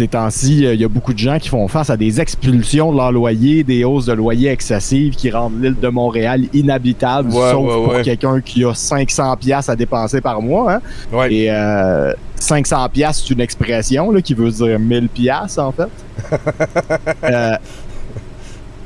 Ces 0.00 0.08
temps-ci, 0.08 0.64
euh, 0.64 0.72
il 0.72 0.80
y 0.80 0.84
a 0.84 0.88
beaucoup 0.88 1.12
de 1.12 1.18
gens 1.18 1.38
qui 1.38 1.50
font 1.50 1.68
face 1.68 1.90
à 1.90 1.96
des 1.98 2.22
expulsions 2.22 2.90
de 2.90 2.96
leur 2.96 3.12
loyer, 3.12 3.64
des 3.64 3.84
hausses 3.84 4.06
de 4.06 4.14
loyer 4.14 4.48
excessives 4.48 5.14
qui 5.14 5.30
rendent 5.30 5.62
l'île 5.62 5.78
de 5.78 5.88
Montréal 5.88 6.44
inhabitable, 6.54 7.28
Ouais, 7.28 7.50
sauf 7.50 7.66
ouais, 7.66 7.74
pour 7.74 7.88
ouais. 7.92 8.02
quelqu'un 8.02 8.40
qui 8.40 8.64
a 8.64 8.72
500 8.72 9.36
pièces 9.36 9.68
à 9.68 9.76
dépenser 9.76 10.22
par 10.22 10.40
mois. 10.40 10.76
Hein? 11.12 11.26
Et 11.28 11.50
euh, 11.50 12.14
500 12.36 12.88
pièces, 12.88 13.22
c'est 13.26 13.34
une 13.34 13.42
expression 13.42 14.10
là, 14.10 14.22
qui 14.22 14.32
veut 14.32 14.50
dire 14.50 14.78
1000 14.78 15.10
pièces 15.10 15.58
en 15.58 15.70
fait. 15.70 15.90
Euh, 17.24 17.56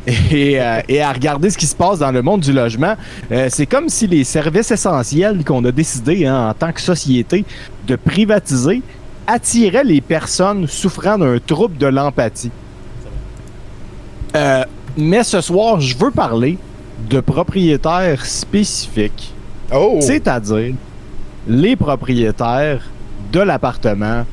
et, 0.06 0.60
euh, 0.60 0.80
et 0.88 1.00
à 1.00 1.12
regarder 1.12 1.48
ce 1.50 1.56
qui 1.56 1.66
se 1.66 1.76
passe 1.76 2.00
dans 2.00 2.10
le 2.10 2.22
monde 2.22 2.40
du 2.40 2.52
logement. 2.52 2.94
Euh, 3.32 3.46
c'est 3.50 3.66
comme 3.66 3.88
si 3.88 4.06
les 4.06 4.24
services 4.24 4.70
essentiels 4.70 5.44
qu'on 5.44 5.64
a 5.64 5.72
décidé 5.72 6.26
hein, 6.26 6.48
en 6.50 6.54
tant 6.54 6.72
que 6.72 6.80
société 6.80 7.44
de 7.86 7.96
privatiser 7.96 8.82
attiraient 9.26 9.84
les 9.84 10.00
personnes 10.00 10.66
souffrant 10.66 11.18
d'un 11.18 11.38
trouble 11.38 11.76
de 11.78 11.86
l'empathie. 11.86 12.50
Euh, 14.36 14.64
mais 14.96 15.22
ce 15.22 15.40
soir, 15.40 15.80
je 15.80 15.96
veux 15.96 16.10
parler 16.10 16.58
de 17.08 17.20
propriétaires 17.20 18.24
spécifiques. 18.24 19.32
Oh! 19.72 19.98
C'est-à-dire 20.00 20.74
les 21.46 21.76
propriétaires 21.76 22.82
de 23.32 23.40
l'appartement 23.40 24.24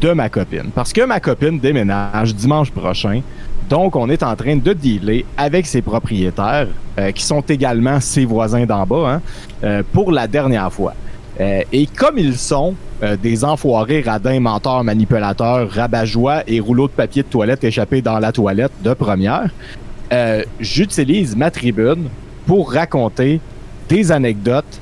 de 0.00 0.12
ma 0.12 0.28
copine. 0.28 0.70
Parce 0.74 0.92
que 0.92 1.02
ma 1.02 1.20
copine 1.20 1.58
déménage 1.58 2.34
dimanche 2.34 2.70
prochain. 2.70 3.22
Donc, 3.68 3.96
on 3.96 4.10
est 4.10 4.22
en 4.22 4.36
train 4.36 4.56
de 4.56 4.72
dealer 4.72 5.24
avec 5.36 5.66
ses 5.66 5.80
propriétaires, 5.80 6.68
euh, 6.98 7.12
qui 7.12 7.24
sont 7.24 7.40
également 7.40 7.98
ses 7.98 8.24
voisins 8.24 8.66
d'en 8.66 8.84
bas, 8.84 9.14
hein, 9.14 9.22
euh, 9.64 9.82
pour 9.92 10.12
la 10.12 10.26
dernière 10.26 10.70
fois. 10.70 10.94
Euh, 11.40 11.62
et 11.72 11.86
comme 11.86 12.18
ils 12.18 12.38
sont 12.38 12.74
euh, 13.02 13.16
des 13.16 13.44
enfoirés, 13.44 14.02
radins, 14.02 14.40
menteurs, 14.40 14.84
manipulateurs, 14.84 15.68
rabat-joie 15.70 16.44
et 16.46 16.60
rouleaux 16.60 16.86
de 16.86 16.92
papier 16.92 17.22
de 17.22 17.28
toilette 17.28 17.64
échappés 17.64 18.02
dans 18.02 18.18
la 18.18 18.32
toilette 18.32 18.72
de 18.82 18.94
première, 18.94 19.50
euh, 20.12 20.42
j'utilise 20.60 21.34
ma 21.34 21.50
tribune 21.50 22.08
pour 22.46 22.72
raconter 22.72 23.40
des 23.88 24.12
anecdotes 24.12 24.80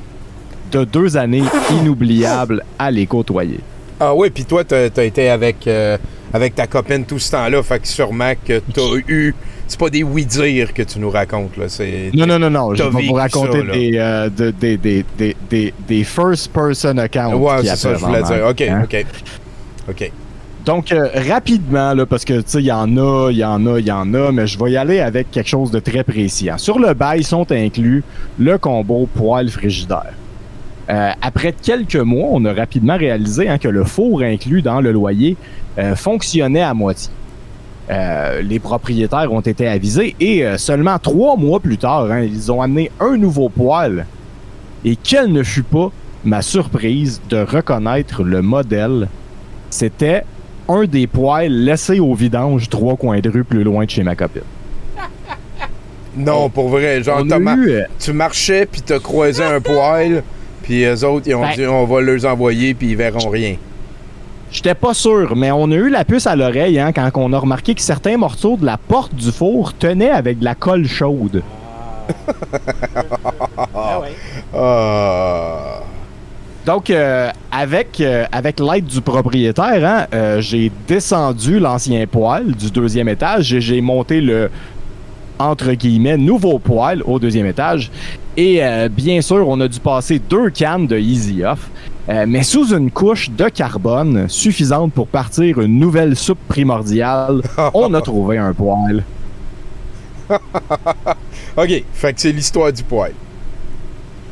de 0.70 0.84
deux 0.84 1.16
années 1.16 1.44
inoubliables 1.70 2.62
à 2.78 2.90
les 2.90 3.06
côtoyer. 3.06 3.60
Ah 3.98 4.14
oui, 4.14 4.30
puis 4.30 4.44
toi, 4.44 4.64
t'as 4.64 4.88
as 4.96 5.04
été 5.04 5.30
avec, 5.30 5.68
avec 6.32 6.54
ta 6.56 6.66
copine 6.66 7.04
tout 7.04 7.20
ce 7.20 7.30
temps-là, 7.30 7.62
fait 7.62 7.78
que 7.78 7.88
sûrement 7.88 8.32
que 8.44 8.60
t'as 8.74 8.96
eu... 9.06 9.34
C'est 9.72 9.80
pas 9.80 9.88
des 9.88 10.02
oui-dire 10.02 10.74
que 10.74 10.82
tu 10.82 10.98
nous 10.98 11.08
racontes, 11.08 11.56
là, 11.56 11.64
c'est... 11.66 12.10
Non, 12.12 12.26
non, 12.26 12.38
non, 12.38 12.50
non. 12.50 12.74
Je 12.74 12.82
vais 12.82 13.06
vous 13.06 13.14
raconter 13.14 13.60
ça, 13.66 13.72
des, 13.72 13.92
euh, 13.96 14.28
de- 14.28 14.50
des, 14.50 14.76
des, 14.76 15.02
des, 15.16 15.34
des, 15.48 15.72
des 15.88 16.04
first-person 16.04 16.98
accounts. 16.98 17.34
Ouais, 17.36 17.64
c'est 17.64 17.76
ça, 17.76 17.94
je 17.94 18.04
voulais 18.04 18.22
dire. 18.22 18.46
OK, 18.50 18.60
hein. 18.60 18.82
OK. 18.84 19.06
OK. 19.88 20.12
Donc, 20.66 20.92
euh, 20.92 21.08
rapidement, 21.30 21.94
là, 21.94 22.04
parce 22.04 22.22
que, 22.26 22.34
tu 22.34 22.42
sais, 22.48 22.58
il 22.60 22.66
y 22.66 22.70
en 22.72 22.96
a, 22.98 23.30
il 23.30 23.38
y 23.38 23.44
en 23.44 23.64
a, 23.66 23.78
il 23.78 23.86
y 23.86 23.90
en 23.90 24.12
a, 24.12 24.30
mais 24.30 24.46
je 24.46 24.58
vais 24.62 24.72
y 24.72 24.76
aller 24.76 25.00
avec 25.00 25.30
quelque 25.30 25.48
chose 25.48 25.70
de 25.70 25.78
très 25.80 26.04
précis. 26.04 26.50
hein. 26.50 26.58
Sur 26.58 26.78
le 26.78 26.92
bail 26.92 27.22
sont 27.24 27.50
inclus 27.50 28.04
le 28.38 28.58
combo 28.58 29.08
poêle 29.14 29.48
frigidaire. 29.48 30.12
Euh, 30.90 31.10
après 31.22 31.54
quelques 31.54 31.96
mois, 31.96 32.28
on 32.30 32.44
a 32.44 32.52
rapidement 32.52 32.98
réalisé 32.98 33.48
hein, 33.48 33.56
que 33.56 33.68
le 33.68 33.84
four 33.84 34.20
inclus 34.20 34.60
dans 34.60 34.82
le 34.82 34.92
loyer 34.92 35.36
euh, 35.78 35.96
fonctionnait 35.96 36.60
à 36.62 36.74
moitié. 36.74 37.10
Euh, 37.90 38.42
les 38.42 38.58
propriétaires 38.60 39.32
ont 39.32 39.40
été 39.40 39.66
avisés 39.66 40.14
et 40.20 40.44
euh, 40.46 40.56
seulement 40.56 40.98
trois 40.98 41.36
mois 41.36 41.58
plus 41.60 41.78
tard, 41.78 42.10
hein, 42.10 42.20
ils 42.22 42.50
ont 42.52 42.62
amené 42.62 42.90
un 43.00 43.16
nouveau 43.16 43.48
poêle. 43.48 44.06
Et 44.84 44.96
quelle 44.96 45.32
ne 45.32 45.42
fut 45.42 45.64
pas 45.64 45.90
ma 46.24 46.42
surprise 46.42 47.20
de 47.28 47.38
reconnaître 47.38 48.22
le 48.22 48.40
modèle. 48.42 49.08
C'était 49.70 50.22
un 50.68 50.84
des 50.84 51.08
poêles 51.08 51.64
laissés 51.64 51.98
au 51.98 52.14
vidange 52.14 52.68
trois 52.68 52.96
coins 52.96 53.18
de 53.18 53.28
rue 53.28 53.42
plus 53.44 53.64
loin 53.64 53.84
de 53.84 53.90
chez 53.90 54.02
ma 54.04 54.14
copine. 54.14 54.42
Non, 56.16 56.50
pour 56.50 56.68
vrai, 56.68 57.02
genre, 57.02 57.20
On 57.22 57.26
t'as 57.26 57.36
a 57.36 57.38
mar- 57.38 57.56
eu, 57.56 57.70
euh, 57.70 57.82
tu 57.98 58.12
marchais, 58.12 58.66
puis 58.70 58.82
t'as 58.82 58.98
croisé 58.98 59.42
un 59.42 59.60
poêle, 59.60 60.22
puis 60.62 60.84
eux 60.84 61.04
autres, 61.04 61.26
ils 61.26 61.34
ont 61.34 61.40
Ben- 61.40 61.54
dit, 61.56 61.66
on 61.66 61.84
va 61.86 62.00
leur 62.02 62.24
envoyer, 62.26 62.74
puis 62.74 62.90
ils 62.90 62.96
verront 62.96 63.30
rien. 63.30 63.56
J'étais 64.52 64.74
pas 64.74 64.92
sûr, 64.92 65.34
mais 65.34 65.50
on 65.50 65.70
a 65.70 65.74
eu 65.74 65.88
la 65.88 66.04
puce 66.04 66.26
à 66.26 66.36
l'oreille 66.36 66.78
hein, 66.78 66.92
quand 66.92 67.08
on 67.14 67.32
a 67.32 67.38
remarqué 67.38 67.74
que 67.74 67.80
certains 67.80 68.18
morceaux 68.18 68.58
de 68.58 68.66
la 68.66 68.76
porte 68.76 69.14
du 69.14 69.32
four 69.32 69.72
tenaient 69.72 70.10
avec 70.10 70.40
de 70.40 70.44
la 70.44 70.54
colle 70.54 70.86
chaude. 70.86 71.42
Ah. 74.54 75.80
Donc, 76.66 76.90
euh, 76.90 77.30
avec, 77.50 78.00
euh, 78.00 78.24
avec 78.30 78.60
l'aide 78.60 78.84
du 78.84 79.00
propriétaire, 79.00 79.84
hein, 79.84 80.06
euh, 80.14 80.40
j'ai 80.40 80.70
descendu 80.86 81.58
l'ancien 81.58 82.06
poêle 82.06 82.52
du 82.54 82.70
deuxième 82.70 83.08
étage 83.08 83.54
et 83.54 83.60
j'ai 83.60 83.80
monté 83.80 84.20
le, 84.20 84.50
entre 85.38 85.72
guillemets, 85.72 86.16
nouveau 86.16 86.58
poêle 86.58 87.02
au 87.04 87.18
deuxième 87.18 87.46
étage. 87.46 87.90
Et 88.36 88.62
euh, 88.62 88.88
bien 88.88 89.20
sûr, 89.20 89.46
on 89.48 89.60
a 89.60 89.68
dû 89.68 89.80
passer 89.80 90.18
deux 90.18 90.50
cannes 90.50 90.86
de 90.86 90.98
Easy 90.98 91.44
Off, 91.44 91.70
euh, 92.08 92.24
mais 92.28 92.42
sous 92.42 92.74
une 92.74 92.90
couche 92.90 93.30
de 93.30 93.48
carbone 93.48 94.28
suffisante 94.28 94.92
pour 94.92 95.06
partir 95.06 95.60
une 95.60 95.78
nouvelle 95.78 96.16
soupe 96.16 96.40
primordiale, 96.48 97.42
on 97.74 97.94
a 97.94 98.00
trouvé 98.00 98.38
un 98.38 98.52
poêle. 98.52 99.04
OK, 101.56 101.84
fait 101.92 102.12
que 102.12 102.20
c'est 102.20 102.32
l'histoire 102.32 102.72
du 102.72 102.82
poêle. 102.82 103.14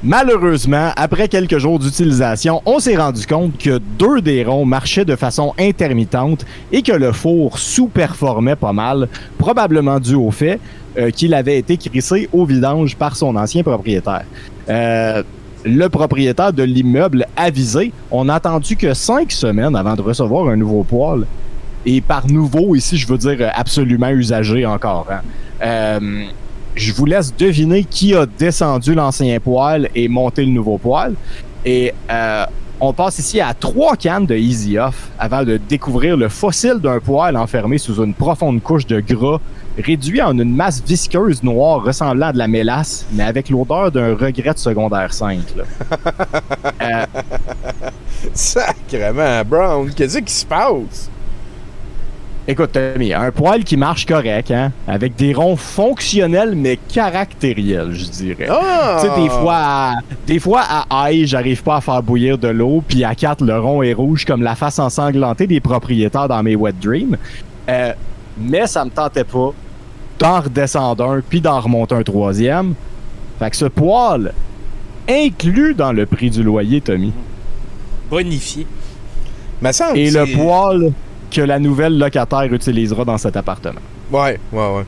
Malheureusement, 0.02 0.92
après 0.96 1.28
quelques 1.28 1.58
jours 1.58 1.78
d'utilisation, 1.78 2.62
on 2.64 2.78
s'est 2.78 2.96
rendu 2.96 3.26
compte 3.26 3.58
que 3.58 3.78
deux 3.98 4.22
des 4.22 4.42
ronds 4.44 4.64
marchaient 4.64 5.04
de 5.04 5.14
façon 5.14 5.52
intermittente 5.58 6.46
et 6.72 6.80
que 6.80 6.92
le 6.92 7.12
four 7.12 7.58
sous-performait 7.58 8.56
pas 8.56 8.72
mal, 8.72 9.08
probablement 9.36 10.00
dû 10.00 10.14
au 10.14 10.30
fait 10.30 10.58
euh, 10.96 11.10
qu'il 11.10 11.34
avait 11.34 11.58
été 11.58 11.76
crissé 11.76 12.30
au 12.32 12.46
vidange 12.46 12.96
par 12.96 13.14
son 13.14 13.36
ancien 13.36 13.62
propriétaire. 13.62 14.24
Euh, 14.70 15.22
le 15.64 15.88
propriétaire 15.88 16.52
de 16.52 16.62
l'immeuble 16.62 17.26
avisé, 17.36 17.92
on 18.10 18.28
a 18.28 18.34
attendu 18.34 18.76
que 18.76 18.94
cinq 18.94 19.32
semaines 19.32 19.76
avant 19.76 19.94
de 19.94 20.02
recevoir 20.02 20.48
un 20.48 20.56
nouveau 20.56 20.82
poêle. 20.82 21.26
Et 21.86 22.00
par 22.00 22.26
nouveau, 22.26 22.74
ici, 22.74 22.96
je 22.96 23.06
veux 23.06 23.18
dire 23.18 23.50
absolument 23.54 24.10
usagé 24.10 24.66
encore. 24.66 25.06
hein. 25.10 25.20
Euh, 25.62 26.24
je 26.74 26.92
vous 26.92 27.04
laisse 27.04 27.34
deviner 27.36 27.84
qui 27.84 28.14
a 28.14 28.26
descendu 28.26 28.94
l'ancien 28.94 29.38
poêle 29.40 29.88
et 29.94 30.08
monté 30.08 30.44
le 30.44 30.50
nouveau 30.52 30.78
poêle. 30.78 31.14
Et 31.64 31.92
euh, 32.10 32.44
on 32.80 32.92
passe 32.92 33.18
ici 33.18 33.40
à 33.40 33.52
trois 33.52 33.96
cannes 33.96 34.24
de 34.26 34.34
Easy 34.34 34.78
Off 34.78 35.10
avant 35.18 35.44
de 35.44 35.58
découvrir 35.68 36.16
le 36.16 36.28
fossile 36.28 36.78
d'un 36.80 36.98
poêle 37.00 37.36
enfermé 37.36 37.76
sous 37.76 38.02
une 38.02 38.14
profonde 38.14 38.62
couche 38.62 38.86
de 38.86 39.00
gras, 39.00 39.40
réduit 39.78 40.20
en 40.22 40.38
une 40.38 40.54
masse 40.54 40.82
visqueuse 40.84 41.42
noire 41.42 41.82
ressemblant 41.82 42.28
à 42.28 42.32
de 42.32 42.38
la 42.38 42.48
mélasse, 42.48 43.06
mais 43.12 43.24
avec 43.24 43.50
l'odeur 43.50 43.90
d'un 43.90 44.14
regret 44.14 44.54
de 44.54 44.58
secondaire 44.58 45.12
5. 45.12 45.38
là. 45.56 45.64
Euh, 46.82 47.04
Sacrement, 48.32 49.42
Brown, 49.44 49.90
qu'est-ce 49.94 50.18
qui 50.18 50.32
se 50.32 50.46
passe? 50.46 51.10
Écoute, 52.48 52.72
Tommy, 52.72 53.12
un 53.12 53.30
poêle 53.30 53.64
qui 53.64 53.76
marche 53.76 54.06
correct, 54.06 54.50
hein, 54.50 54.72
avec 54.88 55.14
des 55.14 55.34
ronds 55.34 55.56
fonctionnels 55.56 56.54
mais 56.56 56.78
caractériels, 56.78 57.92
je 57.92 58.06
dirais. 58.06 58.48
Ah! 58.50 58.98
Tu 59.00 59.08
sais, 59.08 59.22
des 59.22 59.28
fois, 59.28 59.56
à, 59.56 59.94
des 60.26 60.38
fois, 60.38 60.62
à 60.68 61.12
j'arrive 61.24 61.62
pas 61.62 61.76
à 61.76 61.80
faire 61.80 62.02
bouillir 62.02 62.38
de 62.38 62.48
l'eau, 62.48 62.82
puis 62.86 63.04
à 63.04 63.14
4, 63.14 63.44
le 63.44 63.58
rond 63.58 63.82
est 63.82 63.92
rouge 63.92 64.24
comme 64.24 64.42
la 64.42 64.54
face 64.54 64.78
ensanglantée 64.78 65.46
des 65.46 65.60
propriétaires 65.60 66.28
dans 66.28 66.42
mes 66.42 66.56
wet 66.56 66.74
dreams. 66.80 67.16
Euh, 67.68 67.92
mais 68.40 68.66
ça 68.66 68.84
me 68.84 68.90
tentait 68.90 69.24
pas 69.24 69.52
d'en 70.18 70.40
redescendre 70.40 71.04
un, 71.04 71.20
puis 71.20 71.40
d'en 71.40 71.60
remonter 71.60 71.94
un 71.94 72.02
troisième. 72.02 72.74
Fait 73.38 73.50
que 73.50 73.56
ce 73.56 73.64
poêle, 73.66 74.34
inclus 75.08 75.74
dans 75.74 75.92
le 75.92 76.06
prix 76.06 76.30
du 76.30 76.42
loyer, 76.42 76.80
Tommy, 76.80 77.12
Bonifié. 78.10 78.66
Semble 79.72 79.98
et 79.98 80.10
le 80.10 80.26
poêle 80.36 80.92
que 81.30 81.40
la 81.40 81.58
nouvelle 81.58 81.96
locataire 81.96 82.52
utilisera 82.52 83.04
dans 83.04 83.18
cet 83.18 83.36
appartement. 83.36 83.80
Ouais, 84.10 84.40
ouais, 84.52 84.74
ouais. 84.76 84.84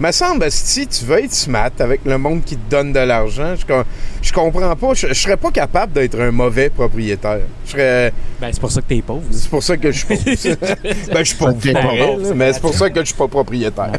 Me 0.00 0.12
semble, 0.12 0.48
si 0.50 0.86
tu 0.86 1.04
veux 1.04 1.24
être 1.24 1.32
smart 1.32 1.72
avec 1.80 2.04
le 2.04 2.18
monde 2.18 2.44
qui 2.44 2.56
te 2.56 2.70
donne 2.70 2.92
de 2.92 3.00
l'argent, 3.00 3.54
je, 3.56 3.82
je 4.22 4.32
comprends 4.32 4.76
pas. 4.76 4.94
Je, 4.94 5.08
je 5.08 5.14
serais 5.14 5.36
pas 5.36 5.50
capable 5.50 5.92
d'être 5.92 6.20
un 6.20 6.30
mauvais 6.30 6.70
propriétaire. 6.70 7.40
Je 7.66 7.70
serais. 7.72 8.12
Ben, 8.40 8.50
c'est 8.52 8.60
pour 8.60 8.70
ça 8.70 8.80
que 8.80 8.86
t'es 8.86 9.02
pauvre. 9.02 9.24
C'est 9.32 9.50
pour 9.50 9.62
ça 9.62 9.76
que 9.76 9.90
je 9.90 9.98
suis 9.98 10.06
pauvre. 10.06 10.76
ben, 11.12 11.18
je 11.18 11.24
suis 11.24 11.36
pauvre, 11.36 11.72
pas 11.72 11.80
pauvre, 11.80 12.34
mais 12.36 12.52
c'est 12.52 12.60
pour 12.60 12.74
ça 12.74 12.88
que 12.88 13.00
je 13.00 13.06
suis 13.06 13.16
pas 13.16 13.26
propriétaire. 13.26 13.92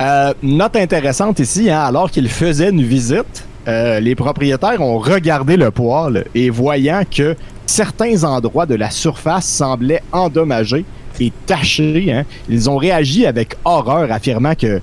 Euh, 0.00 0.32
note 0.42 0.76
intéressante 0.76 1.40
ici, 1.40 1.68
hein, 1.68 1.80
alors 1.80 2.10
qu'ils 2.10 2.28
faisaient 2.28 2.70
une 2.70 2.84
visite, 2.84 3.44
euh, 3.66 3.98
les 4.00 4.14
propriétaires 4.14 4.80
ont 4.80 4.98
regardé 4.98 5.56
le 5.56 5.70
poêle 5.72 6.24
et 6.34 6.50
voyant 6.50 7.02
que 7.04 7.36
certains 7.66 8.24
endroits 8.24 8.64
de 8.64 8.76
la 8.76 8.90
surface 8.90 9.46
semblaient 9.46 10.02
endommagés 10.12 10.84
et 11.20 11.32
tachés, 11.46 12.12
hein, 12.12 12.24
ils 12.48 12.68
ont 12.70 12.76
réagi 12.76 13.26
avec 13.26 13.56
horreur, 13.64 14.10
affirmant 14.12 14.54
que 14.54 14.80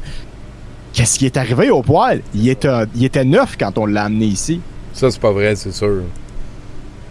qu'est-ce 0.93 1.17
qui 1.19 1.25
est 1.25 1.38
arrivé 1.38 1.69
au 1.69 1.81
poêle? 1.81 2.21
Il 2.33 2.47
était, 2.49 2.69
il 2.95 3.03
était 3.05 3.25
neuf 3.25 3.55
quand 3.59 3.77
on 3.77 3.86
l'a 3.86 4.03
amené 4.03 4.25
ici. 4.25 4.59
Ça, 4.93 5.11
c'est 5.11 5.19
pas 5.21 5.31
vrai, 5.31 5.55
c'est 5.55 5.71
sûr. 5.73 6.03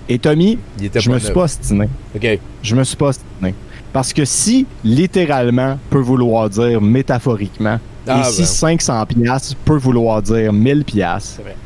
Et 0.08 0.18
Tommy, 0.18 0.58
Il 0.78 0.86
était 0.86 1.00
je 1.00 1.10
me 1.10 1.18
suis 1.18 1.28
neuf. 1.28 1.34
pas 1.34 1.42
ostiné. 1.44 1.88
OK. 2.14 2.38
Je 2.62 2.74
me 2.76 2.84
suis 2.84 2.96
pas 2.96 3.06
ostiné. 3.08 3.54
Parce 3.92 4.12
que 4.12 4.24
si 4.24 4.66
littéralement 4.84 5.78
peut 5.88 6.00
vouloir 6.00 6.50
dire 6.50 6.80
métaphoriquement, 6.82 7.78
Ah, 8.06 8.20
et 8.20 8.30
si 8.30 8.40
ben. 8.42 8.46
500 8.46 9.06
pièces 9.06 9.54
peut 9.64 9.76
vouloir 9.78 10.20
dire 10.20 10.52
1000 10.52 10.84
pièces, 10.84 11.38
vrai. 11.42 11.56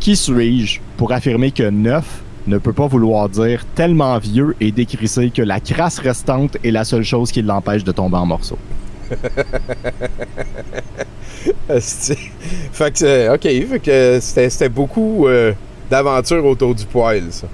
qui 0.00 0.16
suis-je 0.16 0.80
pour 0.96 1.12
affirmer 1.12 1.50
que 1.52 1.68
9 1.68 2.04
ne 2.50 2.58
peut 2.58 2.72
pas 2.72 2.86
vouloir 2.86 3.28
dire 3.28 3.64
tellement 3.74 4.18
vieux 4.18 4.54
et 4.60 4.72
décrissé 4.72 5.30
que 5.30 5.42
la 5.42 5.60
crasse 5.60 5.98
restante 5.98 6.56
est 6.64 6.70
la 6.70 6.84
seule 6.84 7.04
chose 7.04 7.32
qui 7.32 7.40
l'empêche 7.42 7.84
de 7.84 7.92
tomber 7.92 8.16
en 8.16 8.26
morceaux? 8.26 8.58
Fait 12.72 12.92
que, 12.92 13.04
euh, 13.04 13.34
OK, 13.34 13.42
fait 13.42 13.80
que 13.82 14.18
c'était 14.20 14.68
beaucoup 14.68 15.26
euh, 15.26 15.52
d'aventures 15.90 16.44
autour 16.44 16.74
du 16.74 16.84
poil, 16.84 17.22
ça. 17.30 17.46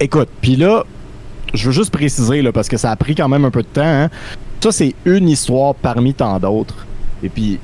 Écoute, 0.00 0.28
puis 0.40 0.56
là, 0.56 0.84
je 1.52 1.66
veux 1.66 1.72
juste 1.72 1.90
préciser, 1.90 2.42
là, 2.42 2.52
parce 2.52 2.68
que 2.68 2.76
ça 2.76 2.90
a 2.90 2.96
pris 2.96 3.14
quand 3.14 3.28
même 3.28 3.44
un 3.44 3.50
peu 3.50 3.62
de 3.62 3.68
temps. 3.68 3.82
hein. 3.84 4.08
Ça, 4.60 4.72
c'est 4.72 4.94
une 5.04 5.28
histoire 5.28 5.74
parmi 5.74 6.14
tant 6.14 6.38
d'autres. 6.38 6.86
Et 7.22 7.28
puis, 7.28 7.58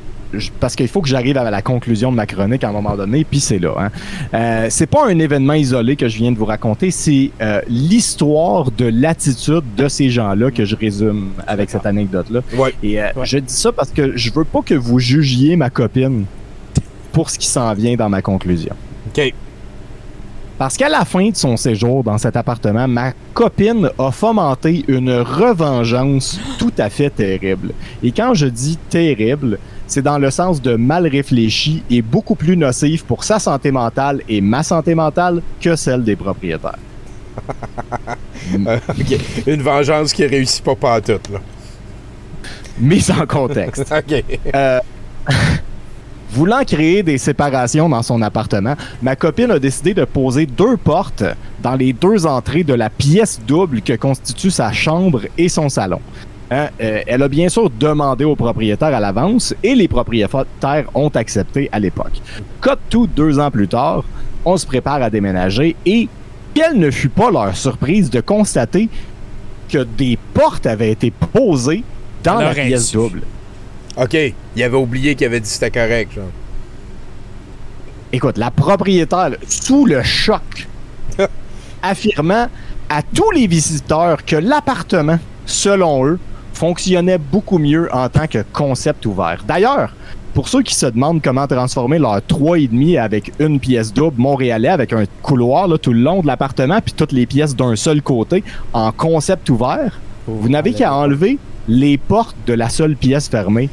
parce 0.61 0.77
qu'il 0.77 0.89
faut 0.89 1.01
que 1.01 1.09
j'arrive 1.09 1.37
à 1.37 1.51
la 1.51 1.63
conclusion 1.63 2.11
de 2.11 2.17
ma 2.17 2.27
chronique 2.27 2.65
à 2.65 2.69
un 2.69 2.73
moment 2.73 2.97
donné, 2.97 3.25
puis 3.25 3.41
c'est 3.41 3.59
là. 3.59 3.75
Hein. 3.79 3.91
Euh, 4.35 4.67
c'est 4.71 4.87
pas 4.87 5.07
un 5.07 5.19
événement 5.19 5.55
isolé 5.55 5.97
que 5.97 6.09
je 6.09 6.19
viens 6.19 6.33
de 6.33 6.39
vous 6.39 6.45
raconter, 6.45 6.91
c'est 6.91 7.31
euh, 7.41 7.61
l'histoire 7.69 8.71
de 8.71 8.87
l'attitude 8.87 9.65
de 9.77 9.89
ces 9.89 10.11
gens-là 10.11 10.51
que 10.51 10.65
je 10.65 10.77
résume 10.77 11.31
avec 11.47 11.71
cette 11.71 11.87
anecdote-là. 11.87 12.41
Ouais. 12.57 12.75
Et 12.83 13.01
euh, 13.01 13.09
je 13.25 13.39
dis 13.39 13.53
ça 13.53 13.73
parce 13.73 13.91
que 13.91 14.17
je 14.17 14.33
veux 14.33 14.45
pas 14.45 14.63
que 14.63 14.75
vous 14.75 14.99
jugiez 14.99 15.57
ma 15.57 15.71
copine 15.71 16.25
pour 17.13 17.31
ce 17.31 17.39
qui 17.39 17.47
s'en 17.47 17.73
vient 17.75 17.97
dans 17.97 18.09
ma 18.09 18.23
conclusion. 18.23 18.75
OK. 19.09 19.33
Parce 20.59 20.77
qu'à 20.77 20.89
la 20.89 21.05
fin 21.05 21.29
de 21.31 21.37
son 21.37 21.57
séjour 21.57 22.03
dans 22.03 22.19
cet 22.19 22.37
appartement, 22.37 22.89
ma 22.89 23.13
copine 23.33 23.91
a 23.97 24.11
fomenté 24.11 24.85
une 24.89 25.13
revengeance 25.13 26.41
tout 26.59 26.73
à 26.79 26.91
fait 26.91 27.11
terrible. 27.11 27.71
Et 28.03 28.11
quand 28.11 28.35
je 28.35 28.47
dis 28.47 28.77
terrible, 28.91 29.61
c'est 29.89 30.03
dans 30.03 30.19
le 30.19 30.31
sens 30.31 30.63
de 30.63 30.77
mal 30.77 31.07
réfléchi 31.07 31.83
et 31.91 32.03
beaucoup 32.03 32.35
plus 32.35 32.57
nocif 32.57 33.05
pour 33.05 33.25
sa 33.25 33.39
santé 33.39 33.73
mentale 33.73 34.23
et 34.29 34.41
ma 34.41 34.63
santé 34.63 34.95
mentale 34.95 35.43
que 35.61 35.75
celle 35.75 36.05
des 36.05 36.17
propriétaires. 36.17 36.79
Euh. 38.67 38.79
Une 39.47 39.63
vengeance 39.63 40.13
qui 40.13 40.25
réussit 40.25 40.65
pas 40.65 40.75
pantoute, 40.75 41.29
là. 41.29 41.41
Mise 42.79 43.11
en 43.11 43.27
contexte. 43.27 43.93
OK. 43.93 44.25
Euh, 44.55 44.81
Voulant 46.31 46.63
créer 46.65 47.03
des 47.03 47.17
séparations 47.17 47.89
dans 47.89 48.03
son 48.03 48.21
appartement, 48.21 48.75
ma 49.03 49.17
copine 49.17 49.51
a 49.51 49.59
décidé 49.59 49.95
de 49.95 50.05
poser 50.05 50.45
deux 50.45 50.77
portes 50.77 51.25
dans 51.63 51.75
les 51.75 51.95
deux 51.95 52.27
entrées 52.27 52.65
de 52.65 52.75
la 52.75 52.91
pièce 52.91 53.41
double 53.47 53.81
que 53.81 53.95
constitue 53.95 54.51
sa 54.51 54.71
chambre 54.71 55.23
et 55.39 55.49
son 55.49 55.71
salon. 55.71 56.01
Hein, 56.51 56.69
euh, 56.81 57.03
elle 57.07 57.23
a 57.23 57.29
bien 57.29 57.49
sûr 57.51 57.69
demandé 57.69 58.25
aux 58.25 58.37
propriétaires 58.37 58.95
à 58.95 59.01
l'avance 59.01 59.55
et 59.63 59.75
les 59.75 59.87
propriétaires 59.87 60.85
ont 60.95 61.11
accepté 61.11 61.69
à 61.73 61.79
l'époque. 61.79 62.23
Cut 62.63 62.71
tout 62.89 63.07
deux 63.07 63.39
ans 63.39 63.51
plus 63.51 63.69
tard, 63.69 64.05
on 64.47 64.57
se 64.57 64.67
prépare 64.67 65.03
à 65.03 65.11
déménager 65.11 65.77
et 65.85 66.09
quelle 66.55 66.79
ne 66.79 66.91
fut 66.91 67.11
pas 67.11 67.31
leur 67.31 67.55
surprise 67.55 68.09
de 68.09 68.21
constater 68.21 68.89
que 69.69 69.85
des 69.85 70.19
portes 70.33 70.67
avaient 70.67 70.91
été 70.91 71.11
posées 71.11 71.85
dans 72.25 72.39
la 72.41 72.55
pièce 72.55 72.93
double. 72.93 73.23
OK. 73.97 74.17
Il 74.57 74.63
avait 74.63 74.77
oublié 74.77 75.15
qu'il 75.15 75.27
avait 75.27 75.41
dit 75.41 75.49
que 75.49 75.53
c'était 75.53 75.71
correct, 75.71 76.15
genre. 76.15 76.31
Écoute, 78.11 78.39
la 78.39 78.51
propriétaire, 78.51 79.33
sous 79.47 79.85
le 79.85 80.03
choc, 80.03 80.67
affirmant 81.83 82.49
à 82.89 83.03
tous 83.03 83.31
les 83.33 83.47
visiteurs 83.47 84.25
que 84.25 84.37
l'appartement, 84.37 85.19
selon 85.45 86.07
eux, 86.07 86.19
fonctionnait 86.59 87.19
beaucoup 87.19 87.59
mieux 87.59 87.89
en 87.95 88.09
tant 88.09 88.27
que 88.27 88.45
concept 88.53 89.07
ouvert. 89.07 89.45
D'ailleurs, 89.47 89.95
pour 90.35 90.49
ceux 90.49 90.63
qui 90.63 90.75
se 90.75 90.87
demandent 90.87 91.23
comment 91.23 91.47
transformer 91.47 92.01
leur 92.01 92.19
3,5 92.19 92.99
avec 92.99 93.33
une 93.39 93.61
pièce 93.61 93.95
double 93.95 94.21
montréalais 94.21 94.69
avec 94.69 94.93
un 94.93 95.05
couloir 95.23 95.69
là, 95.69 95.79
tout 95.79 95.93
le 95.93 96.01
long 96.01 96.21
de 96.21 96.27
l'appartement 96.27 96.81
puis 96.81 96.93
toutes 96.95 97.13
les 97.13 97.27
pièces 97.27 97.55
d'un 97.55 97.77
seul 97.77 98.03
côté 98.03 98.43
en 98.73 98.91
concept 98.91 99.49
ouvert, 99.51 100.01
vous 100.27 100.49
n'avez 100.49 100.73
qu'à 100.73 100.93
enlever 100.93 101.39
les 101.69 101.97
portes 101.97 102.37
de 102.49 102.55
la 102.55 102.69
seule 102.69 102.97
pièce 102.97 103.29
fermée. 103.29 103.69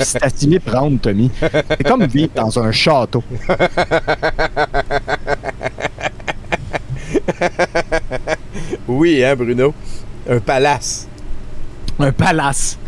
C'est 0.00 0.20
à 0.20 0.30
s'y 0.30 0.48
méprendre, 0.48 0.98
Tommy. 1.00 1.30
C'est 1.40 1.84
comme 1.84 2.06
vivre 2.06 2.32
dans 2.34 2.58
un 2.58 2.72
château. 2.72 3.22
Oui, 8.88 9.22
hein, 9.22 9.36
Bruno? 9.36 9.72
Un 10.28 10.40
palace. 10.40 11.06
Un 12.02 12.12
palace. 12.12 12.78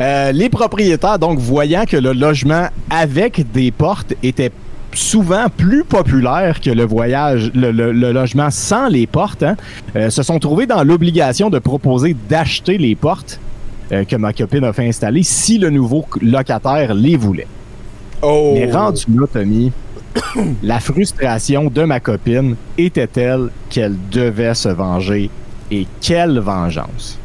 Euh, 0.00 0.30
les 0.32 0.48
propriétaires, 0.48 1.18
donc, 1.18 1.38
voyant 1.38 1.84
que 1.84 1.96
le 1.96 2.12
logement 2.12 2.68
avec 2.88 3.50
des 3.52 3.70
portes 3.72 4.14
était 4.22 4.52
souvent 4.94 5.46
plus 5.54 5.84
populaire 5.84 6.60
que 6.60 6.70
le 6.70 6.84
voyage, 6.84 7.50
le, 7.54 7.70
le- 7.72 7.92
le 7.92 8.12
logement 8.12 8.50
sans 8.50 8.88
les 8.88 9.06
portes, 9.06 9.42
hein, 9.42 9.56
euh, 9.96 10.08
se 10.10 10.22
sont 10.22 10.38
trouvés 10.38 10.66
dans 10.66 10.82
l'obligation 10.84 11.50
de 11.50 11.58
proposer 11.58 12.16
d'acheter 12.28 12.78
les 12.78 12.94
portes 12.94 13.38
euh, 13.92 14.04
que 14.04 14.16
ma 14.16 14.32
copine 14.32 14.64
a 14.64 14.72
fait 14.72 14.88
installer 14.88 15.22
si 15.22 15.58
le 15.58 15.70
nouveau 15.70 16.06
locataire 16.22 16.94
les 16.94 17.16
voulait. 17.16 17.46
Oh! 18.22 18.52
Mais 18.54 18.70
rendu 18.72 19.02
là, 19.14 19.26
Tommy, 19.32 19.72
la 20.62 20.80
frustration 20.80 21.70
de 21.70 21.82
ma 21.84 22.00
copine 22.00 22.54
était 22.78 23.06
telle 23.06 23.50
qu'elle 23.68 23.96
devait 24.10 24.54
se 24.54 24.68
venger. 24.68 25.28
Et 25.70 25.86
quelle 26.00 26.38
vengeance! 26.38 27.17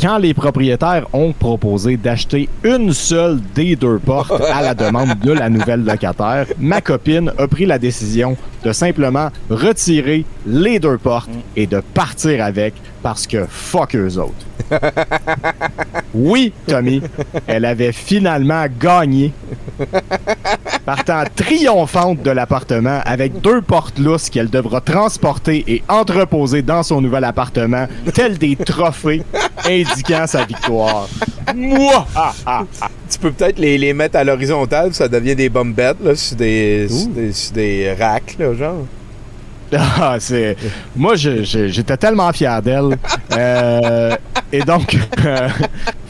Quand 0.00 0.16
les 0.16 0.32
propriétaires 0.32 1.06
ont 1.12 1.32
proposé 1.32 1.98
d'acheter 1.98 2.48
une 2.64 2.94
seule 2.94 3.38
des 3.54 3.76
deux 3.76 3.98
portes 3.98 4.32
à 4.50 4.62
la 4.62 4.74
demande 4.74 5.18
de 5.18 5.32
la 5.32 5.50
nouvelle 5.50 5.84
locataire, 5.84 6.46
ma 6.58 6.80
copine 6.80 7.30
a 7.36 7.46
pris 7.46 7.66
la 7.66 7.78
décision 7.78 8.34
de 8.64 8.72
simplement 8.72 9.30
retirer 9.48 10.24
les 10.46 10.78
deux 10.78 10.98
portes 10.98 11.30
et 11.56 11.66
de 11.66 11.80
partir 11.80 12.44
avec 12.44 12.74
parce 13.02 13.26
que 13.26 13.46
fuck 13.48 13.94
eux 13.94 14.18
autres. 14.18 14.46
Oui, 16.12 16.52
Tommy, 16.66 17.00
elle 17.46 17.64
avait 17.64 17.92
finalement 17.92 18.64
gagné 18.80 19.32
partant 20.84 21.22
triomphante 21.36 22.22
de 22.22 22.30
l'appartement 22.32 23.00
avec 23.04 23.40
deux 23.40 23.62
portes 23.62 23.98
lousses 23.98 24.28
qu'elle 24.28 24.50
devra 24.50 24.80
transporter 24.80 25.64
et 25.68 25.84
entreposer 25.88 26.62
dans 26.62 26.82
son 26.82 27.00
nouvel 27.00 27.22
appartement, 27.22 27.86
tels 28.12 28.38
des 28.38 28.56
trophées 28.56 29.22
indiquant 29.64 30.26
sa 30.26 30.44
victoire. 30.44 31.08
Moi! 31.54 32.06
Ah, 32.16 32.32
ah, 32.46 32.64
ah. 32.80 32.88
Tu 33.08 33.18
peux 33.18 33.30
peut-être 33.30 33.58
les, 33.58 33.78
les 33.78 33.92
mettre 33.92 34.16
à 34.16 34.24
l'horizontale, 34.24 34.94
ça 34.94 35.08
devient 35.08 35.36
des 35.36 35.48
bombettes, 35.48 35.98
là, 36.02 36.14
sur 36.14 36.36
des, 36.36 36.88
sur 36.88 37.08
des, 37.08 37.32
sur 37.32 37.52
des 37.52 37.92
racks, 37.92 38.36
là, 38.38 38.49
genre. 38.54 38.86
Ah, 39.72 40.16
c'est... 40.18 40.56
Moi, 40.96 41.14
je- 41.14 41.44
j'étais 41.44 41.96
tellement 41.96 42.32
fier 42.32 42.60
d'elle. 42.60 42.98
Euh, 43.36 44.16
et 44.52 44.62
donc, 44.62 44.98
euh, 45.24 45.48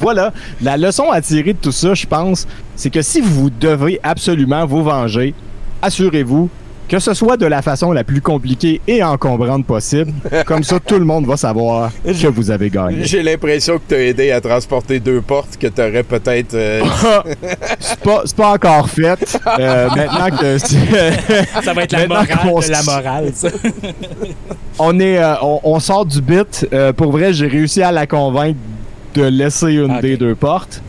voilà. 0.00 0.32
La 0.62 0.78
leçon 0.78 1.10
à 1.10 1.20
tirer 1.20 1.52
de 1.52 1.58
tout 1.58 1.72
ça, 1.72 1.92
je 1.92 2.06
pense, 2.06 2.46
c'est 2.74 2.88
que 2.88 3.02
si 3.02 3.20
vous 3.20 3.50
devez 3.50 4.00
absolument 4.02 4.64
vous 4.64 4.82
venger, 4.82 5.34
assurez-vous 5.82 6.48
que 6.90 6.98
ce 6.98 7.14
soit 7.14 7.36
de 7.36 7.46
la 7.46 7.62
façon 7.62 7.92
la 7.92 8.02
plus 8.02 8.20
compliquée 8.20 8.80
et 8.88 9.00
encombrante 9.04 9.64
possible. 9.64 10.12
Comme 10.44 10.64
ça, 10.64 10.80
tout 10.80 10.98
le 10.98 11.04
monde 11.04 11.24
va 11.24 11.36
savoir 11.36 11.92
que 12.04 12.26
vous 12.26 12.50
avez 12.50 12.68
gagné. 12.68 13.04
J'ai 13.04 13.22
l'impression 13.22 13.76
que 13.78 13.82
t'as 13.86 13.98
aidé 14.00 14.32
à 14.32 14.40
transporter 14.40 14.98
deux 14.98 15.20
portes 15.20 15.56
que 15.56 15.68
t'aurais 15.68 16.02
peut-être... 16.02 16.54
euh, 16.54 16.82
c'est 17.78 18.00
pas, 18.00 18.22
c'est 18.24 18.34
pas 18.36 18.52
encore 18.54 18.88
fait. 18.90 19.38
Euh, 19.60 19.88
maintenant 19.96 20.36
que 20.36 20.58
Ça 21.62 21.72
va 21.72 21.82
être 21.84 21.92
la 21.92 22.08
Maintenant 22.08 22.44
morale 22.44 22.66
de 22.66 22.70
la 22.72 22.82
morale, 22.82 23.30
ça. 23.34 23.48
on 24.80 24.98
est, 24.98 25.18
euh, 25.18 25.34
on, 25.42 25.60
on 25.62 25.78
sort 25.78 26.04
du 26.04 26.20
bit. 26.20 26.66
Euh, 26.72 26.92
pour 26.92 27.12
vrai, 27.12 27.32
j'ai 27.32 27.46
réussi 27.46 27.82
à 27.82 27.92
la 27.92 28.08
convaincre 28.08 28.58
de 29.14 29.22
laisser 29.22 29.74
une 29.74 29.92
Ok. 29.96 30.00
des 30.02 30.16
deux 30.16 30.34
portes. 30.34 30.82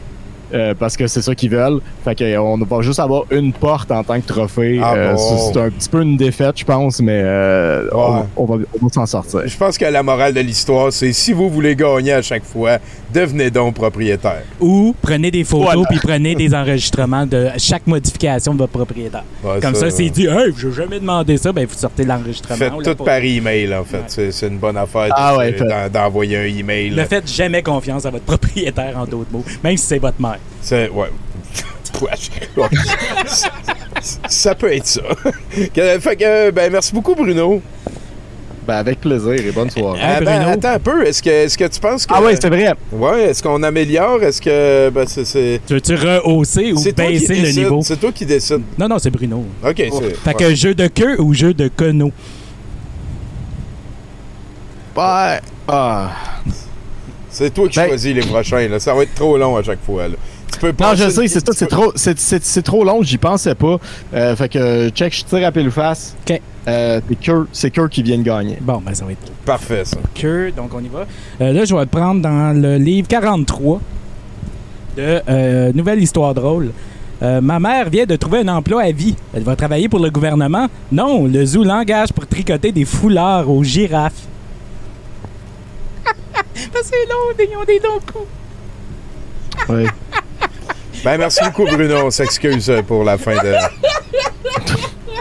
Euh, 0.53 0.73
parce 0.77 0.95
que 0.97 1.07
c'est 1.07 1.21
ça 1.21 1.33
qu'ils 1.35 1.49
veulent. 1.51 1.79
Fait 2.03 2.15
que, 2.15 2.23
euh, 2.23 2.41
on 2.41 2.57
va 2.57 2.81
juste 2.81 2.99
avoir 2.99 3.23
une 3.31 3.53
porte 3.53 3.91
en 3.91 4.03
tant 4.03 4.19
que 4.19 4.25
trophée. 4.27 4.79
Ah 4.83 4.93
Euh, 4.95 5.13
bon. 5.13 5.17
c'est- 5.53 5.59
un 5.59 5.69
petit 5.69 5.89
peu 5.89 6.01
une 6.01 6.17
défaite, 6.17 6.57
je 6.57 6.65
pense, 6.65 7.01
mais 7.01 7.21
euh, 7.23 7.87
on, 7.93 7.97
Ouais. 8.17 8.21
on 8.37 8.45
va, 8.45 8.55
on 8.81 8.85
va 8.85 8.91
s'en 8.93 9.05
sortir. 9.05 9.41
Je 9.45 9.57
pense 9.57 9.77
que 9.77 9.85
la 9.85 10.03
morale 10.03 10.33
de 10.33 10.39
l'histoire, 10.41 10.91
c'est 10.91 11.13
si 11.13 11.33
vous 11.33 11.49
voulez 11.49 11.75
gagner 11.75 12.13
à 12.13 12.21
chaque 12.21 12.43
fois, 12.45 12.77
devenez 13.13 13.49
donc 13.51 13.75
propriétaire. 13.75 14.43
Ou 14.59 14.95
prenez 15.01 15.31
des 15.31 15.43
photos 15.43 15.65
Voilà. 15.73 15.81
puis 15.89 15.99
prenez 16.01 16.35
des 16.35 16.53
enregistrements 16.53 17.25
de 17.25 17.49
chaque 17.57 17.85
modification 17.87 18.53
de 18.53 18.59
votre 18.59 18.71
propriétaire. 18.73 19.23
Ouais, 19.43 19.59
Comme 19.61 19.75
ça, 19.75 19.89
c'est 19.89 20.09
dit, 20.09 20.25
hey, 20.25 20.51
je 20.57 20.67
n'ai 20.67 20.73
jamais 20.73 20.99
demandé 20.99 21.37
ça, 21.37 21.51
ben 21.51 21.65
vous 21.65 21.75
sortez 21.77 22.03
l'enregistrement. 22.03 22.57
Faites 22.57 22.97
tout 22.97 23.03
par 23.03 23.17
email, 23.23 23.73
en 23.75 23.83
fait. 23.83 24.03
C'est- 24.07 24.31
C'est 24.31 24.47
une 24.47 24.57
bonne 24.57 24.77
affaire 24.77 25.09
Ah 25.15 25.35
d'envoyer 25.91 26.37
un 26.37 26.43
email. 26.45 26.91
Ne 26.91 27.03
faites 27.05 27.29
jamais 27.31 27.61
confiance 27.61 28.05
à 28.05 28.09
votre 28.11 28.23
propriétaire, 28.25 28.97
en 28.97 29.05
d'autres 29.05 29.31
mots, 29.31 29.43
même 29.63 29.77
si 29.77 29.85
c'est 29.85 29.99
votre 29.99 30.19
mère. 30.21 30.39
C'est- 30.61 30.89
ouais. 30.89 31.09
Ça 34.29 34.55
peut 34.55 34.73
être 34.73 34.87
ça. 34.87 35.01
Fait 35.99 36.15
que, 36.15 36.51
ben, 36.51 36.71
merci 36.71 36.93
beaucoup, 36.93 37.13
Bruno. 37.15 37.61
Ben, 38.67 38.75
avec 38.75 39.01
plaisir 39.01 39.33
et 39.33 39.51
bonne 39.51 39.69
soirée. 39.69 39.99
Ah, 40.01 40.19
ben, 40.21 40.37
Bruno? 40.39 40.51
attends 40.51 40.73
un 40.75 40.79
peu. 40.79 41.05
Est-ce 41.05 41.21
que, 41.21 41.29
est 41.29 41.57
que 41.57 41.65
tu 41.67 41.79
penses 41.79 42.05
que. 42.05 42.13
Ah 42.15 42.21
ouais, 42.21 42.35
c'est 42.39 42.47
vrai. 42.49 42.73
Ouais, 42.91 43.23
est-ce 43.25 43.41
qu'on 43.43 43.61
améliore? 43.63 44.21
Est-ce 44.23 44.41
que. 44.41 44.89
Ben, 44.89 45.05
c'est. 45.07 45.25
c'est- 45.25 45.61
Tu 45.67 45.73
veux-tu 45.73 45.95
rehausser 45.95 46.71
ou 46.71 46.81
baisser 46.95 47.35
le 47.41 47.51
niveau? 47.51 47.81
C'est 47.83 47.97
toi 47.99 48.11
qui 48.11 48.25
décides. 48.25 48.61
Non, 48.77 48.87
non, 48.87 48.99
c'est 48.99 49.09
Bruno. 49.09 49.45
OK, 49.63 49.73
c'est. 49.75 49.89
Fait 49.89 50.29
ouais. 50.29 50.33
que 50.35 50.55
jeu 50.55 50.73
de 50.75 50.87
queue 50.87 51.19
ou 51.19 51.33
jeu 51.33 51.53
de 51.53 51.67
queneau? 51.67 52.11
Ouais. 54.95 55.39
Ah. 55.67 56.11
C'est 57.29 57.53
toi 57.53 57.67
qui 57.67 57.77
Ben- 57.77 57.87
choisis 57.87 58.13
les 58.13 58.21
prochains, 58.21 58.67
là. 58.67 58.79
Ça 58.79 58.93
va 58.93 59.03
être 59.03 59.15
trop 59.15 59.37
long 59.37 59.55
à 59.55 59.63
chaque 59.63 59.83
fois, 59.83 60.07
là. 60.07 60.15
Tu 60.51 60.59
peux 60.59 60.73
pas. 60.73 60.89
Non, 60.91 60.95
je 60.95 61.09
sais, 61.09 61.27
c'est 61.27 61.45
ça, 61.45 61.53
c'est 61.53 61.67
trop, 61.67 61.91
c'est, 61.95 62.17
c'est- 62.19 62.43
c'est 62.43 62.61
trop 62.61 62.83
long, 62.83 63.01
j'y 63.03 63.17
pensais 63.17 63.55
pas. 63.55 63.77
Euh, 64.13 64.35
fait 64.35 64.49
que, 64.49 64.59
euh, 64.59 64.89
check, 64.89 65.13
je 65.15 65.23
tire 65.23 65.47
à 65.47 65.51
pile 65.51 65.67
ou 65.67 65.71
face. 65.71 66.15
OK. 66.27 66.41
Euh, 66.67 67.01
c'est 67.53 67.71
Cure 67.71 67.89
qui 67.89 68.03
vient 68.03 68.17
de 68.19 68.23
gagner. 68.23 68.57
Bon, 68.61 68.81
ben 68.85 68.93
ça 68.93 69.05
va 69.05 69.13
être 69.13 69.31
Parfait, 69.45 69.83
ça. 69.85 69.97
que, 70.13 70.51
donc 70.51 70.71
on 70.75 70.79
y 70.83 70.87
va. 70.89 71.05
Euh, 71.41 71.53
là, 71.53 71.65
je 71.65 71.73
vais 71.75 71.85
te 71.85 71.89
prendre 71.95 72.21
dans 72.21 72.55
le 72.55 72.77
livre 72.77 73.07
43 73.07 73.79
de 74.97 75.21
euh, 75.27 75.71
Nouvelle 75.73 76.01
Histoire 76.03 76.33
drôle. 76.35 76.71
Euh, 77.23 77.39
ma 77.41 77.59
mère 77.59 77.89
vient 77.89 78.05
de 78.05 78.15
trouver 78.15 78.39
un 78.39 78.47
emploi 78.49 78.83
à 78.83 78.91
vie. 78.91 79.15
Elle 79.33 79.43
va 79.43 79.55
travailler 79.55 79.87
pour 79.89 79.99
le 79.99 80.09
gouvernement. 80.11 80.67
Non, 80.91 81.25
le 81.25 81.45
zoo 81.45 81.63
l'engage 81.63 82.11
pour 82.13 82.27
tricoter 82.27 82.71
des 82.71 82.85
foulards 82.85 83.49
aux 83.49 83.63
girafes. 83.63 84.27
Parce 86.03 86.89
que 86.89 86.95
c'est 86.95 87.09
long, 87.09 87.33
ils 87.39 87.57
ont 87.57 87.63
des 87.65 87.79
longs 87.79 87.99
coups. 88.11 88.27
Ouais. 89.69 89.85
Ben, 91.03 91.17
merci 91.17 91.39
beaucoup, 91.43 91.65
Bruno. 91.65 92.05
On 92.05 92.11
s'excuse 92.11 92.69
euh, 92.69 92.81
pour 92.83 93.03
la 93.03 93.17
fin 93.17 93.33
de. 93.33 93.53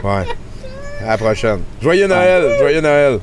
Ouais. 0.04 0.26
À 1.02 1.06
la 1.10 1.18
prochaine. 1.18 1.60
Joyeux 1.80 2.06
Noël! 2.06 2.56
Joyeux 2.58 2.80
Noël! 2.82 3.18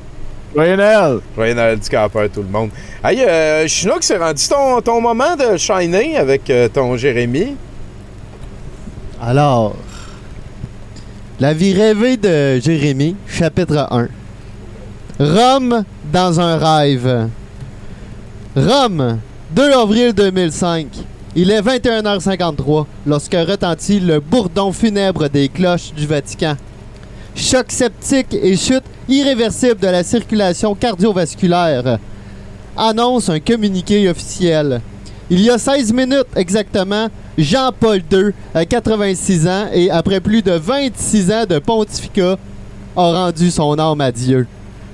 Joyeux 0.56 0.76
Noël! 0.76 1.20
Joyeux 1.36 1.54
Noël 1.54 1.80
du 1.80 1.88
capeur, 1.90 2.30
tout 2.34 2.42
le 2.42 2.48
monde. 2.50 2.72
Hey, 3.04 3.24
euh, 3.24 3.68
Chinook, 3.68 4.00
c'est 4.02 4.18
rendu 4.18 4.48
ton, 4.48 4.82
ton 4.82 5.00
moment 5.02 5.36
de 5.36 5.56
shiner 5.58 6.18
avec 6.18 6.50
euh, 6.50 6.68
ton 6.68 6.98
Jérémy. 6.98 7.56
Alors, 9.22 9.76
La 11.40 11.54
vie 11.54 11.74
rêvée 11.74 12.18
de 12.18 12.60
Jérémie, 12.60 13.16
chapitre 13.28 13.88
1. 13.92 14.08
Rome 15.20 15.84
dans 16.12 16.40
un 16.40 16.58
rêve. 16.58 17.30
Rome, 18.56 19.20
2 19.52 19.72
avril 19.74 20.14
2005. 20.14 20.88
Il 21.40 21.52
est 21.52 21.62
21h53 21.62 22.86
lorsque 23.06 23.36
retentit 23.36 24.00
le 24.00 24.20
bourdon 24.20 24.72
funèbre 24.72 25.30
des 25.30 25.50
cloches 25.50 25.94
du 25.94 26.08
Vatican. 26.08 26.56
Choc 27.36 27.72
septique 27.72 28.34
et 28.34 28.58
chute 28.58 28.82
irréversible 29.08 29.80
de 29.80 29.86
la 29.86 30.04
circulation 30.04 30.74
cardiovasculaire. 30.74 32.00
Annonce 32.76 33.30
un 33.30 33.40
communiqué 33.40 34.10
officiel. 34.10 34.82
Il 35.30 35.42
y 35.42 35.52
a 35.52 35.60
16 35.60 35.94
minutes 35.94 36.26
exactement, 36.36 37.08
Jean-Paul 37.38 38.02
II, 38.12 38.32
à 38.56 38.66
86 38.66 39.48
ans 39.48 39.68
et 39.72 39.92
après 39.92 40.20
plus 40.20 40.42
de 40.42 40.54
26 40.54 41.32
ans 41.32 41.46
de 41.48 41.60
pontificat, 41.60 42.40
a 42.96 43.12
rendu 43.26 43.52
son 43.52 43.78
âme 43.78 44.02
à 44.02 44.12
Dieu. 44.12 44.48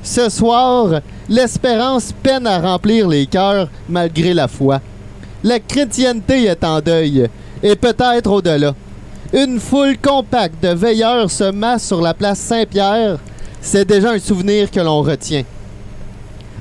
Ce 0.04 0.28
soir, 0.28 1.00
l'espérance 1.30 2.12
peine 2.22 2.48
à 2.48 2.60
remplir 2.60 3.08
les 3.08 3.28
cœurs 3.28 3.70
malgré 3.88 4.34
la 4.34 4.50
foi. 4.50 4.82
La 5.44 5.60
chrétienté 5.60 6.46
est 6.46 6.64
en 6.64 6.80
deuil, 6.80 7.28
et 7.62 7.76
peut-être 7.76 8.32
au-delà. 8.32 8.74
Une 9.34 9.60
foule 9.60 9.98
compacte 9.98 10.64
de 10.64 10.70
veilleurs 10.70 11.30
se 11.30 11.52
masse 11.52 11.88
sur 11.88 12.02
la 12.02 12.14
place 12.14 12.40
Saint-Pierre. 12.40 13.18
C'est 13.60 13.86
déjà 13.86 14.12
un 14.12 14.20
souvenir 14.20 14.72
que 14.72 14.80
l'on 14.80 15.02
retient. 15.02 15.44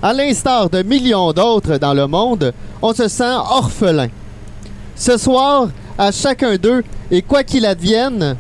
À 0.02 0.12
l'instar 0.12 0.68
de 0.68 0.82
millions 0.82 1.32
d'autres 1.32 1.78
dans 1.78 1.94
le 1.94 2.08
monde, 2.08 2.52
on 2.80 2.92
se 2.92 3.06
sent 3.06 3.36
orphelin. 3.36 4.08
Ce 4.96 5.16
soir, 5.16 5.68
à 5.96 6.10
chacun 6.10 6.56
d'eux, 6.56 6.82
et 7.10 7.22
quoi 7.22 7.44
qu'il 7.44 7.66
advienne, 7.66 8.36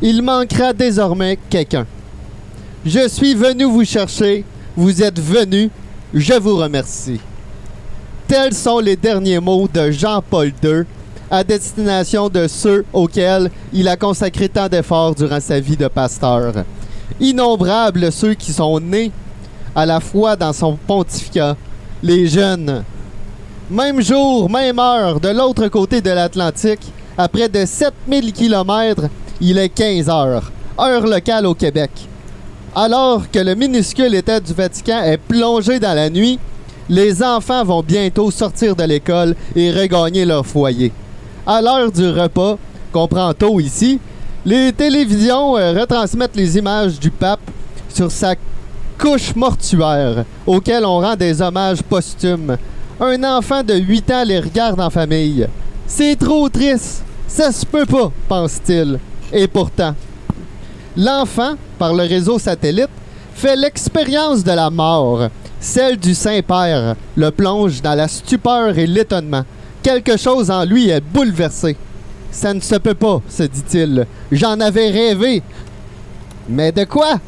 il 0.00 0.22
manquera 0.22 0.72
désormais 0.72 1.38
quelqu'un. 1.50 1.86
Je 2.86 3.08
suis 3.08 3.34
venu 3.34 3.64
vous 3.64 3.84
chercher, 3.84 4.44
vous 4.74 5.02
êtes 5.02 5.20
venu, 5.20 5.70
je 6.14 6.34
vous 6.34 6.56
remercie. 6.56 7.20
Tels 8.28 8.54
sont 8.54 8.80
les 8.80 8.96
derniers 8.96 9.38
mots 9.38 9.68
de 9.72 9.92
Jean-Paul 9.92 10.52
II 10.62 10.82
à 11.30 11.44
destination 11.44 12.28
de 12.28 12.48
ceux 12.48 12.84
auxquels 12.92 13.50
il 13.72 13.86
a 13.86 13.96
consacré 13.96 14.48
tant 14.48 14.68
d'efforts 14.68 15.14
durant 15.14 15.38
sa 15.38 15.60
vie 15.60 15.76
de 15.76 15.86
pasteur. 15.86 16.52
Innombrables 17.20 18.10
ceux 18.10 18.34
qui 18.34 18.52
sont 18.52 18.80
nés 18.80 19.12
à 19.76 19.86
la 19.86 20.00
fois 20.00 20.34
dans 20.34 20.52
son 20.52 20.76
pontificat, 20.88 21.56
les 22.02 22.26
jeunes. 22.26 22.82
Même 23.70 24.00
jour, 24.00 24.50
même 24.50 24.80
heure, 24.80 25.20
de 25.20 25.28
l'autre 25.28 25.68
côté 25.68 26.00
de 26.00 26.10
l'Atlantique, 26.10 26.92
à 27.16 27.28
près 27.28 27.48
de 27.48 27.64
7000 27.64 28.32
km, 28.32 29.04
il 29.40 29.56
est 29.58 29.68
15 29.68 30.08
heures, 30.08 30.50
heure 30.80 31.06
locale 31.06 31.46
au 31.46 31.54
Québec. 31.54 31.90
Alors 32.74 33.30
que 33.30 33.38
le 33.38 33.54
minuscule 33.54 34.14
État 34.16 34.40
du 34.40 34.52
Vatican 34.52 35.02
est 35.02 35.16
plongé 35.16 35.78
dans 35.78 35.94
la 35.94 36.10
nuit, 36.10 36.40
les 36.88 37.22
enfants 37.22 37.64
vont 37.64 37.82
bientôt 37.82 38.30
sortir 38.30 38.76
de 38.76 38.84
l'école 38.84 39.34
et 39.54 39.70
regagner 39.70 40.24
leur 40.24 40.46
foyer. 40.46 40.92
À 41.46 41.60
l'heure 41.60 41.90
du 41.90 42.08
repas, 42.08 42.58
qu'on 42.92 43.08
prend 43.08 43.32
tôt 43.34 43.60
ici, 43.60 44.00
les 44.44 44.72
télévisions 44.72 45.56
euh, 45.56 45.72
retransmettent 45.72 46.36
les 46.36 46.56
images 46.56 46.98
du 46.98 47.10
pape 47.10 47.50
sur 47.88 48.10
sa 48.10 48.34
couche 48.98 49.34
mortuaire, 49.34 50.24
auquel 50.46 50.84
on 50.84 51.00
rend 51.00 51.16
des 51.16 51.42
hommages 51.42 51.82
posthumes. 51.82 52.56
Un 53.00 53.24
enfant 53.24 53.62
de 53.62 53.74
8 53.74 54.10
ans 54.10 54.24
les 54.24 54.40
regarde 54.40 54.80
en 54.80 54.90
famille. 54.90 55.46
C'est 55.86 56.16
trop 56.16 56.48
triste. 56.48 57.02
Ça 57.26 57.52
se 57.52 57.66
peut 57.66 57.86
pas, 57.86 58.10
pense-t-il. 58.28 58.98
Et 59.32 59.48
pourtant, 59.48 59.94
l'enfant, 60.96 61.54
par 61.78 61.92
le 61.92 62.04
réseau 62.04 62.38
satellite, 62.38 62.88
fait 63.34 63.56
l'expérience 63.56 64.42
de 64.42 64.52
la 64.52 64.70
mort. 64.70 65.28
Celle 65.60 65.96
du 65.96 66.14
Saint-Père 66.14 66.96
le 67.16 67.30
plonge 67.30 67.82
dans 67.82 67.94
la 67.94 68.08
stupeur 68.08 68.76
et 68.78 68.86
l'étonnement. 68.86 69.44
Quelque 69.82 70.16
chose 70.16 70.50
en 70.50 70.64
lui 70.64 70.90
est 70.90 71.00
bouleversé. 71.00 71.76
Ça 72.30 72.52
ne 72.52 72.60
se 72.60 72.74
peut 72.74 72.94
pas, 72.94 73.22
se 73.28 73.44
dit-il. 73.44 74.06
J'en 74.30 74.60
avais 74.60 74.90
rêvé. 74.90 75.42
Mais 76.48 76.72
de 76.72 76.84
quoi? 76.84 77.18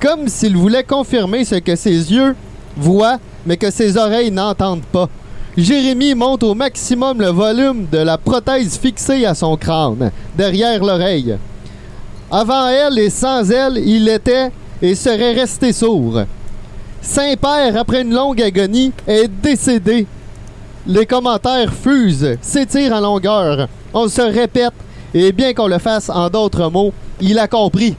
Comme 0.00 0.28
s'il 0.28 0.56
voulait 0.56 0.84
confirmer 0.84 1.44
ce 1.44 1.56
que 1.56 1.76
ses 1.76 2.12
yeux 2.12 2.34
voient, 2.76 3.18
mais 3.46 3.56
que 3.56 3.70
ses 3.70 3.96
oreilles 3.96 4.30
n'entendent 4.30 4.86
pas. 4.86 5.08
Jérémie 5.56 6.14
monte 6.14 6.42
au 6.42 6.54
maximum 6.54 7.20
le 7.20 7.28
volume 7.28 7.86
de 7.90 7.98
la 7.98 8.18
prothèse 8.18 8.76
fixée 8.76 9.24
à 9.24 9.34
son 9.34 9.56
crâne, 9.56 10.10
derrière 10.36 10.82
l'oreille. 10.82 11.36
Avant 12.30 12.68
elle 12.68 12.98
et 12.98 13.10
sans 13.10 13.48
elle, 13.50 13.78
il 13.78 14.08
était 14.08 14.50
et 14.82 14.94
serait 14.94 15.34
resté 15.34 15.72
sourd. 15.72 16.22
Saint-Père, 17.04 17.76
après 17.76 18.02
une 18.02 18.14
longue 18.14 18.40
agonie, 18.40 18.92
est 19.06 19.28
décédé. 19.28 20.06
Les 20.86 21.06
commentaires 21.06 21.72
fusent, 21.72 22.36
s'étirent 22.40 22.94
en 22.94 23.00
longueur. 23.00 23.68
On 23.92 24.08
se 24.08 24.22
répète, 24.22 24.72
et 25.12 25.30
bien 25.30 25.52
qu'on 25.52 25.68
le 25.68 25.78
fasse 25.78 26.10
en 26.10 26.28
d'autres 26.30 26.70
mots, 26.70 26.92
il 27.20 27.38
a 27.38 27.46
compris. 27.46 27.94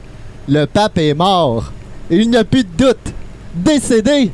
Le 0.48 0.66
pape 0.66 0.98
est 0.98 1.14
mort. 1.14 1.72
Il 2.10 2.30
n'y 2.30 2.36
a 2.36 2.44
plus 2.44 2.64
de 2.64 2.76
doute. 2.76 3.14
Décédé. 3.54 4.30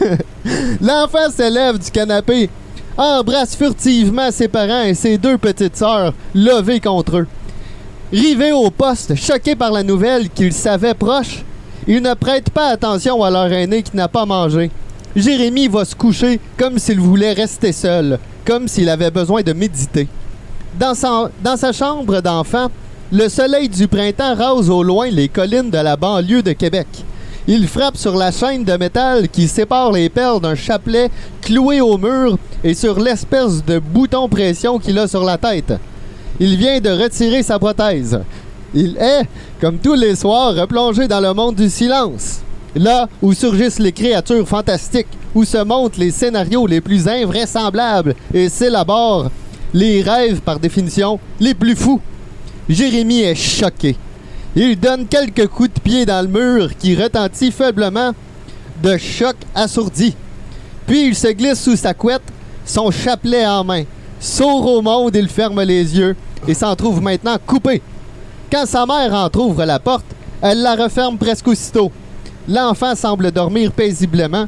L'enfant 0.80 1.30
s'élève 1.30 1.78
du 1.78 1.90
canapé, 1.90 2.50
embrasse 2.96 3.54
furtivement 3.54 4.30
ses 4.30 4.48
parents 4.48 4.82
et 4.82 4.94
ses 4.94 5.18
deux 5.18 5.38
petites 5.38 5.76
sœurs, 5.76 6.14
levées 6.34 6.80
contre 6.80 7.18
eux. 7.18 7.26
Rivé 8.12 8.50
au 8.50 8.70
poste, 8.70 9.14
choqué 9.14 9.54
par 9.54 9.70
la 9.70 9.84
nouvelle 9.84 10.30
qu'il 10.30 10.52
savait 10.52 10.94
proche, 10.94 11.44
il 11.92 12.00
ne 12.02 12.14
prête 12.14 12.50
pas 12.50 12.68
attention 12.68 13.20
à 13.24 13.30
leur 13.30 13.52
aîné 13.52 13.82
qui 13.82 13.96
n'a 13.96 14.06
pas 14.06 14.24
mangé. 14.24 14.70
Jérémie 15.16 15.66
va 15.66 15.84
se 15.84 15.96
coucher 15.96 16.38
comme 16.56 16.78
s'il 16.78 17.00
voulait 17.00 17.32
rester 17.32 17.72
seul, 17.72 18.20
comme 18.46 18.68
s'il 18.68 18.88
avait 18.88 19.10
besoin 19.10 19.42
de 19.42 19.52
méditer. 19.52 20.06
Dans, 20.78 20.94
sa- 20.94 21.30
dans 21.42 21.56
sa 21.56 21.72
chambre 21.72 22.20
d'enfant, 22.20 22.68
le 23.10 23.28
soleil 23.28 23.68
du 23.68 23.88
printemps 23.88 24.36
rase 24.36 24.70
au 24.70 24.84
loin 24.84 25.08
les 25.10 25.28
collines 25.28 25.68
de 25.70 25.78
la 25.78 25.96
banlieue 25.96 26.42
de 26.44 26.52
Québec. 26.52 26.86
Il 27.48 27.66
frappe 27.66 27.96
sur 27.96 28.14
la 28.16 28.30
chaîne 28.30 28.62
de 28.62 28.74
métal 28.76 29.28
qui 29.28 29.48
sépare 29.48 29.90
les 29.90 30.08
perles 30.08 30.40
d'un 30.40 30.54
chapelet 30.54 31.10
cloué 31.42 31.80
au 31.80 31.98
mur 31.98 32.38
et 32.62 32.74
sur 32.74 33.00
l'espèce 33.00 33.64
de 33.64 33.80
bouton 33.80 34.28
pression 34.28 34.78
qu'il 34.78 34.96
a 35.00 35.08
sur 35.08 35.24
la 35.24 35.38
tête. 35.38 35.72
Il 36.38 36.56
vient 36.56 36.80
de 36.80 36.90
retirer 36.90 37.42
sa 37.42 37.58
prothèse. 37.58 38.20
Il 38.74 38.96
est, 38.98 39.26
comme 39.60 39.78
tous 39.78 39.94
les 39.94 40.14
soirs, 40.14 40.54
replongé 40.54 41.08
dans 41.08 41.20
le 41.20 41.34
monde 41.34 41.56
du 41.56 41.68
silence. 41.68 42.40
Là 42.76 43.08
où 43.20 43.32
surgissent 43.32 43.80
les 43.80 43.92
créatures 43.92 44.46
fantastiques, 44.46 45.08
où 45.34 45.44
se 45.44 45.62
montent 45.62 45.96
les 45.96 46.10
scénarios 46.10 46.66
les 46.66 46.80
plus 46.80 47.08
invraisemblables 47.08 48.14
et 48.32 48.48
s'élaborent 48.48 49.30
les 49.74 50.02
rêves, 50.02 50.40
par 50.40 50.58
définition, 50.58 51.18
les 51.40 51.54
plus 51.54 51.76
fous. 51.76 52.00
Jérémie 52.68 53.22
est 53.22 53.34
choqué. 53.34 53.96
Il 54.56 54.78
donne 54.78 55.06
quelques 55.06 55.46
coups 55.48 55.72
de 55.74 55.80
pied 55.80 56.06
dans 56.06 56.22
le 56.22 56.28
mur 56.28 56.76
qui 56.76 56.96
retentit 56.96 57.52
faiblement 57.52 58.12
de 58.82 58.96
choc 58.96 59.36
assourdi. 59.54 60.14
Puis 60.86 61.06
il 61.06 61.14
se 61.14 61.28
glisse 61.28 61.60
sous 61.60 61.76
sa 61.76 61.94
couette, 61.94 62.22
son 62.64 62.90
chapelet 62.90 63.46
en 63.46 63.62
main. 63.62 63.84
Sourd 64.18 64.66
au 64.66 64.82
monde, 64.82 65.14
il 65.14 65.28
ferme 65.28 65.62
les 65.62 65.96
yeux 65.96 66.16
et 66.48 66.54
s'en 66.54 66.74
trouve 66.74 67.00
maintenant 67.00 67.36
coupé. 67.46 67.80
Quand 68.50 68.66
sa 68.66 68.84
mère 68.86 69.14
entr'ouvre 69.14 69.64
la 69.64 69.78
porte, 69.78 70.06
elle 70.42 70.62
la 70.62 70.74
referme 70.74 71.18
presque 71.18 71.48
aussitôt. 71.48 71.92
L'enfant 72.48 72.94
semble 72.94 73.30
dormir 73.30 73.72
paisiblement, 73.72 74.46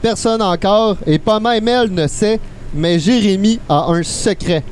Personne 0.00 0.42
encore, 0.42 0.96
et 1.06 1.18
pas 1.18 1.40
même 1.40 1.66
elle 1.66 1.92
ne 1.92 2.06
sait, 2.06 2.38
mais 2.72 3.00
Jérémy 3.00 3.58
a 3.68 3.86
un 3.90 4.02
secret. 4.04 4.62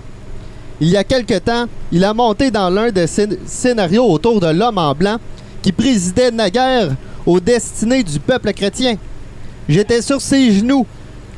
Il 0.80 0.88
y 0.88 0.96
a 0.96 1.02
quelque 1.02 1.38
temps, 1.38 1.66
il 1.90 2.04
a 2.04 2.14
monté 2.14 2.50
dans 2.50 2.70
l'un 2.70 2.92
des 2.92 3.06
scén- 3.06 3.36
scénarios 3.44 4.04
autour 4.08 4.40
de 4.40 4.46
l'homme 4.48 4.78
en 4.78 4.94
blanc 4.94 5.16
qui 5.62 5.72
présidait 5.72 6.30
naguère 6.30 6.94
aux 7.24 7.40
destinées 7.40 8.04
du 8.04 8.20
peuple 8.20 8.52
chrétien. 8.52 8.96
J'étais 9.68 10.00
sur 10.00 10.20
ses 10.20 10.52
genoux. 10.52 10.86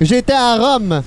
J'étais 0.01 0.35
à 0.35 0.57
Rome. 0.57 1.03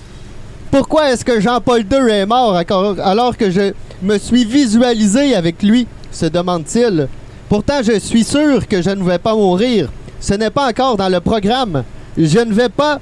Pourquoi 0.72 1.12
est-ce 1.12 1.24
que 1.24 1.40
Jean-Paul 1.40 1.82
II 1.82 2.10
est 2.10 2.26
mort 2.26 2.60
alors 3.04 3.38
que 3.38 3.52
je 3.52 3.74
me 4.02 4.18
suis 4.18 4.46
visualisé 4.46 5.36
avec 5.36 5.62
lui? 5.62 5.86
Se 6.12 6.26
demande-t-il. 6.26 7.08
Pourtant, 7.50 7.82
je 7.84 8.00
suis 8.00 8.24
sûr 8.24 8.68
que 8.68 8.82
je 8.82 8.90
ne 8.92 9.04
vais 9.04 9.18
pas 9.20 9.34
mourir. 9.36 9.90
Ce 10.20 10.34
n'est 10.34 10.50
pas 10.50 10.70
encore 10.70 10.98
dans 10.98 11.10
le 11.10 11.20
programme. 11.20 11.84
Je 12.18 12.40
ne 12.40 12.54
vais 12.54 12.70
pas 12.70 13.00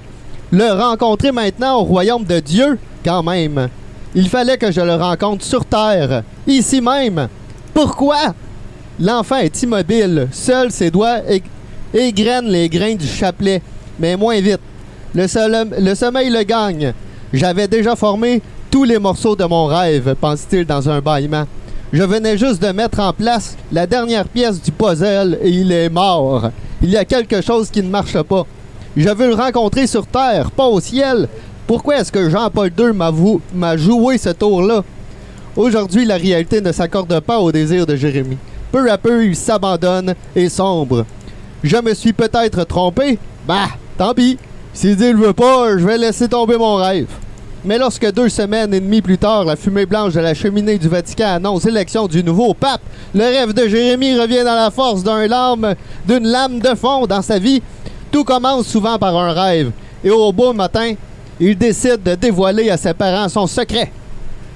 le 0.52 0.72
rencontrer 0.72 1.32
maintenant 1.32 1.80
au 1.80 1.84
royaume 1.84 2.24
de 2.24 2.40
Dieu, 2.40 2.78
quand 3.04 3.24
même. 3.24 3.68
Il 4.16 4.28
fallait 4.30 4.58
que 4.58 4.72
je 4.72 4.82
le 4.82 4.96
rencontre 4.96 5.44
sur 5.46 5.66
Terre, 5.66 6.24
ici 6.48 6.82
même. 6.82 7.28
Pourquoi? 7.74 8.34
L'enfant 9.00 9.38
est 9.38 9.62
immobile. 9.62 10.28
Seuls 10.32 10.72
ses 10.72 10.90
doigts 10.90 11.20
ég- 11.30 11.44
égrènent 11.94 12.48
les 12.50 12.68
grains 12.70 12.96
du 12.96 13.06
chapelet, 13.08 13.62
mais 14.00 14.16
moins 14.18 14.40
vite. 14.42 14.60
Le, 15.14 15.80
le 15.82 15.96
sommeil 15.96 16.30
le 16.30 16.44
gagne. 16.44 16.94
J'avais 17.32 17.68
déjà 17.68 17.96
formé 17.96 18.42
tous 18.72 18.84
les 18.84 18.98
morceaux 19.00 19.36
de 19.36 19.44
mon 19.46 19.66
rêve, 19.68 20.16
pense-t-il 20.20 20.66
dans 20.66 20.90
un 20.90 21.00
bâillement. 21.02 21.46
Je 21.92 22.04
venais 22.04 22.38
juste 22.38 22.62
de 22.62 22.72
mettre 22.72 23.00
en 23.00 23.14
place 23.14 23.58
la 23.72 23.88
dernière 23.88 24.28
pièce 24.28 24.62
du 24.62 24.72
puzzle 24.72 25.40
et 25.42 25.50
il 25.50 25.72
est 25.72 25.90
mort. 25.90 26.52
Il 26.84 26.92
y 26.92 26.98
a 26.98 27.04
quelque 27.04 27.42
chose 27.42 27.72
qui 27.72 27.82
ne 27.82 27.90
marche 27.90 28.22
pas. 28.22 28.46
Je 28.96 29.10
veux 29.10 29.30
le 29.30 29.34
rencontrer 29.34 29.88
sur 29.88 30.06
Terre, 30.06 30.52
pas 30.52 30.68
au 30.68 30.80
ciel. 30.80 31.28
Pourquoi 31.66 31.98
est-ce 31.98 32.12
que 32.12 32.30
Jean-Paul 32.30 32.72
II 32.78 33.40
m'a 33.56 33.76
joué 33.76 34.20
ce 34.20 34.30
tour-là? 34.30 34.84
Aujourd'hui, 35.56 36.06
la 36.06 36.18
réalité 36.18 36.62
ne 36.62 36.72
s'accorde 36.72 37.20
pas 37.22 37.40
au 37.40 37.52
désir 37.52 37.88
de 37.88 37.96
Jérémie. 37.96 38.38
Peu 38.72 38.92
à 38.92 39.00
peu, 39.00 39.26
il 39.26 39.36
s'abandonne 39.36 40.14
et 40.36 40.48
sombre. 40.48 41.06
Je 41.64 41.78
me 41.78 41.96
suis 41.96 42.14
peut-être 42.14 42.66
trompé? 42.66 43.18
Bah, 43.48 43.68
tant 43.98 44.14
pis. 44.14 44.38
S'il 44.74 44.96
dit 44.96 45.08
il 45.08 45.16
veut 45.16 45.34
pas, 45.34 45.76
je 45.76 45.86
vais 45.86 45.98
laisser 45.98 46.28
tomber 46.28 46.58
mon 46.58 46.76
rêve. 46.76 47.08
Mais 47.70 47.78
lorsque 47.78 48.12
deux 48.14 48.30
semaines 48.30 48.74
et 48.74 48.80
demie 48.80 49.00
plus 49.00 49.20
tard, 49.20 49.46
la 49.46 49.56
fumée 49.56 49.86
blanche 49.86 50.14
de 50.14 50.20
la 50.20 50.34
cheminée 50.34 50.80
du 50.80 50.88
Vatican 50.88 51.36
annonce 51.36 51.66
l'élection 51.66 52.08
du 52.08 52.24
nouveau 52.24 52.56
pape, 52.56 52.82
le 53.14 53.22
rêve 53.22 53.54
de 53.54 53.68
Jérémie 53.68 54.20
revient 54.20 54.44
dans 54.44 54.56
la 54.56 54.72
force 54.72 55.04
d'un 55.04 55.28
lame, 55.28 55.76
d'une 56.08 56.28
lame 56.28 56.58
de 56.58 56.74
fond 56.74 57.06
dans 57.06 57.22
sa 57.22 57.38
vie. 57.38 57.62
Tout 58.12 58.24
commence 58.24 58.66
souvent 58.66 58.98
par 58.98 59.16
un 59.16 59.34
rêve. 59.34 59.70
Et 60.04 60.10
au 60.10 60.34
beau 60.34 60.52
matin, 60.52 60.96
il 61.40 61.56
décide 61.56 62.02
de 62.02 62.16
dévoiler 62.16 62.72
à 62.72 62.78
ses 62.78 62.96
parents 62.96 63.30
son 63.30 63.46
secret. 63.46 63.92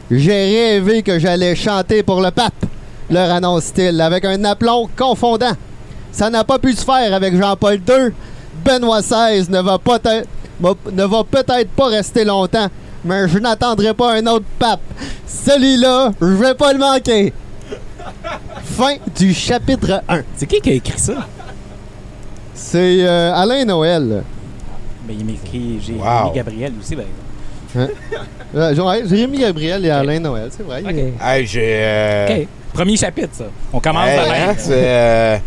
J'ai 0.10 0.72
rêvé 0.72 1.04
que 1.04 1.20
j'allais 1.20 1.56
chanter 1.56 2.02
pour 2.02 2.20
le 2.20 2.32
pape, 2.32 2.66
leur 3.12 3.30
annonce-t-il 3.30 4.02
avec 4.02 4.26
un 4.26 4.44
aplomb 4.44 4.90
confondant. 4.98 5.54
Ça 6.12 6.32
n'a 6.32 6.44
pas 6.44 6.58
pu 6.58 6.74
se 6.74 6.84
faire 6.84 7.14
avec 7.14 7.40
Jean-Paul 7.40 7.76
II. 7.76 8.12
Benoît 8.66 9.02
XVI 9.02 9.52
ne 9.52 9.62
va, 9.62 9.78
ne 10.92 11.04
va 11.04 11.24
peut-être 11.24 11.70
pas 11.76 11.90
rester 11.90 12.26
longtemps, 12.26 12.70
mais 13.06 13.28
je 13.28 13.38
n'attendrai 13.40 13.94
pas 13.94 14.14
un 14.16 14.26
autre 14.28 14.46
pape. 14.60 14.82
Celui-là, 15.28 16.12
je 16.22 16.26
vais 16.26 16.54
pas 16.56 16.74
le 16.74 16.80
manquer. 16.80 17.34
Fin 18.64 18.96
du 19.16 19.34
chapitre 19.34 20.02
1. 20.08 20.22
C'est 20.36 20.46
qui 20.48 20.60
qui 20.62 20.70
a 20.70 20.74
écrit 20.74 21.00
ça? 21.00 21.28
C'est 22.54 23.04
euh, 23.06 23.34
Alain 23.36 23.66
Noël. 23.66 24.24
Ben, 25.08 25.16
il 25.20 25.26
m'écrit 25.26 25.80
Jérémy 25.82 26.02
Wow. 26.04 26.32
Gabriel 26.34 26.74
aussi. 26.80 26.96
Ben. 26.96 27.06
Euh, 28.56 28.76
ouais, 28.76 29.04
Jérémy 29.08 29.40
Gabriel 29.40 29.86
et 29.86 29.90
Alain 29.90 30.20
Noël, 30.20 30.50
c'est 30.56 30.64
vrai. 30.64 30.84
Hey, 31.22 31.46
j'ai. 31.48 31.80
euh, 31.82 32.28
OK. 32.42 32.48
Premier 32.74 32.96
chapitre, 32.98 33.30
ça. 33.34 33.46
On 33.72 33.80
commence 33.80 34.08
hey, 34.08 34.20
hein, 34.20 34.54
c'est, 34.58 34.72
euh, 34.74 35.38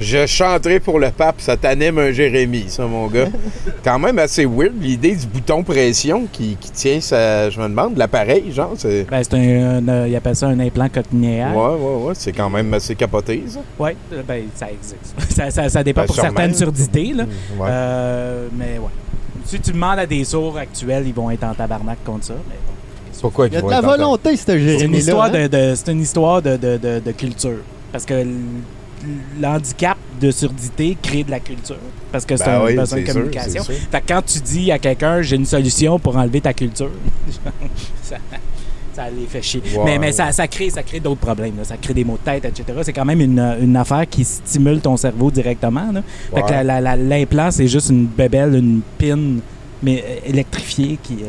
je 0.00 0.26
chanterai 0.26 0.80
pour 0.80 0.98
le 0.98 1.10
pape, 1.10 1.36
ça 1.40 1.56
t'anime 1.56 1.98
un 1.98 2.10
Jérémy, 2.10 2.64
ça, 2.68 2.84
mon 2.86 3.06
gars. 3.06 3.28
Quand 3.84 3.98
même 3.98 4.18
assez 4.18 4.44
weird, 4.44 4.72
l'idée 4.80 5.14
du 5.14 5.26
bouton 5.26 5.62
pression 5.62 6.26
qui, 6.32 6.56
qui 6.60 6.70
tient, 6.72 7.00
ça, 7.00 7.50
je 7.50 7.60
me 7.60 7.68
demande, 7.68 7.96
l'appareil, 7.96 8.52
genre, 8.52 8.72
c'est. 8.76 9.04
Ben, 9.08 9.22
c'est 9.22 9.34
un, 9.34 9.38
un, 9.78 9.88
euh, 9.88 10.06
il 10.08 10.16
appelle 10.16 10.34
ça 10.36 10.48
un 10.48 10.58
implant 10.58 10.88
cochléaire. 10.88 11.56
Ouais, 11.56 11.74
ouais, 11.76 12.04
ouais, 12.06 12.14
c'est 12.16 12.32
quand 12.32 12.50
même 12.50 12.72
assez 12.74 12.94
capoté, 12.94 13.44
ça. 13.46 13.60
Ouais, 13.78 13.96
euh, 14.12 14.22
ben, 14.26 14.44
ça 14.54 14.66
existe. 14.70 15.14
ça, 15.30 15.50
ça, 15.50 15.68
ça 15.68 15.84
dépend 15.84 16.00
Ben, 16.02 16.06
pour 16.06 16.14
sûrement. 16.16 16.30
certaines 16.30 16.54
surdités, 16.54 17.12
là. 17.14 17.24
Ouais. 17.58 17.68
Euh, 17.70 18.48
mais 18.56 18.78
ouais. 18.78 18.90
Si 19.44 19.60
tu 19.60 19.72
demandes 19.72 19.98
à 19.98 20.06
des 20.06 20.24
sourds 20.24 20.56
actuels, 20.56 21.04
ils 21.06 21.14
vont 21.14 21.30
être 21.30 21.44
en 21.44 21.54
tabarnak 21.54 21.98
contre 22.04 22.24
ça. 22.26 22.34
Mais 22.48 22.54
bon. 22.66 22.72
Pourquoi 23.20 23.46
Il 23.46 23.52
y 23.54 23.56
a 23.56 23.62
de 23.62 23.70
la 23.70 23.80
volonté, 23.80 24.36
ce 24.36 24.42
C'est 24.46 24.80
une 24.84 24.94
histoire, 24.94 25.26
hein? 25.26 25.30
de, 25.30 25.46
de- 25.46 25.74
c'est 25.76 25.92
une 25.92 26.00
histoire 26.00 26.42
de, 26.42 26.56
de- 26.56 26.76
de- 26.76 27.00
de 27.04 27.12
culture. 27.12 27.58
Parce 27.92 28.04
que 28.04 28.14
l- 28.14 28.34
l'handicap 29.40 29.96
de 30.20 30.30
surdité 30.30 30.96
crée 31.02 31.24
de 31.24 31.30
la 31.30 31.40
culture. 31.40 31.76
Parce 32.10 32.24
que 32.24 32.36
c'est 32.36 32.44
Ben 32.44 32.60
un 32.60 32.64
oui, 32.64 32.74
besoin 32.76 33.00
de 33.00 33.06
communication. 33.06 33.62
sûr. 33.62 33.74
Fait 33.90 34.00
que 34.00 34.06
quand 34.08 34.22
tu 34.24 34.38
dis 34.40 34.70
à 34.70 34.78
quelqu'un, 34.78 35.22
j'ai 35.22 35.36
une 35.36 35.46
solution 35.46 35.98
pour 35.98 36.16
enlever 36.16 36.40
ta 36.40 36.52
culture, 36.52 36.90
ça, 38.02 38.16
ça 38.94 39.04
les 39.10 39.26
fait 39.26 39.42
chier. 39.42 39.62
Mais 39.98 40.12
ça, 40.12 40.30
ça 40.32 40.46
crée, 40.46 40.70
ça 40.70 40.82
crée 40.82 41.00
d'autres 41.00 41.20
problèmes. 41.20 41.56
là. 41.56 41.64
Ça 41.64 41.76
crée 41.76 41.94
des 41.94 42.04
maux 42.04 42.18
de 42.24 42.30
tête, 42.30 42.44
etc. 42.44 42.78
C'est 42.84 42.92
quand 42.92 43.04
même 43.06 43.20
une, 43.20 43.40
une 43.60 43.76
affaire 43.76 44.06
qui 44.08 44.24
stimule 44.24 44.80
ton 44.80 44.96
cerveau 44.96 45.30
directement. 45.30 45.90
Là. 45.92 46.02
Fait 46.34 46.42
que 46.42 47.08
l'implant, 47.08 47.50
c'est 47.50 47.68
juste 47.68 47.88
une 47.90 48.06
bébelle, 48.06 48.54
une 48.54 48.80
pin 48.98 49.38
mais 49.82 50.04
euh, 50.06 50.28
électrifiée 50.30 50.98
qui. 51.02 51.14
euh, 51.22 51.26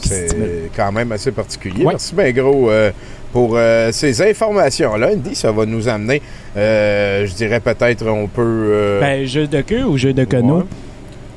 c'est 0.00 0.70
quand 0.76 0.90
même 0.92 1.12
assez 1.12 1.30
particulier. 1.32 1.84
Ouais. 1.84 1.92
Merci 1.92 2.14
bien 2.14 2.30
gros 2.32 2.68
euh, 2.70 2.90
pour 3.34 3.54
euh, 3.56 3.90
ces 3.90 4.22
informations-là. 4.22 5.08
Andy, 5.12 5.34
ça 5.34 5.50
va 5.50 5.66
nous 5.66 5.88
amener, 5.88 6.22
euh, 6.56 7.26
je 7.26 7.34
dirais 7.34 7.58
peut-être 7.58 8.06
on 8.06 8.28
peut... 8.28 8.42
euh, 8.70 9.00
Ben, 9.00 9.26
jeu 9.26 9.48
de 9.48 9.60
queue 9.60 9.82
ou 9.84 9.98
jeu 9.98 10.12
de 10.12 10.22
canot? 10.24 10.58
ouais. 10.58 10.64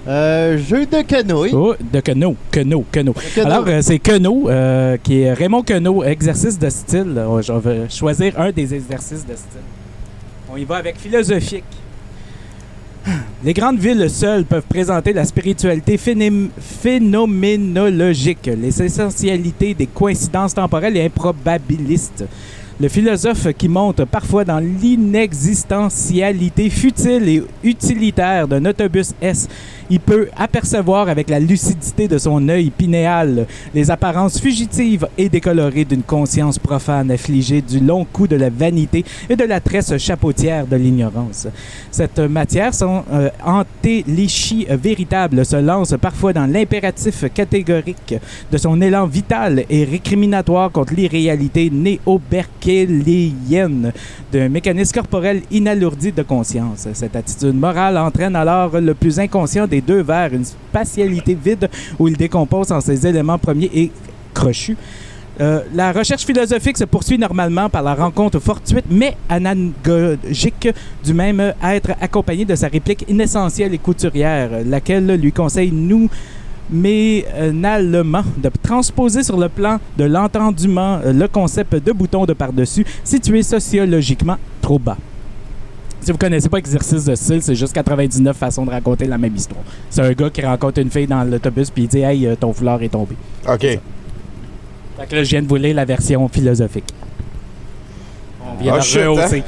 Euh, 0.08 0.58
jeu 0.60 0.86
de 0.86 1.02
canouille. 1.02 1.52
Oh, 1.54 1.74
de 1.82 2.00
Queneau, 2.00 2.36
Queneau, 2.50 2.86
Queneau. 2.91 3.14
Queneau. 3.36 3.48
Alors, 3.52 3.66
euh, 3.68 3.80
c'est 3.82 4.00
Queneau, 4.00 4.48
euh, 4.50 4.95
qui 5.04 5.24
est 5.24 5.34
Raymond 5.34 5.64
Queneau, 5.64 6.02
exercice 6.04 6.58
de 6.58 6.70
style. 6.70 7.22
Je 7.41 7.52
vais 7.52 7.89
choisir 7.89 8.39
un 8.39 8.52
des 8.52 8.74
exercices 8.74 9.26
de 9.26 9.36
style. 9.36 9.66
On 10.50 10.56
y 10.56 10.64
va 10.64 10.76
avec 10.78 10.98
philosophique. 10.98 11.66
Les 13.43 13.53
grandes 13.53 13.80
villes 13.80 14.10
seules 14.10 14.45
peuvent 14.45 14.66
présenter 14.68 15.14
la 15.14 15.24
spiritualité 15.24 15.97
phénoménologique, 15.97 18.47
les 18.47 18.84
essentialités 18.84 19.74
des 19.74 19.88
coïncidences 19.88 20.53
temporelles 20.53 20.97
et 20.97 21.05
improbabilistes. 21.05 22.26
Le 22.80 22.90
philosophe 22.90 23.48
qui 23.58 23.68
monte 23.68 24.06
parfois 24.06 24.46
dans 24.46 24.60
l'inexistentialité 24.60 26.70
futile 26.70 27.28
et 27.28 27.44
utilitaire 27.64 28.48
d'un 28.48 28.64
autobus 28.66 29.16
S, 29.20 29.48
il 29.90 30.00
peut 30.00 30.28
apercevoir 30.38 31.10
avec 31.10 31.28
la 31.28 31.40
lucidité 31.40 32.08
de 32.08 32.20
son 32.20 32.48
œil 32.50 32.70
pinéal 32.70 33.48
les 33.74 33.90
apparences 33.90 34.40
fugitives 34.40 35.08
et 35.18 35.28
décolorées 35.28 35.86
d'une 35.86 36.04
conscience 36.04 36.60
profane 36.60 37.10
affligée 37.10 37.64
du 37.64 37.80
long 37.80 38.06
coup 38.06 38.28
de 38.28 38.36
la 38.36 38.52
vanité 38.52 39.04
et 39.28 39.36
de 39.36 39.46
la 39.46 39.60
tresse 39.60 39.98
chapeautière 39.98 40.68
de 40.68 40.76
l'ignorance. 40.76 41.48
Cette 41.90 42.20
matière, 42.20 42.76
son 42.76 43.04
euh, 43.12 43.32
antéléchie 43.44 44.68
véritable, 44.70 45.44
se 45.44 45.56
lance 45.56 45.96
parfois 46.00 46.34
dans 46.34 46.46
l'impératif 46.46 47.26
catégorique 47.34 48.14
de 48.52 48.58
son 48.60 48.80
élan 48.82 49.08
vital 49.08 49.66
et 49.68 49.84
récriminatoire 49.84 50.72
contre 50.72 50.94
l'irréalité 50.94 51.72
d'un 54.32 54.49
mécanisme 54.49 54.93
corporel 54.93 55.41
inalourdi 55.51 56.11
de 56.11 56.24
conscience. 56.24 56.88
Cette 56.93 57.15
attitude 57.15 57.55
morale 57.55 57.97
entraîne 57.97 58.36
alors 58.36 58.80
le 58.80 58.93
plus 58.93 59.20
inconscient 59.20 59.68
des 59.68 59.82
deux 59.82 60.01
vers, 60.01 60.34
une 60.34 60.45
spatialité 60.45 61.34
vide 61.34 61.70
où 61.97 62.07
il 62.07 62.18
décompose 62.18 62.72
en 62.72 62.82
ses 62.82 63.07
éléments 63.07 63.38
premiers 63.38 63.72
et 63.74 63.91
crochus. 64.34 64.78
Euh, 65.39 65.61
la 65.74 65.91
recherche 65.91 66.26
philosophique 66.26 66.78
se 66.78 66.86
poursuit 66.86 67.18
normalement 67.18 67.70
par 67.70 67.84
la 67.84 67.93
rencontre 67.93 68.39
fortuite 68.39 68.86
mais 68.89 69.15
analogique 69.30 70.68
du 71.03 71.13
même 71.13 71.53
être 71.63 71.91
accompagné 72.01 72.43
de 72.43 72.55
sa 72.55 72.68
réplique 72.68 73.05
inessentielle 73.07 73.72
et 73.74 73.78
couturière, 73.78 74.49
laquelle 74.65 75.05
lui 75.15 75.32
conseille 75.32 75.72
nous 75.72 76.09
mais 76.70 77.26
nalement 77.53 78.24
de 78.38 78.49
transposer 78.61 79.24
sur 79.24 79.38
le 79.38 79.49
plan 79.49 79.80
de 79.97 80.03
l'entendement 80.03 80.99
euh, 81.05 81.13
le 81.13 81.28
concept 81.28 81.76
de 81.76 81.91
bouton 81.91 82.26
de 82.26 82.34
par-dessus 82.34 82.86
situé 83.03 83.43
sociologiquement 83.43 84.38
trop 84.61 84.80
bas. 84.80 84.97
Si 86.01 86.11
vous 86.11 86.18
connaissez 86.18 86.47
pas 86.47 86.57
exercice 86.57 87.05
de 87.05 87.15
style, 87.15 87.41
c'est 87.41 87.55
juste 87.55 87.74
99 87.74 88.38
façons 88.38 88.65
de 88.65 88.70
raconter 88.70 89.05
la 89.05 89.18
même 89.18 89.36
histoire. 89.36 89.61
C'est 89.89 90.01
un 90.01 90.11
gars 90.11 90.30
qui 90.30 90.45
rencontre 90.45 90.80
une 90.80 90.91
fille 90.91 91.07
dans 91.07 91.24
l'autobus 91.24 91.70
puis 91.70 91.84
il 91.84 91.88
dit 91.88 91.99
Hey, 91.99 92.28
euh, 92.28 92.36
ton 92.36 92.53
foulard 92.53 92.82
est 92.82 92.89
tombé. 92.89 93.15
OK. 93.47 93.61
Fait 93.61 93.80
que 95.07 95.15
là, 95.15 95.24
je 95.24 95.30
viens 95.30 95.41
de 95.41 95.47
vous 95.47 95.55
lire 95.55 95.76
la 95.76 95.86
version 95.86 96.28
philosophique. 96.28 96.93
On 98.41 98.61
vient 98.61 98.78
de 98.78 98.82
shit, 98.82 99.01
rehausser. 99.01 99.43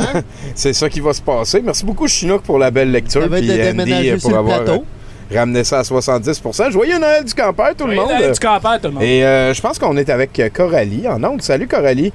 C'est 0.54 0.72
ça 0.72 0.88
qui 0.88 1.00
va 1.00 1.12
se 1.12 1.22
passer. 1.22 1.62
Merci 1.62 1.84
beaucoup, 1.84 2.08
Chinook, 2.08 2.42
pour 2.42 2.58
la 2.58 2.70
belle 2.70 2.90
lecture. 2.90 3.28
Puis 3.30 3.50
Andy, 3.50 4.10
euh, 4.10 4.18
pour 4.18 4.36
avoir 4.36 4.64
plateau. 4.64 4.84
Ramener 5.34 5.64
ça 5.64 5.80
à 5.80 5.84
70 5.84 6.42
Joyeux 6.70 6.98
Noël 6.98 7.24
du 7.24 7.34
campeur, 7.34 7.74
tout 7.76 7.86
le 7.86 7.94
monde! 7.94 8.08
Noël 8.08 8.32
du 8.32 8.40
campeur, 8.40 8.80
tout 8.80 8.88
le 8.88 8.94
monde. 8.94 9.02
Et 9.02 9.24
euh, 9.24 9.54
je 9.54 9.60
pense 9.60 9.78
qu'on 9.78 9.96
est 9.96 10.10
avec 10.10 10.38
euh, 10.40 10.48
Coralie 10.52 11.06
en 11.08 11.22
ondes. 11.24 11.42
Salut, 11.42 11.66
Coralie! 11.68 12.12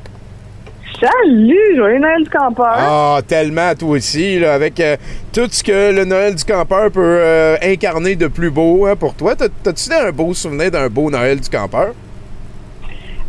Salut, 1.00 1.76
joyeux 1.76 2.00
Noël 2.00 2.24
du 2.24 2.30
campeur. 2.30 2.74
Ah, 2.78 3.20
tellement, 3.28 3.76
toi 3.76 3.90
aussi, 3.98 4.40
là, 4.40 4.54
avec 4.54 4.80
euh, 4.80 4.96
tout 5.34 5.48
ce 5.52 5.62
que 5.62 5.92
le 5.94 6.06
Noël 6.06 6.36
du 6.36 6.44
campeur 6.46 6.90
peut 6.90 7.02
euh, 7.20 7.58
incarner 7.62 8.16
de 8.16 8.28
plus 8.28 8.50
beau 8.50 8.86
hein, 8.86 8.96
pour 8.96 9.14
toi. 9.14 9.36
T'as- 9.36 9.50
T'as-tu 9.64 9.92
un 9.94 10.12
beau 10.12 10.34
souvenir 10.34 10.72
d'un 10.72 10.88
beau 10.88 11.10
Noël 11.12 11.42
du 11.42 11.50
campeur? 11.50 11.90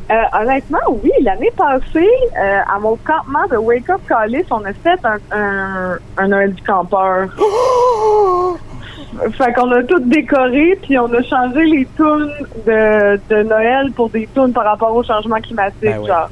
Euh, 0.08 0.14
honnêtement, 0.40 0.78
oui, 1.02 1.10
l'année 1.22 1.50
passée, 1.56 2.08
euh, 2.40 2.58
à 2.72 2.78
mon 2.78 2.96
campement 3.04 3.44
de 3.50 3.56
Wake 3.56 3.90
Up 3.90 4.00
Callis, 4.08 4.44
on 4.52 4.64
a 4.64 4.72
fait 4.72 5.00
un, 5.04 5.18
un, 5.36 5.98
un 6.18 6.28
Noël 6.28 6.52
du 6.54 6.62
campeur. 6.62 7.26
Fait 9.36 9.52
qu'on 9.54 9.70
a 9.72 9.82
tout 9.82 10.00
décoré, 10.00 10.78
puis 10.82 10.98
on 10.98 11.12
a 11.12 11.22
changé 11.22 11.64
les 11.64 11.86
tunes 11.96 12.30
de, 12.66 13.20
de 13.30 13.42
Noël 13.42 13.90
pour 13.94 14.10
des 14.10 14.28
tunes 14.34 14.52
par 14.52 14.64
rapport 14.64 14.94
au 14.94 15.02
changement 15.02 15.40
climatique, 15.40 15.78
Ben 15.82 15.98
ouais. 16.00 16.06
genre. 16.06 16.28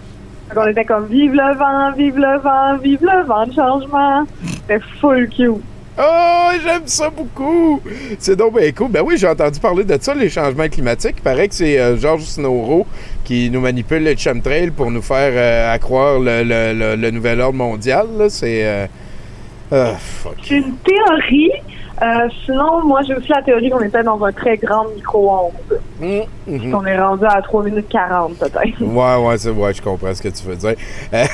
Fait 0.48 0.54
qu'on 0.54 0.66
était 0.66 0.84
comme 0.84 1.06
Vive 1.06 1.32
le 1.32 1.54
vent, 1.56 1.92
vive 1.96 2.16
le 2.16 2.38
vent, 2.40 2.76
vive 2.82 3.00
le 3.02 3.24
vent 3.26 3.46
de 3.46 3.52
changement. 3.54 4.24
C'était 4.46 4.80
full 5.00 5.28
cute. 5.28 5.62
Oh, 5.96 6.48
j'aime 6.64 6.82
ça 6.86 7.08
beaucoup! 7.08 7.80
C'est 8.18 8.34
donc 8.34 8.58
bien 8.58 8.72
cool. 8.72 8.90
Ben 8.90 9.02
oui, 9.06 9.14
j'ai 9.16 9.28
entendu 9.28 9.60
parler 9.60 9.84
de 9.84 9.96
ça, 10.00 10.12
les 10.12 10.28
changements 10.28 10.68
climatiques. 10.68 11.14
Il 11.18 11.22
paraît 11.22 11.46
que 11.46 11.54
c'est 11.54 11.78
euh, 11.78 11.96
Georges 11.96 12.24
Snowro 12.24 12.84
qui 13.22 13.48
nous 13.48 13.60
manipule 13.60 14.02
le 14.02 14.16
chemtrail 14.16 14.72
pour 14.72 14.90
nous 14.90 15.02
faire 15.02 15.30
euh, 15.34 15.72
accroire 15.72 16.18
le, 16.18 16.42
le- 16.42 16.72
le- 16.76 16.96
le 16.96 17.10
nouvel 17.12 17.40
ordre 17.40 17.56
mondial. 17.58 18.06
là. 18.18 18.28
C'est... 18.28 18.66
euh, 18.66 18.86
ah, 19.70 19.92
fuck. 19.96 20.34
C'est 20.42 20.56
une 20.56 20.74
théorie. 20.78 21.52
Euh, 22.02 22.28
sinon, 22.44 22.84
moi, 22.84 23.02
j'ai 23.06 23.14
aussi 23.14 23.28
la 23.28 23.42
théorie 23.42 23.70
qu'on 23.70 23.80
était 23.80 24.02
dans 24.02 24.22
un 24.24 24.32
très 24.32 24.56
grand 24.56 24.84
micro-ondes. 24.94 25.52
Hum, 26.02 26.22
mhm. 26.46 26.72
Qu'on 26.72 26.84
est 26.86 26.98
rendu 26.98 27.24
à 27.24 27.40
3 27.40 27.62
minutes 27.64 27.88
40, 27.88 28.36
peut-être. 28.38 28.80
Ouais, 28.82 29.26
ouais, 29.26 29.38
c'est 29.38 29.50
ouais, 29.50 29.72
je 29.72 29.80
comprends 29.80 30.12
ce 30.14 30.20
que 30.22 30.28
tu 30.28 30.44
veux 30.44 30.56
dire. 30.56 30.74
Euh, 31.12 31.24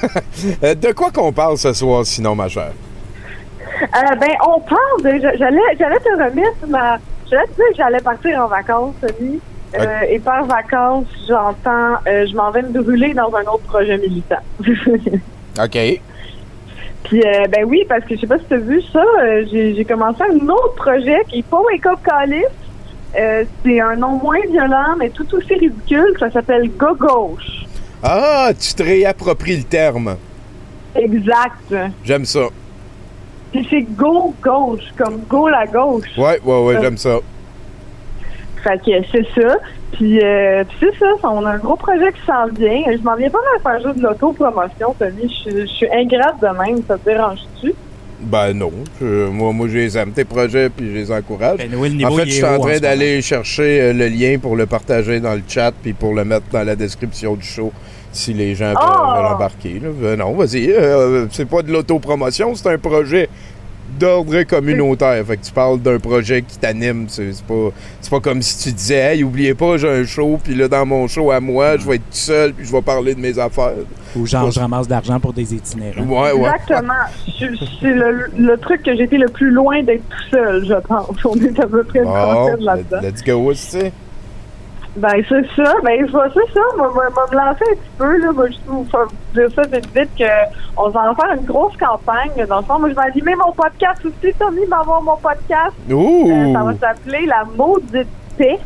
euh, 0.64 0.74
de 0.74 0.92
quoi 0.92 1.10
qu'on 1.10 1.32
parle 1.32 1.56
ce 1.58 1.72
soir, 1.72 2.04
sinon, 2.04 2.34
ma 2.34 2.48
chère? 2.48 2.72
Euh, 3.82 4.14
ben, 4.20 4.30
on 4.46 4.60
parle 4.60 5.02
de. 5.02 5.20
J'allais, 5.38 5.60
te 5.78 6.10
remettre 6.12 6.66
ma. 6.68 6.98
J'allais 7.30 7.46
te 7.46 7.54
dire 7.54 7.64
que 7.70 7.76
j'allais 7.76 8.00
partir 8.00 8.44
en 8.44 8.48
vacances. 8.48 8.94
Euh, 9.78 10.00
Et 10.08 10.18
par 10.18 10.44
vacances, 10.44 11.06
j'entends. 11.28 11.94
euh, 12.06 12.26
je 12.26 12.34
m'en 12.34 12.50
vais 12.50 12.62
me 12.62 12.82
brûler 12.82 13.14
dans 13.14 13.32
un 13.34 13.42
autre 13.42 13.62
projet 13.68 13.96
militant. 13.98 14.40
OK. 15.62 16.00
Puis, 17.04 17.22
euh, 17.22 17.46
ben 17.48 17.64
oui, 17.64 17.84
parce 17.88 18.04
que 18.04 18.14
je 18.14 18.20
sais 18.20 18.26
pas 18.26 18.38
si 18.38 18.44
tu 18.44 18.54
as 18.54 18.58
vu 18.58 18.82
ça, 18.92 19.02
euh, 19.22 19.44
j'ai, 19.50 19.84
commencé 19.84 20.22
un 20.22 20.48
autre 20.48 20.74
projet 20.76 21.18
qui 21.28 21.38
est 21.38 21.46
pas 21.46 21.60
Wake 21.60 21.86
Up. 21.86 21.98
Euh, 23.18 23.44
c'est 23.64 23.80
un 23.80 23.96
nom 23.96 24.20
moins 24.22 24.40
violent, 24.48 24.94
mais 24.98 25.10
tout 25.10 25.26
aussi 25.34 25.54
ridicule. 25.54 26.14
Ça 26.18 26.30
s'appelle 26.30 26.70
Go 26.76 26.94
Gauche. 26.94 27.66
Ah, 28.02 28.50
tu 28.58 28.74
te 28.74 28.82
réappropries 28.82 29.56
le 29.56 29.64
terme. 29.64 30.16
Exact. 30.94 31.74
J'aime 32.04 32.24
ça. 32.24 32.48
Puis 33.52 33.66
c'est 33.68 33.82
Go 33.82 34.34
Gauche, 34.42 34.84
comme 34.96 35.22
Go 35.28 35.48
la 35.48 35.66
gauche. 35.66 36.06
Ouais, 36.16 36.40
ouais, 36.44 36.64
ouais, 36.64 36.76
Euh, 36.76 36.82
j'aime 36.82 36.96
ça. 36.96 37.18
Fait 38.62 38.78
que 38.78 39.06
c'est 39.10 39.40
ça. 39.40 39.56
Puis, 39.92 40.20
euh, 40.22 40.64
puis 40.64 40.76
c'est 40.80 40.98
ça, 40.98 41.06
on 41.24 41.44
a 41.44 41.50
un 41.52 41.58
gros 41.58 41.76
projet 41.76 42.12
qui 42.12 42.20
s'en 42.26 42.46
vient. 42.46 42.82
Je 42.86 43.02
m'en 43.02 43.16
viens 43.16 43.28
pas 43.30 43.38
mal 43.38 43.60
faire 43.80 43.86
juste 43.88 43.98
de 44.02 44.06
l'autopromotion, 44.08 44.94
Tommy. 44.98 45.22
Je 45.22 45.28
suis- 45.50 45.60
je 45.62 45.66
suis 45.66 45.86
ingrate 45.92 46.40
de 46.40 46.46
même, 46.46 46.82
ça 46.86 46.96
te 46.96 47.04
dérange-tu? 47.10 47.74
Ben 48.20 48.52
non. 48.52 48.70
Je- 49.00 49.28
moi, 49.28 49.52
moi, 49.52 49.66
je 49.68 49.78
les 49.78 49.96
aime, 49.98 50.12
tes 50.12 50.24
projets, 50.24 50.68
puis 50.68 50.88
je 50.90 50.92
les 50.94 51.10
encourage. 51.12 51.58
Ben, 51.58 51.70
Noël, 51.70 51.92
le 51.92 51.96
niveau, 51.98 52.12
en 52.12 52.16
fait, 52.16 52.26
je 52.26 52.30
suis 52.32 52.44
en 52.44 52.58
train 52.58 52.78
d'aller 52.78 53.22
chercher 53.22 53.80
euh, 53.80 53.92
le 53.94 54.08
lien 54.08 54.38
pour 54.38 54.56
le 54.56 54.66
partager 54.66 55.20
dans 55.20 55.34
le 55.34 55.42
chat, 55.48 55.72
puis 55.82 55.92
pour 55.94 56.14
le 56.14 56.24
mettre 56.24 56.46
dans 56.52 56.62
la 56.62 56.76
description 56.76 57.34
du 57.34 57.46
show, 57.46 57.72
si 58.12 58.34
les 58.34 58.54
gens 58.54 58.68
veulent, 58.68 58.76
Oh! 58.78 59.14
veulent 59.16 59.32
embarquer. 59.34 59.80
là. 59.82 59.88
Ben 59.98 60.16
non, 60.18 60.32
vas-y. 60.32 60.70
euh, 60.70 61.26
c'est 61.30 61.48
pas 61.48 61.62
de 61.62 61.72
l'autopromotion, 61.72 62.54
c'est 62.54 62.68
un 62.68 62.78
projet 62.78 63.28
d'ordre 64.00 64.42
communautaire. 64.44 65.24
Fait 65.26 65.36
que 65.36 65.44
tu 65.44 65.52
parles 65.52 65.78
d'un 65.80 65.98
projet 65.98 66.42
qui 66.42 66.58
t'anime. 66.58 67.04
C'est 67.08 67.30
pas, 67.46 67.68
c'est 68.00 68.10
pas 68.10 68.20
comme 68.20 68.42
si 68.42 68.64
tu 68.64 68.72
disais, 68.74 68.96
hey, 69.14 69.22
oubliez 69.22 69.54
pas, 69.54 69.76
j'ai 69.76 69.88
un 69.88 70.04
show, 70.04 70.38
puis 70.42 70.54
là, 70.54 70.66
dans 70.68 70.84
mon 70.86 71.06
show 71.06 71.30
à 71.30 71.38
moi, 71.40 71.76
je 71.76 71.86
vais 71.86 71.96
être 71.96 72.02
tout 72.10 72.16
seul, 72.16 72.52
puis 72.54 72.66
je 72.66 72.72
vais 72.72 72.82
parler 72.82 73.14
de 73.14 73.20
mes 73.20 73.38
affaires. 73.38 73.72
Ou 74.16 74.26
genre, 74.26 74.50
je 74.50 74.58
ramasse 74.58 74.86
de 74.88 74.92
l'argent 74.92 75.20
pour 75.20 75.32
des 75.32 75.54
itinérants. 75.54 76.02
Ouais, 76.02 76.32
ouais. 76.32 76.50
Exactement. 76.50 76.92
C'est 77.80 77.92
le, 77.92 78.30
le 78.36 78.56
truc 78.58 78.82
que 78.82 78.96
j'ai 78.96 79.04
été 79.04 79.18
le 79.18 79.28
plus 79.28 79.50
loin 79.50 79.82
d'être 79.82 80.02
tout 80.08 80.30
seul, 80.36 80.64
je 80.66 80.74
pense. 80.86 81.06
On 81.24 81.36
est 81.36 81.60
à 81.60 81.66
peu 81.66 81.84
près 81.84 82.00
une 82.00 82.06
Bon, 82.06 82.56
là-dedans. 82.58 83.00
let's 83.02 83.22
go, 83.24 83.52
tu 83.52 83.58
sais. 83.58 83.92
Ben, 84.96 85.22
c'est 85.28 85.46
ça. 85.54 85.74
Ben, 85.84 86.04
je 86.04 86.10
vois 86.10 86.28
c'est 86.34 86.52
ça. 86.52 86.60
Moi, 86.76 86.90
moi, 86.92 87.08
moi, 87.14 87.26
me 87.30 87.36
lancer 87.36 87.64
un 87.70 87.74
petit 87.74 87.90
peu, 87.96 88.16
là. 88.18 88.32
Moi, 88.32 88.46
je 88.48 88.56
vous 88.66 88.84
faire 88.84 89.06
dire 89.34 89.48
ça 89.54 89.62
vite, 89.62 89.88
vite, 89.94 90.10
qu'on 90.76 90.88
va 90.88 91.10
en 91.10 91.14
faire 91.14 91.32
une 91.32 91.46
grosse 91.46 91.76
campagne. 91.76 92.32
Dans 92.48 92.58
le 92.58 92.64
fond, 92.64 92.78
moi, 92.80 92.88
je 92.88 92.94
vais 92.94 93.02
animer 93.02 93.34
mon 93.36 93.52
podcast 93.52 94.04
aussi. 94.04 94.34
Tommy 94.38 94.66
va 94.66 94.78
avoir 94.78 95.02
mon 95.02 95.16
podcast. 95.16 95.74
Euh, 95.88 96.52
ça 96.52 96.62
va 96.62 96.74
s'appeler 96.74 97.26
La 97.26 97.44
Maudite 97.56 98.08
Paix. 98.36 98.58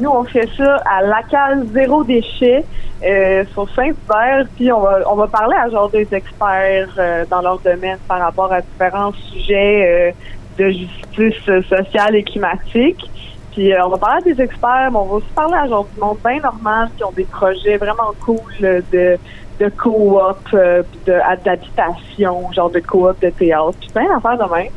Nous, 0.00 0.10
on 0.10 0.24
fait 0.24 0.48
ça 0.56 0.76
à 0.86 1.02
Lacal 1.02 1.66
Zéro 1.72 2.02
Déchet 2.02 2.64
euh, 3.04 3.44
sur 3.52 3.68
Saint-Hubert. 3.70 4.46
Puis, 4.56 4.72
on 4.72 4.80
va, 4.80 4.98
on 5.08 5.14
va 5.14 5.28
parler 5.28 5.56
à 5.56 5.68
genre 5.68 5.88
des 5.88 6.08
experts 6.12 6.88
euh, 6.98 7.24
dans 7.30 7.42
leur 7.42 7.60
domaine 7.60 7.98
par 8.08 8.18
rapport 8.18 8.52
à 8.52 8.60
différents 8.60 9.12
sujets 9.12 10.14
de 10.58 10.68
justice 10.68 11.44
sociale 11.68 12.16
et 12.16 12.24
climatique. 12.24 13.08
Puis, 13.52 13.72
euh, 13.72 13.84
on 13.84 13.90
va 13.90 13.98
parler 13.98 14.22
à 14.22 14.34
des 14.34 14.42
experts, 14.42 14.90
mais 14.90 14.96
on 14.96 15.06
va 15.06 15.14
aussi 15.14 15.32
parler 15.34 15.56
à 15.56 15.68
genre 15.68 15.88
du 15.92 16.00
monde 16.00 16.18
bien 16.24 16.40
normal 16.40 16.90
qui 16.96 17.04
ont 17.04 17.12
des 17.12 17.24
projets 17.24 17.76
vraiment 17.76 18.12
cool 18.24 18.38
euh, 18.62 18.80
de 18.92 19.18
de 19.58 19.68
coop, 19.68 20.38
euh, 20.54 20.82
d'habitation, 21.06 22.50
genre 22.50 22.70
de 22.70 22.80
coop 22.80 23.20
de 23.20 23.28
théâtre, 23.28 23.76
puis 23.78 23.90
plein 23.90 24.08
d'affaires 24.08 24.38
de 24.38 24.54
même 24.54 24.70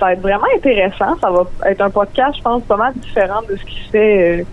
ça 0.00 0.06
va 0.06 0.12
être 0.14 0.22
vraiment 0.22 0.46
intéressant. 0.56 1.16
Ça 1.20 1.30
va 1.30 1.46
être 1.70 1.80
un 1.82 1.90
podcast, 1.90 2.38
je 2.38 2.42
pense, 2.42 2.62
pas 2.64 2.76
mal 2.76 2.94
différent 2.94 3.42
de 3.48 3.54
ce 3.54 3.64
qui 3.64 3.84
se 3.84 3.90
fait 3.90 4.46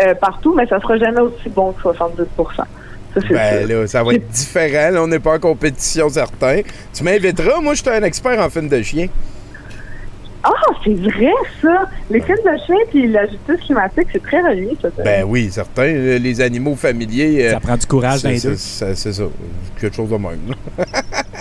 euh, 0.00 0.14
partout, 0.14 0.54
mais 0.54 0.66
ça 0.66 0.80
sera 0.80 0.96
jamais 0.96 1.20
aussi 1.20 1.48
bon 1.48 1.72
que 1.72 1.82
70 1.82 2.22
Ça, 2.36 2.64
Ben 3.28 3.68
là, 3.68 3.86
ça 3.86 4.02
va 4.02 4.14
être 4.14 4.28
différent. 4.30 4.90
Là, 4.92 5.02
on 5.02 5.08
n'est 5.08 5.18
pas 5.18 5.34
en 5.34 5.40
compétition 5.40 6.08
certain. 6.08 6.60
Tu 6.92 7.02
m'inviteras. 7.02 7.60
Moi, 7.60 7.74
je 7.74 7.82
suis 7.82 7.90
un 7.90 8.04
expert 8.04 8.40
en 8.40 8.48
film 8.48 8.68
de 8.68 8.80
chien. 8.82 9.08
Ah, 10.44 10.50
c'est 10.84 10.94
vrai, 10.94 11.32
ça! 11.62 11.88
Les 12.10 12.20
films 12.20 12.36
de 12.44 12.58
chiens 12.66 12.76
puis 12.90 13.06
la 13.08 13.22
justice 13.26 13.60
climatique, 13.64 14.08
c'est 14.12 14.22
très 14.22 14.40
relié, 14.42 14.76
ça. 14.82 14.88
Ben 15.02 15.24
oui, 15.26 15.48
certain. 15.50 15.82
Euh, 15.84 16.18
Les 16.18 16.40
animaux 16.40 16.74
familiers. 16.76 17.48
Ça 17.50 17.60
prend 17.60 17.76
du 17.76 17.86
courage 17.86 18.20
c'est- 18.20 18.46
deux. 18.46 18.56
C'est 18.56 18.94
ça. 18.94 19.22
Quelque 19.80 19.96
chose 19.96 20.10
de 20.10 20.16
même. 20.16 20.54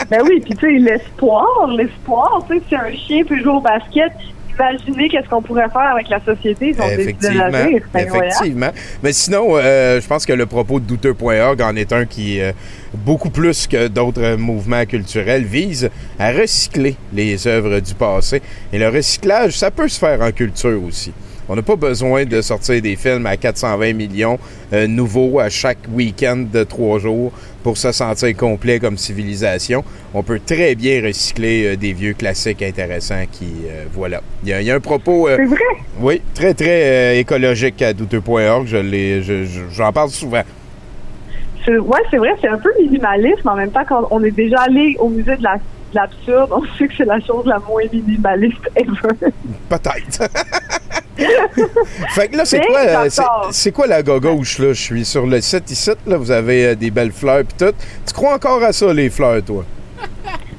Ben 0.10 0.20
oui, 0.28 0.42
puis 0.42 0.54
tu 0.56 0.60
sais, 0.68 0.80
l'espoir, 0.80 1.46
l'espoir, 1.76 2.46
tu 2.48 2.58
sais, 2.58 2.64
si 2.68 2.76
un 2.76 2.92
chien 2.92 3.24
peut 3.24 3.38
jouer 3.40 3.54
au 3.54 3.62
basket, 3.62 4.12
imaginez 4.60 5.10
qu'est-ce 5.10 5.28
qu'on 5.30 5.42
pourrait 5.42 5.70
faire 5.70 5.94
avec 5.94 6.10
la 6.10 6.20
société 6.24 6.74
si 6.74 6.82
on 6.82 6.88
décide 6.88 7.18
de 7.20 7.28
Effectivement. 7.28 7.50
C'est 7.52 8.02
incroyable. 8.02 8.28
Effectivement. 8.28 8.72
Mais 9.02 9.14
sinon, 9.14 9.58
euh, 9.58 10.02
je 10.02 10.08
pense 10.08 10.26
que 10.26 10.34
le 10.34 10.46
propos 10.46 10.80
de 10.80 10.86
douteux.org 10.86 11.62
en 11.62 11.76
est 11.76 11.94
un 11.94 12.06
qui, 12.06 12.42
euh, 12.42 12.52
beaucoup 12.94 13.30
plus 13.30 13.68
que 13.68 13.88
d'autres 13.88 14.36
mouvements 14.36 14.86
culturels, 14.86 15.44
vise 15.44 15.90
à 16.20 16.32
recycler 16.32 16.96
les 17.14 17.48
œuvres 17.48 17.80
du 17.80 17.94
passé. 17.94 18.42
Et 18.72 18.80
le 18.80 18.90
recyclage, 18.90 19.58
ça 19.58 19.72
peut 19.72 19.88
se 19.88 20.00
faire 20.00 20.22
en 20.22 20.32
culture 20.32 20.82
aussi. 20.84 21.14
On 21.54 21.56
n'a 21.56 21.62
pas 21.62 21.76
besoin 21.76 22.26
de 22.26 22.42
sortir 22.42 22.82
des 22.82 22.96
films 22.96 23.28
à 23.28 23.38
420 23.38 23.94
millions 23.94 24.40
euh, 24.74 24.88
nouveaux 24.88 25.40
à 25.40 25.50
chaque 25.50 25.78
week-end 25.94 26.46
de 26.52 26.64
trois 26.64 26.98
jours 26.98 27.32
pour 27.62 27.78
se 27.78 27.92
sentir 27.92 28.36
complet 28.36 28.80
comme 28.80 28.98
civilisation. 28.98 29.84
On 30.16 30.24
peut 30.24 30.40
très 30.44 30.74
bien 30.74 31.00
recycler 31.06 31.66
euh, 31.68 31.76
des 31.78 31.94
vieux 31.94 32.16
classiques 32.16 32.64
intéressants 32.64 33.26
qui, 33.32 33.46
euh, 33.68 33.84
voilà. 33.94 34.22
Il 34.42 34.50
y, 34.50 34.54
a- 34.54 34.62
il 34.62 34.66
y 34.66 34.72
a 34.72 34.76
un 34.76 34.80
propos... 34.80 35.28
C'est 35.30 35.46
vrai? 35.46 35.60
oui, 36.00 36.22
très, 36.34 36.56
très 36.56 37.20
écologique 37.20 37.80
à 37.84 37.94
douteux.org. 37.94 38.66
Je 38.66 38.78
l'ai- 38.78 39.22
je- 39.22 39.46
je- 39.46 39.70
J'en 39.72 39.94
parle 39.94 40.10
souvent. 40.10 40.42
Ouais, 41.68 42.02
c'est 42.10 42.18
vrai, 42.18 42.30
c'est 42.42 42.48
un 42.48 42.58
peu 42.58 42.72
minimaliste, 42.82 43.42
mais 43.46 43.52
en 43.52 43.56
même 43.58 43.70
temps, 43.72 43.86
quand 43.88 44.08
on 44.10 44.24
est 44.24 44.32
déjà 44.32 44.62
allé 44.62 44.96
au 44.98 45.08
musée 45.08 45.36
de 45.38 45.44
la- 45.44 45.58
de 45.58 45.62
l'absurde, 45.94 46.50
on 46.52 46.64
sait 46.80 46.88
que 46.88 46.94
c'est 46.98 47.06
la 47.06 47.20
chose 47.20 47.46
la 47.46 47.60
moins 47.60 47.84
minimaliste 47.94 48.58
ever. 48.76 49.30
Peut-être. 49.70 50.24
fait 51.16 52.28
que 52.30 52.38
là, 52.38 52.46
c'est 52.46 52.62
quoi, 52.62 52.80
euh, 52.80 53.10
c'est- 53.52 53.72
quoi 53.72 53.88
la 53.88 54.02
gauche 54.04 54.60
là? 54.60 54.68
Je 54.70 54.82
suis 54.82 55.06
sur 55.06 55.26
le 55.26 55.42
site 55.42 55.70
ici, 55.72 55.92
là. 56.08 56.18
Vous 56.18 56.32
avez 56.32 56.68
euh, 56.68 56.76
des 56.76 56.92
belles 56.92 57.12
fleurs 57.12 57.44
pis 57.46 57.56
tout. 57.66 57.74
Tu 58.06 58.14
crois 58.14 58.34
encore 58.36 58.64
à 58.64 58.74
ça, 58.74 58.92
les 58.94 59.10
fleurs, 59.10 59.44
toi? 59.44 59.64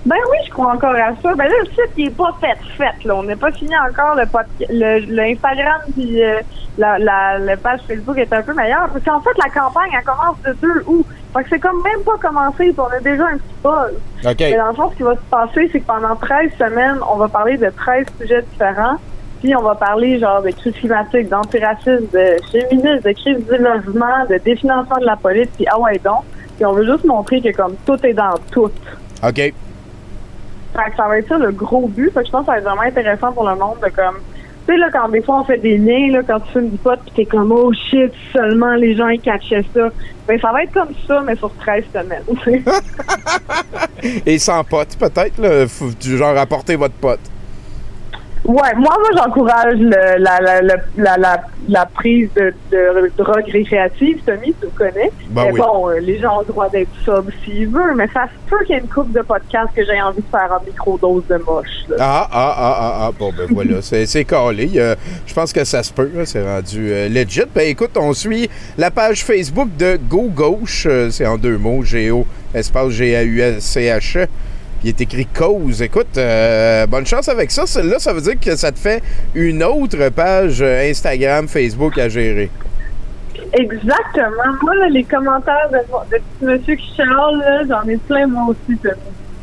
Ben 0.06 0.16
oui, 0.30 0.36
je 0.46 0.50
crois 0.52 0.74
encore 0.74 0.94
à 0.94 1.12
ça. 1.22 1.34
Ben 1.34 1.44
là, 1.44 1.54
le 1.62 1.66
site, 1.70 1.90
il 1.96 2.06
est 2.08 2.10
pas 2.10 2.36
fait, 2.40 2.58
fait, 2.76 3.04
là. 3.06 3.16
On 3.16 3.22
n'a 3.22 3.36
pas 3.36 3.50
fini 3.52 3.72
encore 3.78 4.14
le 4.16 4.26
podcast, 4.26 4.70
le, 4.70 4.98
le 5.00 5.22
Instagram 5.22 5.80
puis 5.94 6.22
euh, 6.22 6.40
la, 6.76 6.98
la, 6.98 7.38
la 7.38 7.56
page 7.56 7.80
Facebook 7.88 8.18
est 8.18 8.30
un 8.32 8.42
peu 8.42 8.52
meilleure. 8.52 8.88
Parce 8.92 9.02
qu'en 9.04 9.20
fait, 9.22 9.30
la 9.42 9.48
campagne, 9.50 9.90
elle 9.96 10.04
commence 10.04 10.36
de 10.44 10.52
2 10.60 10.82
août. 10.86 11.06
Fait 11.34 11.42
que 11.42 11.48
c'est 11.50 11.58
comme 11.58 11.82
même 11.82 12.02
pas 12.04 12.18
commencé, 12.20 12.64
puis 12.66 12.74
on 12.78 12.84
a 12.96 13.00
déjà 13.00 13.24
un 13.24 13.38
petit 13.38 13.54
buzz. 13.62 13.94
OK. 14.30 14.36
Mais 14.40 14.56
dans 14.56 14.68
le 14.68 14.74
fond, 14.74 14.90
ce 14.92 14.96
qui 14.96 15.02
va 15.02 15.14
se 15.14 15.20
passer, 15.30 15.68
c'est 15.72 15.80
que 15.80 15.86
pendant 15.86 16.14
13 16.16 16.50
semaines, 16.58 16.98
on 17.10 17.16
va 17.16 17.26
parler 17.28 17.56
de 17.56 17.70
13 17.70 18.04
sujets 18.20 18.42
différents. 18.52 18.96
On 19.52 19.62
va 19.62 19.74
parler 19.74 20.18
genre 20.18 20.42
de 20.42 20.50
crise 20.50 20.72
climatique, 20.74 21.28
d'antiracisme, 21.28 22.06
de 22.12 22.36
féminisme, 22.50 23.02
de 23.04 23.12
crise 23.12 23.36
du 23.46 23.58
logement, 23.58 24.24
de 24.30 24.38
définancement 24.42 24.96
de 24.98 25.04
la 25.04 25.16
police, 25.16 25.48
puis 25.54 25.66
ah 25.70 25.78
ouais 25.78 26.00
donc. 26.02 26.22
Puis 26.56 26.64
on 26.64 26.72
veut 26.72 26.86
juste 26.86 27.04
montrer 27.04 27.40
que 27.42 27.54
comme 27.54 27.74
tout 27.84 27.98
est 28.06 28.14
dans 28.14 28.38
tout. 28.50 28.70
OK. 29.22 29.34
Fait 29.34 29.52
que 30.90 30.96
ça 30.96 31.06
va 31.06 31.18
être 31.18 31.28
ça 31.28 31.38
le 31.38 31.52
gros 31.52 31.86
but. 31.88 32.10
Fait 32.12 32.20
que 32.20 32.26
je 32.26 32.30
pense 32.30 32.40
que 32.40 32.46
ça 32.46 32.52
va 32.52 32.58
être 32.58 32.64
vraiment 32.64 32.82
intéressant 32.82 33.32
pour 33.32 33.48
le 33.48 33.54
monde 33.56 33.76
de 33.82 33.90
comme. 33.90 34.16
Tu 34.66 34.72
sais, 34.72 34.78
là, 34.78 34.88
quand 34.90 35.10
des 35.10 35.20
fois 35.20 35.40
on 35.40 35.44
fait 35.44 35.58
des 35.58 35.76
liens, 35.76 36.10
là, 36.10 36.22
quand 36.26 36.40
tu 36.40 36.52
fumes 36.52 36.70
du 36.70 36.78
pot, 36.78 36.98
pis 37.04 37.12
t'es 37.14 37.24
comme, 37.26 37.52
oh 37.52 37.70
shit, 37.90 38.12
seulement 38.32 38.74
les 38.76 38.96
gens 38.96 39.08
ils 39.08 39.20
catchaient 39.20 39.64
ça. 39.74 39.90
Ben, 40.26 40.40
ça 40.40 40.52
va 40.52 40.62
être 40.62 40.72
comme 40.72 40.94
ça, 41.06 41.20
mais 41.20 41.36
sur 41.36 41.52
13 41.56 41.84
semaines. 41.92 42.62
Et 44.26 44.38
sans 44.38 44.64
pote, 44.64 44.96
peut-être, 44.98 45.36
là. 45.38 45.68
Faut 45.68 45.90
du 46.00 46.16
genre 46.16 46.36
apporter 46.38 46.76
votre 46.76 46.94
pote. 46.94 47.20
Ouais, 48.44 48.74
moi, 48.76 48.94
moi, 48.98 49.08
j'encourage 49.16 49.78
le- 49.78 50.18
la, 50.22 50.38
la, 50.40 50.60
la, 50.60 50.76
la, 51.16 51.42
la, 51.66 51.86
prise 51.86 52.28
de, 52.36 52.52
de 52.70 53.10
drogue 53.16 53.44
récréative, 53.50 54.18
Tommy, 54.26 54.54
tu 54.60 54.68
connais. 54.76 55.10
Ben 55.30 55.44
mais 55.46 55.52
oui. 55.52 55.60
bon, 55.60 55.88
euh, 55.88 55.98
les 56.00 56.18
gens 56.20 56.36
ont 56.36 56.40
le 56.40 56.46
droit 56.46 56.68
d'être 56.68 56.90
sobres 57.06 57.30
s'ils 57.42 57.68
veulent, 57.68 57.94
mais 57.96 58.06
ça 58.12 58.24
se 58.26 58.50
peut 58.50 58.62
qu'il 58.66 58.74
y 58.74 58.78
ait 58.78 58.82
une 58.82 58.88
coupe 58.88 59.10
de 59.12 59.22
podcasts 59.22 59.74
que 59.74 59.82
j'ai 59.84 59.98
envie 60.02 60.20
de 60.20 60.28
faire 60.30 60.50
en 60.60 60.62
microdose 60.62 61.26
de 61.26 61.36
moche. 61.38 61.66
là. 61.88 61.96
Ah, 61.98 62.28
ah, 62.30 62.54
ah, 62.58 62.76
ah, 62.78 62.98
ah. 63.06 63.10
Bon, 63.18 63.32
ben 63.36 63.46
voilà, 63.50 63.76
c'est 63.80 64.04
c'est 64.04 64.24
calé. 64.26 64.70
Euh, 64.76 64.94
je 65.26 65.32
pense 65.32 65.50
que 65.50 65.64
ça 65.64 65.82
se 65.82 65.92
peut, 65.92 66.10
c'est 66.26 66.44
rendu 66.44 66.92
euh, 66.92 67.08
legit. 67.08 67.44
Ben 67.54 67.66
écoute, 67.68 67.96
on 67.96 68.12
suit 68.12 68.50
la 68.76 68.90
page 68.90 69.24
Facebook 69.24 69.74
de 69.78 69.96
Go 69.96 70.24
Gauche. 70.28 70.86
euh, 70.86 71.08
c'est 71.10 71.26
en 71.26 71.38
deux 71.38 71.56
mots, 71.56 71.82
G-O, 71.82 72.26
espace 72.54 72.90
G-A-U-S-C-H-E. 72.90 74.26
Il 74.84 74.88
est 74.88 75.00
écrit 75.00 75.24
cause. 75.24 75.80
Écoute, 75.80 76.18
euh, 76.18 76.86
bonne 76.86 77.06
chance 77.06 77.30
avec 77.30 77.50
ça. 77.50 77.62
Là, 77.82 77.98
ça 77.98 78.12
veut 78.12 78.20
dire 78.20 78.38
que 78.38 78.54
ça 78.54 78.70
te 78.70 78.78
fait 78.78 79.02
une 79.34 79.64
autre 79.64 80.10
page 80.10 80.60
euh, 80.60 80.90
Instagram, 80.90 81.48
Facebook 81.48 81.96
à 81.96 82.10
gérer. 82.10 82.50
Exactement. 83.54 84.52
Moi, 84.62 84.74
là, 84.76 84.88
les 84.90 85.04
commentaires 85.04 85.70
de, 85.72 85.78
de 85.78 86.22
petit 86.22 86.44
monsieur 86.44 86.74
qui 86.74 86.94
chiale, 86.94 87.08
là, 87.08 87.62
j'en 87.66 87.88
ai 87.88 87.96
plein 87.96 88.26
moi 88.26 88.48
aussi. 88.50 88.78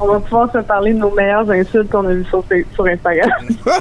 On 0.02 0.08
va 0.14 0.20
pouvoir 0.20 0.52
se 0.52 0.58
parler 0.60 0.94
de 0.94 0.98
nos 1.00 1.12
meilleures 1.14 1.50
insultes 1.52 1.90
qu'on 1.90 2.06
a 2.08 2.14
vues 2.14 2.26
sur, 2.30 2.44
sur 2.74 2.86
Instagram. 2.86 3.32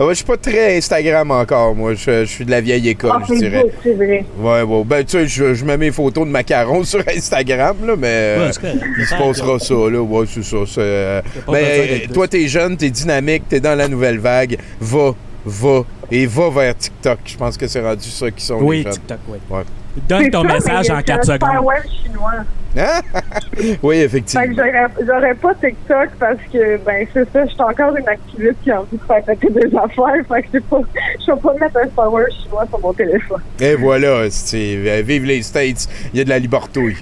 Ah 0.00 0.04
ouais, 0.06 0.10
je 0.10 0.14
suis 0.14 0.24
pas 0.24 0.38
très 0.38 0.78
Instagram 0.78 1.30
encore, 1.30 1.74
moi. 1.74 1.92
Je, 1.94 2.20
je 2.20 2.24
suis 2.24 2.44
de 2.46 2.50
la 2.50 2.60
vieille 2.62 2.88
école, 2.88 3.10
Ah, 3.14 3.22
je 3.28 3.34
dirais. 3.34 3.66
C'est 3.82 3.92
vrai. 3.92 4.24
Ouais, 4.38 4.64
bon. 4.64 4.84
Ben, 4.84 5.04
tu 5.04 5.12
sais, 5.12 5.26
je, 5.26 5.52
je 5.52 5.64
mets 5.66 5.76
mes 5.76 5.90
photos 5.90 6.26
de 6.26 6.30
macarons 6.30 6.82
sur 6.84 7.00
Instagram, 7.06 7.76
là, 7.86 7.94
mais 7.96 8.06
euh, 8.08 8.46
Ouais, 8.48 8.70
il 8.98 9.04
se 9.06 9.14
passera 9.14 9.58
ça, 9.58 9.74
là. 9.74 10.00
Ouais, 10.00 10.24
c'est 10.26 10.42
ça. 10.42 10.56
c'est, 10.66 10.80
euh, 10.80 11.20
ben, 11.46 12.08
toi, 12.12 12.26
t'es 12.26 12.48
jeune, 12.48 12.76
t'es 12.78 12.88
dynamique, 12.90 13.44
t'es 13.48 13.60
dans 13.60 13.74
la 13.76 13.86
nouvelle 13.86 14.18
vague. 14.18 14.56
Va, 14.80 15.10
va 15.44 15.82
et 16.10 16.24
va 16.26 16.48
vers 16.50 16.74
TikTok. 16.76 17.18
Je 17.26 17.36
pense 17.36 17.56
que 17.58 17.66
c'est 17.66 17.82
rendu 17.82 18.08
ça 18.08 18.30
qui 18.30 18.44
sont 18.44 18.60
les 18.60 18.66
Oui, 18.66 18.82
jeunes. 18.82 18.92
TikTok, 18.92 19.18
oui. 19.28 19.38
Ouais. 19.50 19.62
Donne 20.08 20.30
ton 20.30 20.44
message 20.44 20.88
en 20.90 20.96
c'est 20.96 21.04
4 21.04 21.18
un 21.18 21.22
secondes. 21.34 21.72
chinois. 22.02 22.32
Hein? 22.76 23.00
oui, 23.82 23.96
effectivement. 23.96 24.44
j'aurais, 24.54 25.34
pas 25.34 25.54
TikTok 25.54 26.10
parce 26.18 26.40
que, 26.52 26.76
ben, 26.84 27.06
c'est 27.12 27.30
ça, 27.32 27.46
je 27.46 27.52
suis 27.52 27.62
encore 27.62 27.96
une 27.96 28.08
activiste 28.08 28.56
qui 28.62 28.70
a 28.70 28.80
envie 28.80 28.96
de 28.96 29.02
faire 29.02 29.22
péter 29.24 29.50
des 29.50 29.76
affaires. 29.76 30.26
Fait 30.28 30.42
que 30.42 30.48
c'est 30.52 30.64
pas, 30.64 30.80
je 31.26 31.32
vais 31.32 31.40
pas 31.40 31.54
mettre 31.54 31.76
un 31.78 31.88
power 31.88 32.24
chinois 32.30 32.66
sur 32.68 32.80
mon 32.80 32.92
téléphone. 32.92 33.40
Et 33.60 33.74
voilà, 33.74 34.30
c'est, 34.30 34.76
euh, 34.76 35.02
vive 35.04 35.24
les 35.24 35.42
States, 35.42 35.88
il 36.12 36.18
y 36.18 36.20
a 36.20 36.24
de 36.24 36.30
la 36.30 36.38
libertouille. 36.38 36.96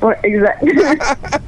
Ouais, 0.00 0.16
exact. 0.22 0.64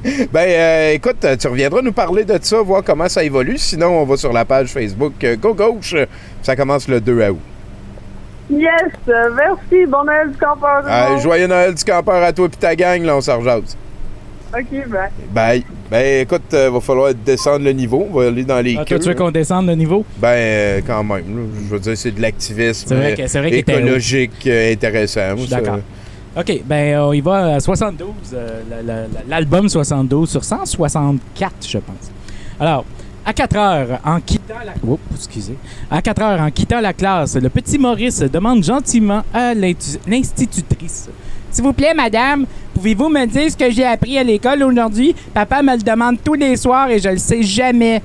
Ben, 0.31 0.49
euh, 0.49 0.93
écoute, 0.93 1.25
tu 1.39 1.47
reviendras 1.47 1.81
nous 1.81 1.93
parler 1.93 2.25
de 2.25 2.37
ça, 2.41 2.61
voir 2.61 2.83
comment 2.83 3.07
ça 3.07 3.23
évolue. 3.23 3.57
Sinon, 3.57 4.01
on 4.01 4.03
va 4.03 4.17
sur 4.17 4.33
la 4.33 4.45
page 4.45 4.69
Facebook 4.69 5.13
euh, 5.23 5.35
Go 5.35 5.53
Gauche. 5.53 5.95
Ça 6.41 6.55
commence 6.55 6.87
le 6.87 6.99
2 6.99 7.29
août. 7.29 7.39
Yes, 8.51 8.91
merci. 9.07 9.85
Bon 9.87 10.03
Noël 10.03 10.31
du 10.31 10.37
campeur. 10.37 10.83
Euh, 10.85 11.17
joyeux 11.19 11.47
Noël 11.47 11.73
du 11.73 11.83
campeur 11.83 12.23
à 12.23 12.31
toi 12.33 12.45
et 12.47 12.49
ta 12.57 12.75
gang, 12.75 13.03
là, 13.03 13.15
on 13.17 13.21
s'en 13.21 13.39
rejase. 13.39 13.75
Ok, 14.53 14.65
ben. 14.87 15.07
Bye. 15.33 15.63
Ben, 15.89 16.21
écoute, 16.21 16.53
euh, 16.53 16.69
va 16.69 16.79
falloir 16.81 17.13
descendre 17.13 17.63
le 17.65 17.71
niveau. 17.71 18.05
On 18.11 18.19
va 18.19 18.27
aller 18.27 18.43
dans 18.43 18.59
les 18.59 18.75
Ah, 18.77 18.83
queues. 18.85 18.95
toi, 18.95 18.99
tu 18.99 19.09
veux 19.09 19.15
qu'on 19.15 19.31
descende 19.31 19.67
le 19.67 19.75
niveau? 19.75 20.05
Ben, 20.17 20.27
euh, 20.29 20.81
quand 20.85 21.03
même. 21.03 21.17
là. 21.37 21.43
je 21.67 21.73
veux 21.73 21.79
dire, 21.79 21.97
c'est 21.97 22.11
de 22.11 22.21
l'activisme 22.21 22.85
C'est 22.87 22.95
vrai 22.95 23.13
euh, 23.13 23.15
que- 23.15 23.27
c'est 23.27 23.39
vrai 23.39 23.49
écologique 23.51 24.47
euh, 24.47 24.73
intéressant. 24.73 25.35
D'accord. 25.49 25.79
OK, 26.37 26.61
ben 26.65 26.97
on 26.99 27.11
y 27.11 27.19
va 27.19 27.55
à 27.55 27.59
72, 27.59 28.07
euh, 28.33 28.61
la- 28.69 28.81
la- 28.81 29.01
la- 29.01 29.07
l'album 29.27 29.67
72 29.67 30.29
sur 30.29 30.43
164, 30.45 31.53
je 31.67 31.77
pense. 31.77 32.11
Alors, 32.57 32.85
à 33.25 33.33
4 33.33 33.55
heures, 33.57 33.99
en 34.03 34.19
quittant 34.19 34.55
la... 34.65 34.73
Oups, 34.83 34.99
excusez. 35.15 35.55
À 35.89 36.01
4 36.01 36.21
heures, 36.21 36.41
en 36.41 36.49
quittant 36.51 36.81
la 36.81 36.93
classe, 36.93 37.35
le 37.35 37.49
petit 37.49 37.77
Maurice 37.77 38.19
demande 38.19 38.63
gentiment 38.63 39.23
à 39.33 39.53
l'institutrice. 39.53 41.09
S'il 41.51 41.63
vous 41.63 41.73
plaît, 41.73 41.93
madame, 41.93 42.45
pouvez-vous 42.73 43.09
me 43.09 43.25
dire 43.25 43.51
ce 43.51 43.57
que 43.57 43.69
j'ai 43.69 43.85
appris 43.85 44.17
à 44.17 44.23
l'école 44.23 44.63
aujourd'hui? 44.63 45.13
Papa 45.33 45.61
me 45.61 45.75
le 45.75 45.83
demande 45.83 46.17
tous 46.23 46.35
les 46.35 46.55
soirs 46.55 46.89
et 46.89 46.99
je 46.99 47.09
le 47.09 47.17
sais 47.17 47.43
jamais. 47.43 48.01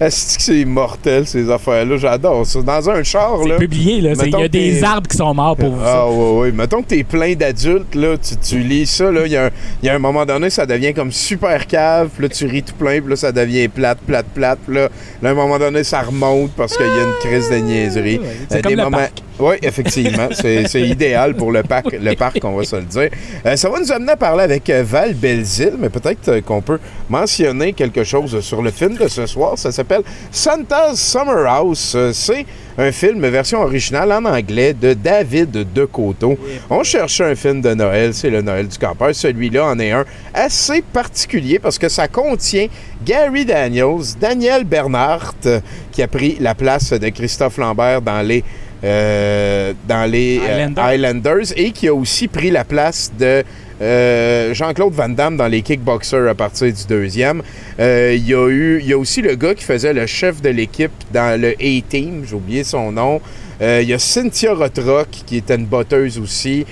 Est-ce 0.06 0.36
que 0.38 0.42
c'est 0.42 0.64
mortel, 0.64 1.26
ces 1.26 1.50
affaires-là? 1.50 1.96
J'adore 1.98 2.46
ça. 2.46 2.62
Dans 2.62 2.88
un 2.90 3.02
char, 3.02 3.44
là. 3.44 3.56
Publié, 3.58 4.00
là. 4.00 4.14
c'est- 4.14 4.28
Il 4.28 4.38
y 4.38 4.42
a 4.42 4.48
des 4.48 4.82
arbres 4.82 5.06
qui 5.08 5.16
sont 5.16 5.34
morts 5.34 5.56
pour 5.56 5.76
ça. 5.78 5.84
Ah 6.02 6.06
oui, 6.10 6.48
oui. 6.48 6.52
Mettons 6.54 6.82
que 6.82 6.88
t'es 6.88 7.04
plein 7.04 7.34
d'adultes, 7.34 7.94
là, 7.94 8.16
tu, 8.16 8.34
tu 8.36 8.58
lis 8.60 8.86
ça, 8.86 9.10
là, 9.12 9.22
il 9.26 9.32
y, 9.32 9.36
a 9.36 9.46
un- 9.46 9.50
il 9.82 9.86
y 9.86 9.88
a 9.90 9.94
un 9.94 9.98
moment 9.98 10.24
donné, 10.24 10.48
ça 10.48 10.64
devient 10.64 10.94
comme 10.94 11.12
super 11.12 11.66
cave, 11.66 12.08
puis 12.14 12.22
là, 12.22 12.28
tu 12.30 12.46
ris 12.46 12.62
tout 12.62 12.74
plein, 12.74 13.00
puis 13.00 13.10
là, 13.10 13.16
ça 13.16 13.30
devient 13.30 13.68
plate, 13.68 13.98
plate, 14.06 14.26
plate, 14.34 14.58
puis 14.66 14.74
là, 14.76 14.88
là, 15.22 15.28
à 15.28 15.32
un 15.32 15.34
moment 15.34 15.58
donné, 15.58 15.84
ça 15.84 16.00
remonte 16.00 16.52
parce 16.52 16.76
qu'il 16.76 16.86
y 16.86 16.88
a 16.88 17.02
une 17.04 17.18
crise 17.20 17.50
de 17.50 17.56
niaiserie. 17.56 18.18
Ouais, 18.20 18.24
c'est 18.48 18.56
Euh, 18.58 18.60
comme 18.62 18.70
des 18.70 18.76
le 18.76 18.84
moments... 18.84 18.96
parc. 18.98 19.22
Oui, 19.38 19.54
effectivement. 19.62 20.28
c'est 20.32 20.68
c'est 20.68 20.82
idéal 20.82 21.34
pour 21.34 21.50
le 21.50 21.62
parc, 21.62 21.92
le 21.98 22.14
parc, 22.14 22.38
on 22.44 22.52
va 22.56 22.64
se 22.64 22.76
le 22.76 22.82
dire. 22.82 23.08
Euh, 23.46 23.56
ça 23.56 23.70
va 23.70 23.80
nous 23.80 23.90
amener 23.90 24.12
à 24.12 24.16
parler 24.16 24.42
avec 24.44 24.68
euh, 24.68 24.82
Val 24.86 25.14
Belzile, 25.14 25.72
mais 25.78 25.88
peut-être 25.88 26.28
euh, 26.28 26.40
qu'on 26.42 26.60
peut 26.60 26.78
mentionner 27.08 27.72
quelque 27.72 28.04
chose 28.04 28.38
sur 28.40 28.60
le 28.62 28.70
film 28.70 28.96
de 28.96 29.08
ce 29.08 29.24
soir. 29.26 29.56
Ça 29.56 29.72
s'appelle 29.72 29.89
Santa's 30.30 31.00
Summer 31.00 31.46
House. 31.46 31.94
Euh, 31.94 32.12
C'est 32.12 32.46
un 32.78 32.92
film 32.92 33.26
version 33.26 33.60
originale 33.60 34.12
en 34.12 34.24
anglais 34.24 34.72
de 34.72 34.94
David 34.94 35.66
Decoteau. 35.74 36.38
On 36.70 36.82
cherche 36.82 37.20
un 37.20 37.34
film 37.34 37.60
de 37.60 37.74
Noël, 37.74 38.14
c'est 38.14 38.30
le 38.30 38.42
Noël 38.42 38.68
du 38.68 38.78
campeur. 38.78 39.14
Celui-là 39.14 39.66
en 39.66 39.78
est 39.78 39.90
un 39.90 40.04
assez 40.32 40.82
particulier 40.82 41.58
parce 41.58 41.78
que 41.78 41.88
ça 41.88 42.08
contient 42.08 42.68
Gary 43.04 43.44
Daniels, 43.44 44.16
Daniel 44.18 44.64
Bernhardt, 44.64 45.46
euh, 45.46 45.60
qui 45.92 46.02
a 46.02 46.08
pris 46.08 46.36
la 46.40 46.54
place 46.54 46.92
de 46.92 47.08
Christophe 47.08 47.58
Lambert 47.58 48.02
dans 48.02 48.26
les 48.26 48.44
euh, 48.82 49.74
dans 49.86 50.10
les 50.10 50.40
euh. 50.42 50.68
Highlanders 50.76 51.52
et 51.54 51.70
qui 51.70 51.86
a 51.88 51.94
aussi 51.94 52.28
pris 52.28 52.50
la 52.50 52.64
place 52.64 53.12
de 53.18 53.44
euh, 53.80 54.52
Jean-Claude 54.54 54.92
Van 54.92 55.08
Damme 55.08 55.36
dans 55.36 55.46
les 55.46 55.62
Kickboxers 55.62 56.28
à 56.28 56.34
partir 56.34 56.72
du 56.72 56.84
deuxième. 56.88 57.42
Euh, 57.78 58.14
Il 58.14 58.26
y 58.26 58.34
a 58.34 58.78
y 58.80 58.92
a 58.92 58.98
aussi 58.98 59.22
le 59.22 59.34
gars 59.34 59.54
qui 59.54 59.64
faisait 59.64 59.92
le 59.92 60.06
chef 60.06 60.42
de 60.42 60.50
l'équipe 60.50 60.92
dans 61.12 61.40
le 61.40 61.50
A-Team, 61.52 62.24
j'ai 62.28 62.34
oublié 62.34 62.64
son 62.64 62.92
nom. 62.92 63.20
Euh, 63.62 63.80
Il 63.82 63.88
y 63.88 63.94
a 63.94 63.98
Cynthia 63.98 64.54
Rothrock 64.54 65.08
qui 65.26 65.38
était 65.38 65.56
une 65.56 65.66
botteuse 65.66 66.18
aussi. 66.18 66.66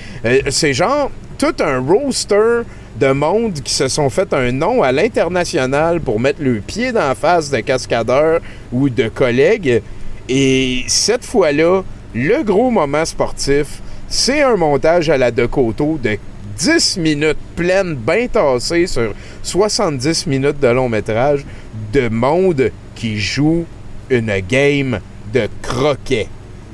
C'est 0.50 0.74
genre 0.74 1.10
tout 1.38 1.54
un 1.60 1.78
roster 1.78 2.62
de 2.98 3.12
monde 3.12 3.54
qui 3.60 3.72
se 3.72 3.88
sont 3.88 4.10
fait 4.10 4.32
un 4.32 4.50
nom 4.50 4.82
à 4.82 4.90
l'international 4.90 6.00
pour 6.00 6.18
mettre 6.18 6.42
le 6.42 6.60
pied 6.60 6.92
dans 6.92 7.08
la 7.08 7.14
face 7.14 7.50
de 7.50 7.60
cascadeurs 7.60 8.40
ou 8.72 8.88
de 8.88 9.08
collègues. 9.08 9.82
Et 10.28 10.84
cette 10.88 11.24
fois-là, 11.24 11.82
le 12.14 12.42
gros 12.42 12.70
moment 12.70 13.04
sportif, 13.04 13.80
c'est 14.08 14.42
un 14.42 14.56
montage 14.56 15.10
à 15.10 15.16
la 15.16 15.30
Decoto 15.30 15.98
de 16.02 16.18
10 16.58 16.96
minutes 16.98 17.38
pleines, 17.54 17.94
bien 17.94 18.26
tassées 18.26 18.86
sur 18.86 19.14
70 19.42 20.26
minutes 20.26 20.58
de 20.60 20.68
long 20.68 20.88
métrage 20.88 21.44
de 21.92 22.08
monde 22.08 22.72
qui 22.94 23.18
joue 23.18 23.64
une 24.10 24.40
game 24.48 25.00
de 25.32 25.48
croquet. 25.62 26.26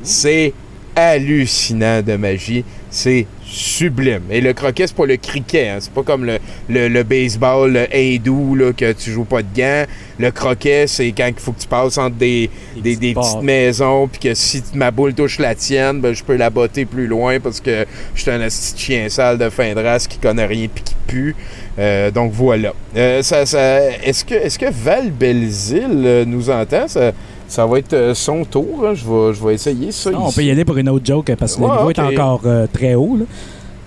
C'est 0.03 0.55
hallucinant 0.97 2.01
de 2.03 2.17
magie. 2.17 2.65
C'est 2.91 3.27
sublime. 3.55 4.23
Et 4.31 4.41
le 4.41 4.53
croquet, 4.53 4.87
c'est 4.87 4.97
pas 4.97 5.07
le 5.07 5.17
cricket. 5.17 5.69
hein. 5.69 5.77
C'est 5.81 5.93
pas 5.93 6.03
comme 6.03 6.25
le, 6.25 6.39
le- 6.69 6.89
le 6.89 7.03
baseball 7.03 7.73
le 7.73 7.87
hindou 7.95 8.55
là, 8.55 8.73
que 8.73 8.93
tu 8.93 9.11
joues 9.11 9.25
pas 9.25 9.43
de 9.43 9.49
gants. 9.57 9.85
Le 10.19 10.31
croquet, 10.31 10.87
c'est 10.87 11.11
quand 11.13 11.27
il 11.29 11.35
faut 11.37 11.53
que 11.53 11.61
tu 11.61 11.69
passes 11.69 11.99
entre 11.99 12.17
des, 12.17 12.51
des, 12.77 12.97
des 12.97 13.15
petites 13.15 13.43
maisons, 13.43 14.09
puis 14.09 14.21
que 14.21 14.35
si 14.35 14.63
ma 14.75 14.91
boule 14.91 15.15
touche 15.15 15.39
la 15.39 15.55
tienne, 15.55 16.01
ben, 16.01 16.15
je 16.15 16.23
peux 16.23 16.37
la 16.37 16.51
botter 16.51 16.85
plus 16.85 17.07
loin 17.07 17.41
parce 17.41 17.61
que 17.61 17.85
je 18.15 18.23
suis 18.23 18.31
un 18.31 18.39
de 18.39 18.49
chien 18.77 19.09
sale 19.09 19.39
de 19.39 19.49
fin 19.51 19.75
de 19.75 19.81
race 19.81 20.07
qui 20.07 20.19
connaît 20.19 20.47
rien 20.47 20.69
puis 20.73 20.85
qui 20.85 20.95
pue. 21.07 21.37
Euh, 21.79 22.11
donc 22.11 22.33
voilà. 22.33 22.73
Euh, 22.97 23.23
ça, 23.23 23.45
ça- 23.47 23.81
est-ce 24.05 24.25
que, 24.25 24.35
est-ce 24.35 24.59
que 24.59 24.67
Val 24.71 25.11
Belzile 25.11 26.03
euh, 26.05 26.25
nous 26.25 26.49
entend? 26.51 26.87
Ça, 26.87 27.13
ça 27.55 27.67
va 27.67 27.79
être 27.79 27.93
euh, 27.93 28.15
son 28.15 28.45
tour. 28.45 28.85
hein. 28.85 28.95
Je, 28.95 29.05
vais, 29.05 29.33
je 29.35 29.45
vais 29.47 29.55
essayer 29.55 29.93
ça. 29.93 30.11
Ah, 30.13 30.19
on 30.23 30.33
peut 30.33 30.43
y 30.43 30.51
aller 30.51 30.65
pour 30.65 30.77
une 30.77 30.89
autre 30.89 31.07
joke 31.07 31.31
euh, 31.31 31.37
parce 31.37 31.55
que 31.55 31.61
le 31.63 31.69
niveau 31.69 31.91
est 31.91 31.99
encore 32.01 32.41
euh, 32.47 32.67
très 32.73 32.95
haut. 32.97 33.17
là. 33.17 33.25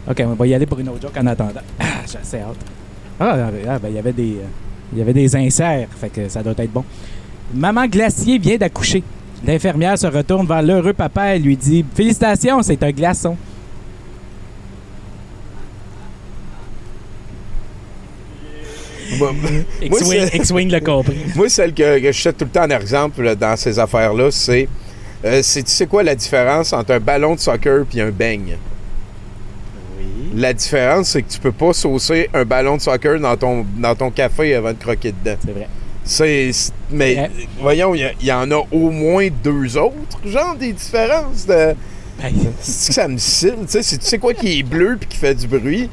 OK, 0.09 0.23
on 0.25 0.33
va 0.35 0.47
y 0.47 0.53
aller 0.53 0.65
pour 0.65 0.79
une 0.79 0.87
autre 0.87 1.01
joke 1.01 1.17
en 1.19 1.27
attendant. 1.27 1.61
Ah, 1.79 1.85
j'ai 2.09 2.17
assez 2.19 2.37
hâte. 2.37 2.55
Ah, 3.19 3.35
ah, 3.67 3.79
ben, 3.79 3.89
il 3.89 3.95
y 3.95 3.99
avait 3.99 4.13
des. 4.13 4.37
Il 4.93 4.99
y 4.99 5.01
avait 5.01 5.11
des 5.11 5.35
inserts, 5.35 5.89
fait 5.99 6.07
que 6.09 6.29
ça 6.29 6.41
doit 6.41 6.53
être 6.57 6.71
bon. 6.71 6.85
Maman 7.53 7.87
Glacier 7.87 8.37
vient 8.37 8.55
d'accoucher. 8.55 9.03
L'infirmière 9.45 9.97
se 9.99 10.07
retourne 10.07 10.47
vers 10.47 10.61
l'heureux 10.63 10.93
papa 10.93 11.35
et 11.35 11.39
lui 11.39 11.57
dit 11.57 11.83
Félicitations, 11.93 12.61
c'est 12.63 12.81
un 12.83 12.91
glaçon. 12.91 13.35
Moi, 19.17 19.31
moi, 19.31 19.49
X-Wing 20.33 20.69
l'a 20.69 20.81
compris. 20.81 21.17
Moi, 21.35 21.49
celle 21.49 21.73
que, 21.73 21.99
que 21.99 22.11
je 22.11 22.21
cite 22.21 22.37
tout 22.37 22.45
le 22.45 22.51
temps 22.51 22.63
en 22.65 22.69
exemple 22.69 23.35
dans 23.35 23.55
ces 23.55 23.79
affaires-là, 23.79 24.29
c'est. 24.31 24.67
euh, 25.25 25.41
c'est- 25.41 25.63
tu 25.63 25.71
sais 25.71 25.87
quoi 25.87 26.03
la 26.03 26.15
différence 26.15 26.73
entre 26.73 26.91
un 26.93 26.99
ballon 26.99 27.35
de 27.35 27.39
soccer 27.39 27.85
et 27.95 28.01
un 28.01 28.11
beigne? 28.11 28.57
La 30.35 30.53
différence, 30.53 31.09
c'est 31.09 31.21
que 31.23 31.31
tu 31.31 31.39
peux 31.39 31.51
pas 31.51 31.73
saucer 31.73 32.29
un 32.33 32.43
ballon 32.45 32.77
de 32.77 32.81
soccer 32.81 33.19
dans 33.19 33.35
ton, 33.37 33.65
dans 33.77 33.95
ton 33.95 34.11
café 34.11 34.53
avant 34.55 34.73
de 34.73 34.77
croquer 34.77 35.11
dedans. 35.13 35.37
C'est 35.43 35.51
vrai. 35.51 35.67
C'est. 36.03 36.51
Mais 36.91 37.15
Ouais. 37.17 37.31
voyons, 37.59 37.95
il 37.95 38.13
y 38.21 38.31
en 38.31 38.49
a 38.51 38.63
au 38.71 38.91
moins 38.91 39.27
deux 39.43 39.77
autres, 39.77 40.19
genre 40.25 40.55
des 40.55 40.73
différences 40.73 41.45
de. 41.47 41.73
C'est 42.61 42.87
que 42.89 42.93
ça 42.95 43.07
me 43.07 43.17
cille, 43.17 43.53
tu 43.61 43.67
sais? 43.67 43.83
c'est- 43.83 43.97
Tu 43.99 44.05
sais 44.05 44.17
quoi 44.17 44.33
qui 44.33 44.59
est 44.59 44.63
bleu 44.63 44.97
puis 44.99 45.07
qui 45.07 45.17
fait 45.17 45.35
du 45.35 45.47
bruit? 45.47 45.89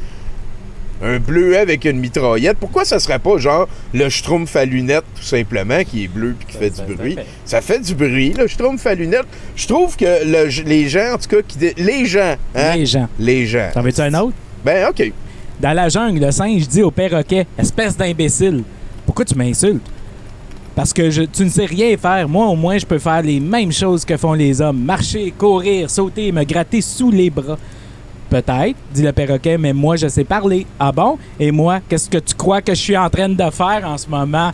Un 1.03 1.19
bleuet 1.19 1.59
avec 1.59 1.85
une 1.85 1.99
mitraillette. 1.99 2.57
Pourquoi 2.59 2.85
ça 2.85 2.99
serait 2.99 3.19
pas 3.19 3.37
genre 3.39 3.69
le 3.93 4.09
schtroumpf 4.09 4.55
à 4.57 4.65
lunettes, 4.65 5.05
tout 5.17 5.23
simplement, 5.23 5.83
qui 5.85 6.05
est 6.05 6.09
bleu 6.09 6.35
puis 6.39 6.47
qui 6.53 6.57
fait 6.57 6.71
du 6.71 6.95
bruit? 6.95 7.17
Ça 7.45 7.61
fait 7.61 7.81
du 7.81 7.95
bruit, 7.95 8.33
le 8.39 8.47
schtroumpf 8.47 8.87
à 8.87 8.95
lunettes. 8.95 9.27
Je 9.57 9.67
trouve 9.67 9.97
que 9.97 10.05
le- 10.05 10.63
les 10.65 10.89
gens, 10.89 11.15
en 11.15 11.19
tout 11.19 11.29
cas, 11.29 11.43
qui 11.47 11.59
dé- 11.59 11.75
les 11.77 12.07
gens, 12.07 12.37
hein? 12.55 12.77
Les 12.77 12.87
gens. 12.87 13.09
Les 13.19 13.47
gens. 13.47 13.71
T'en 13.75 13.83
veux-tu 13.83 14.01
un 14.01 14.15
autre? 14.15 14.35
Ben, 14.65 14.89
OK. 14.89 15.13
Dans 15.61 15.73
la 15.73 15.89
jungle, 15.89 16.25
le 16.25 16.31
singe 16.33 16.67
dit 16.69 16.83
au 16.83 16.91
perroquet 16.91 17.47
Espèce 17.59 17.97
d'imbécile, 17.97 18.63
pourquoi 19.05 19.25
tu 19.25 19.35
m'insultes? 19.35 19.83
Parce 20.75 20.93
que 20.93 21.09
je- 21.11 21.23
tu 21.23 21.45
ne 21.45 21.51
sais 21.51 21.67
rien 21.67 21.97
faire. 21.97 22.29
Moi, 22.29 22.47
au 22.47 22.57
moins, 22.57 22.79
je 22.79 22.87
peux 22.87 22.99
faire 22.99 23.23
les 23.23 23.39
mêmes 23.39 23.71
choses 23.73 24.05
que 24.05 24.17
font 24.17 24.33
les 24.33 24.61
hommes 24.61 24.81
marcher, 24.83 25.33
courir, 25.39 25.89
sauter, 25.91 26.33
me 26.33 26.43
gratter 26.45 26.81
sous 26.81 27.11
les 27.13 27.31
bras. 27.31 27.59
Peut-être, 28.35 28.75
dit 28.93 29.05
le 29.05 29.13
perroquet, 29.13 29.59
mais 29.59 29.73
moi, 29.73 29.95
je 29.95 30.09
sais 30.09 30.25
parler. 30.25 30.67
Ah 30.81 30.91
bon? 30.91 31.19
Et 31.39 31.53
moi, 31.53 31.79
qu'est-ce 31.89 32.11
que 32.11 32.19
tu 32.19 32.35
crois 32.35 32.63
que 32.63 32.75
je 32.75 32.81
suis 32.81 32.97
en 32.97 33.09
train 33.09 33.29
de 33.29 33.51
faire 33.51 33.83
en 33.85 33.97
ce 33.97 34.09
moment? 34.09 34.51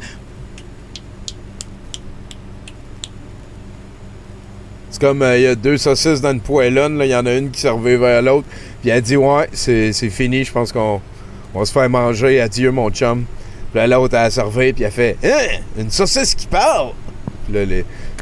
C'est 4.91 5.01
comme 5.01 5.23
euh, 5.23 5.39
il 5.39 5.45
y 5.45 5.47
a 5.47 5.55
deux 5.55 5.79
saucisses 5.79 6.21
dans 6.21 6.33
une 6.33 6.43
poêlonne, 6.43 7.01
il 7.03 7.09
y 7.09 7.15
en 7.15 7.25
a 7.25 7.33
une 7.33 7.51
qui 7.51 7.59
servait 7.59 7.97
vers 7.97 8.21
l'autre, 8.21 8.47
puis 8.83 8.91
elle 8.91 9.01
dit 9.01 9.17
Ouais, 9.17 9.49
c'est 9.55 9.93
fini, 10.11 10.45
je 10.45 10.53
pense 10.53 10.73
qu'on 10.73 11.01
on 11.55 11.61
va 11.61 11.65
se 11.65 11.73
faire 11.73 11.89
manger, 11.89 12.39
adieu 12.39 12.71
mon 12.71 12.91
chum. 12.91 13.25
Puis 13.73 13.87
l'autre, 13.87 14.15
elle 14.15 14.27
a 14.27 14.31
servi, 14.31 14.75
puis 14.75 14.85
elle 14.85 14.91
fait 14.91 15.17
Hein, 15.25 15.63
une 15.79 15.91
saucisse 15.91 16.35
qui 16.35 16.47
parle? 16.49 16.91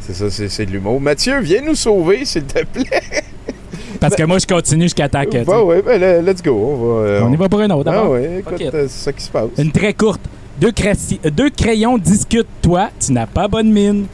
C'est 0.06 0.14
ça, 0.14 0.30
c'est 0.30 0.66
de 0.66 0.70
l'humour. 0.70 1.00
Mathieu, 1.00 1.40
viens 1.40 1.62
nous 1.62 1.74
sauver, 1.74 2.24
s'il 2.24 2.44
te 2.44 2.62
plaît. 2.62 3.24
Parce 4.01 4.14
que 4.14 4.22
moi, 4.22 4.38
je 4.38 4.46
continue 4.46 4.84
jusqu'à 4.84 5.09
que. 5.09 5.38
tu 5.38 5.44
sais. 5.44 5.57
Ouais, 5.57 5.82
ben 5.82 6.24
let's 6.24 6.42
go. 6.42 6.53
On, 6.53 6.76
va, 6.76 7.07
euh, 7.07 7.20
On 7.24 7.32
y 7.32 7.36
va 7.36 7.49
pour 7.49 7.61
une 7.61 7.72
autre, 7.72 7.90
Ah 7.92 8.09
ouais, 8.09 8.38
écoute, 8.40 8.61
euh, 8.61 8.86
c'est 8.88 9.05
ça 9.05 9.12
qui 9.12 9.24
se 9.24 9.30
passe. 9.30 9.49
Une 9.59 9.72
très 9.72 9.92
courte. 9.92 10.20
Deux 10.61 11.51
crayons 11.51 11.99
discutent. 11.99 12.46
Toi, 12.62 12.90
tu 12.99 13.12
n'as 13.12 13.26
pas 13.26 13.49
bonne 13.49 13.72
mine. 13.72 14.07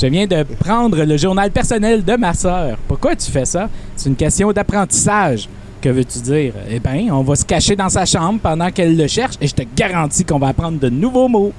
Je 0.00 0.06
viens 0.08 0.26
de 0.26 0.42
prendre 0.42 1.02
le 1.04 1.16
journal 1.16 1.50
personnel 1.50 2.04
de 2.04 2.16
ma 2.16 2.34
sœur. 2.34 2.76
Pourquoi 2.88 3.14
tu 3.14 3.30
fais 3.30 3.44
ça? 3.44 3.68
C'est 3.96 4.08
une 4.08 4.16
question 4.16 4.52
d'apprentissage. 4.52 5.48
Que 5.80 5.88
veux-tu 5.88 6.18
dire? 6.18 6.54
Eh 6.68 6.80
bien, 6.80 7.14
on 7.14 7.22
va 7.22 7.36
se 7.36 7.44
cacher 7.44 7.76
dans 7.76 7.88
sa 7.88 8.04
chambre 8.04 8.40
pendant 8.42 8.70
qu'elle 8.70 8.96
le 8.96 9.06
cherche 9.06 9.36
et 9.40 9.46
je 9.46 9.54
te 9.54 9.62
garantis 9.76 10.24
qu'on 10.24 10.38
va 10.38 10.48
apprendre 10.48 10.78
de 10.78 10.88
nouveaux 10.88 11.28
mots. 11.28 11.52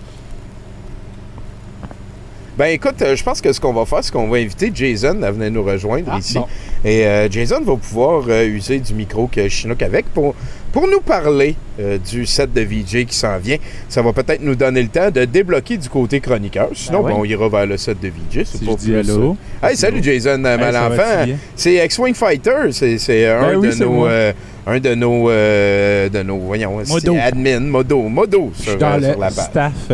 Ben 2.57 2.67
écoute, 2.67 3.01
euh, 3.01 3.15
je 3.17 3.23
pense 3.23 3.41
que 3.41 3.51
ce 3.51 3.59
qu'on 3.59 3.73
va 3.73 3.85
faire, 3.85 4.01
c'est 4.01 4.13
qu'on 4.13 4.29
va 4.29 4.37
inviter 4.37 4.71
Jason 4.73 5.21
à 5.23 5.31
venir 5.31 5.51
nous 5.51 5.63
rejoindre 5.63 6.07
Ah, 6.09 6.19
ici. 6.19 6.35
bon. 6.35 6.45
Et 6.85 7.05
euh, 7.05 7.29
Jason 7.29 7.59
va 7.61 7.75
pouvoir 7.75 8.23
euh, 8.29 8.45
user 8.47 8.79
du 8.79 8.93
micro 8.93 9.27
que 9.27 9.49
Chinook 9.49 9.81
avec 9.81 10.05
pour, 10.13 10.33
pour 10.71 10.87
nous 10.87 11.01
parler 11.01 11.55
euh, 11.81 11.97
du 11.97 12.25
set 12.25 12.53
de 12.53 12.61
VJ 12.61 13.05
qui 13.05 13.15
s'en 13.15 13.37
vient. 13.39 13.57
Ça 13.89 14.01
va 14.01 14.13
peut-être 14.13 14.41
nous 14.41 14.55
donner 14.55 14.81
le 14.83 14.87
temps 14.87 15.11
de 15.11 15.25
débloquer 15.25 15.75
du 15.77 15.89
côté 15.89 16.21
chroniqueur. 16.21 16.69
Sinon, 16.73 17.01
Ben 17.03 17.09
ben, 17.09 17.15
on 17.19 17.25
ira 17.25 17.49
vers 17.49 17.65
le 17.65 17.75
set 17.75 17.99
de 17.99 18.07
VJ. 18.07 18.45
C'est 18.45 18.57
Si 18.59 18.65
pas 18.65 18.75
plus, 18.75 19.11
Hey, 19.61 19.75
salut 19.75 20.01
Jason, 20.01 20.43
Hey, 20.45 20.57
Malenfant. 20.57 21.25
C'est 21.57 21.75
X-Wing 21.85 22.13
Fighter. 22.15 22.71
C'est 22.71 22.95
Ben 23.07 23.43
un, 23.43 23.55
oui, 23.57 23.69
de 23.77 23.83
nos, 23.83 24.05
un 24.05 24.79
de 24.79 24.95
nos. 24.95 25.29
euh, 25.29 26.07
de 26.07 26.23
nos. 26.23 26.37
Voyons, 26.37 26.81
Modo. 26.87 27.15
admin, 27.21 27.59
Modo. 27.59 28.01
Modo 28.03 28.51
Je 28.57 28.61
sur, 28.61 28.71
suis 28.71 28.79
dans 28.79 28.93
euh, 28.93 28.97
le 28.99 29.11
sur 29.11 29.19
la 29.19 29.29
staff. 29.31 29.91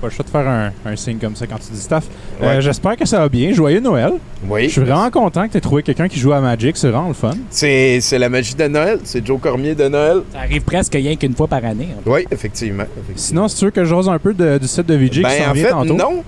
T'as 0.00 0.02
pas 0.02 0.06
le 0.06 0.12
choix 0.12 0.24
de 0.24 0.30
faire 0.30 0.48
un, 0.48 0.70
un 0.92 0.96
signe 0.96 1.18
comme 1.18 1.34
ça 1.34 1.46
quand 1.48 1.56
tu 1.58 1.72
dis 1.72 1.80
staff. 1.80 2.04
Euh, 2.40 2.56
Ouais. 2.56 2.62
J'espère 2.62 2.96
que 2.96 3.04
ça 3.04 3.18
va 3.18 3.28
bien. 3.28 3.52
Joyeux 3.52 3.80
Noël. 3.80 4.12
Oui. 4.48 4.64
Je 4.64 4.68
suis 4.70 4.80
vraiment 4.82 5.10
content 5.10 5.46
que 5.46 5.52
tu 5.52 5.58
aies 5.58 5.60
trouvé 5.60 5.82
quelqu'un 5.82 6.06
qui 6.06 6.20
joue 6.20 6.32
à 6.32 6.40
Magic. 6.40 6.76
C'est 6.76 6.88
vraiment 6.90 7.08
le 7.08 7.14
fun. 7.14 7.32
C'est 7.50 8.00
c'est 8.00 8.18
la 8.18 8.28
magie 8.28 8.54
de 8.54 8.68
Noël. 8.68 9.00
C'est 9.02 9.26
Joe 9.26 9.40
Cormier 9.40 9.74
de 9.74 9.88
Noël. 9.88 10.18
Ça 10.32 10.38
arrive 10.40 10.62
presque 10.62 10.92
rien 10.94 11.16
qu'une 11.16 11.34
fois 11.34 11.48
par 11.48 11.64
année. 11.64 11.88
Oui, 12.06 12.24
effectivement. 12.30 12.84
effectivement. 12.84 13.16
Sinon, 13.16 13.48
si 13.48 13.56
tu 13.56 13.64
veux 13.64 13.70
que 13.72 13.84
j'ose 13.84 14.08
un 14.08 14.18
peu 14.20 14.32
de- 14.34 14.58
du 14.58 14.68
set 14.68 14.86
de 14.86 14.94
VJ 14.94 15.10
qui 15.10 15.22
Ben, 15.22 15.30
s'en 15.44 15.50
en 15.50 15.52
vient 15.52 15.64
fait, 15.64 15.70
tantôt. 15.70 15.94
non. 15.94 16.22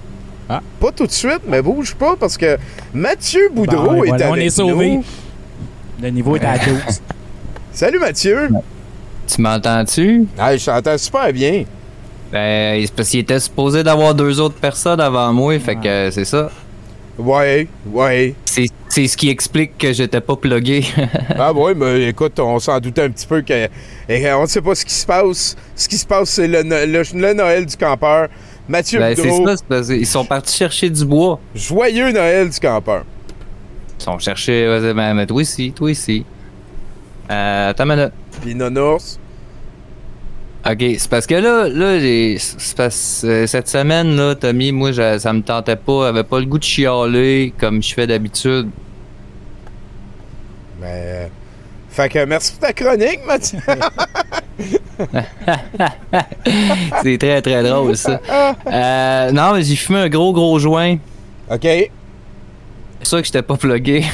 Ah. 0.48 0.60
Pas 0.80 0.90
tout 0.90 1.06
de 1.06 1.12
suite, 1.12 1.42
mais 1.46 1.62
bouge 1.62 1.94
pas 1.94 2.16
parce 2.18 2.36
que 2.36 2.58
Mathieu 2.92 3.50
Boudreau 3.54 3.90
Bon, 3.90 4.02
est 4.04 4.08
voilà, 4.08 4.30
on 4.30 4.32
avec 4.32 4.46
est 4.46 4.50
sauvés. 4.50 4.90
nous. 4.96 5.04
Le 6.02 6.08
niveau 6.10 6.34
est 6.34 6.44
à 6.44 6.58
12. 6.58 7.00
Salut 7.72 8.00
Mathieu. 8.00 8.48
Tu 9.28 9.40
m'entends-tu? 9.40 10.26
Ah, 10.36 10.56
je 10.56 10.64
t'entends 10.66 10.98
super 10.98 11.32
bien. 11.32 11.62
Ben, 12.32 12.80
c'est 12.86 12.94
parce 12.94 13.08
qu'il 13.08 13.20
était 13.20 13.40
supposé 13.40 13.82
d'avoir 13.82 14.14
deux 14.14 14.40
autres 14.40 14.54
personnes 14.54 15.00
avant 15.00 15.32
moi, 15.32 15.58
fait 15.58 15.76
que 15.76 15.86
euh, 15.88 16.10
c'est 16.10 16.24
ça. 16.24 16.50
Ouais, 17.18 17.66
ouais. 17.92 18.34
C'est 18.46 18.66
c'est 18.88 19.06
ce 19.06 19.16
qui 19.16 19.28
explique 19.28 19.76
que 19.78 19.92
j'étais 19.92 20.20
pas 20.20 20.36
plugué. 20.36 20.84
ah 21.38 21.52
ouais, 21.52 21.74
mais 21.74 22.08
écoute, 22.08 22.38
on 22.40 22.58
s'en 22.58 22.80
doutait 22.80 23.02
un 23.02 23.10
petit 23.10 23.26
peu 23.26 23.40
que 23.42 23.68
et 24.08 24.32
on 24.32 24.42
ne 24.42 24.46
sait 24.46 24.62
pas 24.62 24.74
ce 24.74 24.84
qui 24.84 24.94
se 24.94 25.06
passe. 25.06 25.54
Ce 25.76 25.86
qui 25.88 25.96
se 25.98 26.06
passe, 26.06 26.30
c'est 26.30 26.48
le, 26.48 26.62
le- 26.62 26.86
le 27.20 27.32
Noël 27.34 27.66
du 27.66 27.76
campeur. 27.76 28.28
Mathieu 28.68 28.98
ben, 29.00 29.14
c'est 29.16 29.30
ça, 29.30 29.56
c'est 29.56 29.66
parce 29.66 29.86
qu'ils 29.88 30.06
sont 30.06 30.24
partis 30.24 30.56
chercher 30.56 30.88
du 30.90 31.04
bois. 31.04 31.38
joyeux 31.54 32.10
Noël 32.10 32.48
du 32.48 32.58
campeur. 32.58 33.04
Ils 33.98 34.02
sont 34.04 34.18
cherchés. 34.18 34.66
ouais, 34.68 34.94
ben, 34.94 35.14
mais 35.14 35.26
toi 35.26 35.42
ici, 35.42 35.72
toi 35.72 35.90
ici. 35.90 36.24
Euh, 37.30 37.70
attends 37.70 37.84
une 37.90 37.96
minute. 37.96 38.12
Puis 38.40 38.54
Nonours. 38.54 39.19
Ok, 40.66 40.84
c'est 40.98 41.08
parce 41.08 41.26
que 41.26 41.34
là, 41.36 41.68
là, 41.68 41.98
j'ai- 41.98 42.36
c'est 42.38 42.76
parce, 42.76 43.22
euh, 43.24 43.46
cette 43.46 43.68
semaine, 43.68 44.14
là, 44.16 44.34
Tommy, 44.34 44.72
moi, 44.72 44.92
je- 44.92 45.18
ça 45.18 45.32
me 45.32 45.40
tentait 45.40 45.76
pas, 45.76 46.06
j'avais 46.08 46.24
pas 46.24 46.38
le 46.38 46.44
goût 46.46 46.58
de 46.58 46.64
chialer 46.64 47.54
comme 47.58 47.82
je 47.82 47.94
fais 47.94 48.06
d'habitude. 48.06 48.68
Mais. 50.80 50.86
euh, 50.92 51.26
Fait 51.88 52.08
que 52.08 52.24
merci 52.24 52.52
pour 52.52 52.60
ta 52.60 52.72
chronique, 52.72 53.20
Mathieu. 53.26 53.58
c'est 57.02 57.18
très, 57.18 57.42
très 57.42 57.62
drôle, 57.62 57.96
ça. 57.96 58.20
Euh, 58.66 59.32
non, 59.32 59.54
mais 59.54 59.62
j'ai 59.62 59.76
fumé 59.76 60.00
un 60.00 60.08
gros, 60.08 60.32
gros 60.32 60.58
joint. 60.58 60.96
OK. 61.50 61.60
C'est 61.62 61.90
ça 63.02 63.18
que 63.20 63.26
j'étais 63.26 63.42
pas 63.42 63.56
plugué. 63.56 64.04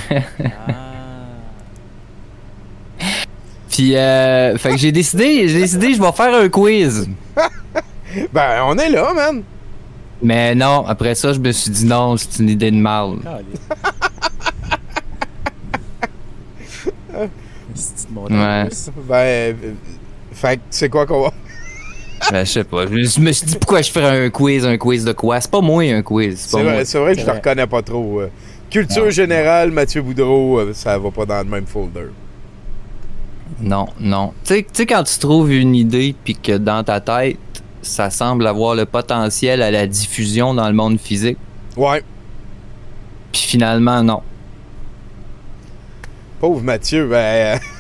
Puis, 3.77 3.95
euh, 3.95 4.57
fait 4.57 4.71
que 4.71 4.77
j'ai 4.79 4.91
décidé, 4.91 5.49
j'ai 5.49 5.61
décidé, 5.61 5.93
je 5.93 6.01
vais 6.01 6.13
faire 6.13 6.35
un 6.35 6.49
quiz. 6.49 7.11
ben, 8.33 8.63
on 8.65 8.79
est 8.79 8.89
là, 8.89 9.13
man. 9.13 9.43
Mais 10.23 10.55
non, 10.55 10.87
après 10.87 11.15
ça, 11.15 11.35
je 11.35 11.39
me 11.39 11.53
suis 11.53 11.71
dit 11.71 11.85
non, 11.85 12.17
c'est 12.17 12.39
une 12.39 12.49
idée 12.49 12.71
de 12.71 12.77
mal. 12.79 13.17
Ouais. 18.31 18.69
Ben, 19.07 19.57
fait 20.33 20.57
que 20.57 20.63
c'est 20.71 20.89
quoi 20.89 21.05
qu'on 21.05 21.25
va. 21.25 21.33
Ben, 22.31 22.45
je 22.47 22.51
sais 22.53 22.65
pas. 22.65 22.87
Je 22.87 23.21
me 23.21 23.33
suis 23.33 23.47
dit 23.47 23.57
pourquoi 23.59 23.83
je 23.83 23.91
ferais 23.91 24.25
un 24.27 24.31
quiz, 24.31 24.65
un 24.65 24.79
quiz 24.79 25.05
de 25.05 25.13
quoi? 25.13 25.39
C'est 25.43 25.51
pas 25.51 25.61
moi 25.61 25.83
un 25.83 26.01
quiz. 26.01 26.39
C'est 26.39 26.49
C'est 26.49 26.57
pas 26.57 26.63
moi. 26.63 26.73
vrai, 26.73 26.85
c'est 26.87 26.99
vrai 26.99 27.15
que 27.15 27.21
je 27.21 27.27
te 27.27 27.31
reconnais 27.31 27.67
pas 27.67 27.83
trop. 27.83 28.21
euh. 28.21 28.31
Culture 28.71 29.11
générale, 29.11 29.71
Mathieu 29.71 30.01
Boudreau, 30.01 30.59
euh, 30.61 30.73
ça 30.73 30.97
va 30.99 31.11
pas 31.11 31.27
dans 31.27 31.39
le 31.39 31.45
même 31.51 31.67
folder. 31.67 32.07
Non, 33.61 33.87
non. 34.01 34.33
Tu 34.45 34.67
sais- 34.73 34.87
quand 34.87 35.03
tu 35.05 35.19
trouves 35.19 35.53
une 35.53 35.75
idée 35.75 36.15
puis 36.25 36.35
que 36.35 36.57
dans 36.59 36.83
ta 36.85 37.01
tête, 37.01 37.39
ça 37.83 38.11
semble 38.11 38.47
avoir 38.47 38.75
le 38.75 38.85
potentiel 38.87 39.63
à 39.63 39.71
la 39.71 39.87
diffusion 39.87 40.53
dans 40.55 40.67
le 40.69 40.75
monde 40.75 40.99
physique? 40.99 41.39
Ouais. 41.77 42.03
Puis 43.33 43.43
finalement, 43.43 44.03
non. 44.03 44.23
Pauvre 46.41 46.63
Mathieu, 46.63 47.07
ben. 47.09 47.59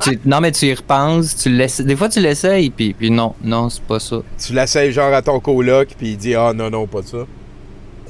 Tu- 0.00 0.18
non, 0.24 0.40
mais 0.40 0.50
tu 0.50 0.66
y 0.66 0.74
repenses, 0.74 1.36
tu 1.36 1.50
l'essaies. 1.50 1.84
Des 1.84 1.94
fois, 1.94 2.08
tu 2.08 2.20
l'essayes, 2.20 2.70
puis, 2.70 2.94
puis 2.94 3.10
non, 3.10 3.34
non, 3.42 3.68
c'est 3.68 3.82
pas 3.82 4.00
ça. 4.00 4.16
tu 4.42 4.54
l'essayes 4.54 4.92
genre 4.92 5.12
à 5.12 5.20
ton 5.20 5.38
coloc, 5.40 5.88
puis 5.96 6.12
il 6.12 6.16
dit 6.16 6.34
Ah 6.34 6.52
non, 6.54 6.70
non, 6.70 6.86
pas 6.86 7.02
ça. 7.02 7.18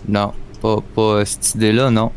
Non, 0.08 0.32
pas, 0.62 0.76
pas 0.94 1.24
cette 1.24 1.56
idée-là, 1.56 1.90
non. 1.90 2.12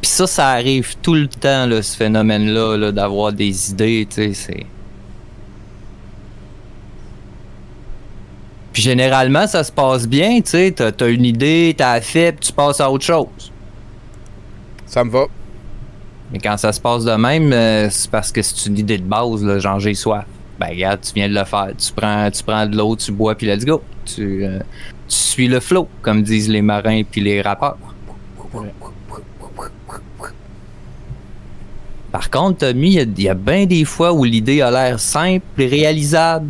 Puis 0.00 0.10
ça, 0.10 0.26
ça 0.26 0.48
arrive 0.48 0.96
tout 1.02 1.14
le 1.14 1.28
temps, 1.28 1.66
là, 1.66 1.82
ce 1.82 1.96
phénomène-là, 1.96 2.76
là, 2.76 2.92
d'avoir 2.92 3.32
des 3.32 3.70
idées, 3.70 4.06
tu 4.08 4.16
sais, 4.16 4.34
c'est... 4.34 4.66
Puis 8.72 8.82
généralement, 8.82 9.46
ça 9.46 9.64
se 9.64 9.70
passe 9.70 10.08
bien, 10.08 10.40
tu 10.40 10.50
sais, 10.50 10.72
t'as, 10.74 10.92
t'as 10.92 11.10
une 11.10 11.26
idée, 11.26 11.74
t'as 11.76 12.00
fait, 12.00 12.32
puis 12.32 12.48
tu 12.48 12.52
passes 12.52 12.80
à 12.80 12.90
autre 12.90 13.04
chose. 13.04 13.52
Ça 14.86 15.04
me 15.04 15.10
va. 15.10 15.26
Mais 16.32 16.38
quand 16.38 16.56
ça 16.56 16.72
se 16.72 16.80
passe 16.80 17.04
de 17.04 17.12
même, 17.12 17.52
euh, 17.52 17.90
c'est 17.90 18.10
parce 18.10 18.32
que 18.32 18.40
c'est 18.40 18.68
une 18.68 18.78
idée 18.78 18.96
de 18.96 19.04
base, 19.04 19.44
là, 19.44 19.58
genre 19.58 19.78
j'ai 19.78 19.92
soif. 19.92 20.24
Ben 20.58 20.68
regarde, 20.68 21.00
tu 21.02 21.12
viens 21.14 21.28
de 21.28 21.34
le 21.34 21.44
faire. 21.44 21.68
Tu 21.76 21.92
prends, 21.92 22.30
tu 22.30 22.42
prends 22.42 22.66
de 22.66 22.76
l'eau, 22.76 22.96
tu 22.96 23.12
bois, 23.12 23.34
puis 23.34 23.46
let's 23.46 23.64
go. 23.64 23.82
Tu, 24.06 24.44
euh, 24.44 24.58
tu 25.08 25.16
suis 25.16 25.48
le 25.48 25.60
flow, 25.60 25.88
comme 26.00 26.22
disent 26.22 26.48
les 26.48 26.62
marins 26.62 27.02
puis 27.02 27.20
les 27.20 27.42
rappeurs. 27.42 27.76
Par 32.12 32.30
contre, 32.30 32.58
Tommy, 32.58 32.94
il 32.94 33.20
y 33.22 33.28
a- 33.28 33.34
bien 33.34 33.64
des 33.66 33.84
fois 33.84 34.12
où 34.12 34.22
l'idée 34.24 34.60
a 34.60 34.70
l'air 34.70 35.00
simple 35.00 35.44
et 35.58 35.66
réalisable. 35.66 36.46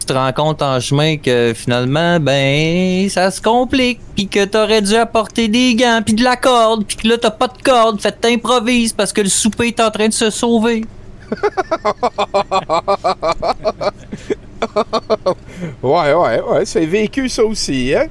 Tu 0.00 0.06
te 0.06 0.12
rends 0.12 0.32
compte 0.34 0.60
en 0.60 0.78
chemin 0.80 1.16
que 1.16 1.52
finalement, 1.56 2.20
ben, 2.20 3.08
ça 3.08 3.30
se 3.30 3.40
complique, 3.40 3.98
puis 4.14 4.28
que 4.28 4.44
t'aurais 4.44 4.82
dû 4.82 4.94
apporter 4.96 5.48
des 5.48 5.74
gants, 5.74 6.02
puis 6.04 6.12
de 6.14 6.22
la 6.22 6.36
corde, 6.36 6.84
puis 6.84 6.98
que 6.98 7.08
là, 7.08 7.16
t'as 7.16 7.30
pas 7.30 7.48
de 7.48 7.62
corde, 7.62 7.98
fait 7.98 8.12
t'improvises 8.20 8.92
parce 8.92 9.14
que 9.14 9.22
le 9.22 9.30
souper 9.30 9.68
est 9.68 9.80
en 9.80 9.90
train 9.90 10.08
de 10.08 10.12
se 10.12 10.28
sauver. 10.28 10.84
ouais, 15.82 16.12
ouais, 16.14 16.40
ouais, 16.42 16.64
c'est 16.66 16.84
vécu 16.86 17.28
ça 17.30 17.44
aussi, 17.44 17.94
hein? 17.94 18.06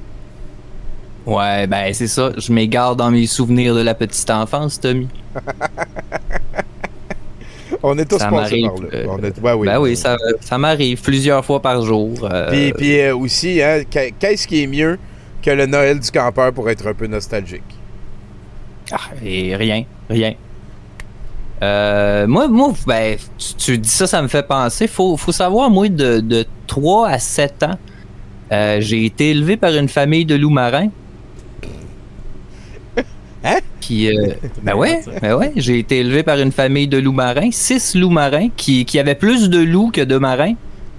Ouais, 1.26 1.66
ben, 1.66 1.92
c'est 1.94 2.06
ça. 2.08 2.32
Je 2.36 2.52
m'égare 2.52 2.96
dans 2.96 3.10
mes 3.10 3.26
souvenirs 3.26 3.74
de 3.74 3.80
la 3.80 3.94
petite 3.94 4.28
enfance, 4.30 4.78
Tommy. 4.80 5.08
On 7.82 7.98
est 7.98 8.04
tous 8.06 8.18
Ça 8.18 8.28
passés 8.30 8.62
par 8.62 8.76
là. 8.78 8.88
euh, 8.94 9.06
On 9.08 9.18
est- 9.22 9.38
ouais, 9.40 9.52
oui. 9.52 9.66
ben 9.66 9.78
oui, 9.78 9.96
ça, 9.96 10.16
ça 10.40 10.56
m'arrive 10.58 11.02
plusieurs 11.02 11.44
fois 11.44 11.60
par 11.60 11.82
jour. 11.82 12.12
euh, 12.30 12.48
Puis, 12.50 12.72
puis 12.72 13.00
euh, 13.00 13.16
aussi, 13.16 13.60
hein, 13.62 13.82
qu'est- 13.90 14.12
qu'est-ce 14.18 14.46
qui 14.46 14.62
est 14.62 14.66
mieux 14.66 14.98
que 15.42 15.50
le 15.50 15.66
Noël 15.66 15.98
du 16.00 16.10
campeur 16.10 16.52
pour 16.52 16.70
être 16.70 16.86
un 16.86 16.94
peu 16.94 17.06
nostalgique? 17.06 17.62
Ah, 18.92 18.98
et 19.24 19.54
rien, 19.56 19.84
rien. 20.08 20.34
Moi, 22.26 22.48
moi 22.48 22.72
ben, 22.86 23.16
tu, 23.38 23.54
tu 23.54 23.78
dis 23.78 23.88
ça, 23.88 24.06
ça 24.06 24.20
me 24.22 24.28
fait 24.28 24.46
penser. 24.46 24.86
Faut, 24.86 25.16
faut 25.16 25.32
savoir, 25.32 25.68
moi, 25.70 25.88
de, 25.88 26.20
de 26.20 26.44
3 26.66 27.08
à 27.08 27.18
7 27.18 27.62
ans, 27.64 27.78
j'ai 28.78 29.06
été 29.06 29.30
élevé 29.30 29.56
par 29.56 29.72
une 29.74 29.88
famille 29.88 30.24
de 30.26 30.34
loups 30.36 30.50
marins. 30.50 30.88
Hein? 33.44 33.58
Puis, 33.80 34.08
euh, 34.08 34.32
ben 34.62 34.74
ouais, 34.74 35.02
ben 35.20 35.36
ouais, 35.36 35.52
j'ai 35.56 35.78
été 35.78 36.00
élevé 36.00 36.22
par 36.22 36.38
une 36.38 36.52
famille 36.52 36.88
de 36.88 36.96
loups 36.98 37.12
marins, 37.12 37.50
six 37.52 37.94
loups 37.94 38.10
marins, 38.10 38.48
qui, 38.56 38.84
qui 38.86 38.98
avaient 38.98 39.14
plus 39.14 39.50
de 39.50 39.58
loups 39.58 39.90
que 39.90 40.00
de 40.00 40.16
marins. 40.16 40.54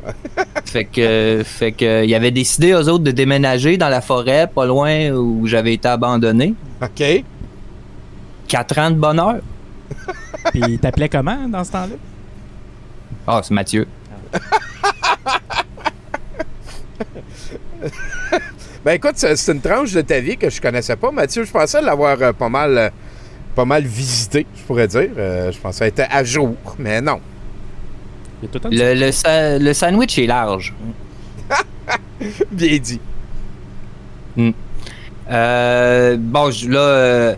fait 0.66 0.86
que, 0.86 1.42
fait 1.44 1.72
que, 1.72 2.06
ils 2.06 2.14
avaient 2.14 2.32
décidé, 2.32 2.74
eux 2.74 2.88
autres, 2.90 3.04
de 3.04 3.12
déménager 3.12 3.78
dans 3.78 3.90
la 3.90 4.02
forêt, 4.02 4.48
pas 4.54 4.66
loin 4.66 5.10
où 5.10 5.48
j'avais 5.48 5.74
été 5.74 5.88
abandonné. 5.88 6.54
OK. 6.82 7.24
Quatre 8.48 8.78
ans 8.78 8.92
de 8.92 8.96
bonheur. 8.96 9.38
Puis 10.52 10.62
il 10.68 10.80
t'appelait 10.80 11.10
comment 11.10 11.48
dans 11.48 11.64
ce 11.64 11.72
temps-là? 11.72 11.96
Ah, 13.28 13.42
c'est 13.44 13.54
Mathieu. 13.54 13.88
Ben 18.86 18.94
écoute, 18.94 19.14
c'est 19.16 19.52
une 19.52 19.62
tranche 19.62 19.94
de 19.94 20.02
ta 20.02 20.20
vie 20.20 20.38
que 20.38 20.48
je 20.50 20.62
connaissais 20.62 20.96
pas, 20.96 21.10
Mathieu. 21.12 21.44
Je 21.44 21.52
pensais 21.52 21.82
l'avoir 21.82 22.22
euh, 22.22 22.34
pas 22.34 22.50
mal 22.50 22.78
euh, 22.78 22.90
pas 23.56 23.66
mal 23.66 23.84
visité, 23.84 24.46
je 24.56 24.62
pourrais 24.64 24.88
dire. 24.88 25.10
Euh, 25.18 25.52
je 25.52 25.58
pensais 25.58 25.88
être 25.88 26.04
à 26.10 26.24
jour, 26.24 26.56
mais 26.78 27.02
non. 27.02 27.20
Le, 28.72 28.94
le, 28.94 29.12
sa- 29.12 29.58
le 29.58 29.74
sandwich 29.74 30.20
est 30.20 30.28
large. 30.28 30.74
Bien 32.52 32.78
dit. 32.78 33.00
Hmm. 34.38 34.52
Euh, 35.32 36.18
bon, 36.20 36.52
je- 36.52 36.70
là, 36.70 36.80
euh, 36.80 37.36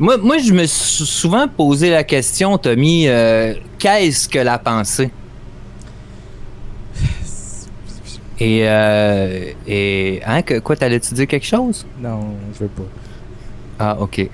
moi, 0.00 0.16
moi, 0.16 0.38
je 0.38 0.52
me 0.52 0.64
suis 0.66 1.04
souvent 1.06 1.46
posé 1.46 1.90
la 1.90 2.02
question, 2.02 2.58
Tommy, 2.58 3.06
euh, 3.06 3.54
qu'est-ce 3.78 4.28
que 4.28 4.38
la 4.40 4.58
pensée? 4.58 5.10
Et, 8.40 8.60
euh, 8.68 9.50
et 9.66 10.20
hein, 10.24 10.42
que, 10.42 10.58
quoi, 10.60 10.76
t'allais-tu 10.76 11.12
dire 11.14 11.26
quelque 11.26 11.46
chose? 11.46 11.84
Non, 12.00 12.20
je 12.54 12.60
veux 12.60 12.68
pas. 12.70 12.82
Ah, 13.78 13.96
ok. 14.00 14.28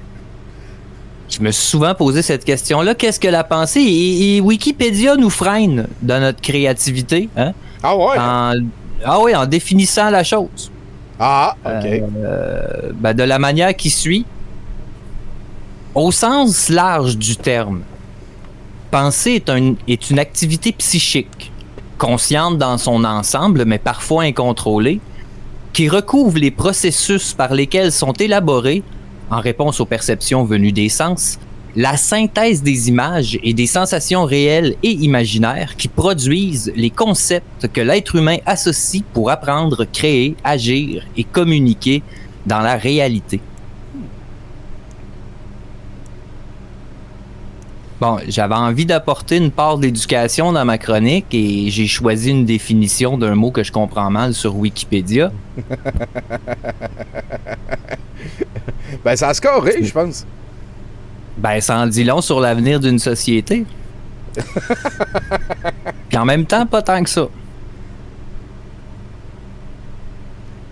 Je 1.31 1.41
me 1.41 1.51
suis 1.51 1.67
souvent 1.67 1.95
posé 1.95 2.21
cette 2.21 2.45
question-là. 2.45 2.95
Qu'est-ce 2.95 3.19
que 3.19 3.29
la 3.29 3.45
pensée? 3.45 3.81
Et, 3.81 4.37
et 4.37 4.41
Wikipédia 4.41 5.17
nous 5.17 5.31
freine 5.31 5.89
dans 6.03 6.21
notre 6.21 6.41
créativité. 6.43 7.29
Hein? 7.37 7.53
Ah 7.83 7.97
ouais? 7.97 8.19
En, 8.19 8.53
ah 9.05 9.21
oui, 9.21 9.35
en 9.35 9.47
définissant 9.47 10.11
la 10.11 10.23
chose. 10.23 10.71
Ah, 11.19 11.57
ok. 11.65 11.87
Euh, 11.87 12.93
ben, 12.95 13.15
de 13.15 13.23
la 13.23 13.39
manière 13.39 13.75
qui 13.75 13.89
suit. 13.89 14.27
Au 15.95 16.11
sens 16.11 16.69
large 16.71 17.17
du 17.17 17.37
terme, 17.37 17.83
penser 18.91 19.33
est, 19.35 19.49
un- 19.49 19.77
est 19.87 20.11
une 20.11 20.19
activité 20.19 20.73
psychique, 20.73 21.53
consciente 22.05 22.59
dans 22.59 22.77
son 22.77 23.03
ensemble, 23.03 23.65
mais 23.65 23.79
parfois 23.79 24.25
incontrôlée, 24.25 25.01
qui 25.73 25.89
recouvre 25.89 26.37
les 26.37 26.51
processus 26.51 27.33
par 27.33 27.55
lesquels 27.55 27.93
sont 27.93 28.13
élaborés, 28.13 28.83
en 29.31 29.41
réponse 29.41 29.81
aux 29.81 29.87
perceptions 29.87 30.45
venues 30.45 30.71
des 30.73 30.91
sens, 30.91 31.39
la 31.75 31.97
synthèse 31.97 32.63
des 32.63 32.91
images 32.91 33.39
et 33.43 33.55
des 33.55 33.67
sensations 33.67 34.27
réelles 34.27 34.77
et 34.83 34.91
imaginaires 34.91 35.77
qui 35.79 35.89
produisent 35.89 36.71
les 36.77 36.91
concepts 36.91 37.69
que 37.73 37.81
l'être 37.81 38.17
humain 38.17 38.37
associe 38.45 39.03
pour 39.15 39.31
apprendre, 39.31 39.87
créer, 39.91 40.37
agir 40.45 41.07
et 41.17 41.25
communiquer 41.25 42.03
dans 42.45 42.61
la 42.61 42.77
réalité. 42.77 43.41
Bon, 48.01 48.19
j'avais 48.27 48.55
envie 48.55 48.87
d'apporter 48.87 49.37
une 49.37 49.53
part 49.53 49.79
d'éducation 49.79 50.53
dans 50.53 50.65
ma 50.65 50.79
chronique 50.79 51.27
et 51.33 51.71
j'ai 51.71 51.87
choisi 51.87 52.31
une 52.31 52.45
définition 52.45 53.17
d'un 53.17 53.37
mot 53.37 53.53
que 53.53 53.63
je 53.63 53.71
comprends 53.71 54.11
mal 54.11 54.35
sur 54.35 54.57
Wikipédia. 54.57 55.33
Ben 59.05 59.17
ça 59.17 59.29
a 59.29 59.35
scoré, 59.35 59.83
je 59.83 59.93
pense. 59.93 60.25
Ben, 61.37 61.61
ça 61.61 61.79
en 61.79 61.87
dit 61.87 62.05
long 62.05 62.21
sur 62.21 62.41
l'avenir 62.41 62.81
d'une 62.81 62.99
société. 62.99 63.67
Puis 66.09 66.17
en 66.19 66.25
même 66.25 66.47
temps, 66.47 66.65
pas 66.65 66.81
tant 66.81 67.03
que 67.03 67.11
ça. 67.11 67.27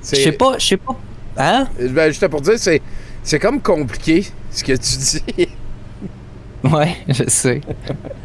Je 0.03 0.17
sais 0.17 0.33
pas, 0.33 0.59
je 0.59 0.67
sais 0.67 0.77
pas. 0.77 0.97
Hein? 1.37 1.69
Ben, 1.79 2.11
j'étais 2.13 2.29
pour 2.29 2.41
dire, 2.41 2.59
c'est, 2.59 2.81
c'est 3.23 3.39
comme 3.39 3.61
compliqué 3.61 4.27
ce 4.51 4.65
que 4.65 4.73
tu 4.73 5.21
dis. 5.37 5.49
Ouais, 6.73 6.97
je 7.09 7.25
sais. 7.29 7.61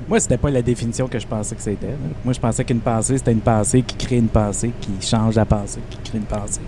Moi, 0.07 0.19
c'était 0.19 0.37
pas 0.37 0.51
la 0.51 0.61
définition 0.61 1.07
que 1.07 1.17
je 1.17 1.25
pensais 1.25 1.55
que 1.55 1.61
c'était. 1.61 1.95
Moi, 2.23 2.33
je 2.33 2.39
pensais 2.39 2.63
qu'une 2.63 2.81
pensée, 2.81 3.17
c'était 3.17 3.31
une 3.31 3.39
pensée 3.41 3.81
qui 3.81 3.95
crée 3.95 4.17
une 4.17 4.27
pensée, 4.27 4.71
qui 4.79 4.91
change 5.05 5.35
la 5.35 5.45
pensée, 5.45 5.79
qui 5.89 5.97
crée 6.09 6.19
une 6.19 6.25
pensée. 6.25 6.61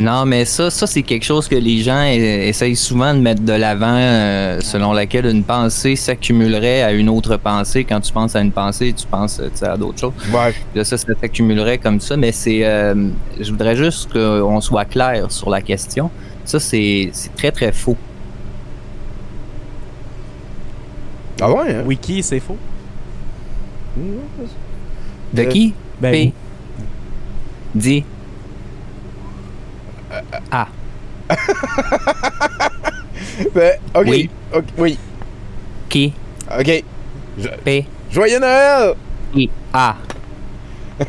Non, 0.00 0.24
mais 0.24 0.44
ça, 0.46 0.70
ça 0.70 0.86
c'est 0.86 1.02
quelque 1.02 1.24
chose 1.24 1.46
que 1.46 1.54
les 1.54 1.78
gens 1.82 2.02
euh, 2.02 2.48
essayent 2.48 2.74
souvent 2.74 3.14
de 3.14 3.20
mettre 3.20 3.42
de 3.42 3.52
l'avant, 3.52 3.94
euh, 3.94 4.58
selon 4.60 4.92
laquelle 4.94 5.26
une 5.26 5.44
pensée 5.44 5.96
s'accumulerait 5.96 6.82
à 6.82 6.92
une 6.92 7.08
autre 7.10 7.36
pensée. 7.36 7.84
Quand 7.84 8.00
tu 8.00 8.10
penses 8.12 8.34
à 8.34 8.40
une 8.40 8.52
pensée, 8.52 8.92
tu 8.94 9.06
penses 9.06 9.40
à 9.60 9.76
d'autres 9.76 10.00
choses. 10.00 10.14
Ouais. 10.32 10.54
Là, 10.74 10.82
ça, 10.84 10.96
ça 10.96 11.06
s'accumulerait 11.20 11.78
comme 11.78 12.00
ça, 12.00 12.16
mais 12.16 12.32
c'est. 12.32 12.64
euh, 12.64 13.10
je 13.38 13.50
voudrais 13.50 13.76
juste 13.76 14.10
qu'on 14.12 14.60
soit 14.60 14.86
clair 14.86 15.30
sur 15.30 15.50
la 15.50 15.60
question. 15.60 16.10
Ça, 16.44 16.58
c'est 16.58 17.10
c'est 17.12 17.34
très, 17.36 17.52
très 17.52 17.70
faux. 17.70 17.96
Ah 21.42 21.50
ouais, 21.50 21.74
hein? 21.74 21.82
Wiki, 21.84 22.22
c'est 22.22 22.40
faux. 22.40 22.56
De 23.96 25.42
Euh, 25.42 25.44
qui? 25.46 25.74
ben, 26.00 26.12
P. 26.12 26.32
Dis. 27.74 28.04
Ah. 30.50 30.68
Ben, 33.54 33.72
ok. 33.94 34.06
Oui. 34.06 34.30
Ok, 34.54 34.64
oui. 34.78 34.98
Qui? 35.88 36.12
Ok. 36.58 36.84
Je- 37.38 37.48
P. 37.64 37.86
Joyeux 38.10 38.38
Noël! 38.38 38.94
I. 39.34 39.48
A. 39.72 39.96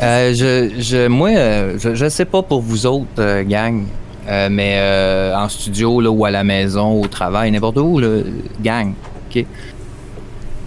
Euh, 0.00 0.32
je, 0.32 0.80
je, 0.80 1.08
moi, 1.08 1.30
euh, 1.30 1.76
je, 1.76 1.92
je 1.96 2.08
sais 2.08 2.24
pas 2.24 2.40
pour 2.40 2.62
vous 2.62 2.86
autres, 2.86 3.08
euh, 3.18 3.42
gang, 3.42 3.82
euh, 4.28 4.48
mais 4.50 4.76
euh, 4.78 5.34
en 5.36 5.48
studio 5.48 6.00
là, 6.00 6.10
ou 6.10 6.24
à 6.24 6.30
la 6.30 6.44
maison, 6.44 7.00
au 7.00 7.06
travail, 7.06 7.50
n'importe 7.50 7.78
où, 7.78 8.00
gang. 8.62 8.92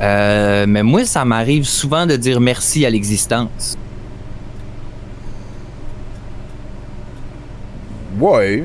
Euh, 0.01 0.65
mais 0.67 0.81
moi, 0.81 1.05
ça 1.05 1.23
m'arrive 1.25 1.65
souvent 1.65 2.07
de 2.07 2.15
dire 2.15 2.39
merci 2.39 2.85
à 2.85 2.89
l'existence. 2.89 3.77
Ouais. 8.19 8.63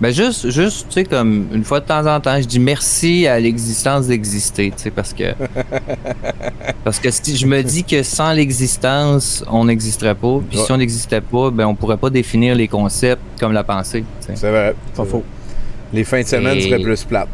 Ben 0.00 0.12
juste, 0.14 0.48
juste, 0.48 0.86
tu 0.88 0.94
sais, 0.94 1.04
comme 1.04 1.48
une 1.52 1.62
fois 1.64 1.80
de 1.80 1.84
temps 1.84 2.06
en 2.06 2.18
temps, 2.20 2.40
je 2.40 2.46
dis 2.46 2.58
merci 2.58 3.26
à 3.26 3.38
l'existence 3.38 4.06
d'exister, 4.06 4.70
tu 4.74 4.82
sais, 4.84 4.90
parce 4.90 5.12
que 5.12 5.34
parce 6.84 6.98
que 6.98 7.10
si 7.10 7.36
je 7.36 7.46
me 7.46 7.62
dis 7.62 7.84
que 7.84 8.02
sans 8.02 8.32
l'existence, 8.32 9.44
on 9.50 9.66
n'existerait 9.66 10.14
pas, 10.14 10.40
puis 10.48 10.58
Ouais. 10.58 10.64
si 10.64 10.72
on 10.72 10.78
n'existait 10.78 11.20
pas, 11.20 11.50
ben 11.50 11.66
on 11.66 11.74
pourrait 11.74 11.98
pas 11.98 12.08
définir 12.10 12.54
les 12.54 12.66
concepts 12.68 13.20
comme 13.38 13.52
la 13.52 13.62
pensée. 13.62 14.04
tu 14.20 14.26
sais. 14.28 14.32
C'est 14.36 14.50
vrai. 14.50 14.74
Pas 14.96 15.04
faux. 15.04 15.22
Les 15.92 16.04
fins 16.04 16.22
de 16.22 16.26
semaine 16.26 16.56
Et- 16.56 16.62
seraient 16.62 16.82
plus 16.82 17.04
plates. 17.04 17.28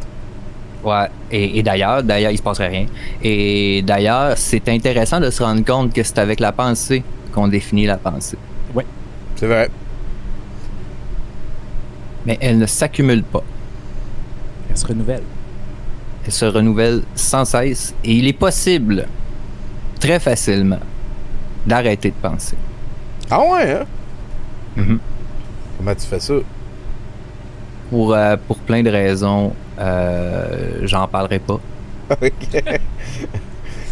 Ouais. 0.85 1.07
Et, 1.31 1.59
et 1.59 1.63
d'ailleurs, 1.63 2.03
d'ailleurs, 2.03 2.31
il 2.31 2.39
se 2.39 2.43
passerait 2.43 2.69
rien. 2.69 2.87
Et 3.23 3.83
d'ailleurs, 3.83 4.35
c'est 4.37 4.69
intéressant 4.69 5.21
de 5.21 5.31
se 5.31 5.43
rendre 5.43 5.65
compte 5.65 5.93
que 5.93 6.03
c'est 6.03 6.19
avec 6.19 6.41
la 6.41 6.53
pensée 6.53 7.03
qu'on 7.33 7.49
définit 7.49 7.87
la 7.87 7.97
pensée. 7.97 8.39
Ouais. 8.75 8.87
C'est 9.37 9.47
vrai. 9.47 9.69
Mais 12.27 12.37
elle 12.41 12.59
ne 12.59 12.67
s'accumule 12.67 13.23
pas. 13.23 13.43
Elle 14.69 14.77
se 14.77 14.87
renouvelle. 14.87 15.23
Elle 16.25 16.33
se 16.33 16.45
renouvelle 16.45 17.03
sans 17.15 17.45
cesse 17.45 17.95
et 18.05 18.13
il 18.13 18.27
est 18.27 18.33
possible, 18.33 19.07
très 20.01 20.19
facilement, 20.19 20.81
d'arrêter 21.65 22.11
de 22.11 22.17
penser. 22.29 22.57
Ah 23.31 23.41
ouais, 23.41 23.73
hein? 23.73 23.85
Mhm. 24.77 24.99
Comment 25.79 25.95
tu 25.95 26.07
fais 26.07 26.21
ça? 26.21 26.35
Pour, 27.91 28.13
euh, 28.13 28.37
pour 28.49 28.59
plein 28.59 28.83
de 28.83 28.91
raisons, 28.91 29.53
euh, 29.79 30.81
j'en 30.83 31.07
parlerai 31.07 31.39
pas. 31.39 31.61
OK. 32.11 32.65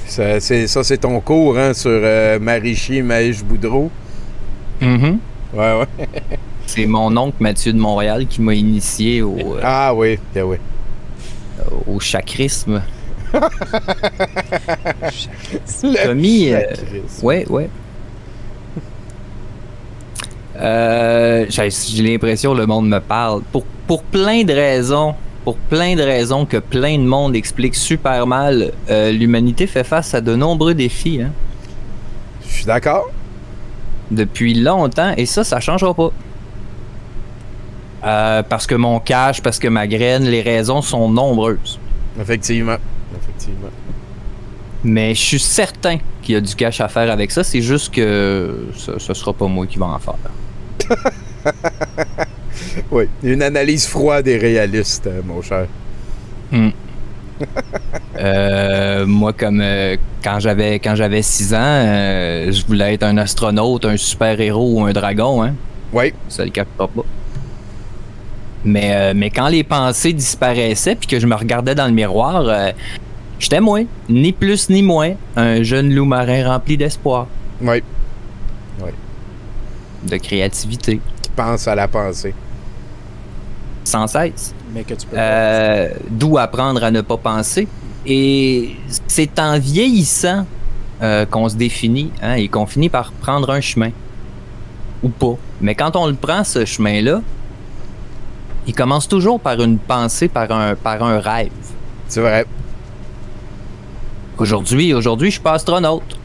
ça, 0.06 0.40
c'est, 0.40 0.98
ton 0.98 1.20
cours 1.20 1.56
hein, 1.56 1.72
sur 1.72 1.90
euh, 1.92 2.38
Marichi 2.40 3.00
Maïch 3.00 3.44
Boudreau. 3.44 3.90
Mhm. 4.80 5.18
Ouais, 5.52 5.78
ouais. 5.78 6.08
C'est 6.66 6.86
mon 6.86 7.16
oncle 7.16 7.36
Mathieu 7.40 7.72
de 7.72 7.78
Montréal 7.78 8.26
qui 8.26 8.40
m'a 8.42 8.54
initié 8.54 9.22
au, 9.22 9.36
euh, 9.38 9.60
Ah 9.62 9.94
oui, 9.94 10.18
bien 10.34 10.44
oui. 10.44 10.56
au 11.86 12.00
chakrisme. 12.00 12.82
Le 15.82 16.06
Tommy, 16.06 16.52
euh, 16.52 16.60
chakrisme. 16.70 17.26
ouais, 17.26 17.46
ouais. 17.48 17.68
Euh, 20.56 21.46
j'ai 21.48 21.68
j'ai 21.70 22.02
l'impression 22.02 22.52
que 22.54 22.58
le 22.58 22.66
monde 22.66 22.88
me 22.88 23.00
parle. 23.00 23.42
Pour, 23.52 23.64
pour 23.86 24.02
plein 24.04 24.44
de 24.44 24.52
raisons, 24.52 25.14
pour 25.44 25.56
plein 25.56 25.96
de 25.96 26.02
raisons 26.02 26.46
que 26.46 26.56
plein 26.58 26.96
de 26.96 27.02
monde 27.04 27.34
explique 27.36 27.74
super 27.74 28.26
mal, 28.26 28.72
euh, 28.88 29.10
l'humanité 29.10 29.66
fait 29.66 29.84
face 29.84 30.14
à 30.14 30.20
de 30.20 30.34
nombreux 30.36 30.74
défis. 30.74 31.20
Hein, 31.22 31.30
Je 32.48 32.54
suis 32.54 32.64
d'accord. 32.66 33.10
depuis 34.10 34.54
longtemps, 34.54 35.12
et 35.16 35.26
ça, 35.26 35.42
ça 35.44 35.58
changera 35.60 35.92
pas. 35.92 36.12
Euh, 38.04 38.42
parce 38.42 38.66
que 38.66 38.74
mon 38.74 39.00
cash, 39.00 39.40
parce 39.40 39.58
que 39.58 39.68
ma 39.68 39.86
graine, 39.86 40.24
les 40.24 40.42
raisons 40.42 40.82
sont 40.82 41.08
nombreuses. 41.08 41.78
Effectivement. 42.20 42.76
Effectivement. 43.16 43.70
Mais 44.82 45.14
je 45.14 45.20
suis 45.20 45.38
certain 45.38 45.98
qu'il 46.22 46.34
y 46.34 46.36
a 46.36 46.40
du 46.40 46.54
cash 46.54 46.80
à 46.80 46.88
faire 46.88 47.10
avec 47.10 47.30
ça. 47.30 47.42
C'est 47.42 47.62
juste 47.62 47.94
que 47.94 48.66
ce, 48.76 48.98
ce 48.98 49.14
sera 49.14 49.32
pas 49.32 49.46
moi 49.46 49.66
qui 49.66 49.78
va 49.78 49.86
en 49.86 49.98
faire. 49.98 50.14
Oui, 52.90 53.08
une 53.22 53.42
analyse 53.42 53.86
froide 53.86 54.26
et 54.28 54.36
réaliste, 54.36 55.06
euh, 55.06 55.20
mon 55.24 55.42
cher. 55.42 55.66
Hmm. 56.50 56.70
Euh, 58.16 59.04
moi, 59.06 59.32
comme 59.32 59.60
euh, 59.60 59.96
quand 60.22 60.38
j'avais 60.38 60.78
quand 60.78 60.94
j'avais 60.94 61.20
6 61.20 61.52
ans, 61.52 61.58
euh, 61.58 62.52
je 62.52 62.64
voulais 62.64 62.94
être 62.94 63.02
un 63.02 63.18
astronaute, 63.18 63.84
un 63.84 63.96
super-héros 63.96 64.78
ou 64.78 64.84
un 64.84 64.92
dragon. 64.92 65.42
Hein? 65.42 65.54
Oui. 65.92 66.12
Ça 66.28 66.44
le 66.44 66.52
captera 66.52 66.86
pas. 66.86 67.02
Mais, 68.64 68.94
euh, 68.94 69.12
mais 69.14 69.30
quand 69.30 69.48
les 69.48 69.62
pensées 69.64 70.12
disparaissaient 70.12 70.94
puis 70.96 71.06
que 71.06 71.20
je 71.20 71.26
me 71.26 71.34
regardais 71.34 71.74
dans 71.74 71.86
le 71.86 71.92
miroir, 71.92 72.42
euh, 72.46 72.72
j'étais 73.38 73.60
moi, 73.60 73.80
ni 74.08 74.32
plus 74.32 74.70
ni 74.70 74.82
moins, 74.82 75.12
un 75.36 75.62
jeune 75.62 75.92
loup 75.94 76.06
marin 76.06 76.48
rempli 76.50 76.76
d'espoir, 76.76 77.26
Oui. 77.60 77.82
Oui. 78.80 78.90
de 80.04 80.16
créativité, 80.16 81.00
Qui 81.22 81.30
pense 81.36 81.68
à 81.68 81.74
la 81.74 81.88
pensée. 81.88 82.34
sans 83.84 84.06
cesse. 84.06 84.54
Mais 84.72 84.82
que 84.82 84.94
tu 84.94 85.06
peux 85.06 85.16
Euh, 85.18 85.90
D'où 86.10 86.38
apprendre 86.38 86.82
à 86.82 86.90
ne 86.90 87.02
pas 87.02 87.18
penser. 87.18 87.68
Et 88.06 88.76
c'est 89.06 89.38
en 89.38 89.58
vieillissant 89.58 90.46
euh, 91.02 91.26
qu'on 91.26 91.48
se 91.48 91.56
définit 91.56 92.10
hein, 92.22 92.34
et 92.34 92.48
qu'on 92.48 92.66
finit 92.66 92.88
par 92.88 93.12
prendre 93.12 93.50
un 93.50 93.60
chemin. 93.60 93.90
Ou 95.02 95.10
pas. 95.10 95.36
Mais 95.60 95.74
quand 95.74 95.96
on 95.96 96.06
le 96.06 96.14
prend, 96.14 96.44
ce 96.44 96.64
chemin-là, 96.64 97.20
il 98.66 98.74
commence 98.74 99.08
toujours 99.08 99.40
par 99.40 99.60
une 99.60 99.78
pensée, 99.78 100.28
par 100.28 100.50
un, 100.50 100.74
par 100.74 101.02
un 101.02 101.18
rêve. 101.20 101.50
C'est 102.08 102.20
vrai. 102.20 102.44
Aujourd'hui, 104.38 104.92
aujourd'hui, 104.94 105.28
je 105.28 105.34
suis 105.34 105.42
pas 105.42 105.52
astronaute. 105.54 106.18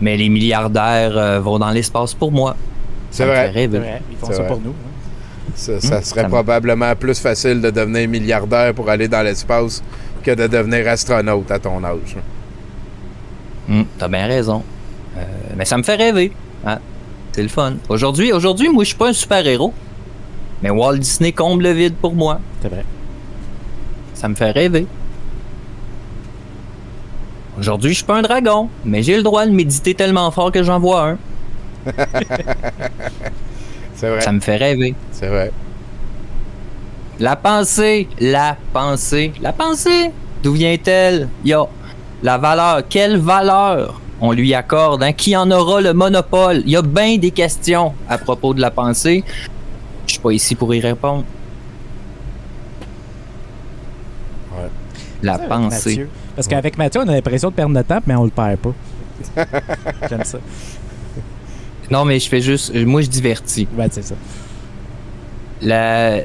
Mais 0.00 0.16
les 0.16 0.28
milliardaires 0.28 1.16
euh, 1.16 1.40
vont 1.40 1.58
dans 1.58 1.70
l'espace 1.70 2.14
pour 2.14 2.32
moi. 2.32 2.56
C'est 3.10 3.26
vrai. 3.26 3.52
ils 3.66 4.16
font 4.16 4.26
ça 4.28 4.34
vrai. 4.38 4.46
pour 4.46 4.60
nous. 4.60 4.70
hein. 4.70 5.50
Ça, 5.56 5.80
ça 5.80 5.98
Hmm, 5.98 6.02
serait 6.02 6.22
ça 6.22 6.28
probablement 6.28 6.94
plus 6.94 7.18
facile 7.20 7.60
de 7.60 7.70
devenir 7.70 8.08
milliardaire 8.08 8.72
pour 8.72 8.88
aller 8.88 9.08
dans 9.08 9.22
l'espace 9.22 9.82
que 10.22 10.30
de 10.30 10.46
devenir 10.46 10.88
astronaute 10.88 11.50
à 11.50 11.58
ton 11.58 11.82
âge. 11.84 12.16
Hum, 13.68 13.84
T'as 13.98 14.08
bien 14.08 14.26
raison. 14.26 14.62
Euh, 15.18 15.22
mais 15.56 15.64
ça 15.64 15.76
me 15.76 15.82
fait 15.82 15.96
rêver. 15.96 16.32
hein. 16.64 16.78
C'est 17.32 17.42
le 17.42 17.48
fun. 17.48 17.74
Aujourd'hui, 17.88 18.32
aujourd'hui, 18.32 18.68
moi, 18.68 18.84
je 18.84 18.88
suis 18.88 18.96
pas 18.96 19.08
un 19.08 19.12
super-héros. 19.12 19.74
Mais 20.62 20.70
Walt 20.70 20.98
Disney 20.98 21.32
comble 21.32 21.64
le 21.64 21.72
vide 21.72 21.94
pour 21.94 22.14
moi. 22.14 22.40
C'est 22.60 22.68
vrai. 22.68 22.84
Ça 24.14 24.28
me 24.28 24.34
fait 24.34 24.50
rêver. 24.50 24.86
Aujourd'hui, 27.58 27.90
je 27.90 27.96
suis 27.96 28.04
pas 28.04 28.16
un 28.16 28.22
dragon, 28.22 28.68
mais 28.84 29.02
j'ai 29.02 29.16
le 29.16 29.22
droit 29.22 29.44
de 29.46 29.50
méditer 29.50 29.94
tellement 29.94 30.30
fort 30.30 30.52
que 30.52 30.62
j'en 30.62 30.78
vois 30.78 31.10
un. 31.10 31.18
C'est 33.94 34.08
vrai. 34.08 34.20
Ça 34.20 34.32
me 34.32 34.40
fait 34.40 34.56
rêver. 34.56 34.94
C'est 35.12 35.28
vrai. 35.28 35.52
La 37.18 37.36
pensée, 37.36 38.08
la 38.18 38.56
pensée, 38.72 39.32
la 39.42 39.52
pensée. 39.52 40.10
D'où 40.42 40.52
vient-elle? 40.52 41.28
Yo, 41.44 41.68
la 42.22 42.38
valeur. 42.38 42.82
Quelle 42.88 43.18
valeur 43.18 44.00
on 44.22 44.32
lui 44.32 44.54
accorde? 44.54 45.02
Hein? 45.02 45.12
Qui 45.12 45.36
en 45.36 45.50
aura 45.50 45.82
le 45.82 45.92
monopole? 45.92 46.62
Il 46.64 46.70
y 46.70 46.76
a 46.76 46.82
bien 46.82 47.18
des 47.18 47.30
questions 47.30 47.92
à 48.08 48.16
propos 48.16 48.54
de 48.54 48.62
la 48.62 48.70
pensée. 48.70 49.22
Je 50.10 50.14
suis 50.14 50.22
pas 50.22 50.32
ici 50.32 50.56
pour 50.56 50.74
y 50.74 50.80
répondre. 50.80 51.22
Ouais. 54.52 54.68
La 55.22 55.38
pensée. 55.38 55.90
Mathieu. 55.90 56.08
Parce 56.34 56.48
qu'avec 56.48 56.76
Mathieu, 56.76 57.02
on 57.04 57.08
a 57.08 57.12
l'impression 57.12 57.50
de 57.50 57.54
perdre 57.54 57.72
notre 57.72 57.86
temps, 57.86 58.00
mais 58.08 58.16
on 58.16 58.24
le 58.24 58.30
perd 58.30 58.58
pas. 58.58 58.74
J'aime 60.08 60.24
ça. 60.24 60.38
Non, 61.92 62.04
mais 62.04 62.18
je 62.18 62.28
fais 62.28 62.40
juste. 62.40 62.74
Moi, 62.74 63.02
je 63.02 63.06
divertis. 63.06 63.68
Ouais, 63.78 63.86
c'est 63.88 64.02
ça. 64.02 64.16
La... 65.62 66.22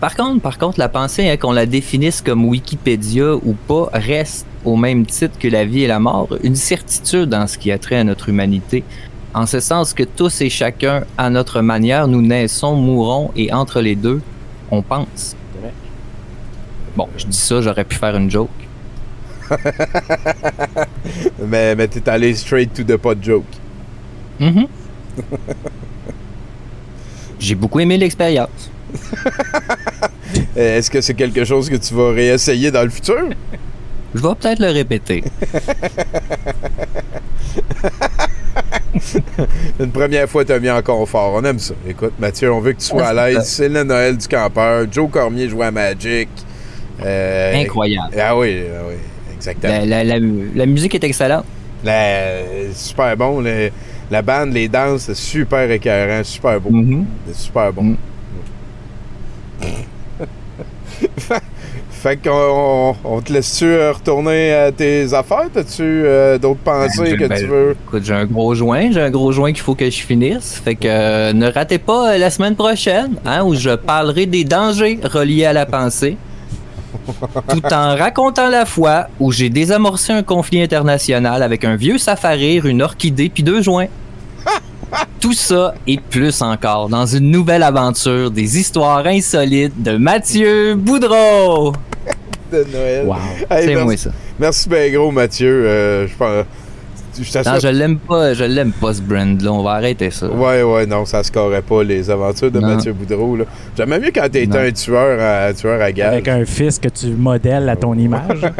Par 0.00 0.16
contre, 0.16 0.42
par 0.42 0.58
contre, 0.58 0.80
la 0.80 0.88
pensée, 0.88 1.30
hein, 1.30 1.36
qu'on 1.36 1.52
la 1.52 1.66
définisse 1.66 2.22
comme 2.22 2.44
Wikipédia 2.46 3.36
ou 3.36 3.54
pas, 3.68 3.88
reste 3.92 4.46
au 4.64 4.74
même 4.74 5.06
titre 5.06 5.38
que 5.38 5.46
la 5.46 5.64
vie 5.64 5.84
et 5.84 5.86
la 5.86 6.00
mort, 6.00 6.36
une 6.42 6.56
certitude 6.56 7.26
dans 7.26 7.46
ce 7.46 7.56
qui 7.56 7.70
a 7.70 7.78
trait 7.78 7.98
à 7.98 8.04
notre 8.04 8.30
humanité. 8.30 8.82
En 9.34 9.46
ce 9.46 9.60
sens 9.60 9.94
que 9.94 10.02
tous 10.02 10.42
et 10.42 10.50
chacun, 10.50 11.04
à 11.16 11.30
notre 11.30 11.62
manière, 11.62 12.06
nous 12.06 12.20
naissons, 12.20 12.76
mourons, 12.76 13.30
et 13.34 13.52
entre 13.52 13.80
les 13.80 13.96
deux, 13.96 14.20
on 14.70 14.82
pense. 14.82 15.36
Bon, 16.96 17.08
je 17.16 17.24
dis 17.24 17.36
ça, 17.36 17.62
j'aurais 17.62 17.84
pu 17.84 17.96
faire 17.96 18.14
une 18.16 18.30
joke. 18.30 18.50
Mais, 21.46 21.74
mais 21.74 21.88
t'es 21.88 22.08
allé 22.08 22.34
straight 22.34 22.72
to 22.72 22.82
the 22.84 22.96
pot 22.96 23.18
joke. 23.20 23.44
Mhm. 24.40 24.66
J'ai 27.38 27.54
beaucoup 27.54 27.80
aimé 27.80 27.98
l'expérience. 27.98 28.70
Est-ce 30.56 30.90
que 30.90 31.02
c'est 31.02 31.14
quelque 31.14 31.44
chose 31.44 31.68
que 31.68 31.76
tu 31.76 31.92
vas 31.94 32.12
réessayer 32.12 32.70
dans 32.70 32.82
le 32.82 32.88
futur? 32.88 33.28
Je 34.14 34.20
vais 34.22 34.34
peut-être 34.34 34.60
le 34.60 34.70
répéter. 34.70 35.24
Une 39.80 39.90
première 39.90 40.28
fois, 40.28 40.44
t'as 40.44 40.58
mis 40.58 40.70
en 40.70 40.82
confort. 40.82 41.32
On 41.34 41.44
aime 41.44 41.58
ça. 41.58 41.74
Écoute, 41.88 42.12
Mathieu, 42.18 42.52
on 42.52 42.60
veut 42.60 42.72
que 42.72 42.80
tu 42.80 42.86
sois 42.86 43.06
à 43.06 43.12
l'aise. 43.14 43.42
C'est 43.44 43.68
le 43.68 43.82
Noël 43.84 44.16
du 44.16 44.28
campeur. 44.28 44.86
Joe 44.90 45.10
Cormier 45.10 45.48
joue 45.48 45.62
à 45.62 45.70
Magic. 45.70 46.28
Euh, 47.04 47.54
Incroyable. 47.62 48.14
Ah 48.20 48.36
oui, 48.36 48.62
ah 48.72 48.82
oui, 48.88 48.94
exactement. 49.34 49.72
La, 49.72 49.84
la- 50.04 50.04
la- 50.18 50.26
la 50.54 50.66
musique 50.66 50.94
est 50.94 51.04
excellente. 51.04 51.44
Super 52.74 53.16
bon. 53.16 53.40
le- 53.40 53.70
la 54.10 54.20
bande, 54.22 54.52
les 54.52 54.68
danses, 54.68 55.02
c'est 55.04 55.16
super 55.16 55.70
écœurant, 55.70 56.22
super 56.22 56.60
beau. 56.60 56.70
Mhm. 56.70 57.06
C'est 57.26 57.36
super 57.36 57.72
bon. 57.72 57.82
Mm. 57.82 57.96
Fait 62.02 62.16
qu'on 62.16 62.96
on 63.04 63.20
te 63.20 63.32
laisse-tu 63.32 63.64
euh, 63.64 63.92
retourner 63.92 64.52
à 64.52 64.72
tes 64.72 65.14
affaires? 65.14 65.46
T'as-tu 65.54 65.82
euh, 65.82 66.36
d'autres 66.36 66.58
pensées 66.58 67.16
que 67.16 67.28
Ben, 67.28 67.38
tu 67.38 67.46
veux? 67.46 67.76
Écoute, 67.86 68.02
j'ai 68.04 68.14
un 68.14 68.24
gros 68.24 68.56
joint, 68.56 68.90
j'ai 68.90 69.00
un 69.00 69.10
gros 69.10 69.30
joint 69.30 69.52
qu'il 69.52 69.62
faut 69.62 69.76
que 69.76 69.88
je 69.88 70.02
finisse. 70.02 70.60
Fait 70.64 70.74
que 70.74 70.88
euh, 70.88 71.32
ne 71.32 71.48
ratez 71.48 71.78
pas 71.78 72.14
euh, 72.14 72.18
la 72.18 72.30
semaine 72.30 72.56
prochaine, 72.56 73.14
hein, 73.24 73.44
où 73.44 73.54
je 73.54 73.70
parlerai 73.76 74.26
des 74.26 74.42
dangers 74.42 74.98
reliés 75.04 75.44
à 75.44 75.52
la 75.52 75.64
pensée. 75.64 76.16
tout 77.48 77.66
en 77.72 77.94
racontant 77.94 78.48
la 78.48 78.66
fois 78.66 79.06
où 79.20 79.30
j'ai 79.30 79.48
désamorcé 79.48 80.12
un 80.12 80.24
conflit 80.24 80.60
international 80.60 81.40
avec 81.40 81.64
un 81.64 81.76
vieux 81.76 81.98
safarir, 81.98 82.66
une 82.66 82.82
orchidée 82.82 83.28
puis 83.32 83.44
deux 83.44 83.62
joints. 83.62 83.86
Tout 85.20 85.34
ça 85.34 85.74
et 85.86 85.98
plus 85.98 86.42
encore 86.42 86.88
dans 86.88 87.06
une 87.06 87.30
nouvelle 87.30 87.62
aventure 87.62 88.32
des 88.32 88.58
histoires 88.58 89.06
insolites 89.06 89.80
de 89.80 89.96
Mathieu 89.96 90.74
Boudreau. 90.74 91.72
De 92.52 92.66
Noël. 92.72 93.06
Wow. 93.06 93.14
Hey, 93.50 93.62
C'est 93.62 93.66
merci- 93.68 93.84
moi 93.84 93.96
ça. 93.96 94.10
Merci 94.38 94.68
bien 94.68 94.90
gros, 94.90 95.10
Mathieu. 95.10 95.64
Euh, 95.66 96.06
je 96.06 96.14
pense. 96.16 96.44
Je 97.14 97.38
Non, 97.40 97.58
je 97.62 97.68
l'aime 97.68 97.98
pas, 97.98 98.32
je 98.32 98.44
l'aime 98.44 98.72
pas 98.72 98.94
ce 98.94 99.02
brand-là. 99.02 99.52
On 99.52 99.62
va 99.62 99.72
arrêter 99.72 100.10
ça. 100.10 100.28
Ouais, 100.28 100.62
ouais, 100.62 100.86
non, 100.86 101.04
ça 101.04 101.22
scorerait 101.22 101.60
pas 101.60 101.84
les 101.84 102.08
aventures 102.08 102.50
de 102.50 102.58
Non. 102.58 102.68
Mathieu 102.68 102.94
Boudreau. 102.94 103.36
là. 103.36 103.44
J'aimais 103.76 103.98
mieux 103.98 104.12
quand 104.14 104.30
t'étais 104.30 104.46
Non. 104.46 104.66
un 104.66 104.72
tueur 104.72 105.20
à, 105.20 105.48
un 105.48 105.52
tueur 105.52 105.82
à 105.82 105.92
gage. 105.92 106.06
Avec 106.10 106.28
un 106.28 106.46
fils 106.46 106.78
que 106.78 106.88
tu 106.88 107.08
modèles 107.08 107.68
à 107.68 107.76
ton 107.76 107.92
image. 107.94 108.40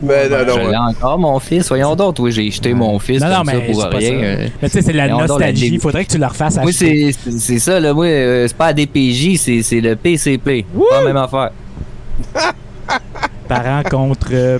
Ben, 0.00 0.30
non, 0.30 0.38
non, 0.46 0.62
je 0.64 0.70
l'ai 0.70 0.76
encore, 0.76 1.18
mon 1.18 1.38
fils. 1.40 1.66
Voyons 1.68 1.96
donc, 1.96 2.16
oui, 2.20 2.30
j'ai 2.32 2.48
jeté 2.50 2.72
mon 2.74 2.98
fils 3.00 3.20
Non, 3.20 3.28
non, 3.28 3.36
comme 3.38 3.46
ça 3.48 3.52
mais 3.54 3.72
pour 3.72 3.82
rien. 3.82 4.10
ça. 4.10 4.50
Mais 4.62 4.68
tu 4.68 4.68
sais, 4.70 4.82
c'est 4.82 4.92
la 4.92 5.08
nostalgie. 5.08 5.70
Il 5.74 5.80
faudrait 5.80 6.04
que 6.04 6.12
tu 6.12 6.18
le 6.18 6.26
refasses 6.26 6.56
Moi, 6.56 6.68
acheter. 6.70 7.10
c'est 7.38 7.58
ça, 7.58 7.80
là. 7.80 7.92
Moi, 7.92 8.06
euh, 8.06 8.46
c'est 8.48 8.56
pas 8.56 8.66
à 8.66 8.72
DPJ, 8.72 9.36
c'est 9.36 9.62
c'est 9.62 9.80
le 9.80 9.96
PCP. 9.96 10.64
Pas 10.90 11.00
la 11.00 11.04
même 11.04 11.16
affaire. 11.16 11.50
Parents 13.48 13.82
contre 13.88 14.28
euh, 14.32 14.58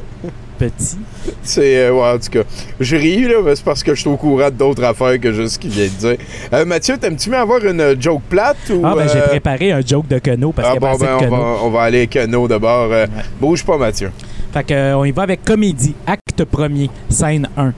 petits? 0.59 0.99
C'est, 1.43 1.87
euh, 1.87 1.93
ouais, 1.93 2.09
en 2.15 2.19
tout 2.19 2.31
cas, 2.31 2.43
je 2.81 2.97
ris, 2.97 3.25
là, 3.25 3.37
mais 3.45 3.57
c'est 3.57 3.65
parce 3.65 3.83
que 3.83 3.95
je 3.95 4.01
suis 4.01 4.11
au 4.11 4.17
courant 4.17 4.51
d'autres 4.51 4.85
affaires 4.85 5.19
que 5.21 5.33
juste 5.33 5.55
ce 5.55 5.59
qu'il 5.59 5.71
vient 5.71 5.85
de 5.87 5.89
dire. 5.89 6.17
Euh, 6.53 6.65
Mathieu, 6.65 6.97
t'aimes-tu 6.99 7.31
mieux 7.31 7.37
avoir 7.37 7.65
une 7.65 7.81
euh, 7.81 7.95
joke 7.99 8.23
plate 8.29 8.71
ou. 8.71 8.83
Ah, 8.85 8.95
ben 8.97 9.09
j'ai 9.13 9.21
préparé 9.21 9.73
un 9.73 9.81
joke 9.81 10.09
de 10.09 10.19
Queneau 10.19 10.53
parce 10.53 10.69
ah, 10.69 10.73
qu'il 10.75 10.83
y 10.83 10.87
a 10.87 10.93
bon, 10.93 10.99
ben, 10.99 11.07
on 11.07 11.19
va, 11.19 11.25
Queneau. 11.25 11.59
on 11.63 11.71
va 11.71 11.83
aller 11.83 12.07
Queneau 12.07 12.49
d'abord. 12.49 12.91
Bouge 13.41 13.65
pas, 13.65 13.79
Mathieu. 13.79 14.11
Fait 14.53 14.65
que, 14.65 14.95
on 14.95 15.05
y 15.05 15.11
va 15.11 15.23
avec 15.23 15.45
comédie. 15.45 15.95
Acte 16.07 16.45
premier, 16.45 16.91
scène 17.09 17.49
1. 17.57 17.73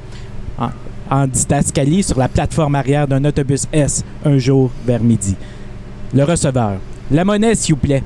En, 0.58 0.70
en 1.10 1.26
didascalie 1.26 2.02
sur 2.02 2.18
la 2.18 2.28
plateforme 2.28 2.74
arrière 2.74 3.06
d'un 3.06 3.24
autobus 3.24 3.66
S, 3.72 4.04
un 4.24 4.38
jour 4.38 4.70
vers 4.84 5.00
midi. 5.00 5.36
Le 6.14 6.24
receveur. 6.24 6.74
La 7.10 7.24
monnaie, 7.24 7.54
s'il 7.54 7.74
vous 7.74 7.80
plaît. 7.80 8.02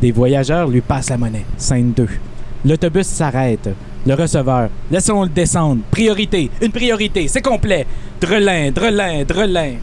Des 0.00 0.12
voyageurs 0.12 0.68
lui 0.68 0.80
passent 0.80 1.10
la 1.10 1.18
monnaie. 1.18 1.44
Scène 1.56 1.92
2. 1.92 2.08
L'autobus 2.64 3.06
s'arrête. 3.06 3.68
Le 4.06 4.14
receveur. 4.14 4.70
Laissons-le 4.90 5.28
descendre. 5.28 5.82
Priorité. 5.90 6.50
Une 6.60 6.72
priorité. 6.72 7.28
C'est 7.28 7.42
complet. 7.42 7.86
Drelin, 8.20 8.70
drelin, 8.70 9.24
drelin. 9.24 9.74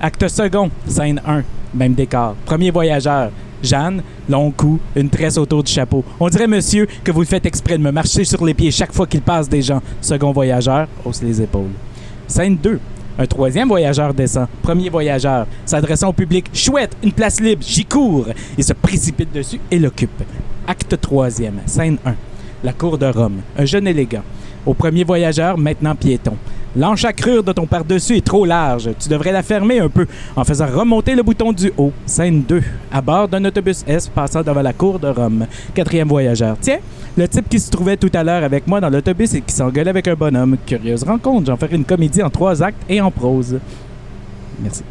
Acte 0.00 0.26
second, 0.28 0.68
scène 0.86 1.20
1, 1.24 1.44
même 1.74 1.94
décor. 1.94 2.34
Premier 2.44 2.72
voyageur, 2.72 3.30
Jeanne, 3.62 4.02
long 4.28 4.50
cou, 4.50 4.80
une 4.96 5.08
tresse 5.08 5.38
autour 5.38 5.62
du 5.62 5.70
chapeau. 5.70 6.04
On 6.18 6.28
dirait, 6.28 6.48
monsieur, 6.48 6.88
que 7.04 7.12
vous 7.12 7.20
le 7.20 7.26
faites 7.26 7.46
exprès 7.46 7.78
de 7.78 7.82
me 7.84 7.92
marcher 7.92 8.24
sur 8.24 8.44
les 8.44 8.52
pieds 8.52 8.72
chaque 8.72 8.92
fois 8.92 9.06
qu'il 9.06 9.22
passe 9.22 9.48
des 9.48 9.62
gens. 9.62 9.80
Second 10.00 10.32
voyageur, 10.32 10.88
hausse 11.04 11.22
les 11.22 11.40
épaules. 11.40 11.70
Scène 12.26 12.56
2, 12.56 12.80
un 13.16 13.26
troisième 13.26 13.68
voyageur 13.68 14.12
descend. 14.12 14.48
Premier 14.60 14.90
voyageur, 14.90 15.46
s'adressant 15.64 16.08
au 16.08 16.12
public, 16.12 16.46
chouette, 16.52 16.96
une 17.04 17.12
place 17.12 17.40
libre, 17.40 17.62
j'y 17.64 17.84
cours. 17.84 18.26
Il 18.58 18.64
se 18.64 18.72
précipite 18.72 19.32
dessus 19.32 19.60
et 19.70 19.78
l'occupe. 19.78 20.22
Acte 20.66 21.00
troisième, 21.00 21.60
scène 21.66 21.98
1, 22.04 22.14
la 22.62 22.72
cour 22.72 22.96
de 22.96 23.06
Rome. 23.06 23.40
Un 23.58 23.64
jeune 23.64 23.88
élégant. 23.88 24.22
Au 24.64 24.74
premier 24.74 25.02
voyageur, 25.02 25.58
maintenant 25.58 25.96
piéton. 25.96 26.36
L'enchacrure 26.76 27.42
de 27.42 27.52
ton 27.52 27.66
par-dessus 27.66 28.16
est 28.16 28.24
trop 28.24 28.46
large. 28.46 28.90
Tu 28.98 29.08
devrais 29.08 29.32
la 29.32 29.42
fermer 29.42 29.80
un 29.80 29.88
peu 29.88 30.06
en 30.36 30.44
faisant 30.44 30.66
remonter 30.66 31.14
le 31.14 31.22
bouton 31.22 31.52
du 31.52 31.70
haut. 31.76 31.92
Scène 32.06 32.42
2. 32.48 32.62
À 32.90 33.02
bord 33.02 33.28
d'un 33.28 33.44
autobus 33.44 33.84
S 33.86 34.08
passant 34.08 34.42
devant 34.42 34.62
la 34.62 34.72
cour 34.72 34.98
de 34.98 35.08
Rome. 35.08 35.46
Quatrième 35.74 36.08
voyageur. 36.08 36.56
Tiens, 36.60 36.78
le 37.18 37.28
type 37.28 37.48
qui 37.48 37.60
se 37.60 37.70
trouvait 37.70 37.96
tout 37.98 38.10
à 38.14 38.24
l'heure 38.24 38.44
avec 38.44 38.66
moi 38.66 38.80
dans 38.80 38.88
l'autobus 38.88 39.34
et 39.34 39.42
qui 39.42 39.52
s'engueulait 39.52 39.90
avec 39.90 40.08
un 40.08 40.14
bonhomme. 40.14 40.56
Curieuse 40.64 41.02
rencontre. 41.02 41.46
J'en 41.46 41.56
ferai 41.56 41.76
une 41.76 41.84
comédie 41.84 42.22
en 42.22 42.30
trois 42.30 42.62
actes 42.62 42.82
et 42.88 43.00
en 43.00 43.10
prose. 43.10 43.58
Merci. 44.60 44.82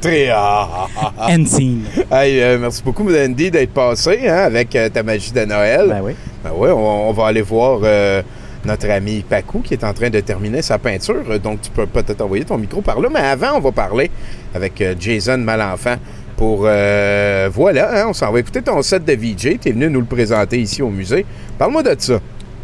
Très. 0.00 0.28
ah, 0.30 0.86
End 1.28 1.44
scene. 1.46 1.82
Hey, 2.10 2.40
euh, 2.40 2.58
merci 2.58 2.82
beaucoup, 2.82 3.06
Andy, 3.14 3.50
d'être 3.50 3.72
passé 3.72 4.20
hein, 4.26 4.44
avec 4.44 4.74
euh, 4.74 4.88
ta 4.88 5.02
magie 5.02 5.32
de 5.32 5.44
Noël. 5.44 5.86
Ben 5.88 6.00
oui. 6.02 6.12
Ben 6.42 6.50
oui, 6.56 6.70
on, 6.70 7.10
on 7.10 7.12
va 7.12 7.26
aller 7.26 7.42
voir 7.42 7.80
euh, 7.84 8.22
notre 8.64 8.88
ami 8.90 9.20
Pacou 9.28 9.60
qui 9.60 9.74
est 9.74 9.84
en 9.84 9.92
train 9.92 10.08
de 10.08 10.20
terminer 10.20 10.62
sa 10.62 10.78
peinture. 10.78 11.38
Donc, 11.42 11.60
tu 11.62 11.70
peux 11.70 11.86
peut-être 11.86 12.22
envoyer 12.22 12.44
ton 12.44 12.56
micro 12.56 12.80
par 12.80 12.98
là. 13.00 13.08
Mais 13.12 13.20
avant, 13.20 13.56
on 13.56 13.60
va 13.60 13.72
parler 13.72 14.10
avec 14.54 14.80
euh, 14.80 14.94
Jason 14.98 15.36
Malenfant 15.38 15.96
pour... 16.36 16.62
euh, 16.64 17.50
voilà, 17.52 18.00
hein, 18.02 18.06
on 18.08 18.12
s'en 18.14 18.32
va 18.32 18.40
écouter 18.40 18.62
ton 18.62 18.80
set 18.80 19.04
de 19.04 19.12
VJ. 19.12 19.58
Tu 19.60 19.68
es 19.68 19.72
venu 19.72 19.90
nous 19.90 20.00
le 20.00 20.06
présenter 20.06 20.58
ici 20.60 20.80
au 20.80 20.88
musée. 20.88 21.26
Parle-moi 21.58 21.82
de 21.82 21.94
ça. 21.98 22.18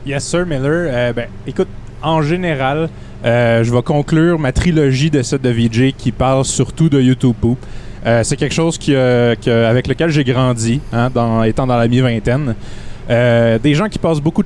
Yes, 0.06 0.24
sir, 0.24 0.46
Miller. 0.46 0.88
Euh, 0.90 1.12
ben, 1.12 1.26
écoute, 1.46 1.68
en 2.02 2.22
général, 2.22 2.88
euh, 3.24 3.64
je 3.64 3.72
vais 3.72 3.82
conclure 3.82 4.38
ma 4.38 4.52
trilogie 4.52 5.10
de 5.10 5.22
sets 5.22 5.38
de 5.38 5.50
VJ 5.50 5.94
qui 5.96 6.12
parle 6.12 6.44
surtout 6.44 6.88
de 6.88 7.00
YouTube 7.00 7.34
Poop. 7.40 7.58
Euh, 8.06 8.22
c'est 8.22 8.36
quelque 8.36 8.54
chose 8.54 8.78
euh, 8.88 9.34
avec 9.68 9.88
lequel 9.88 10.10
j'ai 10.10 10.22
grandi, 10.22 10.80
hein, 10.92 11.10
étant 11.44 11.66
dans 11.66 11.76
la 11.76 11.88
mi-vingtaine. 11.88 12.54
Euh, 13.08 13.58
des 13.58 13.74
gens 13.74 13.88
qui 13.88 13.98
passent 13.98 14.20
beaucoup 14.20 14.42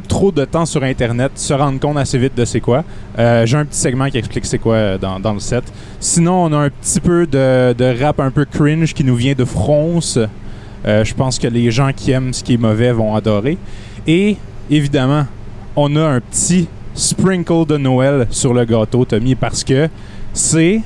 trop 0.00 0.32
de 0.32 0.44
temps 0.44 0.66
sur 0.66 0.82
Internet 0.82 1.32
se 1.36 1.54
rendent 1.54 1.80
compte 1.80 1.96
assez 1.96 2.18
vite 2.18 2.36
de 2.36 2.44
c'est 2.44 2.60
quoi. 2.60 2.84
J'ai 3.16 3.56
un 3.56 3.64
petit 3.64 3.78
segment 3.78 4.08
qui 4.08 4.18
explique 4.18 4.46
c'est 4.46 4.58
quoi 4.58 4.98
dans, 4.98 5.32
le 5.32 5.40
set. 5.40 5.64
Sinon, 6.00 6.44
on 6.44 6.52
a 6.52 6.58
un 6.58 6.70
petit 6.70 7.00
peu 7.00 7.26
de, 7.26 8.02
rap 8.02 8.20
un 8.20 8.30
peu 8.30 8.44
cringe 8.44 8.94
qui 8.94 9.04
nous 9.04 9.16
vient 9.16 9.34
de 9.34 9.44
France. 9.44 10.18
Je 10.84 11.14
pense 11.14 11.38
que 11.38 11.46
les 11.46 11.70
gens 11.70 11.90
qui 11.94 12.10
aiment 12.10 12.32
ce 12.32 12.42
qui 12.42 12.54
est 12.54 12.58
mauvais 12.58 12.92
vont 12.92 13.14
adorer. 13.14 13.58
Et 14.08 14.36
évidemment, 14.70 15.26
on 15.76 15.94
a 15.94 16.02
un 16.02 16.20
petit 16.20 16.68
sprinkle 16.94 17.66
de 17.66 17.76
Noël 17.76 18.26
sur 18.30 18.54
le 18.54 18.64
gâteau, 18.64 19.04
Tommy, 19.04 19.34
parce 19.34 19.62
que 19.64 19.88
c'est 20.32 20.80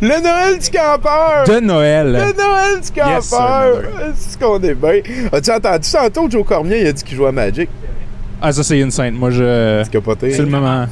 Le 0.00 0.08
Noël 0.22 0.58
du 0.58 0.70
campeur! 0.70 1.44
de 1.46 1.60
Noël. 1.60 2.06
Le 2.06 2.36
Noël 2.36 2.80
du 2.80 2.88
Yes, 2.96 3.30
campeur! 3.30 3.76
Miller. 3.76 4.12
C'est 4.16 4.30
ce 4.32 4.38
qu'on 4.38 4.60
est 4.62 4.74
bien? 4.74 5.00
As-tu 5.32 5.50
entendu 5.52 5.88
tantôt 5.90 6.30
Joe 6.30 6.44
Cormier, 6.44 6.80
il 6.80 6.86
a 6.88 6.92
dit 6.92 7.02
qu'il 7.04 7.16
jouait 7.16 7.28
à 7.28 7.32
Magic? 7.32 7.68
Ah, 8.40 8.52
ça, 8.52 8.64
c'est 8.64 8.82
insane. 8.82 9.14
Moi, 9.14 9.30
je. 9.30 9.84
C'est 9.84 10.38
le 10.38 10.46
moment. 10.46 10.86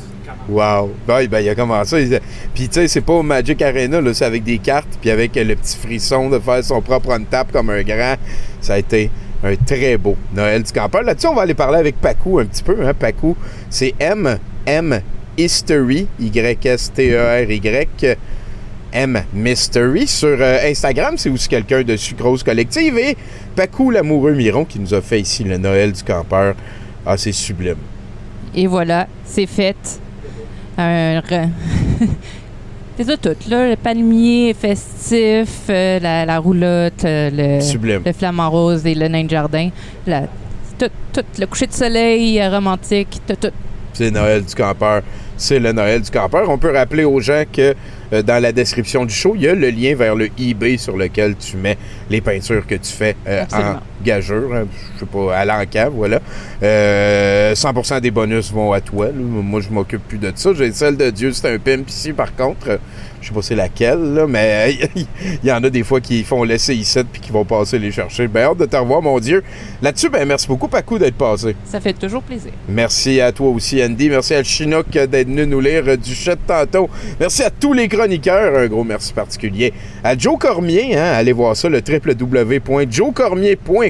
Wow. 0.49 0.93
Ben, 1.07 1.27
ben, 1.27 1.41
il 1.41 1.49
a 1.49 1.55
commencé. 1.57 2.03
Il- 2.05 2.21
Puis, 2.55 2.69
tu 2.69 2.75
sais, 2.75 2.89
c'est 2.89 3.01
pas 3.01 3.15
au 3.15 3.23
Magic 3.25 3.61
Arena, 3.63 4.01
là, 4.01 4.15
c'est 4.15 4.25
avec 4.25 4.45
des 4.45 4.59
cartes, 4.59 4.99
puis 5.01 5.11
avec 5.11 5.35
le 5.35 5.55
petit 5.57 5.77
frisson 5.77 6.29
de 6.31 6.39
faire 6.39 6.63
son 6.63 6.81
propre 6.81 7.11
on-tap 7.11 7.51
comme 7.53 7.71
un 7.71 7.83
grand. 7.83 8.15
Ça 8.61 8.75
a 8.75 8.79
été 8.79 9.11
un 9.43 9.55
très 9.57 9.97
beau 9.97 10.17
Noël 10.35 10.63
du 10.63 10.71
campeur. 10.73 11.03
Là-dessus, 11.03 11.27
on 11.27 11.35
va 11.35 11.43
aller 11.43 11.55
parler 11.55 11.79
avec 11.79 12.01
Pacou 12.01 12.39
un 12.39 12.45
petit 12.45 12.63
peu. 12.63 12.77
Hein. 12.87 12.93
Pacou, 12.95 13.37
c'est 13.69 13.95
M, 13.99 14.39
M, 14.67 15.01
History, 15.37 16.07
Y-S-T-E-R-Y. 16.21 18.17
M 18.93 19.23
Mystery. 19.33 20.07
Sur 20.07 20.37
euh, 20.41 20.59
Instagram, 20.69 21.15
c'est 21.17 21.31
aussi 21.31 21.49
quelqu'un 21.49 21.83
de 21.83 21.97
Sucrose 21.97 22.43
Collective. 22.43 22.99
Et 22.99 23.17
Pacou, 23.55 23.91
l'amoureux 23.91 24.33
Miron, 24.35 24.65
qui 24.65 24.81
nous 24.81 24.93
a 24.93 25.01
fait 25.01 25.21
ici 25.21 25.45
le 25.45 25.59
Noël 25.59 25.93
du 25.93 26.03
campeur. 26.03 26.55
Ah, 27.07 27.17
c'est 27.17 27.33
sublime. 27.33 27.77
Et 28.55 28.67
voilà, 28.67 29.07
c'est 29.25 29.47
fait. 29.47 29.77
Un 30.77 31.23
c'est 32.97 33.05
ça 33.05 33.17
tout, 33.17 33.37
là. 33.49 33.69
Le 33.71 33.77
palmier 33.77 34.55
festif, 34.55 35.67
euh, 35.69 35.99
la, 36.01 36.25
la 36.27 36.39
roulotte, 36.39 37.05
euh, 37.05 37.31
le, 37.33 37.61
Sublime. 37.61 38.03
le 38.05 38.13
flamant 38.13 38.51
rose 38.51 38.85
et 38.87 38.95
le 38.95 39.07
nain 39.09 39.25
de 39.25 39.31
jardin. 39.31 39.69
La- 40.07 40.23
tout, 40.79 40.89
tout, 41.13 41.25
le 41.39 41.47
coucher 41.47 41.67
de 41.67 41.73
soleil 41.73 42.45
romantique, 42.49 43.21
tout, 43.27 43.37
tout. 43.37 43.53
C'est 44.01 44.11
Noël 44.11 44.43
du 44.43 44.55
campeur. 44.55 45.03
C'est 45.37 45.59
le 45.59 45.73
Noël 45.73 46.01
du 46.01 46.11
campeur. 46.11 46.49
On 46.49 46.57
peut 46.57 46.73
rappeler 46.75 47.05
aux 47.05 47.21
gens 47.21 47.45
que 47.53 47.75
euh, 48.15 48.23
dans 48.23 48.43
la 48.43 48.51
description 48.51 49.05
du 49.05 49.13
show, 49.13 49.35
il 49.35 49.43
y 49.43 49.49
a 49.49 49.55
le 49.55 49.69
lien 49.69 49.95
vers 49.95 50.15
le 50.15 50.31
eBay 50.39 50.79
sur 50.79 50.97
lequel 50.97 51.37
tu 51.37 51.59
mets 51.59 51.77
les 52.09 52.23
peintures 52.23 52.67
que 52.67 52.77
tu 52.77 52.91
fais 52.91 53.15
euh, 53.27 53.45
en. 53.53 53.75
Gageure, 54.05 54.53
hein, 54.55 54.67
je 54.95 55.01
sais 55.01 55.07
pas, 55.07 55.37
à 55.37 55.45
l'encave, 55.45 55.93
voilà. 55.95 56.21
Euh, 56.63 57.55
100% 57.55 58.01
des 58.01 58.11
bonus 58.11 58.53
vont 58.53 58.73
à 58.73 58.81
toi. 58.81 59.07
là. 59.07 59.13
Moi, 59.17 59.61
je 59.61 59.71
m'occupe 59.71 60.07
plus 60.07 60.19
de 60.19 60.33
ça. 60.35 60.51
J'ai 60.55 60.73
celle 60.73 60.97
de 60.97 61.11
Dieu, 61.11 61.33
c'est 61.33 61.53
un 61.53 61.59
pimp 61.59 61.89
ici, 61.89 62.13
par 62.13 62.35
contre. 62.35 62.69
Euh, 62.69 62.77
Je 63.23 63.29
sais 63.29 63.35
pas 63.35 63.43
c'est 63.43 63.55
laquelle, 63.55 64.15
là, 64.15 64.27
mais 64.27 64.79
il 64.97 65.07
y 65.49 65.53
en 65.53 65.63
a 65.63 65.69
des 65.69 65.83
fois 65.83 66.01
qui 66.01 66.25
font 66.25 66.43
laisser 66.43 66.75
ici 66.75 66.99
puis 67.13 67.21
qui 67.21 67.31
vont 67.33 67.45
passer 67.45 67.79
les 67.79 67.93
chercher. 67.93 68.27
Ben, 68.29 68.45
hâte 68.45 68.57
de 68.59 68.65
te 68.65 68.77
revoir, 68.77 69.03
mon 69.03 69.19
Dieu. 69.21 69.43
Là-dessus, 69.83 70.09
ben, 70.09 70.27
merci 70.27 70.47
beaucoup, 70.49 70.69
Pacou, 70.69 70.99
d'être 70.99 71.17
passé. 71.17 71.55
Ça 71.67 71.81
fait 71.81 71.93
toujours 71.93 72.23
plaisir. 72.23 72.51
Merci 72.67 73.21
à 73.21 73.31
toi 73.33 73.49
aussi, 73.51 73.83
Andy. 73.85 74.09
Merci 74.09 74.35
à 74.35 74.43
Chinook 74.43 74.87
d'être 74.93 75.29
venu 75.29 75.47
nous 75.47 75.61
lire 75.61 75.83
euh, 75.87 75.97
du 75.99 76.15
chat 76.15 76.37
tantôt. 76.47 76.89
Merci 77.19 77.43
à 77.43 77.51
tous 77.51 77.75
les 77.75 77.89
chroniqueurs. 77.89 78.57
Un 78.59 78.69
gros 78.69 78.85
merci 78.85 79.13
particulier 79.13 79.75
à 80.03 80.17
Joe 80.17 80.39
Cormier. 80.39 80.97
hein. 80.97 81.13
Allez 81.15 81.33
voir 81.33 81.55
ça, 81.57 81.69
le 81.69 81.83
www.joecormier.com. 81.87 83.90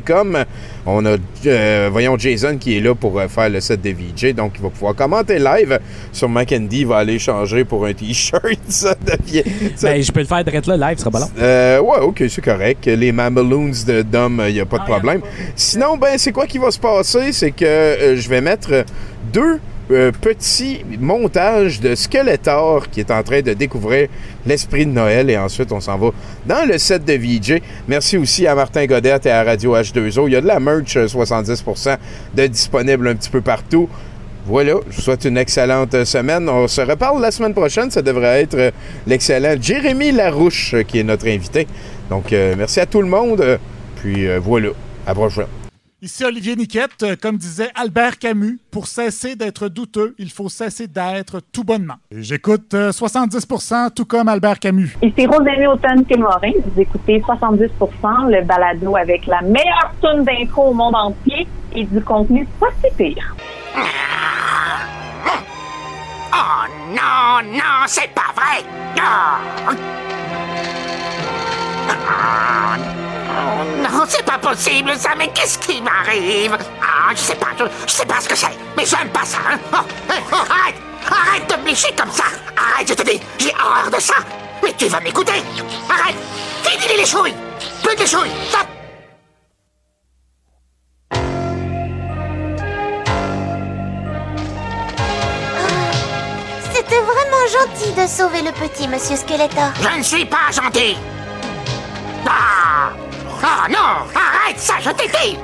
On 0.86 1.04
a, 1.06 1.16
euh, 1.46 1.88
voyons, 1.92 2.16
Jason 2.18 2.56
qui 2.58 2.76
est 2.76 2.80
là 2.80 2.94
pour 2.94 3.18
euh, 3.18 3.28
faire 3.28 3.48
le 3.50 3.60
set 3.60 3.80
de 3.82 3.90
VJ. 3.90 4.34
Donc, 4.34 4.52
il 4.56 4.62
va 4.62 4.70
pouvoir 4.70 4.94
commenter 4.94 5.38
live. 5.38 5.78
Sûrement 6.12 6.44
Candy 6.44 6.84
va 6.84 6.98
aller 6.98 7.18
changer 7.18 7.64
pour 7.64 7.84
un 7.86 7.92
T-shirt. 7.92 8.42
Ça 8.68 8.94
devient... 8.94 9.42
ça- 9.76 9.88
Ben, 9.90 10.02
je 10.02 10.10
peux 10.12 10.20
le 10.20 10.26
faire 10.26 10.42
direct 10.44 10.66
là, 10.66 10.76
live, 10.76 10.96
ce 10.98 11.04
sera 11.04 11.10
pas 11.10 11.20
long. 11.20 11.30
euh, 11.38 11.80
ouais, 11.80 11.98
ok, 12.00 12.24
c'est 12.28 12.42
correct. 12.44 12.86
Les 12.86 13.12
Mameloons 13.12 13.72
de 13.86 14.02
Dom, 14.02 14.42
il 14.48 14.54
n'y 14.54 14.60
a 14.60 14.66
pas 14.66 14.78
de 14.78 14.84
problème. 14.84 15.20
Sinon, 15.56 15.96
ben, 15.96 16.16
c'est 16.18 16.32
quoi 16.32 16.46
qui 16.46 16.58
va 16.58 16.70
se 16.70 16.78
passer? 16.78 17.32
C'est 17.32 17.50
que 17.52 17.64
euh, 17.64 18.16
je 18.16 18.28
vais 18.28 18.40
mettre 18.40 18.84
deux 19.32 19.58
euh, 19.90 20.12
petits 20.12 20.84
montages 20.98 21.80
de 21.80 21.94
Skeletor 21.94 22.88
qui 22.90 23.00
est 23.00 23.10
en 23.10 23.22
train 23.22 23.42
de 23.42 23.52
découvrir 23.52 24.08
l'esprit 24.46 24.86
de 24.86 24.92
Noël 24.92 25.30
et 25.30 25.36
ensuite 25.36 25.72
on 25.72 25.80
s'en 25.80 25.98
va 25.98 26.10
dans 26.46 26.66
le 26.66 26.78
set 26.78 27.04
de 27.04 27.12
VJ. 27.14 27.60
Merci 27.88 28.16
aussi 28.16 28.46
à 28.46 28.54
Martin 28.54 28.86
Godette 28.86 29.26
et 29.26 29.30
à 29.30 29.42
Radio 29.44 29.76
H2O. 29.76 30.26
Il 30.26 30.32
y 30.32 30.36
a 30.36 30.40
de 30.40 30.46
la 30.46 30.60
merch 30.60 30.96
euh, 30.96 31.06
70% 31.06 31.96
de 32.34 32.46
disponible 32.46 33.08
un 33.08 33.14
petit 33.14 33.30
peu 33.30 33.40
partout. 33.40 33.88
Voilà, 34.46 34.74
je 34.90 34.96
vous 34.96 35.02
souhaite 35.02 35.24
une 35.26 35.36
excellente 35.36 35.94
euh, 35.94 36.04
semaine. 36.04 36.48
On 36.48 36.66
se 36.66 36.80
reparle 36.80 37.20
la 37.20 37.30
semaine 37.30 37.52
prochaine. 37.54 37.90
Ça 37.90 38.02
devrait 38.02 38.42
être 38.42 38.54
euh, 38.54 38.70
l'excellent 39.06 39.54
Jérémy 39.60 40.12
Larouche 40.12 40.74
euh, 40.74 40.82
qui 40.82 40.98
est 40.98 41.04
notre 41.04 41.28
invité. 41.28 41.66
Donc, 42.08 42.32
euh, 42.32 42.54
merci 42.56 42.80
à 42.80 42.86
tout 42.86 43.02
le 43.02 43.08
monde. 43.08 43.40
Euh, 43.40 43.58
Puis 43.96 44.26
euh, 44.26 44.40
voilà, 44.42 44.70
à 45.06 45.10
la 45.10 45.14
prochaine. 45.14 45.59
Ici 46.02 46.24
Olivier 46.24 46.56
Niquette, 46.56 47.02
Euh, 47.02 47.14
comme 47.20 47.36
disait 47.36 47.70
Albert 47.74 48.18
Camus, 48.18 48.58
pour 48.70 48.86
cesser 48.86 49.36
d'être 49.36 49.68
douteux, 49.68 50.14
il 50.18 50.30
faut 50.30 50.48
cesser 50.48 50.86
d'être 50.86 51.40
tout 51.52 51.62
bonnement. 51.62 51.96
Et 52.10 52.22
J'écoute 52.22 52.72
euh, 52.72 52.90
70% 52.90 53.92
tout 53.92 54.06
comme 54.06 54.28
Albert 54.28 54.58
Camus. 54.60 54.96
Ici 55.02 55.26
Rosemary 55.26 55.66
Automne 55.66 56.04
Morin. 56.18 56.52
Vous 56.64 56.80
écoutez 56.80 57.20
70% 57.20 57.68
le 58.30 58.44
balado 58.46 58.96
avec 58.96 59.26
la 59.26 59.42
meilleure 59.42 59.92
tune 60.00 60.24
d'intro 60.24 60.70
au 60.70 60.72
monde 60.74 60.94
entier 60.94 61.46
et 61.74 61.84
du 61.84 62.00
contenu 62.00 62.48
pas 62.58 62.68
si 62.82 62.90
pire. 62.96 63.36
Oh 66.32 66.64
non, 66.88 67.42
non, 67.52 67.86
c'est 67.86 68.10
pas 68.14 68.32
vrai. 68.34 68.64
Oh. 68.96 70.00
Oh, 73.40 73.82
non, 73.82 74.04
c'est 74.08 74.24
pas 74.24 74.38
possible 74.38 74.92
ça, 74.98 75.10
mais 75.16 75.28
qu'est-ce 75.28 75.58
qui 75.58 75.80
m'arrive? 75.82 76.56
Ah, 76.80 77.12
je 77.14 77.20
sais 77.20 77.34
pas, 77.34 77.48
je, 77.58 77.64
je 77.86 77.92
sais 77.92 78.06
pas 78.06 78.20
ce 78.20 78.28
que 78.28 78.36
c'est, 78.36 78.56
mais 78.76 78.84
j'aime 78.84 79.08
pas 79.10 79.24
ça, 79.24 79.38
hein. 79.50 79.58
Oh, 79.72 80.12
hey, 80.12 80.22
oh, 80.32 80.36
arrête 80.36 80.76
Arrête 81.06 81.48
de 81.50 81.62
me 81.62 81.68
lécher 81.68 81.92
comme 81.96 82.10
ça. 82.10 82.24
Arrête, 82.56 82.88
je 82.88 82.94
te 82.94 83.02
dis, 83.02 83.20
j'ai 83.38 83.52
horreur 83.54 83.90
de 83.90 84.00
ça. 84.00 84.14
Mais 84.62 84.72
tu 84.76 84.86
vas 84.86 85.00
m'écouter. 85.00 85.42
Arrête. 85.88 86.16
Fini 86.62 86.96
les 86.98 87.06
chouilles 87.06 87.34
Plus 87.82 87.96
de 87.96 88.06
chouilles 88.06 88.30
Stop. 88.48 88.66
C'était 96.72 97.00
vraiment 97.00 97.46
gentil 97.48 97.92
de 97.92 98.06
sauver 98.06 98.42
le 98.42 98.52
petit 98.52 98.88
monsieur 98.88 99.16
Skeletor. 99.16 99.72
Je 99.80 99.98
ne 99.98 100.02
suis 100.02 100.26
pas 100.26 100.50
gentil 100.52 100.96
Ah 103.42 103.66
non 103.68 104.06
Arrête 104.14 104.58
ça, 104.58 104.74
je 104.80 104.90
t'ai 104.90 105.08
dit 105.08 105.38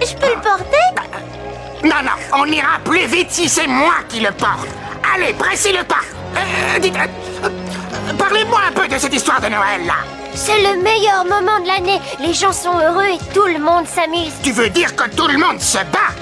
Je 0.00 0.14
peux 0.16 0.34
le 0.34 0.40
porter 0.40 1.84
Non, 1.84 2.02
non, 2.02 2.38
on 2.40 2.46
ira 2.46 2.78
plus 2.84 3.06
vite 3.06 3.30
si 3.30 3.48
c'est 3.48 3.66
moi 3.66 3.94
qui 4.08 4.20
le 4.20 4.30
porte. 4.32 4.68
Allez, 5.14 5.32
pressez 5.34 5.72
le 5.72 5.84
pas. 5.84 6.00
Euh, 6.36 6.78
dites, 6.78 6.96
euh, 6.96 7.44
euh, 7.44 8.12
parlez-moi 8.18 8.60
un 8.68 8.72
peu 8.72 8.88
de 8.88 8.98
cette 8.98 9.14
histoire 9.14 9.40
de 9.40 9.48
Noël, 9.48 9.84
là. 9.86 9.96
C'est 10.34 10.62
le 10.62 10.80
meilleur 10.82 11.24
moment 11.24 11.60
de 11.60 11.66
l'année. 11.66 12.00
Les 12.20 12.32
gens 12.32 12.52
sont 12.52 12.78
heureux 12.78 13.04
et 13.04 13.18
tout 13.34 13.46
le 13.46 13.58
monde 13.58 13.86
s'amuse. 13.86 14.32
Tu 14.42 14.52
veux 14.52 14.70
dire 14.70 14.96
que 14.96 15.08
tout 15.10 15.28
le 15.28 15.36
monde 15.36 15.60
se 15.60 15.76
bat? 15.78 16.14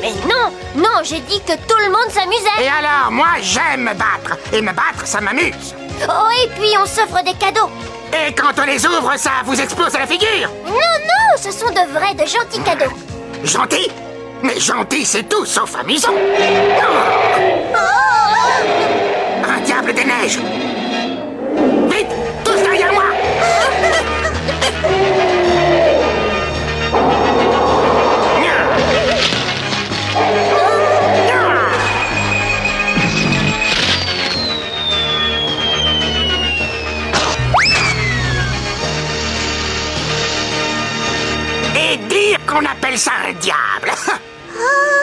Mais 0.00 0.12
non, 0.28 0.52
non, 0.76 1.02
j'ai 1.02 1.20
dit 1.20 1.40
que 1.40 1.52
tout 1.54 1.78
le 1.78 1.90
monde 1.90 2.10
s'amusait. 2.10 2.62
Et 2.64 2.68
alors, 2.68 3.10
moi, 3.10 3.26
j'aime 3.40 3.82
me 3.82 3.94
battre. 3.94 4.36
Et 4.52 4.60
me 4.62 4.72
battre, 4.72 5.04
ça 5.04 5.20
m'amuse. 5.20 5.74
Oh, 6.08 6.28
et 6.44 6.48
puis 6.50 6.74
on 6.80 6.86
s'offre 6.86 7.22
des 7.24 7.34
cadeaux. 7.34 7.70
Et 8.12 8.32
quand 8.32 8.52
on 8.58 8.66
les 8.66 8.84
ouvre, 8.86 9.12
ça 9.16 9.30
vous 9.44 9.58
explose 9.60 9.94
à 9.94 10.00
la 10.00 10.06
figure. 10.06 10.50
Non, 10.66 10.72
non, 10.72 11.36
ce 11.36 11.50
sont 11.50 11.70
de 11.70 11.92
vrais, 11.92 12.14
de 12.14 12.26
gentils 12.26 12.60
cadeaux. 12.64 12.92
Gentil 13.44 13.90
Mais 14.42 14.58
gentil, 14.60 15.04
c'est 15.04 15.28
tout 15.28 15.44
sauf 15.46 15.74
amusant. 15.78 16.12
Oh 17.74 17.78
Un 19.48 19.60
diable 19.60 19.92
des 19.94 20.04
neiges 20.04 20.38
Vite 21.88 22.08
Tous 22.44 22.56
derrière 22.62 22.92
moi 22.92 23.04
appelle 42.92 42.98
ça 42.98 43.12
un 43.26 43.32
diable 43.34 43.92
Oh, 44.54 44.60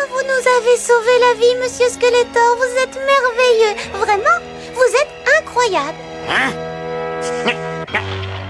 vous 0.10 0.24
nous 0.24 0.48
avez 0.57 0.78
sauvé 0.78 1.11
la 1.20 1.34
vie, 1.40 1.56
monsieur 1.61 1.90
Skeletor. 1.90 2.56
Vous 2.57 2.78
êtes 2.84 2.95
merveilleux. 2.95 3.76
Vraiment, 3.94 4.40
vous 4.74 4.95
êtes 4.95 5.10
incroyable. 5.40 5.98
Hein? 6.30 6.52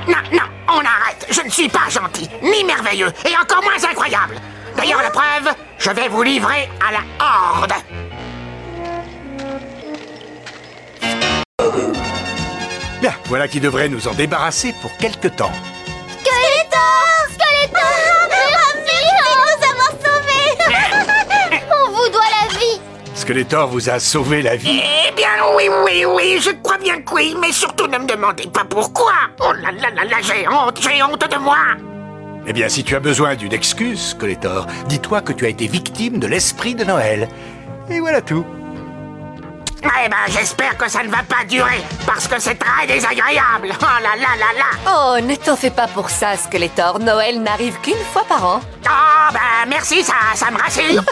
Non, 0.07 0.17
non, 0.33 0.43
on 0.67 0.79
arrête. 0.79 1.25
Je 1.29 1.41
ne 1.41 1.49
suis 1.49 1.69
pas 1.69 1.89
gentil, 1.89 2.29
ni 2.41 2.63
merveilleux, 2.63 3.11
et 3.25 3.37
encore 3.37 3.63
moins 3.63 3.81
incroyable. 3.89 4.35
D'ailleurs, 4.75 5.01
la 5.01 5.11
preuve, 5.11 5.53
je 5.77 5.91
vais 5.91 6.07
vous 6.09 6.23
livrer 6.23 6.69
à 6.85 6.91
la 6.91 7.01
horde. 7.19 7.73
Bien, 13.01 13.13
voilà 13.25 13.47
qui 13.47 13.61
devrait 13.61 13.87
nous 13.87 14.07
en 14.07 14.13
débarrasser 14.13 14.73
pour 14.81 14.95
quelque 14.97 15.29
temps. 15.29 15.51
Skeletor 23.29 23.67
vous 23.67 23.91
a 23.91 23.99
sauvé 23.99 24.41
la 24.41 24.55
vie. 24.55 24.81
Eh 25.07 25.11
bien, 25.15 25.27
oui, 25.55 25.65
oui, 25.85 26.03
oui, 26.03 26.39
je 26.41 26.49
crois 26.63 26.79
bien 26.79 26.99
que 26.99 27.13
oui, 27.13 27.35
mais 27.39 27.51
surtout 27.51 27.85
ne 27.85 27.99
me 27.99 28.07
demandez 28.07 28.47
pas 28.51 28.65
pourquoi. 28.67 29.13
Oh 29.39 29.53
là 29.53 29.71
là 29.71 29.91
là 29.95 30.03
là, 30.03 30.17
j'ai 30.19 30.47
honte, 30.47 30.79
j'ai 30.81 31.03
honte 31.03 31.31
de 31.31 31.37
moi. 31.37 31.59
Eh 32.47 32.53
bien, 32.53 32.67
si 32.69 32.83
tu 32.83 32.95
as 32.95 32.99
besoin 32.99 33.35
d'une 33.35 33.53
excuse, 33.53 34.13
Skeletor, 34.17 34.65
dis-toi 34.87 35.21
que 35.21 35.31
tu 35.31 35.45
as 35.45 35.49
été 35.49 35.67
victime 35.67 36.17
de 36.17 36.25
l'esprit 36.25 36.73
de 36.73 36.83
Noël. 36.83 37.27
Et 37.91 37.99
voilà 37.99 38.21
tout. 38.21 38.43
Eh 39.81 40.09
ben, 40.09 40.17
j'espère 40.27 40.75
que 40.77 40.89
ça 40.89 41.01
ne 41.03 41.07
va 41.09 41.23
pas 41.23 41.45
durer, 41.47 41.79
parce 42.05 42.27
que 42.27 42.37
c'est 42.39 42.55
très 42.55 42.85
désagréable. 42.85 43.69
Oh 43.81 43.85
là 44.03 44.15
là 44.17 44.35
là 44.37 44.51
là. 44.57 44.65
Oh, 44.87 45.15
ne 45.25 45.35
t'en 45.35 45.55
fais 45.55 45.69
pas 45.69 45.87
pour 45.87 46.09
ça, 46.09 46.35
Skeletor. 46.35 46.99
Noël 46.99 47.41
n'arrive 47.41 47.79
qu'une 47.81 47.93
fois 48.11 48.25
par 48.27 48.43
an. 48.45 48.59
Ah, 48.87 49.29
ben, 49.31 49.69
merci, 49.69 50.03
ça, 50.03 50.15
ça 50.35 50.51
me 50.51 50.57
rassure. 50.57 51.01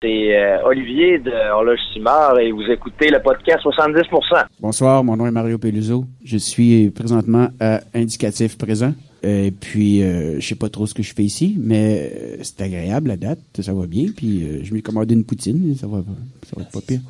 C'est 0.00 0.36
euh, 0.36 0.62
Olivier 0.64 1.18
de 1.18 1.32
Horloge 1.52 1.80
Simard 1.92 2.38
et 2.38 2.52
vous 2.52 2.62
écoutez 2.70 3.10
le 3.10 3.20
podcast 3.20 3.64
70%. 3.64 4.44
Bonsoir, 4.60 5.02
mon 5.02 5.16
nom 5.16 5.26
est 5.26 5.32
Mario 5.32 5.58
Peluso. 5.58 6.04
Je 6.24 6.36
suis 6.36 6.90
présentement 6.90 7.48
à 7.60 7.80
indicatif 7.94 8.56
présent. 8.56 8.92
Et 9.22 9.50
puis, 9.50 10.02
euh, 10.02 10.40
je 10.40 10.46
sais 10.46 10.54
pas 10.54 10.68
trop 10.68 10.86
ce 10.86 10.94
que 10.94 11.02
je 11.02 11.12
fais 11.12 11.24
ici, 11.24 11.56
mais 11.58 12.12
euh, 12.14 12.36
c'est 12.42 12.60
agréable 12.60 13.08
la 13.08 13.16
date, 13.16 13.40
ça 13.60 13.72
va 13.72 13.86
bien. 13.86 14.10
Puis, 14.14 14.44
euh, 14.44 14.60
je 14.62 14.72
m'ai 14.72 14.82
commandé 14.82 15.14
une 15.14 15.24
poutine, 15.24 15.76
ça 15.76 15.86
va, 15.86 16.04
ça 16.48 16.54
va 16.56 16.62
être 16.62 16.70
pas 16.70 16.80
pire. 16.80 17.00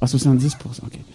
Ah, 0.00 0.06
70 0.06 0.56
OK. 0.84 0.98